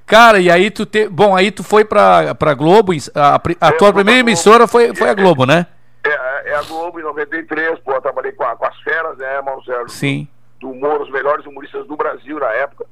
Cara, 0.06 0.38
e 0.38 0.48
aí 0.50 0.70
tu 0.70 0.86
te... 0.86 1.08
Bom, 1.08 1.34
aí 1.34 1.50
tu 1.50 1.64
foi 1.64 1.84
pra, 1.84 2.34
pra 2.34 2.54
Globo, 2.54 2.92
a, 3.14 3.34
a 3.60 3.72
tua 3.72 3.92
primeira 3.92 4.20
emissora 4.20 4.66
foi, 4.68 4.94
foi 4.94 5.08
a 5.10 5.14
Globo, 5.14 5.44
né? 5.44 5.66
É, 6.04 6.50
é 6.52 6.54
a 6.54 6.62
Globo 6.62 7.00
em 7.00 7.02
93, 7.02 7.80
pô, 7.80 7.92
eu 7.92 8.00
trabalhei 8.00 8.30
com, 8.32 8.44
a- 8.44 8.54
com 8.54 8.64
as 8.66 8.76
feras, 8.82 9.18
né, 9.18 9.40
Marcelo? 9.42 9.88
Sim. 9.88 10.28
Do 10.60 10.70
humor, 10.70 11.02
os 11.02 11.10
melhores 11.10 11.44
humoristas 11.44 11.86
do 11.88 11.96
Brasil 11.96 12.38
na 12.38 12.50
época. 12.52 12.86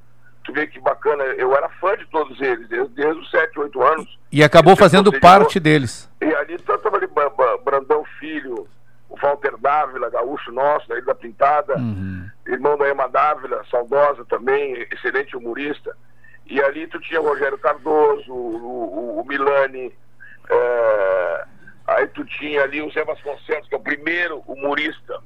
Tu 0.44 0.52
vê 0.52 0.66
que 0.66 0.78
bacana, 0.80 1.22
eu 1.38 1.56
era 1.56 1.68
fã 1.80 1.96
de 1.96 2.04
todos 2.10 2.38
eles, 2.40 2.68
desde, 2.68 2.88
desde 2.94 3.18
os 3.20 3.30
7, 3.30 3.58
8 3.60 3.82
anos. 3.82 4.18
E 4.30 4.42
acabou 4.42 4.76
fazendo 4.76 5.10
parte 5.20 5.58
deles. 5.60 6.10
E 6.20 6.34
ali 6.34 6.58
tu 6.58 6.76
trabalhei 6.78 7.08
Ba- 7.08 7.30
Ba- 7.30 7.58
Brandão 7.64 8.04
Filho, 8.18 8.66
o 9.08 9.16
Walter 9.16 9.54
Dávila, 9.58 10.10
gaúcho 10.10 10.50
nosso, 10.52 10.86
da 10.88 10.98
Ilha 10.98 11.14
Pintada, 11.14 11.74
irmão 12.46 12.76
da 12.76 12.90
Emma 12.90 13.08
Dávila, 13.08 13.62
saudosa 13.70 14.24
também, 14.28 14.86
excelente 14.92 15.34
humorista. 15.36 15.96
E 16.46 16.60
ali 16.62 16.86
tu 16.86 17.00
tinha 17.00 17.20
o 17.20 17.24
Rogério 17.26 17.58
Cardoso, 17.58 18.32
o, 18.32 19.16
o- 19.16 19.20
o 19.20 19.26
Milani, 19.26 19.92
é, 20.50 21.44
aí 21.86 22.06
tu 22.08 22.24
tinha 22.24 22.62
ali 22.62 22.82
o 22.82 22.90
Zé 22.92 23.04
Vasconcelos, 23.04 23.66
que 23.68 23.74
é 23.74 23.78
o 23.78 23.82
primeiro 23.82 24.38
humorista 24.46 25.18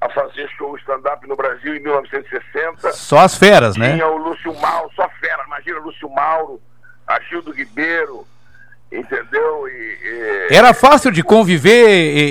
a 0.00 0.08
fazer 0.10 0.48
show 0.50 0.76
stand-up 0.78 1.26
no 1.26 1.34
Brasil 1.34 1.74
em 1.74 1.80
1960. 1.80 2.92
Só 2.92 3.18
as 3.18 3.36
feras, 3.36 3.76
né? 3.76 3.92
Tinha 3.94 4.06
o 4.06 4.16
Lúcio 4.16 4.54
Mauro, 4.60 4.90
só 4.94 5.08
fera, 5.20 5.42
imagina 5.44 5.80
o 5.80 5.82
Lúcio 5.82 6.08
Mauro, 6.08 6.62
Agildo 7.04 7.50
Ribeiro, 7.50 8.24
entendeu? 8.92 9.66
E, 9.68 9.98
e- 10.52 10.54
Era 10.54 10.72
fácil 10.72 11.10
de 11.10 11.24
conviver 11.24 11.88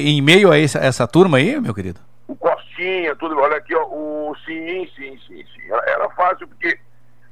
em 0.07 0.21
meio 0.21 0.49
a 0.49 0.57
essa, 0.57 0.79
essa 0.79 1.05
turma 1.05 1.38
aí, 1.39 1.59
meu 1.59 1.73
querido? 1.73 1.99
o 2.25 2.35
Costinha, 2.35 3.15
tudo. 3.15 3.38
Olha 3.39 3.55
aqui, 3.57 3.73
ó, 3.75 3.84
o 3.85 4.35
sim, 4.45 4.85
sim, 4.95 5.17
sim, 5.27 5.43
sim. 5.53 5.71
Era 5.85 6.09
fácil 6.09 6.45
porque 6.47 6.77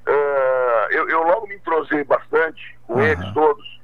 eh, 0.08 0.88
eu, 0.92 1.10
eu 1.10 1.24
logo 1.24 1.48
me 1.48 1.56
entrosei 1.56 2.04
bastante 2.04 2.62
com 2.84 3.00
eles 3.02 3.34
todos, 3.34 3.82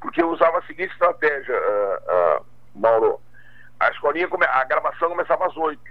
porque 0.00 0.22
eu 0.22 0.30
usava 0.30 0.58
a 0.58 0.62
seguinte 0.62 0.92
estratégia, 0.92 1.54
ah, 1.56 2.00
ah, 2.08 2.42
Mauro. 2.74 3.20
A 3.80 3.88
escolinha, 3.90 4.28
come- 4.28 4.46
a 4.46 4.64
gravação 4.64 5.08
começava 5.10 5.46
às 5.46 5.56
oito. 5.56 5.82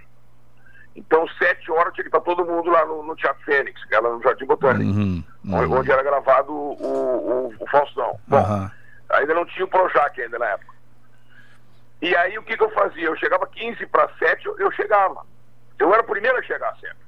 Então, 0.96 1.26
sete 1.38 1.70
horas 1.70 1.94
tinha 1.94 2.04
que 2.04 2.08
estar 2.08 2.20
todo 2.20 2.44
mundo 2.44 2.70
lá 2.70 2.84
no, 2.84 3.02
no 3.02 3.14
Teatro 3.16 3.42
Fênix, 3.44 3.82
que 3.84 3.94
era 3.94 4.08
no 4.08 4.22
Jardim 4.22 4.46
Botânico, 4.46 4.90
Uhum, 4.90 5.24
onde- 5.52 5.74
onde 5.74 5.92
era 5.92 6.02
gravado 6.02 6.52
o, 6.52 7.48
o, 7.50 7.54
o 7.60 7.66
Faustão. 7.70 8.18
Bom, 8.26 8.38
Aham. 8.38 8.70
ainda 9.10 9.34
não 9.34 9.46
tinha 9.46 9.64
o 9.64 9.68
Projac 9.68 10.20
ainda 10.20 10.38
na 10.38 10.46
época. 10.46 10.74
E 12.02 12.14
aí 12.16 12.38
o 12.38 12.42
que, 12.42 12.56
que 12.56 12.62
eu 12.62 12.70
fazia? 12.70 13.06
Eu 13.06 13.16
chegava 13.16 13.46
15 13.46 13.86
para 13.86 14.08
7, 14.18 14.46
eu, 14.46 14.58
eu 14.58 14.70
chegava. 14.72 15.24
Eu 15.78 15.92
era 15.92 16.02
o 16.02 16.06
primeiro 16.06 16.36
a 16.38 16.42
chegar 16.42 16.72
sempre. 16.76 17.07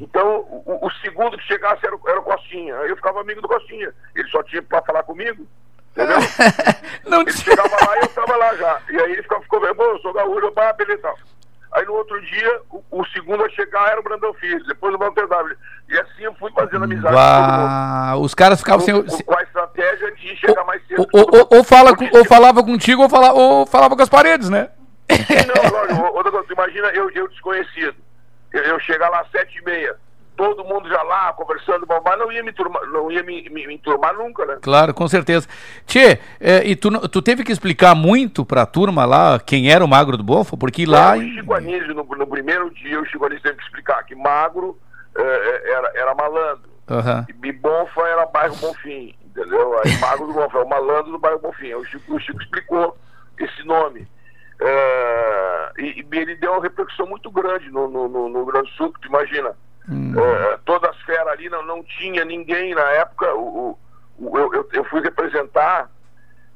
Então, 0.00 0.40
o, 0.66 0.86
o 0.86 0.90
segundo 1.00 1.36
que 1.38 1.44
chegasse 1.44 1.86
era, 1.86 1.96
o- 1.96 2.08
era 2.08 2.20
o 2.20 2.24
Costinha. 2.24 2.76
Aí 2.80 2.90
eu 2.90 2.96
ficava 2.96 3.20
amigo 3.20 3.40
do 3.40 3.48
Costinha. 3.48 3.92
Ele 4.14 4.28
só 4.28 4.42
tinha 4.42 4.62
para 4.62 4.82
falar 4.82 5.02
comigo. 5.04 5.46
Entendeu? 5.92 6.18
ele 7.20 7.32
chegava 7.32 7.68
lá 7.86 7.96
e 7.96 8.00
eu 8.00 8.04
estava 8.04 8.36
lá 8.36 8.54
já. 8.56 8.80
E 8.90 8.96
aí 9.00 9.12
ele 9.12 9.22
ficava, 9.22 9.42
ficou 9.42 9.60
pô, 9.74 9.82
eu 9.84 9.98
sou 10.00 10.12
gaúcho, 10.12 10.50
bah, 10.52 10.72
beleza. 10.74 10.98
e 10.98 11.02
tal. 11.02 11.16
Aí 11.72 11.84
no 11.86 11.94
outro 11.94 12.20
dia, 12.20 12.60
o, 12.70 12.82
o 12.90 13.04
segundo 13.06 13.44
a 13.44 13.48
chegar 13.50 13.88
era 13.90 13.98
o 14.00 14.02
Brandão 14.02 14.32
Filho, 14.34 14.64
depois 14.66 14.94
o 14.94 14.98
Walter 14.98 15.26
W. 15.26 15.56
E 15.88 15.98
assim 15.98 16.22
eu 16.22 16.34
fui 16.34 16.50
fazendo 16.52 16.84
amizade. 16.84 17.14
Bah, 17.14 18.14
os 18.18 18.32
caras 18.34 18.60
ficavam 18.60 18.80
sem. 18.84 18.94
Com, 19.02 19.22
com 19.24 19.36
a 19.38 19.42
estratégia 19.42 20.12
de 20.12 20.36
chegar 20.36 20.64
mais 20.64 20.86
cedo. 20.86 21.04
Ou, 21.12 21.20
ou- 21.32 21.48
ou 21.58 21.64
fala, 21.64 21.96
com- 21.96 22.08
ou 22.16 22.24
falava 22.24 22.62
contigo 22.62 23.02
ou, 23.02 23.08
fala, 23.08 23.32
ou 23.32 23.66
falava 23.66 23.96
com 23.96 24.02
as 24.02 24.08
paredes, 24.08 24.48
né? 24.50 24.68
Não, 25.10 25.70
lógico, 25.70 26.16
outra 26.16 26.30
coisa, 26.32 26.46
tu 26.46 26.52
imagina 26.52 26.88
eu, 26.88 27.10
eu 27.10 27.28
desconhecido. 27.28 27.96
Eu, 28.54 28.78
chegar 28.80 29.08
lá 29.08 29.20
às 29.20 29.30
sete 29.30 29.58
e 29.58 29.64
meia, 29.64 29.96
todo 30.36 30.64
mundo 30.64 30.88
já 30.88 31.02
lá 31.02 31.32
conversando, 31.32 31.86
mas 31.88 32.18
não 32.18 32.30
ia 32.30 32.42
me 32.42 32.52
turmar, 32.52 32.84
não 32.86 33.10
ia 33.10 33.22
me, 33.22 33.48
me, 33.50 33.66
me 33.66 33.74
enturmar 33.74 34.14
nunca, 34.14 34.44
né? 34.46 34.58
Claro, 34.62 34.94
com 34.94 35.08
certeza. 35.08 35.48
Tchê, 35.86 36.18
é, 36.40 36.64
e 36.64 36.76
tu, 36.76 36.90
tu 37.08 37.20
teve 37.20 37.42
que 37.42 37.52
explicar 37.52 37.94
muito 37.94 38.44
pra 38.44 38.66
turma 38.66 39.04
lá 39.04 39.38
quem 39.38 39.70
era 39.70 39.84
o 39.84 39.88
Magro 39.88 40.16
do 40.16 40.24
Bofo? 40.24 40.56
Porque 40.56 40.86
lá. 40.86 41.16
o 41.16 41.22
Chico 41.22 41.54
Anísio, 41.54 41.94
no, 41.94 42.04
no 42.04 42.26
primeiro 42.26 42.70
dia, 42.70 43.00
o 43.00 43.06
Chico 43.06 43.24
Anísio 43.26 43.42
teve 43.42 43.56
que 43.58 43.64
explicar 43.64 44.04
que 44.04 44.14
magro 44.14 44.78
eh, 45.16 45.62
era, 45.72 45.92
era 45.94 46.14
malandro. 46.14 46.70
Aham. 46.88 47.26
E 47.28 47.52
Bonfa 47.52 48.02
era 48.02 48.26
bairro 48.26 48.56
Bonfim, 48.56 49.14
entendeu? 49.24 49.80
Aí 49.80 49.96
Magro 49.98 50.26
do 50.26 50.32
Bonfim, 50.34 50.58
é 50.58 50.60
o 50.60 50.68
malandro 50.68 51.12
do 51.12 51.18
bairro 51.18 51.40
Bonfim. 51.40 51.74
O 51.74 51.84
Chico, 51.84 52.14
o 52.14 52.20
Chico 52.20 52.42
explicou 52.42 52.96
esse 53.38 53.64
nome. 53.64 54.06
É, 54.60 55.72
e, 55.78 56.00
e 56.12 56.18
ele 56.18 56.36
deu 56.36 56.52
uma 56.52 56.62
repercussão 56.62 57.06
muito 57.06 57.30
grande 57.30 57.70
no, 57.70 57.88
no, 57.88 58.08
no, 58.08 58.28
no 58.28 58.36
Rio 58.38 58.46
Grande 58.46 58.70
do 58.70 58.76
Sul, 58.76 58.94
tu 59.00 59.08
imagina, 59.08 59.50
é, 59.88 60.58
todas 60.64 60.90
as 60.90 60.96
feras 61.02 61.28
ali 61.28 61.48
não, 61.48 61.64
não 61.66 61.82
tinha 61.82 62.24
ninguém 62.24 62.74
na 62.74 62.82
época. 62.92 63.34
O, 63.34 63.78
o- 64.18 64.38
eu, 64.38 64.54
eu, 64.54 64.68
eu 64.72 64.84
fui 64.84 65.00
representar, 65.00 65.90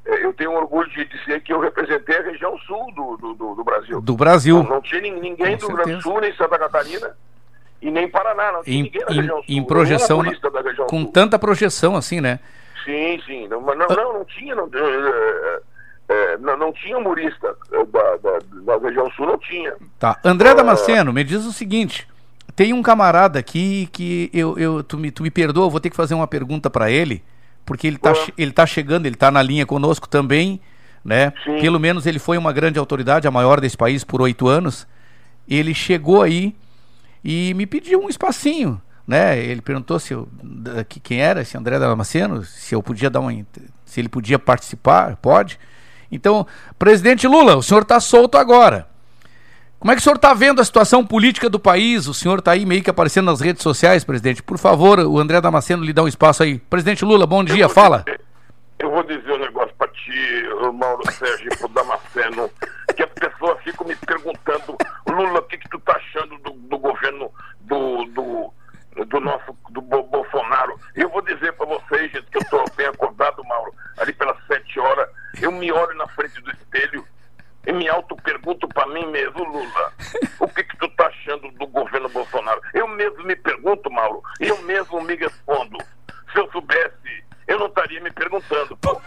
é, 0.07 0.25
eu 0.25 0.33
tenho 0.33 0.53
orgulho 0.53 0.89
de 0.91 1.05
dizer 1.07 1.43
que 1.43 1.53
eu 1.53 1.59
representei 1.61 2.17
a 2.19 2.23
região 2.23 2.57
sul 2.61 2.93
do, 2.95 3.17
do, 3.17 3.35
do, 3.35 3.55
do 3.57 3.65
Brasil. 3.65 4.01
Do 4.01 4.17
Brasil. 4.17 4.63
Não, 4.63 4.71
não 4.71 4.81
tinha 4.81 5.01
nin- 5.01 5.19
ninguém 5.21 5.59
Com 5.59 5.67
do 5.67 5.67
Rio 5.67 5.77
Grande 5.77 5.97
do. 5.97 6.03
Sul, 6.03 6.21
nem 6.21 6.35
Santa 6.37 6.59
Catarina, 6.59 7.17
e 7.83 7.91
nem 7.91 8.09
Paraná. 8.09 8.53
Não 8.53 8.63
tinha 8.63 8.77
Em, 8.79 8.83
ninguém 8.85 9.05
na 9.05 9.13
em- 9.13 9.17
região 9.17 9.37
sul. 9.43 9.45
em 9.49 9.65
projeção, 9.65 10.21
região 10.21 10.87
com 10.87 11.03
sul. 11.03 11.13
tanta 11.13 11.39
projeção 11.39 11.97
assim, 11.97 12.21
né? 12.21 12.39
Sim, 12.85 13.21
sim. 13.27 13.49
Não, 13.49 13.61
mas 13.61 13.77
não, 13.77 13.87
não, 13.89 14.13
não 14.15 14.25
tinha. 14.25 14.55
Não, 14.55 14.71
é, 14.73 15.61
é, 16.09 16.39
não, 16.39 16.57
não 16.57 16.73
tinha 16.73 16.97
humorista 16.99 17.55
da, 17.71 18.17
da, 18.17 18.79
da 18.79 18.87
região 18.87 19.11
sul, 19.13 19.27
não 19.27 19.39
tinha. 19.39 19.75
Tá. 19.99 20.19
André 20.25 20.55
Damasceno, 20.55 21.13
me 21.13 21.23
diz 21.25 21.45
o 21.45 21.53
seguinte: 21.53 22.09
tem 22.57 22.73
um 22.73 22.83
camarada 22.83 23.39
aqui 23.39 23.89
que 23.93 24.31
eu, 24.33 24.59
eu 24.59 24.83
tu, 24.83 24.97
me, 24.99 25.11
tu 25.11 25.23
me 25.23 25.31
perdoa, 25.31 25.67
eu 25.67 25.71
vou 25.71 25.81
ter 25.81 25.91
que 25.91 25.97
fazer 25.97 26.15
uma 26.15 26.27
pergunta 26.27 26.71
pra 26.71 26.91
ele, 26.91 27.23
porque 27.67 27.87
ele 27.87 27.99
tá, 27.99 28.15
che- 28.15 28.33
ele 28.39 28.53
tá 28.53 28.65
chegando, 28.67 29.07
ele 29.07 29.17
tá 29.17 29.31
na 29.31 29.43
linha 29.43 29.67
conosco 29.67 30.09
também, 30.09 30.61
né? 31.05 31.33
Pelo 31.61 31.79
menos 31.79 32.07
ele 32.07 32.19
foi 32.19 32.39
uma 32.39 32.53
grande 32.53 32.79
autoridade, 32.79 33.29
a 33.29 33.31
maior 33.31 33.61
desse 33.61 33.77
país 33.77 34.03
por 34.05 34.23
oito 34.23 34.49
anos. 34.49 34.87
Ele 35.47 35.73
chegou 35.75 36.23
aí 36.23 36.55
e 37.25 37.53
me 37.55 37.67
pediu 37.67 38.01
um 38.03 38.09
espacinho, 38.09 38.81
né? 39.07 39.39
Ele 39.39 39.61
perguntou 39.63 39.99
se 39.99 40.13
eu, 40.15 40.29
que- 40.89 41.01
quem 41.01 41.21
era 41.21 41.43
esse 41.43 41.57
André 41.57 41.79
Damasceno, 41.79 42.45
se 42.45 42.75
eu 42.75 42.83
podia 42.83 43.09
dar 43.11 43.21
uma, 43.21 43.33
se 43.85 44.01
ele 44.01 44.09
podia 44.09 44.39
participar, 44.39 45.17
pode. 45.17 45.59
Então, 46.11 46.47
presidente 46.79 47.27
Lula, 47.27 47.57
o 47.57 47.63
senhor 47.63 47.83
está 47.83 48.01
solto 48.01 48.39
agora. 48.39 48.87
Como 49.79 49.93
é 49.93 49.95
que 49.95 50.01
o 50.01 50.03
senhor 50.03 50.17
está 50.17 50.35
vendo 50.35 50.61
a 50.61 50.65
situação 50.65 51.07
política 51.07 51.49
do 51.49 51.61
país? 51.61 52.09
O 52.09 52.15
senhor 52.15 52.41
está 52.41 52.51
aí 52.53 52.67
meio 52.67 52.83
que 52.83 52.91
aparecendo 52.91 53.27
nas 53.27 53.41
redes 53.41 53.63
sociais, 53.63 54.03
presidente. 54.05 54.43
Por 54.43 54.59
favor, 54.59 54.99
o 54.99 55.19
André 55.19 55.41
Damasceno 55.41 55.85
lhe 55.85 55.93
dá 55.93 56.03
um 56.03 56.09
espaço 56.09 56.43
aí. 56.43 56.59
Presidente 56.59 57.05
Lula, 57.05 57.27
bom 57.27 57.45
dia, 57.45 57.69
fala. 57.69 58.05
Eu 58.81 58.91
vou 58.91 59.03
dizer 59.05 59.33
um 59.33 59.39
negócio 59.39 59.73
pra 59.77 59.87
ti, 59.89 60.43
Mauro 60.75 61.03
Sérgio, 61.13 61.51
pro 61.59 61.69
Damasceno, 61.69 62.51
que 62.97 63.03
as 63.03 63.11
pessoas 63.11 63.61
ficam 63.63 63.87
me 63.87 63.95
perguntando, 63.97 64.77
Lula, 65.09 65.41
o 65.41 65.43
que, 65.43 65.59
que 65.59 65.69
tu 65.69 65.79
tá 65.81 65.93
achando 65.97 66.37
do, 66.39 66.51
do 66.53 66.79
governo 66.79 67.31
do, 67.63 68.05
do, 68.07 68.53
do 69.05 69.21
nosso, 69.21 69.55
do 69.71 69.81
Bo- 69.81 70.05
Bolsonaro? 70.05 70.79
E 70.97 71.01
eu 71.03 71.09
vou 71.11 71.23
dizer 71.23 71.53
pra 71.55 71.67
vocês, 71.67 72.11
gente, 72.13 72.27
que 72.31 72.39
eu 72.39 72.45
tô 72.51 72.65
bem 72.77 72.87
acordado, 72.87 73.43
Mauro, 73.45 73.73
ali 73.99 74.13
pelas 74.13 74.37
sete 74.47 74.79
horas, 74.79 75.09
eu 75.41 75.51
me 75.53 75.71
olho 75.73 75.97
na 75.97 76.07
frente 76.09 76.41
do 76.41 76.51
espelho 76.53 77.05
e 77.67 77.73
me 77.73 77.89
auto-pergunto 77.89 78.69
pra 78.69 78.87
mim 78.87 79.07
mesmo, 79.11 79.43
Lula, 79.43 79.93
o 80.39 80.47
que 80.47 80.63
que 80.63 80.77
tu 80.79 80.89
tá 80.91 81.09
achando 81.09 81.51
do 81.59 81.67
governo 81.67 82.09
Bolsonaro? 82.09 82.61
Eu 82.73 82.87
mesmo 82.87 83.25
me 83.25 83.35
pergunto, 83.35 83.91
Mauro, 83.91 84.23
e 84.41 84.47
eu 84.47 84.63
mesmo 84.63 85.03
me 85.03 85.17
respondo. 85.17 85.77
Se 86.33 86.39
eu 86.39 86.49
soubesse, 86.53 87.25
eu 87.47 87.59
não 87.59 87.67
estaria 87.67 88.01
me 88.03 88.11
perguntando. 88.11 88.77
Pô. 88.77 89.01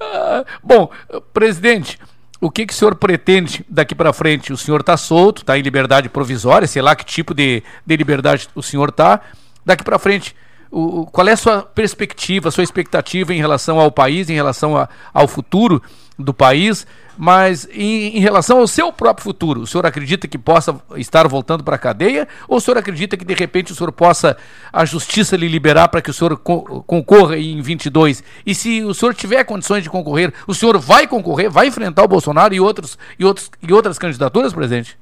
Ah, 0.00 0.44
Bom, 0.62 0.90
presidente, 1.38 1.96
o 2.40 2.50
que, 2.50 2.66
que 2.66 2.72
o 2.72 2.76
senhor 2.76 2.96
pretende 2.96 3.64
daqui 3.68 3.94
para 3.94 4.12
frente? 4.12 4.52
O 4.52 4.56
senhor 4.56 4.80
está 4.80 4.96
solto, 4.96 5.42
está 5.42 5.56
em 5.56 5.62
liberdade 5.62 6.08
provisória, 6.08 6.66
sei 6.66 6.82
lá 6.82 6.96
que 6.96 7.04
tipo 7.04 7.32
de, 7.32 7.62
de 7.86 7.96
liberdade 7.96 8.48
o 8.56 8.62
senhor 8.62 8.88
está. 8.88 9.20
Daqui 9.64 9.84
para 9.84 10.00
frente, 10.00 10.34
o, 10.70 11.06
qual 11.06 11.26
é 11.28 11.32
a 11.32 11.36
sua 11.36 11.62
perspectiva, 11.62 12.48
a 12.48 12.52
sua 12.52 12.64
expectativa 12.64 13.32
em 13.34 13.38
relação 13.38 13.78
ao 13.80 13.90
país, 13.90 14.28
em 14.28 14.34
relação 14.34 14.76
a- 14.76 14.88
ao 15.12 15.26
futuro 15.28 15.82
do 16.18 16.34
país, 16.34 16.86
mas 17.16 17.68
em, 17.72 18.16
em 18.16 18.20
relação 18.20 18.58
ao 18.58 18.66
seu 18.66 18.92
próprio 18.92 19.22
futuro? 19.24 19.60
O 19.62 19.66
senhor 19.66 19.86
acredita 19.86 20.26
que 20.28 20.36
possa 20.36 20.78
estar 20.96 21.26
voltando 21.28 21.62
para 21.64 21.76
a 21.76 21.78
cadeia 21.78 22.26
ou 22.48 22.58
o 22.58 22.60
senhor 22.60 22.76
acredita 22.78 23.16
que 23.16 23.24
de 23.24 23.34
repente 23.34 23.72
o 23.72 23.74
senhor 23.74 23.92
possa, 23.92 24.36
a 24.72 24.84
justiça 24.84 25.36
lhe 25.36 25.46
liberar 25.48 25.88
para 25.88 26.02
que 26.02 26.10
o 26.10 26.12
senhor 26.14 26.36
co- 26.36 26.82
concorra 26.86 27.36
em 27.38 27.60
22? 27.62 28.22
E 28.44 28.54
se 28.54 28.82
o 28.82 28.92
senhor 28.94 29.14
tiver 29.14 29.44
condições 29.44 29.82
de 29.82 29.90
concorrer, 29.90 30.32
o 30.46 30.54
senhor 30.54 30.76
vai 30.78 31.06
concorrer, 31.06 31.48
vai 31.50 31.68
enfrentar 31.68 32.02
o 32.04 32.08
Bolsonaro 32.08 32.52
e, 32.54 32.60
outros, 32.60 32.98
e, 33.18 33.24
outros, 33.24 33.50
e 33.62 33.72
outras 33.72 33.98
candidaturas, 33.98 34.52
presidente? 34.52 34.98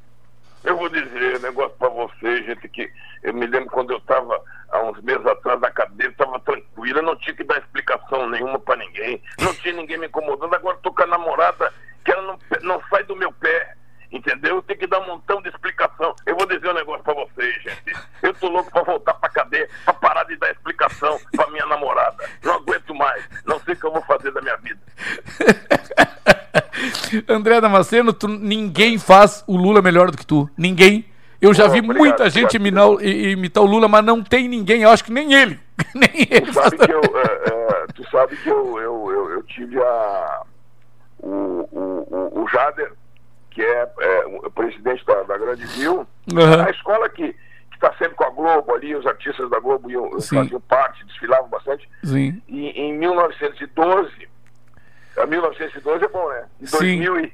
Eu 0.65 0.77
vou 0.77 0.89
dizer 0.89 1.37
um 1.39 1.43
negócio 1.43 1.73
pra 1.79 1.89
vocês, 1.89 2.45
gente, 2.45 2.69
que 2.69 2.91
eu 3.27 3.35
me 3.35 3.45
lembro 3.45 3.69
quando 3.71 3.91
eu 3.91 3.99
estava 3.99 4.41
há 4.71 4.81
uns 4.83 5.01
meses 5.03 5.27
atrás 5.27 5.61
na 5.61 5.71
cadeira, 5.71 6.13
estava 6.13 6.39
tranquila, 6.41 7.03
não 7.03 7.17
tinha 7.17 7.35
que 7.35 7.43
dar 7.43 7.59
explicação 7.59 8.31
nenhuma 8.31 8.59
pra 8.61 8.77
ninguém, 8.77 9.21
não 9.41 9.53
tinha 9.55 9.75
ninguém 9.75 9.99
me 9.99 10.07
incomodando. 10.07 10.55
Agora 10.55 10.79
tô 10.81 10.93
com 10.93 11.03
a 11.03 11.07
namorada 11.07 11.73
que 12.05 12.13
ela 12.13 12.23
não, 12.23 12.39
não 12.63 12.81
sai 12.89 13.03
do 13.03 13.17
meu 13.17 13.33
pé, 13.33 13.75
entendeu? 14.13 14.57
Eu 14.57 14.63
tenho 14.63 14.79
que 14.79 14.87
dar 14.87 15.01
um 15.01 15.09
montão 15.09 15.43
de 15.43 15.49
explicação. 15.49 16.15
Eu 16.25 16.37
vou 16.37 16.47
dizer 16.47 16.71
um 16.71 16.75
negócio 16.75 17.03
pra 17.03 17.15
vocês, 17.15 17.63
gente. 17.65 17.97
Eu 18.23 18.33
tô 18.35 18.49
louco 18.49 18.71
pra 18.71 18.85
voltar 18.85 19.15
pra 19.15 19.29
cadeia, 19.29 19.69
pra 19.85 19.95
parar 19.95 20.23
de 20.23 20.37
dar 20.37 20.53
explicação 20.53 21.19
pra 21.33 21.49
minha 21.49 21.67
namorada. 21.67 22.31
Não 22.45 22.55
aguento 22.55 22.95
mais, 22.95 23.29
não 23.45 23.59
sei 23.59 23.75
o 23.75 23.77
que 23.77 23.87
eu 23.87 23.93
vou 23.93 24.03
fazer 24.03 24.31
da 24.31 24.41
minha 24.41 24.57
vida. 24.59 24.81
André 27.27 27.61
Damasceno, 27.61 28.13
tu, 28.13 28.29
ninguém 28.29 28.99
faz 28.99 29.43
o 29.49 29.57
Lula 29.57 29.83
melhor 29.83 30.13
do 30.13 30.17
que 30.17 30.25
tu. 30.25 30.49
Ninguém. 30.57 31.05
Eu 31.41 31.53
já 31.53 31.67
vi 31.69 31.79
obrigado, 31.81 31.99
muita 31.99 32.31
gente 32.31 32.57
imitar, 32.57 32.87
imitar 33.05 33.63
o 33.63 33.67
Lula, 33.67 33.89
mas 33.89 34.05
não 34.05 34.23
tem 34.23 34.49
ninguém, 34.49 34.83
eu 34.83 34.91
acho 34.91 35.05
que 35.05 35.13
nem 35.13 35.33
ele. 35.35 35.59
nem 35.95 36.09
ele 36.31 36.47
Tu 36.47 36.53
sabe 36.55 36.77
que 36.79 36.91
eu, 36.93 37.01
é, 37.01 37.51
é, 37.51 37.87
tu 37.95 38.11
sabe 38.11 38.37
que 38.37 38.49
eu, 38.49 38.79
eu, 38.81 39.11
eu, 39.13 39.31
eu 39.33 39.43
tive 39.45 39.79
a, 39.83 40.43
o, 41.19 41.29
o, 41.29 42.43
o- 42.43 42.49
Jader, 42.49 42.93
que 43.51 43.63
é, 43.63 43.89
é, 44.01 44.27
o 44.27 44.51
presidente 44.51 45.05
da, 45.05 45.23
da 45.25 45.37
Grande 45.37 45.65
Rio, 45.67 46.07
Aham. 46.35 46.65
a 46.67 46.71
escola 46.71 47.09
que 47.11 47.35
está 47.75 47.93
sempre 47.99 48.15
com 48.15 48.25
a 48.25 48.31
Globo 48.31 48.75
ali, 48.75 48.95
os 48.95 49.07
artistas 49.07 49.51
da 49.51 49.61
Globo 49.61 49.91
iam, 49.91 50.19
Sim. 50.19 50.37
faziam 50.37 50.61
parte, 50.63 51.05
desfilavam 51.05 51.49
bastante. 51.49 51.87
Sim. 52.03 52.41
E 52.49 52.69
em 52.71 52.95
1912, 52.97 54.11
a 55.19 55.27
1912 55.27 56.05
é 56.05 56.09
bom, 56.09 56.29
né? 56.31 56.45
Em, 56.63 56.67
Sim. 56.67 56.79
2000 57.03 57.21
e, 57.21 57.33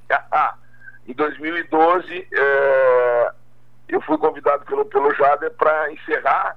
em 1.08 1.14
2012, 1.14 2.28
é, 2.32 3.32
eu 3.94 4.00
fui 4.02 4.16
convidado 4.18 4.64
pelo, 4.64 4.84
pelo 4.86 5.12
Jader 5.14 5.50
para 5.52 5.92
encerrar 5.92 6.56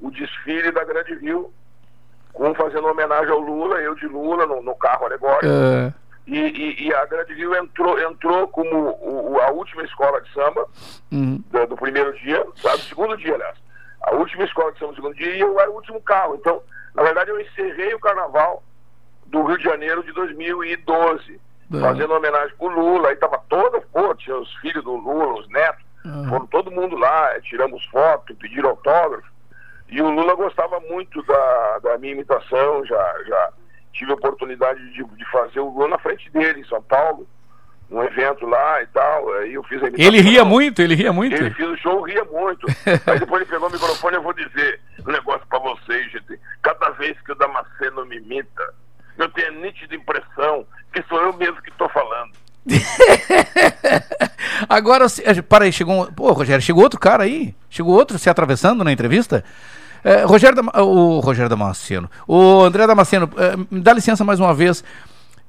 o 0.00 0.10
desfile 0.10 0.70
da 0.72 0.84
Grande 0.84 1.14
Rio, 1.16 1.52
com 2.32 2.54
fazendo 2.54 2.86
homenagem 2.88 3.30
ao 3.30 3.38
Lula, 3.38 3.76
eu 3.80 3.94
de 3.94 4.06
Lula, 4.06 4.44
no, 4.46 4.60
no 4.62 4.74
carro 4.76 5.06
alegórico. 5.06 5.46
É, 5.46 5.92
E, 6.26 6.38
e- 6.38 6.86
e 6.88 6.94
a 6.94 7.04
Grande 7.04 7.34
Rio 7.34 7.54
entrou, 7.54 7.98
entrou 8.00 8.48
como 8.48 8.70
o- 8.74 9.32
o- 9.34 9.40
a 9.42 9.50
última 9.50 9.82
escola 9.84 10.20
de 10.22 10.32
samba 10.32 10.66
uhum. 11.12 11.42
do, 11.50 11.66
do 11.66 11.76
primeiro 11.76 12.12
dia, 12.18 12.42
sabe? 12.62 12.78
Do 12.78 12.84
segundo 12.84 13.16
dia, 13.18 13.34
aliás. 13.34 13.58
A 14.02 14.14
última 14.14 14.44
escola 14.44 14.72
de 14.72 14.78
samba 14.78 14.92
do 14.92 14.96
segundo 14.96 15.14
dia 15.16 15.36
e 15.36 15.40
eu 15.40 15.60
era 15.60 15.70
o 15.70 15.74
último 15.74 16.00
carro. 16.00 16.34
Então, 16.36 16.62
na 16.94 17.02
verdade, 17.02 17.30
eu 17.30 17.38
encerrei 17.40 17.92
o 17.94 18.00
carnaval 18.00 18.62
do 19.26 19.42
Rio 19.42 19.58
de 19.58 19.64
Janeiro 19.64 20.02
de 20.02 20.12
2012, 20.12 21.38
É. 21.74 21.80
fazendo 21.80 22.14
homenagem 22.14 22.56
pro 22.56 22.68
Lula. 22.68 23.08
Aí 23.10 23.16
tava 23.16 23.38
toda, 23.48 23.80
pô, 23.92 24.14
tinha 24.14 24.36
os 24.38 24.50
filhos 24.56 24.82
do 24.82 24.96
Lula, 24.96 25.40
os 25.40 25.48
netos, 25.50 25.83
Uhum. 26.04 26.28
foram 26.28 26.46
todo 26.46 26.70
mundo 26.70 26.96
lá, 26.96 27.40
tiramos 27.40 27.84
foto, 27.86 28.34
pediram 28.36 28.70
autógrafo. 28.70 29.32
E 29.88 30.02
o 30.02 30.10
Lula 30.10 30.34
gostava 30.34 30.80
muito 30.80 31.22
da, 31.22 31.78
da 31.80 31.98
minha 31.98 32.12
imitação, 32.12 32.84
já, 32.84 33.22
já 33.26 33.52
tive 33.92 34.12
a 34.12 34.14
oportunidade 34.14 34.80
de, 34.92 35.04
de 35.04 35.30
fazer 35.30 35.60
o 35.60 35.68
Lula 35.68 35.88
na 35.88 35.98
frente 35.98 36.28
dele, 36.30 36.60
em 36.60 36.64
São 36.64 36.82
Paulo, 36.82 37.26
num 37.88 38.02
evento 38.02 38.46
lá 38.46 38.82
e 38.82 38.86
tal. 38.88 39.32
Aí 39.34 39.54
eu 39.54 39.62
fiz 39.64 39.82
a 39.82 39.86
imitação. 39.86 40.06
Ele 40.06 40.20
ria 40.20 40.44
muito, 40.44 40.82
ele 40.82 40.94
ria 40.94 41.12
muito. 41.12 41.36
Ele 41.36 41.50
fez 41.50 41.68
o 41.68 41.76
show, 41.76 42.02
ria 42.02 42.24
muito. 42.24 42.66
Aí 43.06 43.18
depois 43.18 43.42
ele 43.42 43.50
pegou 43.50 43.68
o 43.68 43.72
microfone 43.72 44.16
e 44.16 44.18
eu 44.18 44.22
vou 44.22 44.32
dizer 44.32 44.80
um 45.06 45.12
negócio 45.12 45.46
pra 45.48 45.58
vocês, 45.58 46.10
gente. 46.10 46.40
Cada 46.62 46.90
vez 46.90 47.18
que 47.20 47.32
o 47.32 47.36
Damasceno 47.36 48.04
me 48.06 48.16
imita, 48.16 48.74
eu 49.16 49.28
tenho 49.30 49.48
a 49.48 49.52
nítida 49.52 49.94
impressão 49.94 50.66
que 50.92 51.02
sou 51.04 51.20
eu 51.22 51.32
mesmo 51.34 51.62
que 51.62 51.70
tô 51.72 51.88
falando. 51.88 52.32
Agora, 54.68 55.06
eh, 55.22 55.42
para 55.42 55.64
aí, 55.64 55.72
chegou 55.72 56.02
um... 56.02 56.06
Pô, 56.12 56.32
Rogério, 56.32 56.62
chegou 56.62 56.82
outro 56.82 56.98
cara 56.98 57.24
aí. 57.24 57.54
Chegou 57.68 57.94
outro 57.94 58.18
se 58.18 58.30
atravessando 58.30 58.82
na 58.84 58.92
entrevista. 58.92 59.44
Eh, 60.02 60.24
Rogério 60.24 60.62
o 60.82 61.20
Rogério 61.20 61.48
Damasceno. 61.48 62.10
O 62.26 62.62
André 62.62 62.86
Damasceno, 62.86 63.28
eh, 63.36 63.56
me 63.70 63.80
dá 63.80 63.92
licença 63.92 64.24
mais 64.24 64.40
uma 64.40 64.54
vez. 64.54 64.82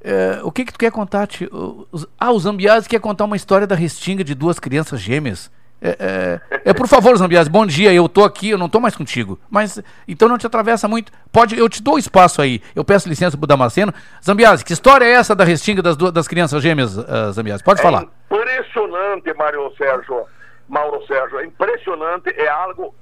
Eh, 0.03 0.39
o 0.43 0.51
que 0.51 0.65
que 0.65 0.73
tu 0.73 0.79
quer 0.79 0.91
contar? 0.91 1.27
Ti? 1.27 1.47
Os- 1.91 2.07
ah, 2.19 2.31
o 2.31 2.39
Zambiase 2.39 2.87
quer 2.87 2.99
contar 2.99 3.25
uma 3.25 3.35
história 3.35 3.67
da 3.67 3.75
restinga 3.75 4.23
de 4.23 4.35
duas 4.35 4.59
crianças 4.59 4.99
gêmeas. 5.01 5.49
É, 5.85 6.39
é, 6.49 6.69
é, 6.71 6.73
por 6.73 6.87
favor, 6.87 7.15
Zambiase, 7.15 7.47
bom 7.47 7.65
dia. 7.65 7.93
Eu 7.93 8.09
tô 8.09 8.23
aqui, 8.23 8.49
eu 8.49 8.57
não 8.57 8.67
tô 8.67 8.79
mais 8.79 8.95
contigo. 8.95 9.39
Mas 9.49 9.79
então 10.07 10.27
não 10.27 10.37
te 10.37 10.47
atravessa 10.47 10.87
muito. 10.87 11.11
Pode, 11.31 11.57
eu 11.57 11.69
te 11.69 11.83
dou 11.83 11.99
espaço 11.99 12.41
aí. 12.41 12.59
Eu 12.75 12.83
peço 12.83 13.07
licença 13.07 13.37
pro 13.37 13.45
Damasceno. 13.45 13.93
Zambiase, 14.23 14.65
que 14.65 14.73
história 14.73 15.05
é 15.05 15.11
essa 15.11 15.35
da 15.35 15.43
restinga 15.43 15.83
das, 15.83 15.95
duas, 15.95 16.11
das 16.11 16.27
crianças 16.27 16.63
gêmeas, 16.63 16.97
Zambiase? 17.33 17.63
Pode 17.63 17.81
falar. 17.83 18.07
Impressionante, 18.25 19.31
Mário 19.35 19.71
Sérgio. 19.77 20.25
Mauro 20.67 21.05
Sérgio, 21.05 21.39
é 21.39 21.45
impressionante, 21.45 22.29
é 22.29 22.47
algo 22.47 22.95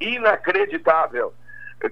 inacreditável. 0.00 1.34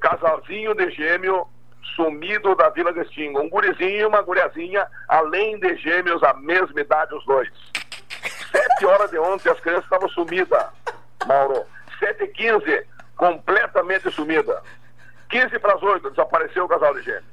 Casalzinho 0.01 0.75
de 0.75 0.91
gêmeo 0.91 1.47
sumido 1.95 2.55
da 2.55 2.71
Vila 2.71 2.93
Restinga. 2.93 3.41
Um 3.41 3.49
gurizinho 3.49 4.01
e 4.01 4.07
uma 4.07 4.23
guriazinha, 4.23 4.87
além 5.09 5.59
de 5.59 5.77
gêmeos, 5.77 6.23
a 6.23 6.35
mesma 6.35 6.81
idade 6.81 7.15
os 7.15 7.25
dois. 7.27 7.49
Sete 8.51 8.87
horas 8.87 9.11
de 9.11 9.19
ontem 9.19 9.51
as 9.51 9.61
crianças 9.61 9.85
estavam 9.85 10.09
sumidas, 10.09 10.67
Mauro. 11.27 11.65
Sete 11.99 12.25
e 12.25 12.29
quinze, 12.29 12.87
completamente 13.17 14.11
sumida. 14.11 14.63
15 15.29 15.59
para 15.59 15.75
as 15.75 15.83
8, 15.83 16.11
desapareceu 16.11 16.65
o 16.65 16.69
casal 16.69 16.95
de 16.95 17.03
gêmeos. 17.03 17.25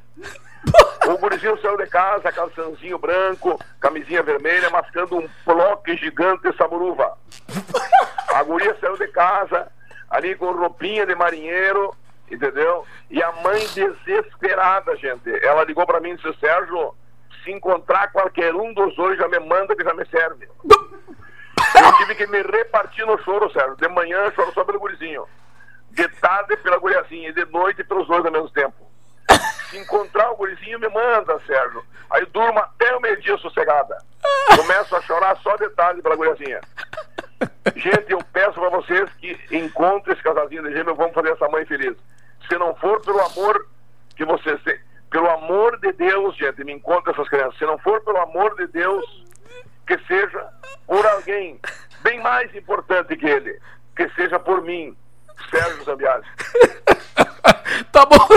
O 1.08 1.18
gurizinho 1.18 1.60
saiu 1.62 1.78
de 1.78 1.88
casa, 1.88 2.32
calçãozinho 2.32 2.98
branco, 2.98 3.60
camisinha 3.80 4.24
vermelha, 4.24 4.70
mascando 4.70 5.18
um 5.18 5.30
bloque 5.46 5.96
gigante 5.98 6.50
de 6.50 6.58
saburuva. 6.58 7.16
A 8.34 8.44
guria 8.44 8.76
saiu 8.82 8.98
de 8.98 9.08
casa, 9.10 9.72
ali 10.10 10.36
com 10.36 10.52
roupinha 10.52 11.06
de 11.06 11.14
marinheiro, 11.16 11.96
entendeu? 12.30 12.86
E 13.10 13.22
a 13.22 13.32
mãe 13.34 13.60
desesperada, 13.68 14.96
gente. 14.98 15.30
Ela 15.46 15.64
ligou 15.64 15.86
pra 15.86 16.00
mim 16.00 16.12
e 16.12 16.18
disse, 16.18 16.40
Sérgio, 16.40 16.96
se 17.46 17.52
encontrar 17.52 18.12
qualquer 18.12 18.54
um 18.54 18.74
dos 18.74 18.94
dois, 18.96 19.18
já 19.18 19.28
me 19.28 19.40
manda 19.40 19.76
que 19.76 19.84
já 19.84 19.94
me 19.94 20.06
serve. 20.08 20.50
Eu 20.68 21.94
tive 21.98 22.16
que 22.16 22.28
me 22.28 22.42
repartir 22.42 23.06
no 23.06 23.18
choro, 23.24 23.52
Sérgio. 23.52 23.76
De 23.76 23.88
manhã 23.88 24.18
eu 24.18 24.32
choro 24.34 24.52
só 24.54 24.66
pelo 24.66 24.80
gurizinho. 24.80 25.26
De 25.92 26.08
tarde 26.08 26.58
pela 26.58 26.78
guriazinha 26.78 27.30
e 27.30 27.34
de 27.34 27.46
noite 27.46 27.84
pelos 27.84 28.08
dois 28.08 28.26
ao 28.26 28.32
mesmo 28.32 28.50
tempo. 28.50 28.76
Se 29.70 29.78
encontrar 29.78 30.32
o 30.32 30.36
gurizinho, 30.36 30.80
me 30.80 30.90
manda, 30.90 31.40
Sérgio. 31.46 31.86
Aí 32.10 32.26
durmo 32.28 32.60
até 32.60 32.96
o 32.96 33.02
meio-dia 33.02 33.38
sossegada. 33.38 33.98
Começo 34.56 34.96
a 34.96 35.02
chorar 35.02 35.38
só 35.38 35.56
de 35.58 35.70
tarde 35.70 36.02
pela 36.02 36.16
guriazinha. 36.16 36.62
Gente, 37.76 38.12
eu 38.12 38.20
peço 38.32 38.54
pra 38.54 38.70
vocês 38.70 39.10
que 39.20 39.38
encontrem 39.52 40.14
esse 40.14 40.24
casalzinho 40.24 40.64
de 40.64 40.72
gêmeo, 40.72 40.96
vamos 40.96 41.14
fazer 41.14 41.32
essa 41.32 41.48
mãe 41.50 41.66
feliz. 41.66 41.96
Se 42.48 42.58
não 42.58 42.76
for 42.76 43.02
pelo 43.02 43.20
amor 43.20 43.68
que 44.16 44.24
vocês 44.24 44.62
têm, 44.64 44.80
pelo 45.10 45.30
amor 45.30 45.80
de 45.80 45.92
Deus, 45.94 46.36
gente, 46.36 46.64
me 46.64 46.74
encontre 46.74 47.12
essas 47.12 47.28
crianças. 47.30 47.58
Se 47.58 47.66
não 47.66 47.78
for 47.80 48.02
pelo 48.02 48.18
amor 48.18 48.56
de 48.56 48.68
Deus, 48.68 49.06
que 49.88 49.98
seja 50.08 50.48
por 50.88 51.06
alguém 51.06 51.60
bem 52.02 52.22
mais 52.22 52.54
importante 52.56 53.16
que 53.16 53.26
ele, 53.26 53.60
que 53.96 54.10
seja 54.10 54.40
por 54.40 54.62
mim, 54.62 54.96
Sérgio 55.50 55.84
Zambiasi. 55.84 56.28
Tá 57.92 58.06
bom. 58.06 58.28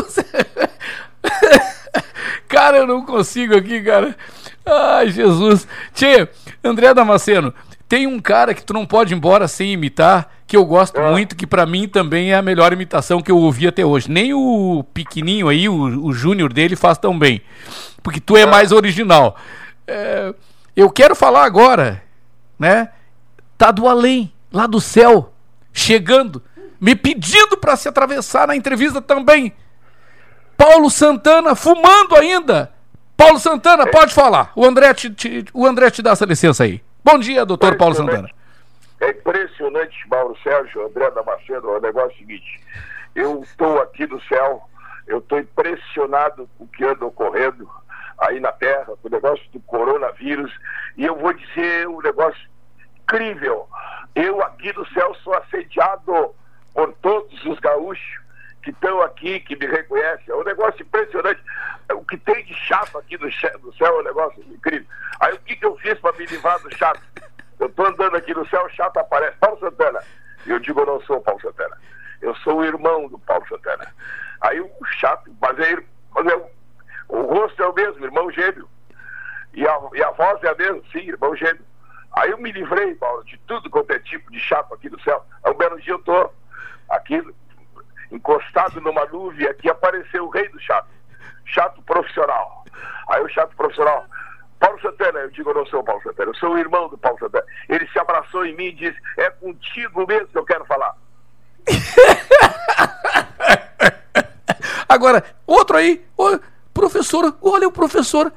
cara, 2.49 2.79
eu 2.79 2.87
não 2.87 3.05
consigo 3.05 3.57
aqui, 3.57 3.83
cara. 3.83 4.17
Ai, 4.65 5.09
Jesus. 5.09 5.67
Tchê, 5.95 6.29
André 6.63 6.95
Damasceno, 6.95 7.53
tem 7.89 8.07
um 8.07 8.21
cara 8.21 8.53
que 8.53 8.63
tu 8.63 8.75
não 8.75 8.85
pode 8.85 9.15
ir 9.15 9.17
embora 9.17 9.49
sem 9.49 9.73
imitar, 9.73 10.31
que 10.47 10.57
eu 10.57 10.65
gosto 10.65 11.01
muito, 11.01 11.35
que 11.35 11.47
pra 11.47 11.65
mim 11.65 11.89
também 11.89 12.33
é 12.33 12.37
a 12.37 12.43
melhor 12.43 12.73
imitação 12.73 13.23
que 13.23 13.31
eu 13.31 13.39
ouvi 13.39 13.67
até 13.67 13.85
hoje. 13.85 14.11
Nem 14.11 14.35
o 14.35 14.85
pequenininho 14.93 15.49
aí, 15.49 15.69
o, 15.69 15.75
o 16.07 16.13
júnior 16.13 16.53
dele, 16.53 16.77
faz 16.77 16.99
tão 16.99 17.19
bem. 17.19 17.41
Porque 18.03 18.21
tu 18.21 18.37
é 18.37 18.45
mais 18.47 18.73
original. 18.73 19.37
É, 19.87 20.35
eu 20.77 20.91
quero 20.91 21.15
falar 21.15 21.45
agora, 21.45 22.03
né? 22.59 22.91
Tá 23.57 23.71
do 23.71 23.89
além, 23.89 24.33
lá 24.53 24.67
do 24.67 24.81
céu, 24.81 25.33
chegando, 25.73 26.43
me 26.81 26.95
pedindo 26.95 27.57
pra 27.57 27.75
se 27.77 27.89
atravessar 27.89 28.47
na 28.47 28.55
entrevista 28.55 29.01
também. 29.01 29.53
Paulo 30.57 30.91
Santana 30.91 31.55
fumando 31.55 32.17
ainda. 32.17 32.71
Paulo 33.17 33.39
Santana, 33.39 33.87
pode 33.87 34.13
falar. 34.15 34.53
O 34.55 34.65
André 34.65 34.93
te, 34.95 35.11
te- 35.11 35.45
o 35.53 35.67
André 35.67 35.91
te 35.91 36.03
dá 36.03 36.11
essa 36.13 36.25
licença 36.25 36.65
aí. 36.65 36.81
Bom 37.05 37.19
dia, 37.19 37.45
doutor 37.45 37.77
Paulo 37.77 37.95
Santana. 37.95 38.29
É 39.01 39.11
impressionante, 39.11 39.97
Mauro 40.09 40.37
Sérgio, 40.43 40.87
André 40.87 41.11
Damasceno, 41.11 41.77
o 41.77 41.81
negócio 41.81 42.11
é 42.11 42.15
o 42.15 42.19
seguinte, 42.19 42.61
eu 43.15 43.43
estou 43.43 43.81
aqui 43.81 44.07
do 44.07 44.21
céu, 44.25 44.63
eu 45.07 45.19
estou 45.19 45.39
impressionado 45.39 46.49
com 46.59 46.65
o 46.65 46.69
que 46.69 46.85
anda 46.85 47.07
ocorrendo 47.07 47.69
aí 48.19 48.41
na 48.41 48.51
Terra, 48.51 48.97
com 49.01 49.09
o 49.09 49.11
negócio 49.11 49.45
do 49.53 49.61
coronavírus, 49.61 50.53
e 50.97 51.05
eu 51.05 51.17
vou 51.17 51.33
dizer 51.33 51.89
um 51.89 52.01
negócio 52.01 52.49
incrível. 53.01 53.69
Eu 54.15 54.43
aqui 54.43 54.73
do 54.73 54.87
céu 54.89 55.15
sou 55.23 55.35
assediado 55.35 56.35
por 56.75 56.93
todos 56.95 57.45
os 57.47 57.59
gaúchos 57.61 58.28
que 58.63 58.71
estão 58.71 59.01
aqui, 59.03 59.41
que 59.41 59.57
me 59.57 59.67
reconhecem. 59.67 60.25
É 60.29 60.35
um 60.35 60.45
negócio 60.45 60.83
impressionante. 60.83 61.41
O 61.93 62.05
que 62.05 62.17
tem 62.19 62.45
de 62.45 62.55
chato 62.55 62.99
aqui 62.99 63.17
do 63.17 63.31
céu 63.33 63.61
é 63.81 64.01
um 64.01 64.03
negócio 64.05 64.43
incrível. 64.43 64.87
Aí 65.21 65.33
o 65.35 65.39
que, 65.41 65.57
que 65.57 65.65
eu 65.67 65.77
fiz 65.79 65.99
para 66.01 66.17
me 66.17 66.27
livrar 66.27 66.59
do 66.61 66.77
chato? 66.77 67.01
Eu 67.59 67.69
tô 67.71 67.87
andando 67.87 68.17
aqui 68.17 68.35
no 68.35 68.47
céu, 68.49 68.65
o 68.65 68.71
chato 68.71 68.99
aparece. 68.99 69.37
Paulo 69.39 69.59
Santana. 69.59 70.01
Eu 70.47 70.59
digo, 70.59 70.81
eu 70.81 70.87
não 70.87 71.01
sou 71.03 71.17
o 71.17 71.21
Paulo 71.21 71.41
Santana. 71.41 71.77
Eu 72.21 72.35
sou 72.37 72.59
o 72.59 72.65
irmão 72.65 73.09
do 73.09 73.19
Paulo 73.21 73.47
Santana. 73.49 73.87
Aí 74.41 74.61
o 74.61 74.71
chato, 74.99 75.35
mas, 75.41 75.59
é, 75.59 75.77
mas 76.15 76.27
é, 76.27 76.37
o- 77.09 77.23
rosto 77.23 77.63
é 77.63 77.67
o 77.67 77.75
mesmo, 77.75 78.05
irmão 78.05 78.31
gêmeo. 78.31 78.69
E 79.55 79.67
a, 79.67 79.81
e 79.95 80.03
a 80.03 80.11
voz 80.13 80.43
é 80.45 80.49
a 80.51 80.55
mesma, 80.55 80.83
sim, 80.93 81.01
irmão 81.09 81.35
gêmeo. 81.35 81.65
Aí 82.17 82.31
eu 82.31 82.39
me 82.39 82.53
livrei, 82.53 82.95
Paulo, 82.95 83.25
de 83.25 83.37
tudo 83.47 83.69
quanto 83.71 83.91
é 83.93 83.99
tipo 83.99 84.31
de 84.31 84.39
chato 84.41 84.73
aqui 84.75 84.89
do 84.89 85.01
céu. 85.03 85.25
Aí 85.43 85.53
um 85.53 85.57
belo 85.57 85.81
dia 85.81 85.93
eu 85.95 85.99
tô 86.01 86.31
aqui, 86.89 87.21
encostado 88.11 88.81
numa 88.81 89.05
nuvem, 89.07 89.47
aqui 89.47 89.69
apareceu 89.69 90.25
o 90.27 90.31
rei 90.31 90.49
do 90.49 90.61
chato. 90.61 90.89
Chato 91.47 91.81
profissional. 91.83 92.65
Aí 93.11 93.23
o 93.23 93.29
chato 93.29 93.55
profissional, 93.57 94.05
Paulo 94.61 94.81
Santana. 94.81 95.21
Eu 95.21 95.31
digo, 95.31 95.51
eu 95.51 95.55
não 95.55 95.67
sou 95.67 95.81
o 95.81 95.85
Paulo 95.85 96.03
Santana, 96.03 96.31
eu 96.31 96.35
sou 96.35 96.53
o 96.55 96.59
irmão 96.59 96.89
do 96.89 96.99
Paulo 96.99 97.19
Santana. 97.19 97.45
Ele 97.69 97.87
se 97.89 97.99
abraçou 97.99 98.45
em 98.45 98.55
mim 98.57 98.67
e 98.67 98.73
disse, 98.73 98.99
é 99.17 99.31
contigo 99.31 100.07
mesmo 100.07 100.29
que 100.29 100.39
eu 100.39 100.45
quero 100.45 100.65
falar. 100.67 100.95
Agora, 104.89 105.23
outro 105.47 105.77
aí, 105.77 106.05
ô, 106.17 106.39
professor, 106.73 107.37
olha 107.43 107.69
o 107.69 107.73
professor, 107.73 108.33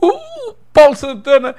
o 0.00 0.12
Paulo 0.72 0.96
Santana, 0.96 1.54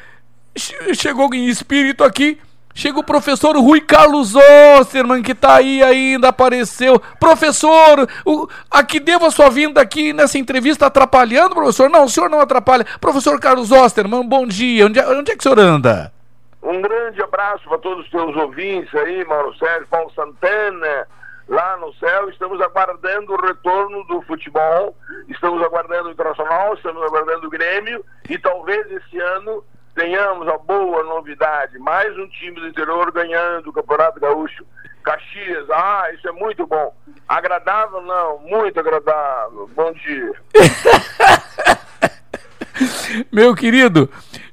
che- 0.55 0.93
chegou 0.95 1.33
em 1.33 1.47
espírito 1.47 2.03
aqui, 2.03 2.39
chega 2.77 2.99
o 2.99 3.03
professor 3.03 3.57
Rui 3.57 3.81
Carlos 3.81 4.35
Osterman, 4.35 5.23
que 5.23 5.33
tá 5.33 5.55
aí 5.55 5.81
ainda, 5.81 6.29
apareceu. 6.29 6.99
Professor, 7.19 8.07
o, 8.23 8.47
a 8.69 8.83
que 8.83 8.99
devo 8.99 9.25
a 9.25 9.31
sua 9.31 9.49
vinda 9.49 9.81
aqui 9.81 10.13
nessa 10.13 10.37
entrevista 10.37 10.85
atrapalhando, 10.85 11.55
professor? 11.55 11.89
Não, 11.89 12.03
o 12.03 12.09
senhor 12.09 12.29
não 12.29 12.39
atrapalha. 12.39 12.85
Professor 13.01 13.39
Carlos 13.39 13.71
Osterman, 13.71 14.23
bom 14.27 14.45
dia, 14.45 14.85
onde, 14.85 14.99
onde 14.99 15.31
é 15.31 15.35
que 15.35 15.39
o 15.39 15.43
senhor 15.43 15.57
anda? 15.57 16.13
Um 16.61 16.79
grande 16.79 17.19
abraço 17.21 17.67
para 17.67 17.79
todos 17.79 18.05
os 18.05 18.11
teus 18.11 18.35
ouvintes 18.35 18.93
aí, 18.93 19.25
Mauro 19.25 19.57
Sérgio, 19.57 19.87
Paulo 19.87 20.11
Santana, 20.11 21.07
lá 21.47 21.77
no 21.77 21.91
céu. 21.95 22.29
Estamos 22.29 22.61
aguardando 22.61 23.33
o 23.33 23.41
retorno 23.41 24.03
do 24.03 24.21
futebol, 24.21 24.95
estamos 25.27 25.63
aguardando 25.63 26.09
o 26.09 26.11
Internacional, 26.11 26.75
estamos 26.75 27.01
aguardando 27.01 27.47
o 27.47 27.49
Grêmio 27.49 28.05
e 28.29 28.37
talvez 28.37 28.85
esse 28.91 29.19
ano 29.19 29.63
tenhamos 30.01 30.47
a 30.47 30.57
boa 30.59 31.03
novidade, 31.03 31.77
mais 31.79 32.15
um 32.19 32.27
time 32.27 32.59
do 32.61 32.67
interior 32.67 33.11
ganhando 33.11 33.69
o 33.69 33.73
Campeonato 33.73 34.19
Gaúcho. 34.19 34.63
Caxias, 35.03 35.67
ah, 35.71 36.03
isso 36.13 36.27
é 36.27 36.31
muito 36.33 36.67
bom. 36.67 36.93
Agradável? 37.27 38.01
Não, 38.01 38.37
muito 38.39 38.79
agradável. 38.79 39.69
Bom 39.75 39.91
dia. 39.93 40.33
Meu 43.31 43.55
querido, 43.55 44.09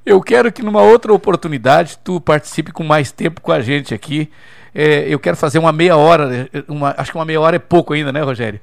eu 0.07 0.21
quero 0.23 0.51
que 0.51 0.63
numa 0.63 0.81
outra 0.83 1.13
oportunidade 1.13 1.99
tu 2.03 2.19
participe 2.21 2.73
com 2.73 2.83
mais 2.83 3.13
tempo 3.13 3.41
com 3.43 3.53
a 3.53 3.61
gente 3.61 3.93
aqui. 3.93 4.33
É, 4.75 5.07
eu 5.13 5.19
quero 5.19 5.37
fazer 5.37 5.59
uma 5.59 5.73
meia 5.73 5.97
hora, 5.97 6.49
uma- 6.69 6.95
acho 6.97 7.11
que 7.13 7.19
uma 7.19 7.25
meia 7.25 7.41
hora 7.41 7.57
é 7.57 7.61
pouco 7.61 7.93
ainda, 7.93 8.11
né, 8.13 8.23
Rogério? 8.23 8.61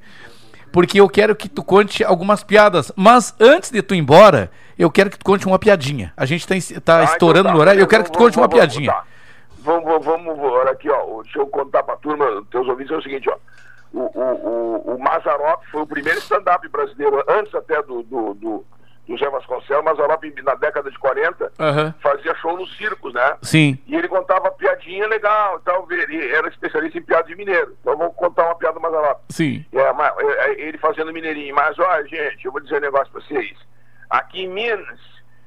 Porque 0.72 1.00
eu 1.00 1.08
quero 1.08 1.36
que 1.36 1.48
tu 1.48 1.62
conte 1.62 2.02
algumas 2.02 2.42
piadas. 2.42 2.90
Mas 2.96 3.34
antes 3.38 3.70
de 3.70 3.82
tu 3.82 3.94
ir 3.94 3.98
embora, 3.98 4.50
eu 4.78 4.90
quero 4.90 5.10
que 5.10 5.18
tu 5.18 5.24
conte 5.24 5.46
uma 5.46 5.58
piadinha. 5.58 6.12
A 6.16 6.24
gente 6.24 6.46
tá, 6.46 6.56
em- 6.56 6.80
tá 6.80 7.04
estourando 7.04 7.48
tá, 7.48 7.54
no 7.54 7.60
horário, 7.60 7.80
eu 7.80 7.86
quero 7.86 8.04
que 8.04 8.10
tu 8.10 8.18
conte 8.18 8.36
uma 8.38 8.48
vamos- 8.48 8.58
piadinha. 8.58 8.90
tá. 8.92 9.04
Vamos, 9.58 9.84
vamos, 9.84 10.04
vamos, 10.26 10.38
olha 10.40 10.70
aqui, 10.72 10.90
ó. 10.90 11.22
Deixa 11.22 11.38
eu 11.38 11.46
contar 11.46 11.82
pra 11.84 11.96
turma, 11.96 12.24
teus 12.50 12.66
ouvintes, 12.66 12.92
é 12.92 12.96
o 12.96 13.02
seguinte, 13.02 13.30
ó. 13.30 13.36
O, 13.92 14.00
o, 14.00 14.92
o, 14.92 14.94
o 14.94 14.98
foi 15.70 15.82
o 15.82 15.86
primeiro 15.86 16.18
stand-up 16.18 16.66
brasileiro, 16.68 17.22
antes 17.28 17.54
até 17.54 17.80
do, 17.82 18.02
do, 18.02 18.34
do, 18.34 18.64
do 19.06 19.16
Zé 19.18 19.28
Vasconcelos. 19.28 19.84
Mazarop, 19.84 20.24
na 20.42 20.54
década 20.54 20.90
de 20.90 20.98
40, 20.98 21.52
Aham. 21.58 21.94
fazia 22.00 22.34
show 22.36 22.56
nos 22.56 22.76
circos, 22.76 23.12
né? 23.12 23.36
Sim. 23.42 23.78
E 23.86 23.96
ele 23.96 24.08
contava 24.08 24.50
piadinha 24.52 25.06
legal 25.08 25.60
tal. 25.60 25.86
Ele 25.90 26.32
era 26.32 26.48
especialista 26.48 26.98
em 26.98 27.02
piada 27.02 27.26
de 27.28 27.34
mineiro. 27.34 27.76
Então 27.80 27.96
vou 27.96 28.12
contar 28.12 28.44
uma 28.46 28.54
piada 28.54 28.74
do 28.74 28.80
Mazarop. 28.80 29.20
Sim. 29.30 29.64
É, 29.72 29.92
mas, 29.92 30.14
é, 30.18 30.50
é, 30.50 30.60
ele 30.60 30.78
fazendo 30.78 31.12
mineirinho. 31.12 31.54
Mas, 31.54 31.78
olha, 31.78 32.06
gente, 32.06 32.44
eu 32.44 32.52
vou 32.52 32.60
dizer 32.60 32.78
um 32.78 32.80
negócio 32.80 33.12
pra 33.12 33.20
vocês. 33.22 33.56
Aqui 34.08 34.42
em 34.42 34.48
Minas, 34.48 35.00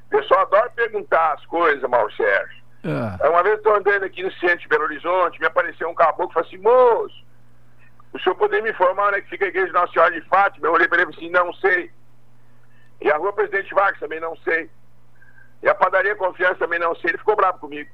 o 0.08 0.10
pessoal 0.10 0.42
adora 0.42 0.70
perguntar 0.72 1.34
as 1.34 1.46
coisas, 1.46 1.88
Mauro 1.90 2.12
Sérgio. 2.14 2.66
Ah. 2.84 3.18
Uma 3.30 3.42
vez 3.42 3.54
eu 3.54 3.58
estou 3.58 3.76
andando 3.76 4.04
aqui 4.04 4.22
no 4.22 4.32
centro 4.34 4.60
de 4.60 4.68
Belo 4.68 4.84
Horizonte, 4.84 5.40
me 5.40 5.48
apareceu 5.48 5.90
um 5.90 5.96
caboclo 5.96 6.30
e 6.30 6.34
falou 6.34 6.48
assim, 6.48 6.58
moço, 6.58 7.26
o 8.14 8.20
senhor 8.20 8.36
poderia 8.36 8.64
me 8.64 8.70
informar 8.70 9.08
onde 9.08 9.18
é 9.18 9.22
que 9.22 9.30
fica 9.30 9.46
a 9.46 9.48
igreja 9.48 9.68
de 9.68 9.74
Nossa 9.74 9.92
Senhora 9.92 10.12
de 10.12 10.28
Fátima? 10.28 10.68
Eu 10.68 10.74
olhei 10.74 10.88
para 10.88 11.02
ele 11.02 11.10
e 11.10 11.14
falei 11.14 11.28
assim, 11.28 11.34
não 11.34 11.54
sei. 11.54 11.92
E 13.02 13.12
a 13.12 13.18
rua 13.18 13.34
Presidente 13.34 13.74
Vargas 13.74 14.00
também 14.00 14.20
não 14.20 14.36
sei. 14.38 14.70
E 15.62 15.70
a 15.70 15.76
padaria 15.76 16.16
Confiança 16.16 16.56
também 16.56 16.80
não 16.80 16.96
sei. 16.96 17.12
Ele 17.12 17.18
ficou 17.18 17.36
bravo 17.36 17.60
comigo. 17.60 17.90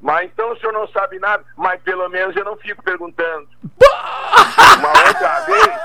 Mas 0.00 0.30
então 0.30 0.52
o 0.52 0.56
senhor 0.58 0.72
não 0.72 0.86
sabe 0.88 1.18
nada, 1.18 1.42
mas 1.56 1.80
pelo 1.82 2.08
menos 2.08 2.36
eu 2.36 2.44
não 2.44 2.56
fico 2.56 2.82
perguntando. 2.82 3.48
Uma 4.78 4.88
outra 5.08 5.40
vez, 5.40 5.80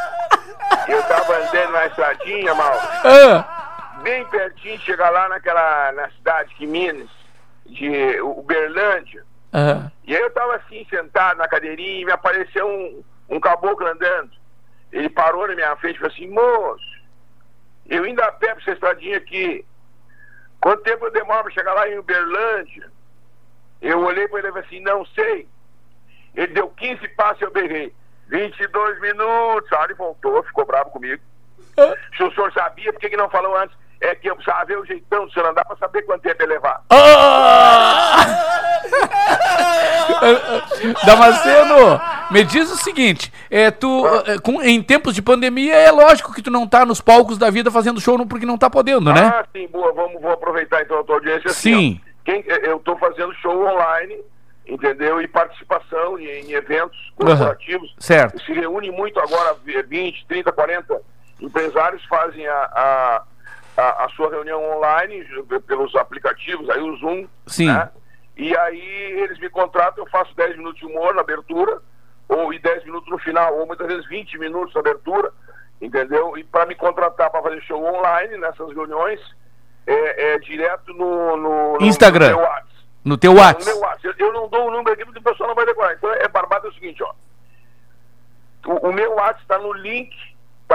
eu 0.89 0.99
estava 0.99 1.37
andando 1.37 1.71
na 1.71 1.85
estradinha, 1.87 2.53
mal, 2.53 2.73
Ah. 3.05 3.99
bem 4.03 4.25
pertinho 4.25 4.79
chegar 4.81 5.09
lá 5.11 5.29
naquela, 5.29 5.91
na 5.93 6.09
cidade 6.11 6.53
de 6.55 6.67
Minas, 6.67 7.09
de 7.65 8.19
Uberlândia. 8.21 9.23
Aham. 9.53 9.91
E 10.03 10.15
aí 10.15 10.21
eu 10.21 10.31
tava 10.31 10.55
assim, 10.55 10.85
sentado 10.89 11.37
na 11.37 11.47
cadeirinha, 11.47 12.01
e 12.01 12.05
me 12.05 12.11
apareceu 12.11 12.67
um, 12.67 13.03
um 13.29 13.39
caboclo 13.39 13.87
andando. 13.87 14.31
Ele 14.91 15.09
parou 15.09 15.47
na 15.47 15.55
minha 15.55 15.75
frente 15.77 15.95
e 15.95 15.99
falou 15.99 16.13
assim, 16.13 16.27
moço, 16.27 16.90
eu 17.87 18.03
ainda 18.03 18.31
pra 18.31 18.51
essa 18.51 18.71
estradinha 18.71 19.17
aqui. 19.17 19.65
Quanto 20.61 20.83
tempo 20.83 21.05
eu 21.05 21.11
demoro 21.11 21.43
pra 21.43 21.51
chegar 21.53 21.73
lá 21.73 21.89
em 21.89 21.97
Uberlândia? 21.97 22.91
Eu 23.81 23.99
olhei 24.03 24.27
pra 24.27 24.39
ele 24.39 24.47
e 24.47 24.51
falei 24.51 24.65
assim, 24.67 24.79
não 24.81 25.05
sei. 25.07 25.47
Ele 26.35 26.53
deu 26.53 26.69
15 26.69 27.07
passos 27.09 27.41
e 27.41 27.45
eu 27.45 27.51
berrei. 27.51 27.93
22 28.27 29.01
minutos. 29.01 29.71
Aí 29.73 29.85
ele 29.85 29.95
voltou, 29.95 30.43
ficou 30.43 30.65
bravo 30.65 30.91
comigo. 30.91 31.21
Se 32.15 32.23
o 32.23 32.31
senhor 32.33 32.53
sabia, 32.53 32.93
por 32.93 32.99
que, 32.99 33.09
que 33.09 33.17
não 33.17 33.29
falou 33.29 33.57
antes? 33.57 33.75
É 33.99 34.15
que 34.15 34.29
eu 34.29 34.35
precisava 34.35 34.65
ver 34.65 34.77
o 34.79 34.85
jeitão 34.85 35.25
do 35.25 35.31
senhor 35.31 35.49
andar 35.49 35.65
pra 35.65 35.75
saber 35.77 36.01
quanto 36.03 36.21
tempo 36.23 36.41
ia 36.41 36.47
levar. 36.47 36.81
Damasceno, 41.05 42.01
me 42.31 42.43
diz 42.43 42.71
o 42.71 42.77
seguinte, 42.77 43.31
é, 43.49 43.69
tu, 43.71 44.05
é, 44.25 44.37
com- 44.39 44.61
em 44.61 44.81
tempos 44.81 45.13
de 45.13 45.21
pandemia, 45.21 45.73
é 45.75 45.91
lógico 45.91 46.33
que 46.33 46.41
tu 46.41 46.49
não 46.51 46.67
tá 46.67 46.85
nos 46.85 47.01
palcos 47.01 47.37
da 47.37 47.49
vida 47.49 47.69
fazendo 47.69 47.99
show 48.01 48.17
não- 48.17 48.27
porque 48.27 48.45
não 48.45 48.57
tá 48.57 48.69
podendo, 48.69 49.13
né? 49.13 49.21
Ah, 49.21 49.45
sim, 49.55 49.67
boa. 49.67 49.91
Vamos, 49.93 50.21
vou 50.21 50.31
aproveitar 50.31 50.81
então 50.81 50.99
a 50.99 51.03
tua 51.03 51.15
audiência. 51.15 51.49
assim, 51.51 51.73
Sim. 51.73 52.01
Quem, 52.23 52.43
eu 52.47 52.77
estou 52.77 52.97
fazendo 52.97 53.33
show 53.35 53.65
online, 53.67 54.15
entendeu? 54.67 55.19
E 55.21 55.27
participação 55.27 56.19
em, 56.19 56.25
em 56.25 56.51
eventos 56.53 56.97
corporativos. 57.15 57.93
certo. 57.99 58.39
Se 58.43 58.53
reúne 58.53 58.91
muito 58.91 59.19
agora, 59.19 59.55
20, 59.87 60.25
30, 60.27 60.51
40 60.51 61.01
empresários 61.41 62.03
fazem 62.05 62.45
a, 62.47 62.53
a, 62.53 63.23
a, 63.77 64.05
a 64.05 64.09
sua 64.09 64.29
reunião 64.29 64.61
online 64.77 65.25
pelos 65.67 65.95
aplicativos, 65.95 66.69
aí 66.69 66.79
o 66.81 66.95
Zoom. 66.97 67.25
Sim. 67.47 67.65
né? 67.67 67.89
E 68.37 68.55
aí 68.55 69.13
eles 69.23 69.39
me 69.39 69.49
contratam, 69.49 70.03
eu 70.03 70.09
faço 70.11 70.35
10 70.35 70.57
minutos 70.57 70.79
de 70.79 70.85
humor 70.85 71.13
na 71.15 71.21
abertura, 71.21 71.79
ou 72.31 72.53
e 72.53 72.59
10 72.59 72.85
minutos 72.85 73.09
no 73.09 73.17
final, 73.19 73.57
ou 73.57 73.67
muitas 73.67 73.87
vezes 73.87 74.07
20 74.07 74.37
minutos 74.39 74.73
na 74.73 74.79
abertura, 74.79 75.31
entendeu? 75.81 76.37
E 76.37 76.43
para 76.43 76.65
me 76.65 76.75
contratar 76.75 77.29
para 77.29 77.41
fazer 77.41 77.61
show 77.61 77.83
online 77.83 78.37
nessas 78.37 78.69
reuniões, 78.73 79.19
é, 79.85 80.33
é 80.33 80.39
direto 80.39 80.93
no, 80.93 81.35
no, 81.37 81.73
no- 81.79 81.85
Instagram. 81.85 82.29
no 82.31 82.37
meu 82.37 82.45
WhatsApp. 82.45 82.71
No 83.03 83.17
teu 83.17 83.33
meu 83.33 83.41
WhatsApp. 83.41 84.03
Eu, 84.03 84.27
eu 84.27 84.33
não 84.33 84.47
dou 84.47 84.67
o 84.67 84.71
número 84.71 84.93
aqui 84.93 85.03
porque 85.03 85.19
o 85.19 85.23
pessoal 85.23 85.49
não 85.49 85.55
vai 85.55 85.65
decorar. 85.65 85.93
Então 85.93 86.11
é 86.13 86.27
barbado 86.27 86.67
é 86.67 86.69
o 86.69 86.73
seguinte, 86.73 87.01
ó. 87.03 87.13
O, 88.65 88.89
o 88.89 88.93
meu 88.93 89.11
WhatsApp 89.15 89.41
está 89.41 89.57
no 89.57 89.73
link, 89.73 90.11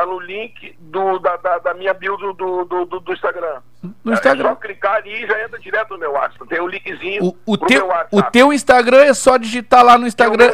tá 0.00 0.04
no 0.06 0.18
link 0.20 0.76
do, 0.78 1.18
da, 1.20 1.36
da, 1.38 1.58
da 1.58 1.74
minha 1.74 1.94
bio 1.94 2.16
do, 2.18 2.32
do, 2.34 2.64
do, 2.64 3.00
do- 3.00 3.12
Instagram. 3.12 3.62
No 4.04 4.12
É 4.12 4.14
Instagram. 4.14 4.48
só 4.50 4.54
clicar 4.56 4.96
ali 4.96 5.24
e 5.24 5.26
já 5.26 5.42
entra 5.44 5.58
direto 5.58 5.90
no 5.94 5.98
meu 5.98 6.12
WhatsApp. 6.12 6.46
Tem 6.48 6.60
o 6.60 6.66
linkzinho 6.66 7.24
O, 7.24 7.36
o 7.46 7.56
teu, 7.56 7.78
meu 7.80 7.86
WhatsApp. 7.88 8.16
o 8.16 8.22
teu 8.30 8.52
Instagram 8.52 9.04
é 9.04 9.14
só 9.14 9.36
digitar 9.38 9.82
lá 9.84 9.96
no 9.96 10.06
Instagram, 10.06 10.52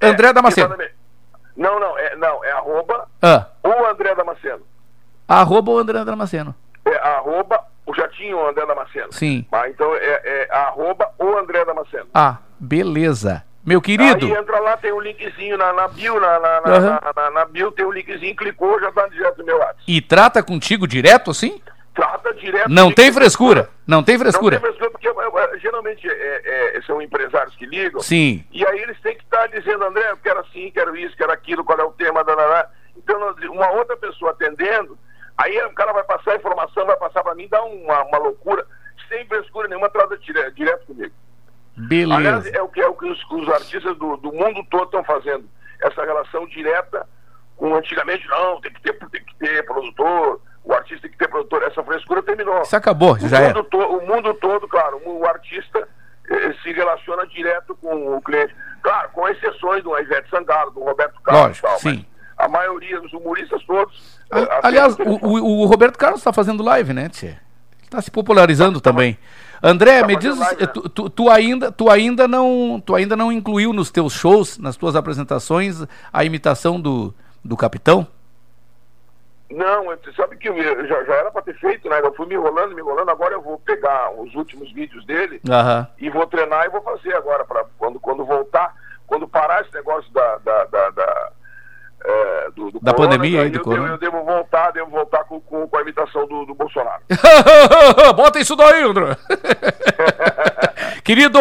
É, 0.00 0.08
André 0.08 0.32
Damasceno. 0.32 0.66
exatamente. 0.66 0.94
Não, 1.56 1.78
não, 1.80 1.96
é, 1.98 2.16
não, 2.16 2.44
é 2.44 2.50
arroba 2.52 3.06
Ah, 3.22 3.46
o 3.62 3.86
André 3.86 4.14
Damasceno. 4.14 4.62
arroba 5.28 5.70
o 5.72 5.78
André 5.78 6.04
Damasceno. 6.04 6.54
É 6.84 6.96
arroba 6.96 7.64
o 7.86 7.94
Jatinho 7.94 8.46
André 8.48 8.66
Damasceno. 8.66 9.12
Sim. 9.12 9.46
Ah, 9.52 9.68
então 9.68 9.94
é, 9.94 10.20
é 10.24 10.48
arroba 10.54 11.08
o 11.18 11.36
André 11.38 11.64
Damasceno. 11.64 12.06
Ah, 12.14 12.36
beleza. 12.58 13.44
Meu 13.64 13.80
querido, 13.80 14.26
Aí 14.26 14.32
entra 14.32 14.58
lá, 14.58 14.76
tem 14.76 14.92
um 14.92 15.00
linkzinho 15.00 15.56
na, 15.56 15.72
na 15.72 15.86
bio, 15.88 16.18
na, 16.18 16.40
na, 16.40 16.48
Aham. 16.66 17.00
na, 17.14 17.30
na- 17.30 17.44
bio 17.44 17.70
tem 17.70 17.84
um 17.86 17.92
linkzinho, 17.92 18.34
clicou, 18.34 18.80
já 18.80 18.90
tá 18.90 19.06
direto 19.08 19.38
no 19.38 19.44
meu 19.44 19.56
WhatsApp. 19.58 19.82
e 19.86 20.00
trata 20.00 20.42
contigo 20.42 20.86
direto 20.86 21.30
assim? 21.30 21.62
Trata 21.94 22.32
direto. 22.34 22.68
Não 22.70 22.90
tem 22.90 23.12
frescura. 23.12 23.68
Não 23.86 24.02
tem 24.02 24.18
frescura. 24.18 24.56
Não 24.56 24.62
tem 24.62 24.70
frescura, 24.70 24.90
porque 24.90 25.06
eu- 25.08 25.20
eu- 25.20 25.58
geralmente 25.60 26.08
é, 26.08 26.76
é, 26.78 26.82
são 26.82 27.00
empresários 27.02 27.54
que 27.54 27.66
ligam. 27.66 28.00
Sim. 28.00 28.44
E 28.50 28.66
aí 28.66 28.80
eles 28.80 28.98
têm 29.00 29.14
que 29.16 29.22
estar 29.22 29.46
dizendo, 29.48 29.84
André, 29.84 30.10
eu 30.10 30.16
quero 30.16 30.40
assim, 30.40 30.70
quero 30.72 30.96
isso, 30.96 31.16
quero 31.16 31.30
aquilo, 31.30 31.62
qual 31.64 31.78
é 31.78 31.84
o 31.84 31.92
tema, 31.92 32.24
danará. 32.24 32.68
Então, 32.96 33.18
uma 33.50 33.70
outra 33.72 33.96
pessoa 33.96 34.30
atendendo, 34.32 34.98
aí 35.36 35.56
o 35.66 35.74
cara 35.74 35.92
vai 35.92 36.02
passar 36.04 36.32
a 36.32 36.36
informação, 36.36 36.86
vai 36.86 36.96
passar 36.96 37.22
para 37.22 37.34
mim, 37.34 37.46
dá 37.48 37.62
uma, 37.62 38.02
uma 38.04 38.18
loucura, 38.18 38.66
sem 39.08 39.26
frescura 39.26 39.68
nenhuma, 39.68 39.88
trata 39.90 40.16
dire- 40.18 40.50
direto 40.52 40.86
comigo. 40.86 41.14
Beleza. 41.76 42.14
Aliás, 42.16 42.46
é 42.46 42.62
o 42.62 42.68
que, 42.68 42.80
é 42.80 42.86
o 42.86 42.94
que 42.94 43.06
os, 43.06 43.18
os 43.30 43.48
artistas 43.48 43.96
do, 43.96 44.16
do 44.18 44.32
mundo 44.32 44.64
todo 44.70 44.84
estão 44.84 45.02
fazendo. 45.04 45.48
Essa 45.82 46.04
relação 46.04 46.46
direta 46.46 47.06
com 47.56 47.74
antigamente, 47.74 48.26
não, 48.28 48.60
tem 48.60 48.72
que 48.72 48.80
ter, 48.82 48.92
tem 49.08 49.24
que 49.24 49.34
ter 49.36 49.64
produtor, 49.64 50.40
o 50.64 50.72
artista 50.72 51.02
tem 51.02 51.10
que 51.10 51.18
ter 51.18 51.28
produtor. 51.28 51.62
Essa 51.62 51.82
frescura 51.82 52.22
terminou. 52.22 52.62
Isso 52.62 52.76
acabou, 52.76 53.12
o 53.14 53.18
já 53.28 53.40
mundo 53.40 53.64
to- 53.64 53.78
o 53.78 54.06
mundo 54.06 54.34
todo, 54.34 54.66
claro, 54.68 55.00
o 55.04 55.24
artista 55.26 55.86
eh, 56.30 56.52
se 56.62 56.72
relaciona 56.72 57.26
direto 57.26 57.74
com 57.76 58.16
o 58.16 58.22
cliente. 58.22 58.54
Claro, 58.82 59.10
com 59.12 59.28
exceções 59.28 59.82
do 59.84 59.96
Ivete 59.98 60.28
Sangalo, 60.28 60.72
do 60.72 60.80
Roberto 60.82 61.20
Carlos 61.22 61.42
Lógico, 61.60 61.66
e 61.66 61.70
tal, 61.70 61.78
sim. 61.78 62.06
a 62.36 62.48
maioria 62.48 63.00
dos 63.00 63.12
humoristas 63.12 63.62
todos. 63.64 64.20
eh, 64.32 64.60
Aliás, 64.62 64.96
o 64.98 65.02
o, 65.02 65.62
o- 65.62 65.66
Roberto 65.66 65.96
Carlos 65.98 66.22
tá 66.22 66.32
fazendo 66.32 66.62
live, 66.64 66.92
né, 66.92 67.08
Tchê? 67.08 67.34
Tá 67.88 68.00
se 68.02 68.10
popularizando 68.10 68.80
também. 68.80 69.16
André, 69.62 70.04
me 70.04 70.16
diz, 70.16 70.40
eh, 70.60 70.66
tu, 70.66 70.88
tu, 70.88 71.08
tu 71.08 71.30
ainda, 71.30 71.70
tu 71.70 71.88
ainda 71.88 72.26
não, 72.26 72.82
tu 72.84 72.96
ainda 72.96 73.14
não 73.14 73.30
incluiu 73.30 73.72
nos 73.72 73.92
teus 73.92 74.12
shows, 74.12 74.58
nas 74.58 74.76
tuas 74.76 74.96
apresentações, 74.96 75.84
a 76.12 76.24
imitação 76.24 76.80
do, 76.80 77.14
do 77.44 77.56
capitão? 77.56 78.06
Não, 79.48 79.84
você 79.84 80.12
sabe 80.14 80.36
que 80.36 80.48
eu 80.48 80.86
já, 80.88 81.04
já 81.04 81.14
era 81.14 81.30
para 81.30 81.42
ter 81.42 81.54
feito, 81.58 81.88
né? 81.88 82.00
Eu 82.02 82.12
fui 82.14 82.26
me 82.26 82.34
enrolando, 82.34 82.74
me 82.74 82.80
enrolando, 82.80 83.10
agora 83.10 83.34
eu 83.34 83.42
vou 83.42 83.58
pegar 83.58 84.10
os 84.18 84.34
últimos 84.34 84.72
vídeos 84.72 85.04
dele 85.04 85.40
Aham. 85.48 85.86
e 85.98 86.10
vou 86.10 86.26
treinar 86.26 86.66
e 86.66 86.70
vou 86.70 86.82
fazer 86.82 87.14
agora, 87.14 87.44
para 87.44 87.64
quando, 87.78 88.00
quando 88.00 88.24
voltar, 88.24 88.74
quando 89.06 89.28
parar 89.28 89.60
esse 89.60 89.72
negócio 89.74 90.10
da, 90.12 90.38
da, 90.38 90.64
da, 90.64 90.90
da, 90.90 91.32
é, 92.04 92.50
do, 92.56 92.70
do 92.72 92.80
Da 92.80 92.92
pandemia 92.94 93.42
aí, 93.42 93.50
do 93.50 93.58
eu, 93.58 93.62
corona. 93.62 93.96
devo, 93.98 94.16
eu 94.16 94.22
devo 94.22 94.24
voltar, 94.24 94.70
devo 94.72 94.90
voltar 94.90 95.24
com, 95.24 95.40
com, 95.40 95.66
com 95.68 95.76
a 95.76 95.82
imitação 95.82 96.26
do, 96.26 96.44
do 96.46 96.54
Bolsonaro. 96.54 97.02
Bota 98.16 98.38
isso 98.40 98.56
daí, 98.56 98.82
André. 98.82 99.16
Querido, 101.04 101.38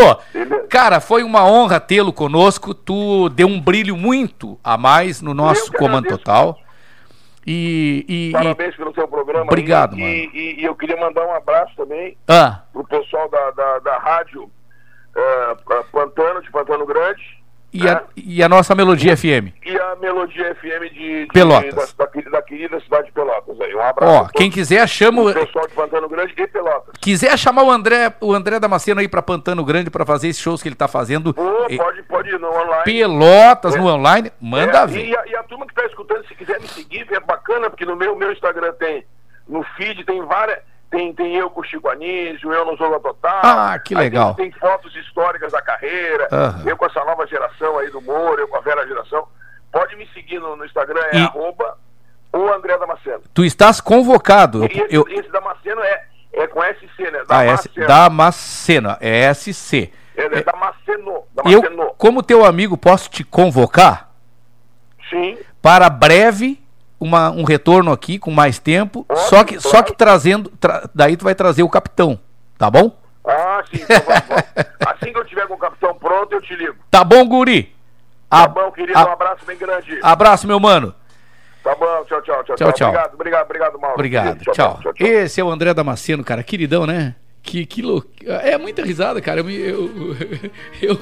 cara, 0.70 1.00
foi 1.00 1.24
uma 1.24 1.46
honra 1.46 1.80
tê-lo 1.80 2.12
conosco. 2.14 2.74
Tu 2.74 3.30
deu 3.30 3.48
um 3.48 3.60
brilho 3.60 3.96
muito 3.96 4.60
a 4.64 4.78
mais 4.78 5.22
no 5.22 5.34
nosso 5.34 5.72
Comando 5.74 6.08
Total. 6.08 6.58
E, 7.46 8.06
e- 8.08 8.30
e- 8.30 8.32
Parabéns 8.32 8.76
pelo 8.76 8.94
seu 8.94 9.08
programa. 9.08 9.44
Obrigado, 9.46 9.96
e, 9.98 10.00
mano. 10.00 10.14
E, 10.36 10.62
e 10.62 10.64
eu 10.64 10.76
queria 10.76 10.98
mandar 10.98 11.26
um 11.26 11.34
abraço 11.36 11.74
também 11.76 12.16
Ah, 12.28 12.62
pro 12.72 12.84
pessoal 12.84 13.28
da, 13.30 13.52
da, 13.52 13.80
da 13.80 13.98
rádio 13.98 14.50
é, 15.16 15.56
Pantano, 15.92 16.42
de 16.42 16.52
Pantano 16.52 16.86
Grande, 16.86 17.41
e, 17.74 17.88
a, 17.88 18.04
e 18.18 18.44
a 18.44 18.50
nossa 18.50 18.76
Melodia 18.76 19.16
FM. 19.16 19.54
e 19.66 19.78
a 19.78 19.96
Melodia 19.96 20.54
FM 20.56 20.94
de, 20.94 21.26
de- 21.26 21.28
Pelotas. 21.34 21.94
Da, 21.94 22.06
da, 22.06 22.12
querida- 22.12 22.32
da 22.32 22.42
querida 22.42 22.80
cidade 22.82 23.06
de 23.08 23.12
Pelotas. 23.14 23.60
Aí. 23.62 23.74
Um 23.76 23.82
abraço 23.82 24.14
Ó, 24.14 24.28
quem 24.36 24.50
quiser, 24.52 24.88
chama 24.90 25.22
o. 25.22 25.34
pessoal 25.34 25.68
de 25.68 25.74
Pantano 25.74 26.10
Grande 26.10 26.34
e 26.38 26.48
Pelotas. 26.48 26.94
Quiser 27.00 27.38
chamar 27.38 27.64
o 27.64 27.72
André, 27.72 28.14
o 28.20 28.34
André 28.34 28.60
Damasceno 28.60 29.00
aí 29.00 29.08
pra 29.08 29.22
Pantano 29.22 29.64
Grande 29.64 29.90
pra 29.90 30.06
fazer 30.06 30.28
esses 30.28 30.42
shows 30.42 30.62
que 30.62 30.68
ele 30.70 30.76
tá 30.76 30.88
fazendo. 30.88 31.34
Ô, 31.38 31.66
eh, 31.70 31.78
pode, 31.78 32.04
pode 32.04 32.30
ir 32.30 32.40
no 32.40 32.48
online. 32.50 32.84
Pelotas 32.84 33.76
É. 33.76 33.78
no 33.80 33.88
online, 33.88 34.32
manda 34.42 34.80
É, 34.80 34.88
ver. 34.88 35.06
E 35.08 35.16
a, 35.16 35.28
e 35.28 35.36
a 35.36 35.44
turma 35.44 35.66
que 35.66 35.72
está 35.74 35.86
escutando, 35.86 36.28
se 36.28 36.36
quiser 36.36 36.60
me 36.60 36.68
seguir, 36.68 37.08
é 37.12 37.20
bacana, 37.20 37.70
porque 37.70 37.86
no 37.86 37.96
meu, 37.96 38.16
meu 38.16 38.32
Instagram 38.32 38.74
tem, 38.74 39.06
no 39.48 39.64
feed 39.78 40.04
tem 40.06 40.22
várias, 40.26 40.60
tem, 40.92 41.14
tem 41.14 41.36
eu 41.36 41.50
com 41.50 41.62
o 41.62 41.64
Chico 41.64 41.90
Anísio, 41.90 42.52
eu 42.54 42.66
no 42.66 42.76
Jogo 42.78 43.00
Total. 43.00 43.40
Ah, 43.44 43.80
que 43.80 43.96
legal. 43.96 44.36
Tem, 44.36 44.52
tem 44.52 44.60
fotos 44.60 44.94
históricas 44.96 45.52
da 45.54 45.62
carreira, 45.62 46.28
Aham. 46.32 46.64
eu 46.66 46.76
com 46.78 46.86
essa 46.86 47.04
nova 47.06 47.26
geração 47.26 47.80
aí 47.80 47.90
do 47.90 48.02
Moro, 48.02 48.42
eu 48.42 48.48
com 48.48 48.58
a 48.58 48.62
velha 48.62 48.86
geração. 48.86 49.26
Pode 49.72 49.96
me 49.96 50.06
seguir 50.14 50.40
no, 50.40 50.56
no 50.58 50.66
Instagram, 50.66 51.00
é 51.14 51.18
E- 51.18 51.24
arroba 51.24 51.78
o 52.34 52.48
André 52.54 52.78
Damasceno. 52.78 53.22
Tu 53.34 53.46
estás 53.46 53.80
convocado. 53.82 54.66
Esse, 54.66 54.86
Eu, 54.90 55.06
esse 55.10 55.30
Damasceno 55.32 55.82
é, 55.82 56.04
é 56.34 56.48
com 56.48 56.62
SC, 56.62 57.10
né? 57.12 57.24
ah, 57.30 57.44
S, 57.46 57.70
Damasceno. 57.70 57.88
Damasceno, 57.88 58.98
é 59.00 59.34
SC. 59.34 59.92
É, 60.16 60.26
é 60.26 60.44
Damasceno. 60.44 61.24
Eu, 61.46 61.62
Damasceno. 61.62 61.94
como 61.98 62.22
teu 62.22 62.46
amigo, 62.46 62.78
posso 62.78 63.10
te 63.10 63.24
convocar 63.24 64.12
Sim. 65.10 65.38
para 65.62 65.90
breve 65.90 66.61
uma, 67.02 67.32
um 67.32 67.44
retorno 67.44 67.92
aqui 67.92 68.18
com 68.20 68.32
mais 68.32 68.60
tempo. 68.60 69.06
só 69.30 69.44
que, 69.44 69.60
só 69.60 69.82
que 69.82 69.94
trazendo. 69.94 70.50
tra- 70.60 70.88
daí 70.94 71.18
tu 71.18 71.24
vai 71.26 71.36
trazer 71.36 71.64
o 71.64 71.70
capitão, 71.70 72.20
tá 72.58 72.70
bom? 72.70 72.96
Ah, 73.28 73.64
sim. 73.70 73.82
Então 73.84 74.02
vamos, 74.06 74.24
vamos. 74.28 74.44
assim 74.88 75.12
que 75.12 75.18
eu 75.20 75.26
tiver 75.26 75.48
com 75.48 75.56
o 75.56 75.58
capitão 75.58 75.94
pronto, 75.96 76.32
eu 76.34 76.42
te 76.42 76.56
ligo. 76.56 76.76
Tá 76.90 77.04
bom, 77.04 77.28
Guri? 77.28 77.76
Tá 78.30 78.44
A- 78.44 78.48
bom, 78.48 78.72
querido. 78.72 78.98
a- 78.98 79.06
um 79.06 79.12
abraço 79.12 79.46
bem 79.46 79.58
grande. 79.58 80.00
abraço, 80.02 80.48
meu 80.48 80.60
mano. 80.60 80.94
Tá 81.64 81.76
bom, 81.76 82.04
tchau, 82.06 82.22
tchau, 82.24 82.44
tchau. 82.44 82.56
Tchau, 82.56 82.72
tchau. 82.74 82.88
Obrigado, 82.90 83.14
obrigado, 83.14 83.46
obrigado, 83.46 83.80
Mauro. 83.80 83.94
Obrigado, 83.96 84.38
Querido, 84.40 84.52
tchau. 84.54 84.80
Esse 85.00 85.40
é 85.40 85.44
o 85.44 85.50
André 85.52 85.74
Damasceno, 85.74 86.24
cara, 86.24 86.42
queridão, 86.42 86.88
né? 86.88 87.14
Que, 87.44 87.66
que 87.66 87.82
louco. 87.82 88.08
É 88.26 88.58
muita 88.58 88.84
risada, 88.84 89.20
cara. 89.20 89.42
Eu, 89.42 89.50
eu, 89.50 90.18
eu, 90.82 91.00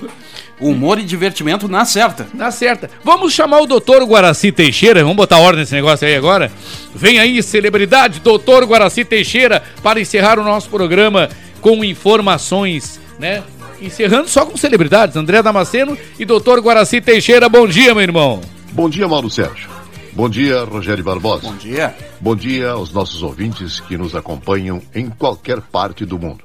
Humor 0.60 1.00
e 1.00 1.04
divertimento 1.04 1.68
na 1.68 1.86
certa. 1.86 2.28
Na 2.34 2.50
certa. 2.52 2.90
Vamos 3.04 3.34
chamar 3.34 3.62
o 3.62 3.66
doutor 3.66 4.04
Guaraci 4.04 4.52
Teixeira. 4.52 5.02
Vamos 5.02 5.18
botar 5.18 5.38
ordem 5.38 5.62
nesse 5.62 5.74
negócio 5.74 6.08
aí 6.08 6.16
agora. 6.16 6.52
Vem 6.94 7.20
aí, 7.20 7.42
celebridade, 7.44 8.20
doutor 8.20 8.66
Guaraci 8.66 9.06
Teixeira, 9.06 9.64
para 9.84 10.00
encerrar 10.00 10.40
o 10.40 10.44
nosso 10.44 10.70
programa 10.70 11.30
com 11.62 11.84
informações, 11.84 13.00
né? 13.20 13.44
Encerrando 13.82 14.28
só 14.28 14.46
com 14.46 14.58
celebridades. 14.58 15.16
André 15.16 15.42
Damasceno 15.42 15.98
e 16.18 16.26
doutor 16.26 16.60
Guaraci 16.60 17.00
Teixeira. 17.00 17.48
Bom 17.48 17.68
dia, 17.68 17.94
meu 17.94 18.04
irmão. 18.04 18.42
Bom 18.72 18.90
dia, 18.90 19.08
Mauro 19.08 19.30
Sérgio. 19.30 19.79
Bom 20.14 20.28
dia, 20.28 20.64
Rogério 20.64 21.04
Barbosa. 21.04 21.44
Bom 21.44 21.56
dia. 21.56 21.96
Bom 22.20 22.36
dia 22.36 22.72
aos 22.72 22.92
nossos 22.92 23.22
ouvintes 23.22 23.80
que 23.80 23.96
nos 23.96 24.16
acompanham 24.16 24.82
em 24.94 25.08
qualquer 25.08 25.62
parte 25.62 26.04
do 26.04 26.18
mundo. 26.18 26.44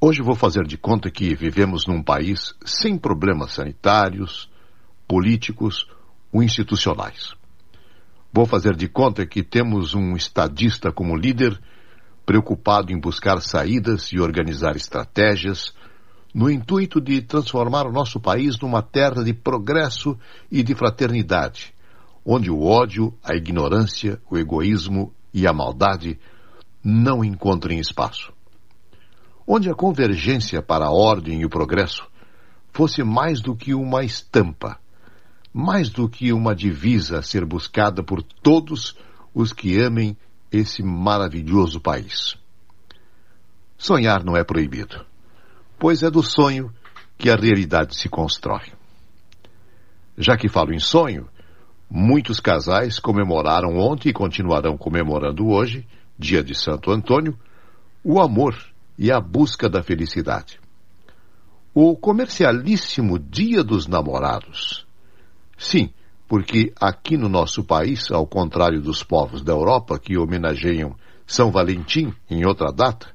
Hoje 0.00 0.20
vou 0.20 0.34
fazer 0.34 0.66
de 0.66 0.76
conta 0.76 1.10
que 1.10 1.32
vivemos 1.34 1.86
num 1.86 2.02
país 2.02 2.54
sem 2.64 2.98
problemas 2.98 3.52
sanitários, 3.52 4.50
políticos 5.06 5.86
ou 6.32 6.42
institucionais. 6.42 7.34
Vou 8.32 8.46
fazer 8.46 8.74
de 8.74 8.88
conta 8.88 9.24
que 9.24 9.42
temos 9.42 9.94
um 9.94 10.16
estadista 10.16 10.90
como 10.90 11.16
líder, 11.16 11.58
preocupado 12.26 12.92
em 12.92 12.98
buscar 12.98 13.40
saídas 13.40 14.12
e 14.12 14.18
organizar 14.18 14.74
estratégias, 14.74 15.72
no 16.34 16.50
intuito 16.50 17.00
de 17.00 17.22
transformar 17.22 17.86
o 17.86 17.92
nosso 17.92 18.18
país 18.18 18.58
numa 18.58 18.82
terra 18.82 19.22
de 19.22 19.32
progresso 19.32 20.18
e 20.50 20.62
de 20.62 20.74
fraternidade, 20.74 21.71
onde 22.24 22.50
o 22.50 22.62
ódio, 22.62 23.12
a 23.22 23.34
ignorância, 23.34 24.20
o 24.30 24.38
egoísmo 24.38 25.12
e 25.32 25.46
a 25.46 25.52
maldade 25.52 26.18
não 26.82 27.24
encontrem 27.24 27.78
espaço. 27.78 28.32
Onde 29.46 29.68
a 29.70 29.74
convergência 29.74 30.62
para 30.62 30.86
a 30.86 30.92
ordem 30.92 31.40
e 31.40 31.44
o 31.44 31.50
progresso 31.50 32.06
fosse 32.72 33.02
mais 33.02 33.40
do 33.40 33.54
que 33.54 33.74
uma 33.74 34.04
estampa, 34.04 34.78
mais 35.52 35.90
do 35.90 36.08
que 36.08 36.32
uma 36.32 36.54
divisa 36.54 37.18
a 37.18 37.22
ser 37.22 37.44
buscada 37.44 38.02
por 38.02 38.22
todos 38.22 38.96
os 39.34 39.52
que 39.52 39.78
amem 39.78 40.16
esse 40.50 40.82
maravilhoso 40.82 41.80
país. 41.80 42.36
Sonhar 43.76 44.22
não 44.24 44.36
é 44.36 44.44
proibido, 44.44 45.04
pois 45.78 46.02
é 46.02 46.10
do 46.10 46.22
sonho 46.22 46.72
que 47.18 47.28
a 47.28 47.36
realidade 47.36 47.96
se 47.96 48.08
constrói. 48.08 48.72
Já 50.16 50.36
que 50.36 50.48
falo 50.48 50.72
em 50.72 50.78
sonho, 50.78 51.28
muitos 51.94 52.40
casais 52.40 52.98
comemoraram 52.98 53.76
ontem 53.76 54.08
e 54.08 54.12
continuarão 54.14 54.78
comemorando 54.78 55.46
hoje, 55.48 55.86
dia 56.18 56.42
de 56.42 56.54
Santo 56.54 56.90
Antônio, 56.90 57.38
o 58.02 58.18
amor 58.18 58.56
e 58.98 59.12
a 59.12 59.20
busca 59.20 59.68
da 59.68 59.82
felicidade. 59.82 60.58
O 61.74 61.94
comercialíssimo 61.94 63.18
Dia 63.18 63.62
dos 63.62 63.86
Namorados. 63.86 64.86
Sim, 65.58 65.90
porque 66.26 66.72
aqui 66.80 67.18
no 67.18 67.28
nosso 67.28 67.62
país, 67.62 68.10
ao 68.10 68.26
contrário 68.26 68.80
dos 68.80 69.04
povos 69.04 69.42
da 69.42 69.52
Europa 69.52 69.98
que 69.98 70.16
homenageiam 70.16 70.96
São 71.26 71.50
Valentim 71.50 72.14
em 72.30 72.46
outra 72.46 72.72
data, 72.72 73.08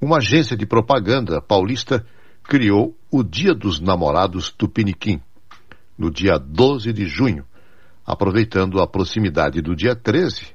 uma 0.00 0.16
agência 0.16 0.56
de 0.56 0.64
propaganda 0.64 1.42
paulista 1.42 2.06
criou 2.42 2.96
o 3.10 3.22
Dia 3.22 3.54
dos 3.54 3.80
Namorados 3.80 4.50
Tupiniquim, 4.50 5.20
no 5.98 6.10
dia 6.10 6.38
12 6.38 6.94
de 6.94 7.04
junho, 7.04 7.44
aproveitando 8.04 8.80
a 8.80 8.86
proximidade 8.86 9.60
do 9.60 9.74
dia 9.74 9.94
13, 9.94 10.46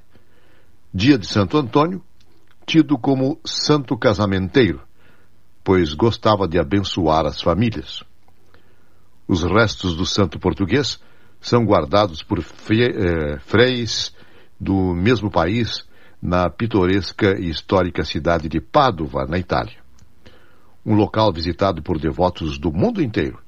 dia 0.93 1.17
de 1.17 1.27
Santo 1.27 1.57
Antônio, 1.57 2.03
tido 2.65 2.97
como 2.97 3.39
santo 3.45 3.97
casamenteiro, 3.97 4.81
pois 5.63 5.93
gostava 5.93 6.47
de 6.47 6.59
abençoar 6.59 7.25
as 7.25 7.41
famílias. 7.41 8.03
Os 9.27 9.43
restos 9.43 9.95
do 9.95 10.05
santo 10.05 10.39
português 10.39 10.99
são 11.39 11.65
guardados 11.65 12.23
por 12.23 12.39
eh, 12.39 13.39
freis 13.39 14.15
do 14.59 14.93
mesmo 14.93 15.29
país 15.29 15.85
na 16.21 16.49
pitoresca 16.49 17.39
e 17.39 17.49
histórica 17.49 18.03
cidade 18.03 18.49
de 18.49 18.59
Pádua, 18.59 19.25
na 19.27 19.37
Itália. 19.37 19.77
Um 20.85 20.95
local 20.95 21.31
visitado 21.31 21.81
por 21.81 21.99
devotos 21.99 22.57
do 22.57 22.71
mundo 22.71 23.01
inteiro 23.01 23.39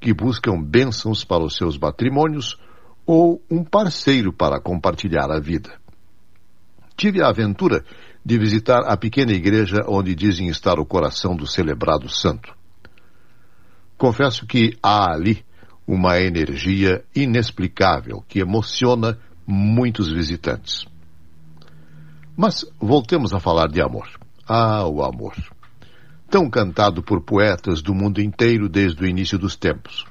que 0.00 0.12
buscam 0.12 0.62
bênçãos 0.62 1.24
para 1.24 1.42
os 1.42 1.56
seus 1.56 1.78
matrimônios 1.78 2.58
ou 3.08 3.42
um 3.50 3.64
parceiro 3.64 4.30
para 4.34 4.60
compartilhar 4.60 5.30
a 5.30 5.40
vida. 5.40 5.80
Tive 6.94 7.22
a 7.22 7.30
aventura 7.30 7.82
de 8.22 8.38
visitar 8.38 8.82
a 8.86 8.98
pequena 8.98 9.32
igreja 9.32 9.82
onde 9.88 10.14
dizem 10.14 10.48
estar 10.48 10.78
o 10.78 10.84
coração 10.84 11.34
do 11.34 11.46
celebrado 11.46 12.06
santo. 12.10 12.54
Confesso 13.96 14.46
que 14.46 14.76
há 14.82 15.10
ali 15.10 15.42
uma 15.86 16.20
energia 16.20 17.02
inexplicável 17.16 18.22
que 18.28 18.40
emociona 18.40 19.18
muitos 19.46 20.12
visitantes. 20.12 20.84
Mas 22.36 22.66
voltemos 22.78 23.32
a 23.32 23.40
falar 23.40 23.68
de 23.68 23.80
amor. 23.80 24.06
Ah, 24.46 24.86
o 24.86 25.02
amor. 25.02 25.34
Tão 26.28 26.50
cantado 26.50 27.02
por 27.02 27.22
poetas 27.22 27.80
do 27.80 27.94
mundo 27.94 28.20
inteiro 28.20 28.68
desde 28.68 29.02
o 29.02 29.06
início 29.06 29.38
dos 29.38 29.56
tempos. 29.56 30.04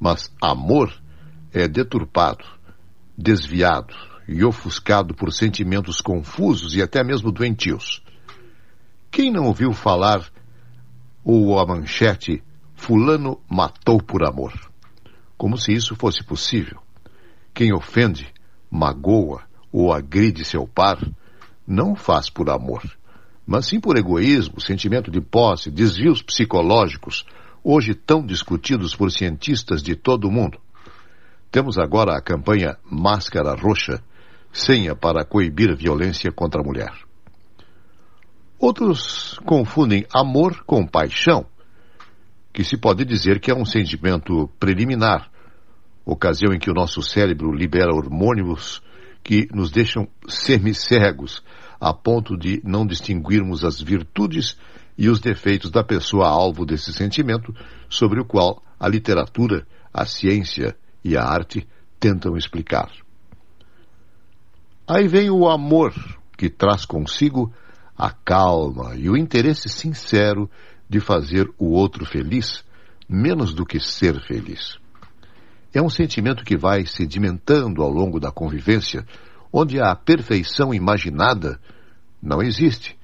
Mas 0.00 0.34
amor 0.40 0.90
é 1.52 1.66
deturpado, 1.66 2.44
desviado 3.16 3.94
e 4.28 4.44
ofuscado 4.44 5.14
por 5.14 5.32
sentimentos 5.32 6.00
confusos 6.00 6.74
e 6.74 6.82
até 6.82 7.02
mesmo 7.02 7.32
doentios. 7.32 8.02
Quem 9.10 9.32
não 9.32 9.46
ouviu 9.46 9.72
falar 9.72 10.24
ou 11.24 11.58
a 11.58 11.66
manchete 11.66 12.42
Fulano 12.74 13.40
matou 13.48 14.00
por 14.00 14.24
amor? 14.24 14.52
Como 15.36 15.58
se 15.58 15.72
isso 15.72 15.96
fosse 15.96 16.24
possível. 16.24 16.80
Quem 17.52 17.72
ofende, 17.72 18.32
magoa 18.70 19.42
ou 19.72 19.92
agride 19.92 20.44
seu 20.44 20.66
par, 20.66 20.98
não 21.66 21.94
faz 21.94 22.30
por 22.30 22.48
amor, 22.50 22.82
mas 23.46 23.66
sim 23.66 23.80
por 23.80 23.96
egoísmo, 23.96 24.60
sentimento 24.60 25.10
de 25.10 25.20
posse, 25.20 25.70
desvios 25.70 26.22
psicológicos, 26.22 27.24
hoje 27.62 27.94
tão 27.94 28.24
discutidos 28.24 28.94
por 28.94 29.10
cientistas 29.10 29.82
de 29.82 29.94
todo 29.94 30.28
o 30.28 30.30
mundo. 30.32 30.58
Temos 31.50 31.78
agora 31.78 32.16
a 32.16 32.22
campanha 32.22 32.78
Máscara 32.84 33.56
Roxa, 33.56 34.00
senha 34.52 34.94
para 34.94 35.24
coibir 35.24 35.74
violência 35.76 36.30
contra 36.30 36.60
a 36.60 36.64
mulher. 36.64 36.92
Outros 38.56 39.36
confundem 39.44 40.06
amor 40.14 40.62
com 40.64 40.86
paixão, 40.86 41.44
que 42.52 42.62
se 42.62 42.76
pode 42.76 43.04
dizer 43.04 43.40
que 43.40 43.50
é 43.50 43.54
um 43.54 43.64
sentimento 43.64 44.48
preliminar, 44.60 45.28
ocasião 46.04 46.52
em 46.52 46.58
que 46.58 46.70
o 46.70 46.74
nosso 46.74 47.02
cérebro 47.02 47.52
libera 47.52 47.92
hormônios 47.92 48.80
que 49.22 49.48
nos 49.52 49.72
deixam 49.72 50.06
semicegos, 50.28 51.42
a 51.80 51.92
ponto 51.92 52.36
de 52.36 52.60
não 52.64 52.86
distinguirmos 52.86 53.64
as 53.64 53.80
virtudes 53.80 54.56
e 54.96 55.08
os 55.08 55.18
defeitos 55.18 55.70
da 55.70 55.82
pessoa 55.82 56.28
alvo 56.28 56.64
desse 56.64 56.92
sentimento, 56.92 57.52
sobre 57.88 58.20
o 58.20 58.24
qual 58.24 58.62
a 58.78 58.86
literatura, 58.86 59.66
a 59.92 60.06
ciência 60.06 60.76
e 61.04 61.16
a 61.16 61.24
arte 61.24 61.66
tentam 61.98 62.36
explicar. 62.36 62.90
Aí 64.86 65.06
vem 65.06 65.30
o 65.30 65.48
amor, 65.48 65.94
que 66.36 66.48
traz 66.48 66.84
consigo 66.84 67.52
a 67.96 68.10
calma 68.10 68.96
e 68.96 69.08
o 69.08 69.16
interesse 69.16 69.68
sincero 69.68 70.50
de 70.88 70.98
fazer 70.98 71.48
o 71.58 71.66
outro 71.72 72.04
feliz, 72.04 72.64
menos 73.08 73.54
do 73.54 73.64
que 73.64 73.78
ser 73.78 74.20
feliz. 74.22 74.78
É 75.72 75.80
um 75.80 75.88
sentimento 75.88 76.44
que 76.44 76.56
vai 76.56 76.84
sedimentando 76.86 77.82
ao 77.82 77.90
longo 77.90 78.18
da 78.18 78.32
convivência, 78.32 79.06
onde 79.52 79.80
a 79.80 79.94
perfeição 79.94 80.74
imaginada 80.74 81.60
não 82.20 82.42
existe, 82.42 82.98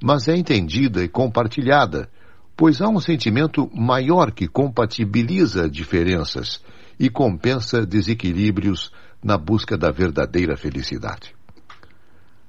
mas 0.00 0.28
é 0.28 0.36
entendida 0.36 1.02
e 1.02 1.08
compartilhada, 1.08 2.08
pois 2.56 2.80
há 2.80 2.88
um 2.88 3.00
sentimento 3.00 3.68
maior 3.74 4.30
que 4.30 4.46
compatibiliza 4.46 5.68
diferenças 5.68 6.62
e 6.98 7.08
compensa 7.08 7.84
desequilíbrios 7.86 8.92
na 9.22 9.38
busca 9.38 9.76
da 9.76 9.90
verdadeira 9.90 10.56
felicidade. 10.56 11.34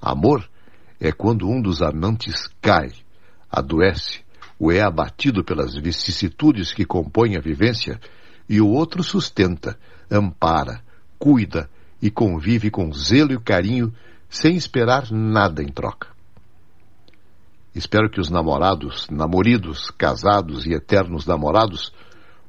Amor 0.01 0.47
é 0.99 1.11
quando 1.11 1.47
um 1.47 1.61
dos 1.61 1.81
amantes 1.81 2.47
cai, 2.61 2.91
adoece 3.49 4.21
ou 4.59 4.71
é 4.71 4.81
abatido 4.81 5.43
pelas 5.43 5.75
vicissitudes 5.75 6.73
que 6.73 6.85
compõem 6.85 7.35
a 7.35 7.41
vivência 7.41 7.99
e 8.47 8.61
o 8.61 8.67
outro 8.67 9.03
sustenta, 9.03 9.77
ampara, 10.09 10.81
cuida 11.17 11.69
e 12.01 12.09
convive 12.09 12.69
com 12.69 12.91
zelo 12.93 13.33
e 13.33 13.39
carinho 13.39 13.93
sem 14.29 14.55
esperar 14.55 15.11
nada 15.11 15.61
em 15.61 15.67
troca. 15.67 16.07
Espero 17.75 18.09
que 18.09 18.19
os 18.19 18.29
namorados, 18.29 19.07
namoridos, 19.09 19.89
casados 19.91 20.65
e 20.65 20.73
eternos 20.73 21.25
namorados 21.25 21.91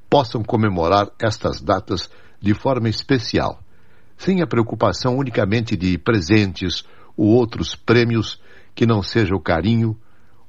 possam 0.09 0.43
comemorar 0.43 1.11
estas 1.21 1.61
datas 1.61 2.11
de 2.41 2.55
forma 2.55 2.89
especial, 2.89 3.61
sem 4.17 4.43
a 4.43 4.47
preocupação 4.47 5.17
unicamente 5.17 5.77
de 5.77 5.97
presentes 5.99 6.85
ou 7.17 7.27
outros 7.27 7.75
prêmios 7.75 8.41
que 8.75 8.87
não 8.87 9.03
seja 9.03 9.35
o 9.35 9.41
carinho, 9.41 9.97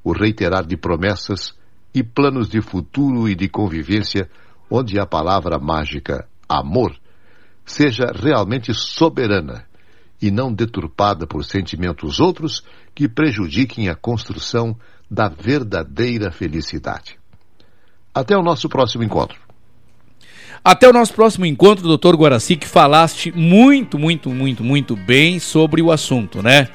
o 0.04 0.12
reiterar 0.12 0.66
de 0.66 0.78
promessas 0.78 1.54
e 1.94 2.04
planos 2.04 2.50
de 2.50 2.62
futuro 2.62 3.30
e 3.30 3.36
de 3.36 3.48
convivência 3.48 4.30
onde 4.70 5.00
a 5.00 5.06
palavra 5.06 5.58
mágica 5.58 6.28
amor 6.48 6.96
seja 7.66 8.12
realmente 8.14 8.74
soberana 8.74 9.66
e 10.22 10.32
não 10.32 10.54
deturpada 10.54 11.26
por 11.26 11.44
sentimentos 11.44 12.20
outros 12.20 12.64
que 12.94 13.08
prejudiquem 13.08 13.90
a 13.90 13.96
construção 13.96 14.78
da 15.10 15.28
verdadeira 15.28 16.32
felicidade. 16.32 17.18
Até 18.14 18.36
o 18.38 18.42
nosso 18.42 18.70
próximo 18.70 19.04
encontro. 19.04 19.45
Até 20.66 20.90
o 20.90 20.94
nosso 20.94 21.14
próximo 21.14 21.46
encontro, 21.46 21.88
doutor 21.88 22.16
Guaraci, 22.16 22.56
que 22.56 22.68
falaste 22.68 23.32
muito, 23.36 24.00
muito, 24.00 24.32
muito, 24.32 24.64
muito 24.64 24.96
bem 24.96 25.38
sobre 25.38 25.80
o 25.80 25.92
assunto, 25.92 26.42
né? 26.42 26.70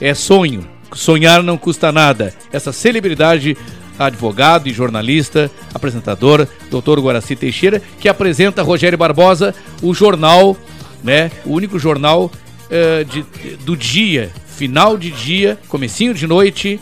É 0.00 0.14
sonho. 0.14 0.66
Sonhar 0.94 1.42
não 1.42 1.58
custa 1.58 1.92
nada. 1.92 2.32
Essa 2.50 2.72
celebridade 2.72 3.54
advogado 3.98 4.68
e 4.68 4.72
jornalista, 4.72 5.50
apresentador, 5.74 6.48
doutor 6.70 6.98
Guaraci 6.98 7.36
Teixeira, 7.36 7.82
que 8.00 8.08
apresenta 8.08 8.62
Rogério 8.62 8.96
Barbosa, 8.96 9.54
o 9.82 9.92
jornal, 9.92 10.56
né? 11.04 11.30
O 11.44 11.52
único 11.52 11.78
jornal 11.78 12.32
uh, 12.32 13.04
de, 13.04 13.22
do 13.56 13.76
dia, 13.76 14.32
final 14.46 14.96
de 14.96 15.10
dia, 15.10 15.58
comecinho 15.68 16.14
de 16.14 16.26
noite, 16.26 16.80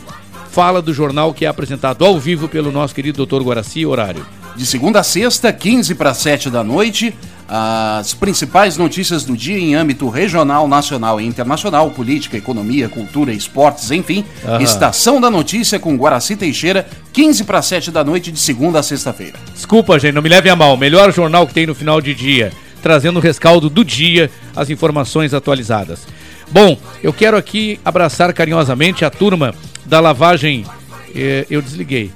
fala 0.51 0.81
do 0.81 0.93
jornal 0.93 1.33
que 1.33 1.43
é 1.43 1.49
apresentado 1.49 2.05
ao 2.05 2.17
vivo 2.17 2.47
pelo 2.47 2.71
nosso 2.71 2.95
querido 2.95 3.17
doutor 3.17 3.43
Guaraci, 3.43 3.85
horário. 3.85 4.25
De 4.55 4.65
segunda 4.65 5.01
a 5.01 5.03
sexta, 5.03 5.51
15 5.51 5.95
para 5.95 6.13
7 6.13 6.49
da 6.49 6.63
noite, 6.63 7.13
as 7.47 8.13
principais 8.13 8.77
notícias 8.77 9.23
do 9.23 9.35
dia 9.35 9.57
em 9.59 9.75
âmbito 9.75 10.09
regional, 10.09 10.67
nacional 10.67 11.19
e 11.21 11.25
internacional, 11.25 11.91
política, 11.91 12.37
economia, 12.37 12.89
cultura, 12.89 13.31
esportes, 13.33 13.91
enfim. 13.91 14.25
Aham. 14.43 14.61
Estação 14.61 15.21
da 15.21 15.29
Notícia 15.29 15.77
com 15.77 15.95
Guaraci 15.95 16.35
Teixeira, 16.35 16.87
15 17.13 17.43
para 17.43 17.61
7 17.61 17.91
da 17.91 18.03
noite, 18.03 18.31
de 18.31 18.39
segunda 18.39 18.79
a 18.79 18.83
sexta-feira. 18.83 19.37
Desculpa, 19.53 19.99
gente, 19.99 20.13
não 20.13 20.21
me 20.21 20.29
leve 20.29 20.49
a 20.49 20.55
mal. 20.55 20.75
Melhor 20.77 21.13
jornal 21.13 21.45
que 21.45 21.53
tem 21.53 21.67
no 21.67 21.75
final 21.75 22.01
de 22.01 22.15
dia, 22.15 22.51
trazendo 22.81 23.17
o 23.17 23.21
rescaldo 23.21 23.69
do 23.69 23.83
dia, 23.83 24.31
as 24.55 24.69
informações 24.69 25.33
atualizadas. 25.33 26.07
Bom, 26.49 26.77
eu 27.03 27.11
quero 27.11 27.37
aqui 27.37 27.79
abraçar 27.83 28.33
carinhosamente 28.33 29.03
a 29.03 29.09
turma 29.09 29.53
da 29.85 29.99
lavagem. 29.99 30.65
eh, 31.13 31.45
eu 31.49 31.61
desliguei. 31.61 32.11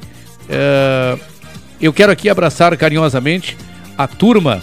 Eh, 0.49 1.17
eu 1.81 1.93
quero 1.93 2.11
aqui 2.11 2.29
abraçar 2.29 2.75
carinhosamente 2.77 3.57
a 3.97 4.07
turma 4.07 4.59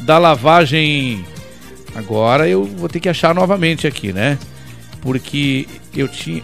da 0.00 0.18
lavagem. 0.18 1.24
Agora 1.94 2.48
eu 2.48 2.64
vou 2.64 2.88
ter 2.88 3.00
que 3.00 3.08
achar 3.08 3.34
novamente 3.34 3.86
aqui, 3.86 4.12
né? 4.12 4.38
Porque 5.00 5.66
eu 5.94 6.06
tinha. 6.08 6.42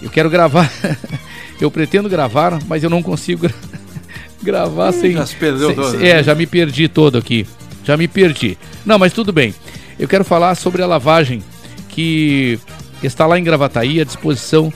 Eu 0.00 0.10
quero 0.10 0.30
gravar. 0.30 0.70
eu 1.60 1.70
pretendo 1.70 2.08
gravar, 2.08 2.58
mas 2.66 2.84
eu 2.84 2.90
não 2.90 3.02
consigo 3.02 3.42
gra- 3.42 3.54
gravar 4.42 4.92
sem. 4.92 5.12
já 5.12 5.26
se 5.26 5.34
perdeu 5.34 5.68
sem- 5.68 5.76
todo, 5.76 5.90
sem- 5.90 6.00
né? 6.00 6.08
É, 6.10 6.22
já 6.22 6.34
me 6.34 6.46
perdi 6.46 6.88
todo 6.88 7.18
aqui. 7.18 7.46
Já 7.84 7.96
me 7.96 8.06
perdi. 8.06 8.56
Não, 8.84 8.98
mas 8.98 9.12
tudo 9.12 9.32
bem. 9.32 9.54
Eu 9.98 10.06
quero 10.06 10.24
falar 10.24 10.54
sobre 10.54 10.82
a 10.82 10.86
lavagem 10.86 11.42
que 11.88 12.58
está 13.02 13.26
lá 13.26 13.38
em 13.38 13.42
Gravataí 13.42 14.00
à 14.00 14.04
disposição 14.04 14.72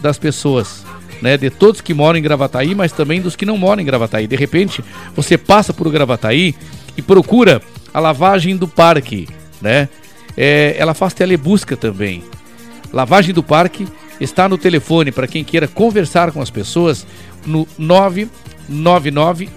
das 0.00 0.18
pessoas, 0.18 0.82
né? 1.22 1.38
De 1.38 1.48
todos 1.48 1.80
que 1.80 1.94
moram 1.94 2.18
em 2.18 2.22
Gravataí, 2.22 2.74
mas 2.74 2.92
também 2.92 3.22
dos 3.22 3.36
que 3.36 3.46
não 3.46 3.56
moram 3.56 3.80
em 3.80 3.86
Gravataí. 3.86 4.26
De 4.26 4.34
repente, 4.34 4.82
você 5.14 5.38
passa 5.38 5.72
por 5.72 5.88
Gravataí 5.88 6.56
e 6.96 7.02
procura 7.02 7.62
a 7.94 8.00
lavagem 8.00 8.56
do 8.56 8.66
parque, 8.66 9.28
né? 9.60 9.88
É, 10.36 10.74
ela 10.76 10.94
faz 10.94 11.14
telebusca 11.14 11.76
também. 11.76 12.24
Lavagem 12.92 13.32
do 13.32 13.40
Parque 13.42 13.86
está 14.20 14.46
no 14.48 14.58
telefone 14.58 15.12
para 15.12 15.28
quem 15.28 15.44
queira 15.44 15.68
conversar 15.68 16.32
com 16.32 16.42
as 16.42 16.50
pessoas 16.50 17.06
no 17.46 17.68
999 17.78 19.48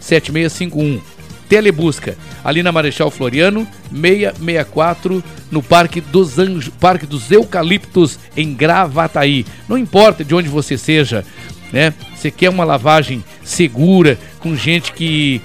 7651. 0.00 1.00
Telebusca, 1.48 2.16
ali 2.44 2.62
na 2.62 2.70
Marechal 2.70 3.10
Floriano, 3.10 3.66
664, 3.90 5.24
no 5.50 5.62
Parque 5.62 6.00
dos 6.00 6.34
Parque 6.78 7.06
dos 7.06 7.30
Eucaliptos, 7.30 8.18
em 8.36 8.52
Gravataí. 8.52 9.46
Não 9.66 9.78
importa 9.78 10.22
de 10.22 10.34
onde 10.34 10.48
você 10.48 10.76
seja, 10.76 11.24
né? 11.72 11.94
Você 12.14 12.30
quer 12.30 12.50
uma 12.50 12.64
lavagem 12.64 13.24
segura, 13.42 14.18
com 14.40 14.54
gente 14.54 14.92
que 14.92 15.40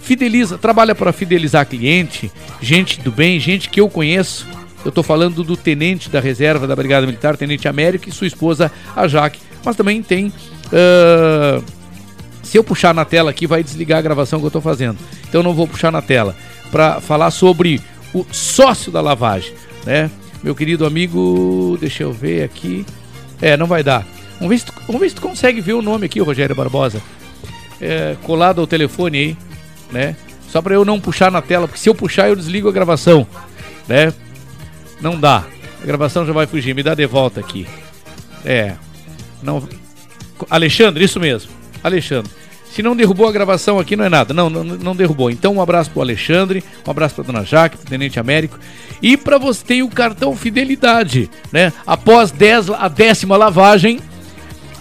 fideliza, 0.00 0.56
trabalha 0.56 0.94
para 0.94 1.12
fidelizar 1.12 1.66
cliente, 1.66 2.30
gente 2.60 3.00
do 3.00 3.10
bem, 3.10 3.40
gente 3.40 3.68
que 3.68 3.80
eu 3.80 3.88
conheço. 3.88 4.46
Eu 4.84 4.90
estou 4.90 5.02
falando 5.02 5.42
do 5.42 5.56
tenente 5.56 6.10
da 6.10 6.20
reserva 6.20 6.66
da 6.66 6.76
Brigada 6.76 7.06
Militar, 7.06 7.36
Tenente 7.36 7.66
Américo, 7.66 8.08
e 8.08 8.12
sua 8.12 8.26
esposa, 8.26 8.70
a 8.94 9.08
Jaque. 9.08 9.40
Mas 9.64 9.76
também 9.76 10.02
tem. 10.02 10.30
ah, 10.72 11.62
se 12.54 12.58
eu 12.58 12.62
puxar 12.62 12.94
na 12.94 13.04
tela 13.04 13.32
aqui, 13.32 13.48
vai 13.48 13.64
desligar 13.64 13.98
a 13.98 14.02
gravação 14.02 14.38
que 14.38 14.44
eu 14.44 14.46
estou 14.46 14.62
fazendo. 14.62 14.96
Então 15.28 15.42
não 15.42 15.52
vou 15.52 15.66
puxar 15.66 15.90
na 15.90 16.00
tela. 16.00 16.36
Para 16.70 17.00
falar 17.00 17.32
sobre 17.32 17.80
o 18.14 18.24
sócio 18.30 18.92
da 18.92 19.00
lavagem, 19.00 19.52
né? 19.84 20.08
meu 20.40 20.54
querido 20.54 20.86
amigo, 20.86 21.76
deixa 21.80 22.04
eu 22.04 22.12
ver 22.12 22.44
aqui. 22.44 22.86
É, 23.42 23.56
não 23.56 23.66
vai 23.66 23.82
dar. 23.82 24.06
Vamos 24.34 24.50
ver 24.50 24.58
se 24.60 24.66
tu, 24.66 24.72
vamos 24.86 25.00
ver 25.00 25.08
se 25.08 25.16
tu 25.16 25.20
consegue 25.20 25.60
ver 25.60 25.72
o 25.72 25.82
nome 25.82 26.06
aqui, 26.06 26.20
Rogério 26.20 26.54
Barbosa. 26.54 27.02
É, 27.80 28.14
colado 28.22 28.60
ao 28.60 28.68
telefone 28.68 29.18
aí, 29.18 29.36
né? 29.90 30.16
Só 30.48 30.62
para 30.62 30.74
eu 30.74 30.84
não 30.84 31.00
puxar 31.00 31.32
na 31.32 31.42
tela, 31.42 31.66
porque 31.66 31.80
se 31.80 31.88
eu 31.88 31.94
puxar 31.94 32.28
eu 32.28 32.36
desligo 32.36 32.68
a 32.68 32.72
gravação, 32.72 33.26
né? 33.88 34.14
Não 35.00 35.18
dá. 35.18 35.44
A 35.82 35.84
gravação 35.84 36.24
já 36.24 36.32
vai 36.32 36.46
fugir. 36.46 36.72
Me 36.72 36.84
dá 36.84 36.94
de 36.94 37.04
volta 37.04 37.40
aqui. 37.40 37.66
É. 38.44 38.76
Não. 39.42 39.68
Alexandre, 40.48 41.04
isso 41.04 41.18
mesmo. 41.18 41.50
Alexandre. 41.82 42.43
Se 42.74 42.82
não 42.82 42.96
derrubou 42.96 43.28
a 43.28 43.32
gravação 43.32 43.78
aqui, 43.78 43.94
não 43.94 44.04
é 44.04 44.08
nada. 44.08 44.34
Não, 44.34 44.50
não, 44.50 44.64
não 44.64 44.96
derrubou. 44.96 45.30
Então, 45.30 45.54
um 45.54 45.62
abraço 45.62 45.92
pro 45.92 46.00
Alexandre, 46.02 46.64
um 46.84 46.90
abraço 46.90 47.14
pra 47.14 47.22
Dona 47.22 47.44
Jaque, 47.44 47.76
pro 47.76 47.86
Tenente 47.86 48.18
Américo. 48.18 48.58
E 49.00 49.16
para 49.16 49.38
você 49.38 49.64
tem 49.64 49.82
o 49.84 49.88
cartão 49.88 50.34
Fidelidade, 50.34 51.30
né? 51.52 51.72
Após 51.86 52.32
10, 52.32 52.70
a 52.70 52.88
décima 52.88 53.36
lavagem, 53.36 54.00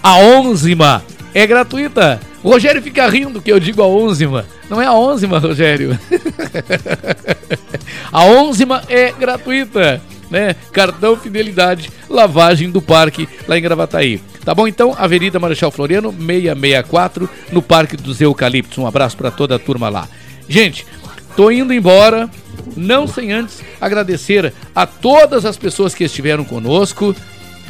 a 0.02 0.18
onzima 0.18 1.03
é 1.36 1.45
gratuita. 1.45 2.20
O 2.41 2.49
Rogério 2.49 2.82
fica 2.82 3.07
rindo 3.07 3.40
que 3.40 3.52
eu 3.52 3.60
digo 3.60 3.84
a 3.84 3.88
onzima. 3.88 4.44
Não 4.68 4.82
é 4.82 4.88
a 4.88 4.94
onzima, 4.94 5.38
Rogério. 5.38 5.98
a 8.11 8.26
onzima 8.26 8.82
é 8.90 9.11
gratuita, 9.11 10.02
né? 10.32 10.56
Cartão 10.72 11.15
Fidelidade, 11.15 11.91
lavagem 12.10 12.72
do 12.72 12.82
parque 12.82 13.30
lá 13.48 13.56
em 13.56 13.61
Gravataí. 13.61 14.20
Tá 14.44 14.53
bom? 14.53 14.68
Então, 14.68 14.94
Avenida 14.98 15.40
Marechal 15.40 15.72
Floriano, 15.72 16.11
664, 16.11 17.30
no 17.52 17.61
Parque 17.61 17.95
dos 17.95 18.20
Eucaliptos. 18.20 18.78
Um 18.78 18.86
abraço 18.86 19.15
para 19.15 19.32
toda 19.32 19.56
a 19.56 19.60
turma 19.60 19.88
lá. 19.90 20.07
Gente, 20.49 20.86
tô 21.36 21.49
indo 21.49 21.74
embora, 21.74 22.30
não 22.76 23.07
sem 23.07 23.32
antes 23.32 23.64
agradecer 23.80 24.53
a 24.76 24.86
todas 24.86 25.45
as 25.45 25.56
pessoas 25.56 25.95
que 25.95 26.03
estiveram 26.03 26.44
conosco, 26.44 27.15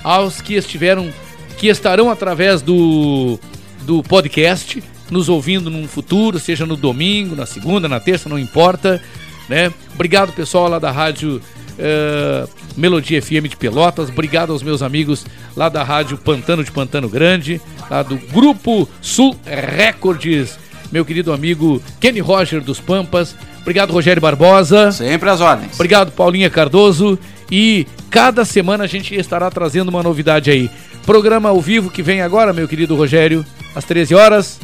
aos 0.04 0.42
que 0.42 0.56
estiveram, 0.56 1.10
que 1.58 1.68
estarão 1.68 2.10
através 2.10 2.62
do, 2.62 3.40
do 3.84 4.02
podcast, 4.02 4.84
nos 5.12 5.30
ouvindo 5.30 5.70
num 5.70 5.88
futuro, 5.88 6.40
seja 6.40 6.66
no 6.66 6.76
domingo, 6.76 7.36
na 7.36 7.46
segunda, 7.46 7.88
na 7.88 8.00
terça, 8.00 8.28
não 8.28 8.40
importa, 8.40 9.00
né? 9.48 9.72
Obrigado 9.94 10.34
pessoal 10.34 10.68
lá 10.68 10.80
da 10.80 10.90
rádio 10.90 11.40
eh, 11.78 12.48
Melodia 12.76 13.22
FM 13.22 13.48
de 13.50 13.58
Pelotas, 13.58 14.10
obrigado 14.10 14.52
aos 14.52 14.64
meus 14.64 14.82
amigos 14.82 15.26
lá 15.56 15.70
da 15.70 15.84
rádio 15.84 16.18
Pantano 16.18 16.64
de 16.64 16.72
Pantano 16.72 17.10
Grande, 17.10 17.62
lá 17.90 18.04
do 18.04 18.18
Grupo 18.32 18.88
Sul 19.02 19.36
Records, 19.46 20.58
meu 20.92 21.04
querido 21.04 21.34
amigo 21.34 21.82
Kenny 22.00 22.20
Roger 22.20 22.62
dos 22.62 22.80
Pampas, 22.80 23.36
obrigado 23.62 23.92
Rogério 23.92 24.22
Barbosa. 24.22 24.92
Sempre 24.92 25.30
às 25.30 25.42
ordens. 25.42 25.74
Obrigado 25.74 26.12
Paulinha 26.12 26.50
Cardoso 26.50 27.18
e 27.52 27.88
cada 28.10 28.46
semana 28.46 28.84
a 28.84 28.88
gente 28.88 29.16
estará 29.16 29.50
trazendo 29.50 29.90
uma 29.90 30.04
novidade 30.04 30.52
aí. 30.52 30.70
Programa 31.06 31.50
ao 31.50 31.60
vivo 31.60 31.90
que 31.90 32.02
vem 32.02 32.22
agora, 32.22 32.54
meu 32.54 32.68
querido 32.68 32.96
Rogério, 32.96 33.46
às 33.76 33.84
13 33.84 34.16
horas. 34.16 34.60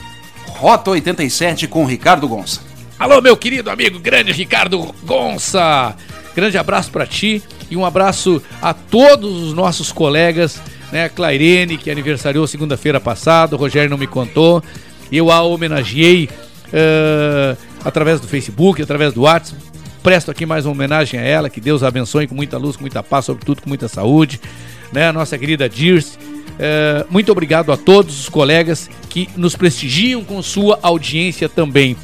Rota 0.48 0.91
87 0.91 1.68
com 1.68 1.86
Ricardo 1.86 2.27
Gonça. 2.27 2.61
Alô, 2.98 3.22
meu 3.22 3.38
querido 3.38 3.69
amigo 3.69 3.98
grande 3.98 4.31
Ricardo 4.34 4.94
Gonça. 5.03 5.95
Grande 6.40 6.57
abraço 6.57 6.90
para 6.90 7.06
ti 7.06 7.44
e 7.70 7.76
um 7.76 7.84
abraço 7.84 8.41
a 8.61 8.74
todos 8.74 9.44
os 9.44 9.53
nossos 9.53 9.91
colegas, 9.91 10.61
né? 10.90 11.10
Clairene, 11.10 11.78
que 11.78 11.91
aniversariou 11.91 12.48
segunda-feira 12.48 12.98
passada, 12.98 13.57
o 13.57 13.60
Rogério 13.60 13.90
não 13.90 13.98
me 13.98 14.07
contou. 14.07 14.64
Eu 15.11 15.30
a 15.32 15.41
homenageei 15.41 16.30
eh, 16.72 17.57
através 17.84 18.22
do 18.22 18.28
Facebook, 18.30 18.82
através 18.82 19.11
do 19.11 19.24
WhatsApp. 19.24 19.61
Presto 20.02 20.32
aqui 20.32 20.45
mais 20.45 20.66
uma 20.66 20.72
homenagem 20.72 21.20
a 21.20 21.24
ela, 21.24 21.49
que 21.49 21.60
Deus 21.60 21.84
a 21.84 21.90
abençoe 21.90 22.26
com 22.26 22.36
muita 22.36 22.57
luz, 22.57 22.78
com 22.78 22.84
muita 22.84 23.03
paz, 23.03 23.26
sobretudo 23.26 23.61
com 23.61 23.68
muita 23.68 23.90
saúde. 23.90 24.40
Né? 24.94 25.10
A 25.10 25.11
nossa 25.11 25.38
querida 25.38 25.68
Dirce. 25.68 26.18
Eh, 26.57 27.06
muito 27.10 27.34
obrigado 27.34 27.70
a 27.70 27.76
todos 27.76 28.18
os 28.18 28.30
colegas 28.30 28.90
que 29.10 29.28
nos 29.36 29.57
prestigiam 29.57 30.24
com 30.24 30.41
sua 30.41 30.80
audiência 30.82 31.49
também. 31.49 31.98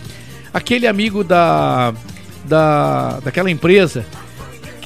Aquele 0.53 0.88
amigo 0.88 1.24
da, 1.24 1.94
da 2.44 3.22
daquela 3.24 3.49
empresa 3.49 4.06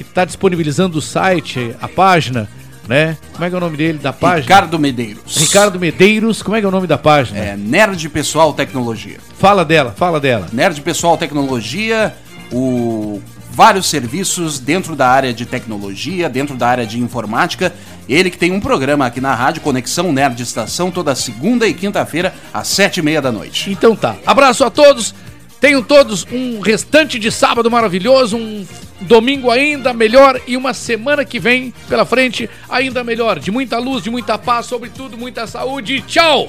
que 0.04 0.10
está 0.10 0.24
disponibilizando 0.24 0.98
o 0.98 1.02
site, 1.02 1.74
a 1.80 1.88
página, 1.88 2.48
né? 2.88 3.16
Como 3.32 3.44
é 3.44 3.48
que 3.48 3.54
é 3.54 3.58
o 3.58 3.60
nome 3.60 3.76
dele 3.76 3.98
da 3.98 4.12
página? 4.12 4.40
Ricardo 4.40 4.78
Medeiros. 4.78 5.36
Ricardo 5.36 5.78
Medeiros, 5.78 6.42
como 6.42 6.56
é 6.56 6.60
que 6.60 6.66
é 6.66 6.68
o 6.68 6.72
nome 6.72 6.86
da 6.86 6.98
página? 6.98 7.38
É 7.38 7.56
Nerd 7.56 8.08
Pessoal 8.08 8.52
Tecnologia. 8.52 9.18
Fala 9.38 9.64
dela, 9.64 9.92
fala 9.96 10.18
dela. 10.18 10.48
Nerd 10.52 10.80
Pessoal 10.80 11.16
Tecnologia, 11.16 12.14
o 12.52 13.22
vários 13.52 13.86
serviços 13.86 14.58
dentro 14.58 14.94
da 14.94 15.08
área 15.08 15.34
de 15.34 15.44
tecnologia, 15.44 16.28
dentro 16.28 16.56
da 16.56 16.68
área 16.68 16.86
de 16.86 16.98
informática. 17.00 17.72
Ele 18.08 18.30
que 18.30 18.38
tem 18.38 18.52
um 18.52 18.60
programa 18.60 19.06
aqui 19.06 19.20
na 19.20 19.34
rádio 19.34 19.60
Conexão 19.60 20.12
Nerd 20.12 20.40
Estação 20.42 20.90
toda 20.90 21.14
segunda 21.14 21.66
e 21.66 21.74
quinta-feira 21.74 22.32
às 22.54 22.68
sete 22.68 22.98
e 22.98 23.02
meia 23.02 23.20
da 23.20 23.30
noite. 23.30 23.70
Então 23.70 23.94
tá. 23.94 24.16
Abraço 24.24 24.64
a 24.64 24.70
todos. 24.70 25.14
Tenham 25.60 25.82
todos 25.82 26.26
um 26.32 26.60
restante 26.60 27.18
de 27.18 27.30
sábado 27.30 27.70
maravilhoso, 27.70 28.38
um 28.38 28.66
domingo 29.02 29.50
ainda 29.50 29.92
melhor 29.92 30.40
e 30.46 30.56
uma 30.56 30.72
semana 30.72 31.22
que 31.22 31.38
vem 31.38 31.74
pela 31.86 32.06
frente 32.06 32.48
ainda 32.66 33.04
melhor. 33.04 33.38
De 33.38 33.50
muita 33.50 33.78
luz, 33.78 34.02
de 34.02 34.08
muita 34.08 34.38
paz, 34.38 34.64
sobretudo 34.66 35.18
muita 35.18 35.46
saúde. 35.46 36.00
Tchau! 36.02 36.48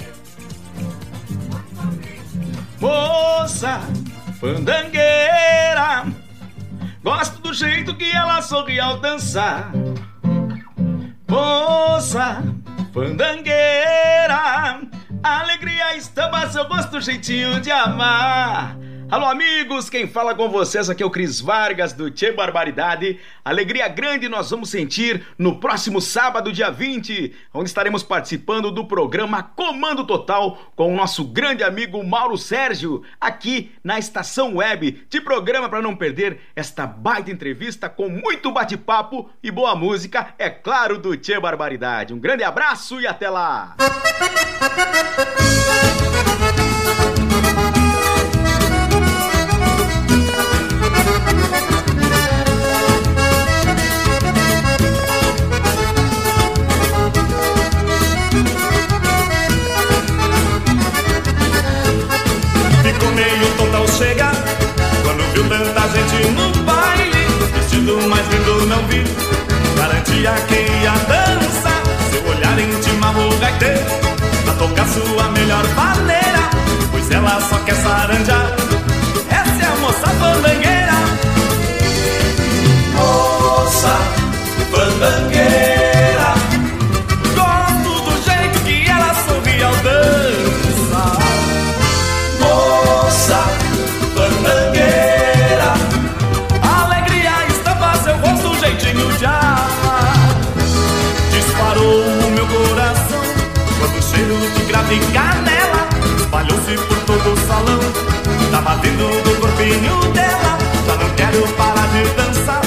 Moça, 2.80 3.82
fandangueira, 4.40 6.06
gosto 7.04 7.42
do 7.42 7.54
jeito 7.54 7.94
que 7.96 8.10
ela 8.10 8.42
sorri 8.42 8.80
ao 8.80 8.98
dançar. 8.98 9.74
Moça, 11.28 12.42
fandangueira, 12.94 14.80
alegria 15.22 15.98
estampa 15.98 16.50
seu 16.50 16.66
gosto, 16.68 17.02
jeitinho 17.02 17.60
de 17.60 17.70
amar. 17.70 18.78
Alô, 19.12 19.26
amigos, 19.26 19.90
quem 19.90 20.08
fala 20.08 20.34
com 20.34 20.48
vocês 20.48 20.90
aqui 20.90 21.04
é 21.04 21.06
o 21.06 21.10
Cris 21.10 21.42
Vargas 21.42 21.92
do 21.92 22.10
Tchê 22.10 22.32
Barbaridade. 22.32 23.20
Alegria 23.44 23.90
grande 23.90 24.30
nós 24.30 24.50
vamos 24.50 24.70
sentir 24.70 25.28
no 25.38 25.60
próximo 25.60 26.00
sábado, 26.00 26.50
dia 26.50 26.72
20, 26.72 27.36
onde 27.54 27.68
estaremos 27.68 28.04
participando 28.04 28.72
do 28.72 28.86
programa 28.86 29.44
Comando 29.44 30.08
Total 30.08 30.58
com 30.78 30.94
o 30.94 30.96
nosso 30.96 31.26
grande 31.26 31.62
amigo 31.62 32.02
Mauro 32.02 32.38
Sérgio, 32.38 33.04
aqui 33.20 33.74
na 33.84 34.00
estação 34.00 34.56
web. 34.56 35.06
De 35.10 35.20
programa 35.20 35.68
para 35.68 35.82
não 35.82 35.94
perder 35.94 36.40
esta 36.56 36.88
baita 36.88 37.30
entrevista 37.30 37.90
com 37.90 38.08
muito 38.08 38.50
bate-papo 38.50 39.30
e 39.44 39.52
boa 39.52 39.76
música, 39.76 40.34
é 40.40 40.50
claro, 40.50 40.98
do 40.98 41.18
Tchê 41.18 41.38
Barbaridade. 41.38 42.14
Um 42.14 42.20
grande 42.20 42.46
abraço 42.46 43.02
e 43.02 43.06
até 43.06 43.30
lá! 43.30 43.76
Ficou 63.02 63.16
meio 63.16 63.48
tonto 63.58 63.78
ao 63.78 63.88
chegar 63.88 64.32
Quando 65.02 65.24
viu 65.34 65.44
tanta 65.50 65.88
gente 65.90 66.30
no 66.34 66.52
baile 66.64 67.26
Vestido 67.52 68.00
mais 68.08 68.28
lindo 68.28 68.68
não 68.68 68.86
vi. 68.86 69.04
Garantia 69.76 70.34
que 70.48 70.54
ia 70.54 70.92
dançar 71.10 71.82
Seu 72.12 72.24
olhar 72.30 72.60
intimava 72.60 73.20
o 73.20 73.38
gaiteiro 73.40 73.82
A 74.48 74.54
tocar 74.54 74.88
sua 74.88 75.30
melhor 75.32 75.68
maneira 75.70 76.48
Pois 76.92 77.10
ela 77.10 77.42
só 77.42 77.58
quer 77.66 77.76
saranjar 77.78 78.52
Essa 79.32 79.64
é 79.64 79.66
a 79.66 79.76
moça 79.78 80.08
fandangueira. 80.20 80.94
Moça 82.94 83.98
fandangueira 84.70 85.41
de 104.92 105.00
canela. 105.14 105.88
Espalhou-se 106.18 106.76
por 106.88 106.98
todo 107.06 107.34
o 107.34 107.38
salão 107.48 107.80
Tava 108.52 108.76
dentro 108.82 109.08
do 109.08 109.40
corpinho 109.40 110.12
dela. 110.14 110.58
Já 110.86 110.96
não 110.98 111.10
quero 111.16 111.48
parar 111.54 111.88
de 111.88 112.04
dançar 112.16 112.62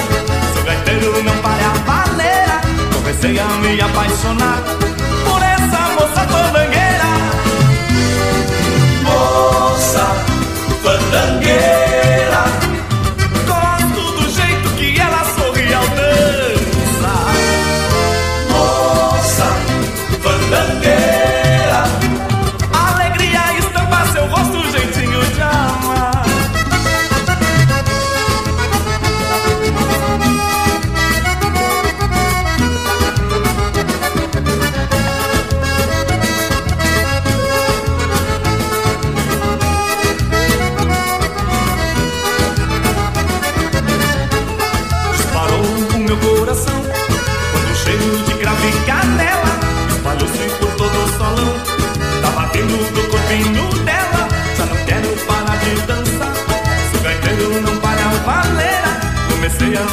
Seu 0.53 0.63
gaiteiro 0.63 1.23
não 1.23 1.37
pare 1.37 1.63
a 1.63 1.73
baleira. 1.85 2.61
Comecei 2.93 3.39
a 3.39 3.45
me 3.45 3.79
apaixonar 3.79 4.84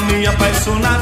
me 0.09 0.27
apaixonar 0.27 1.02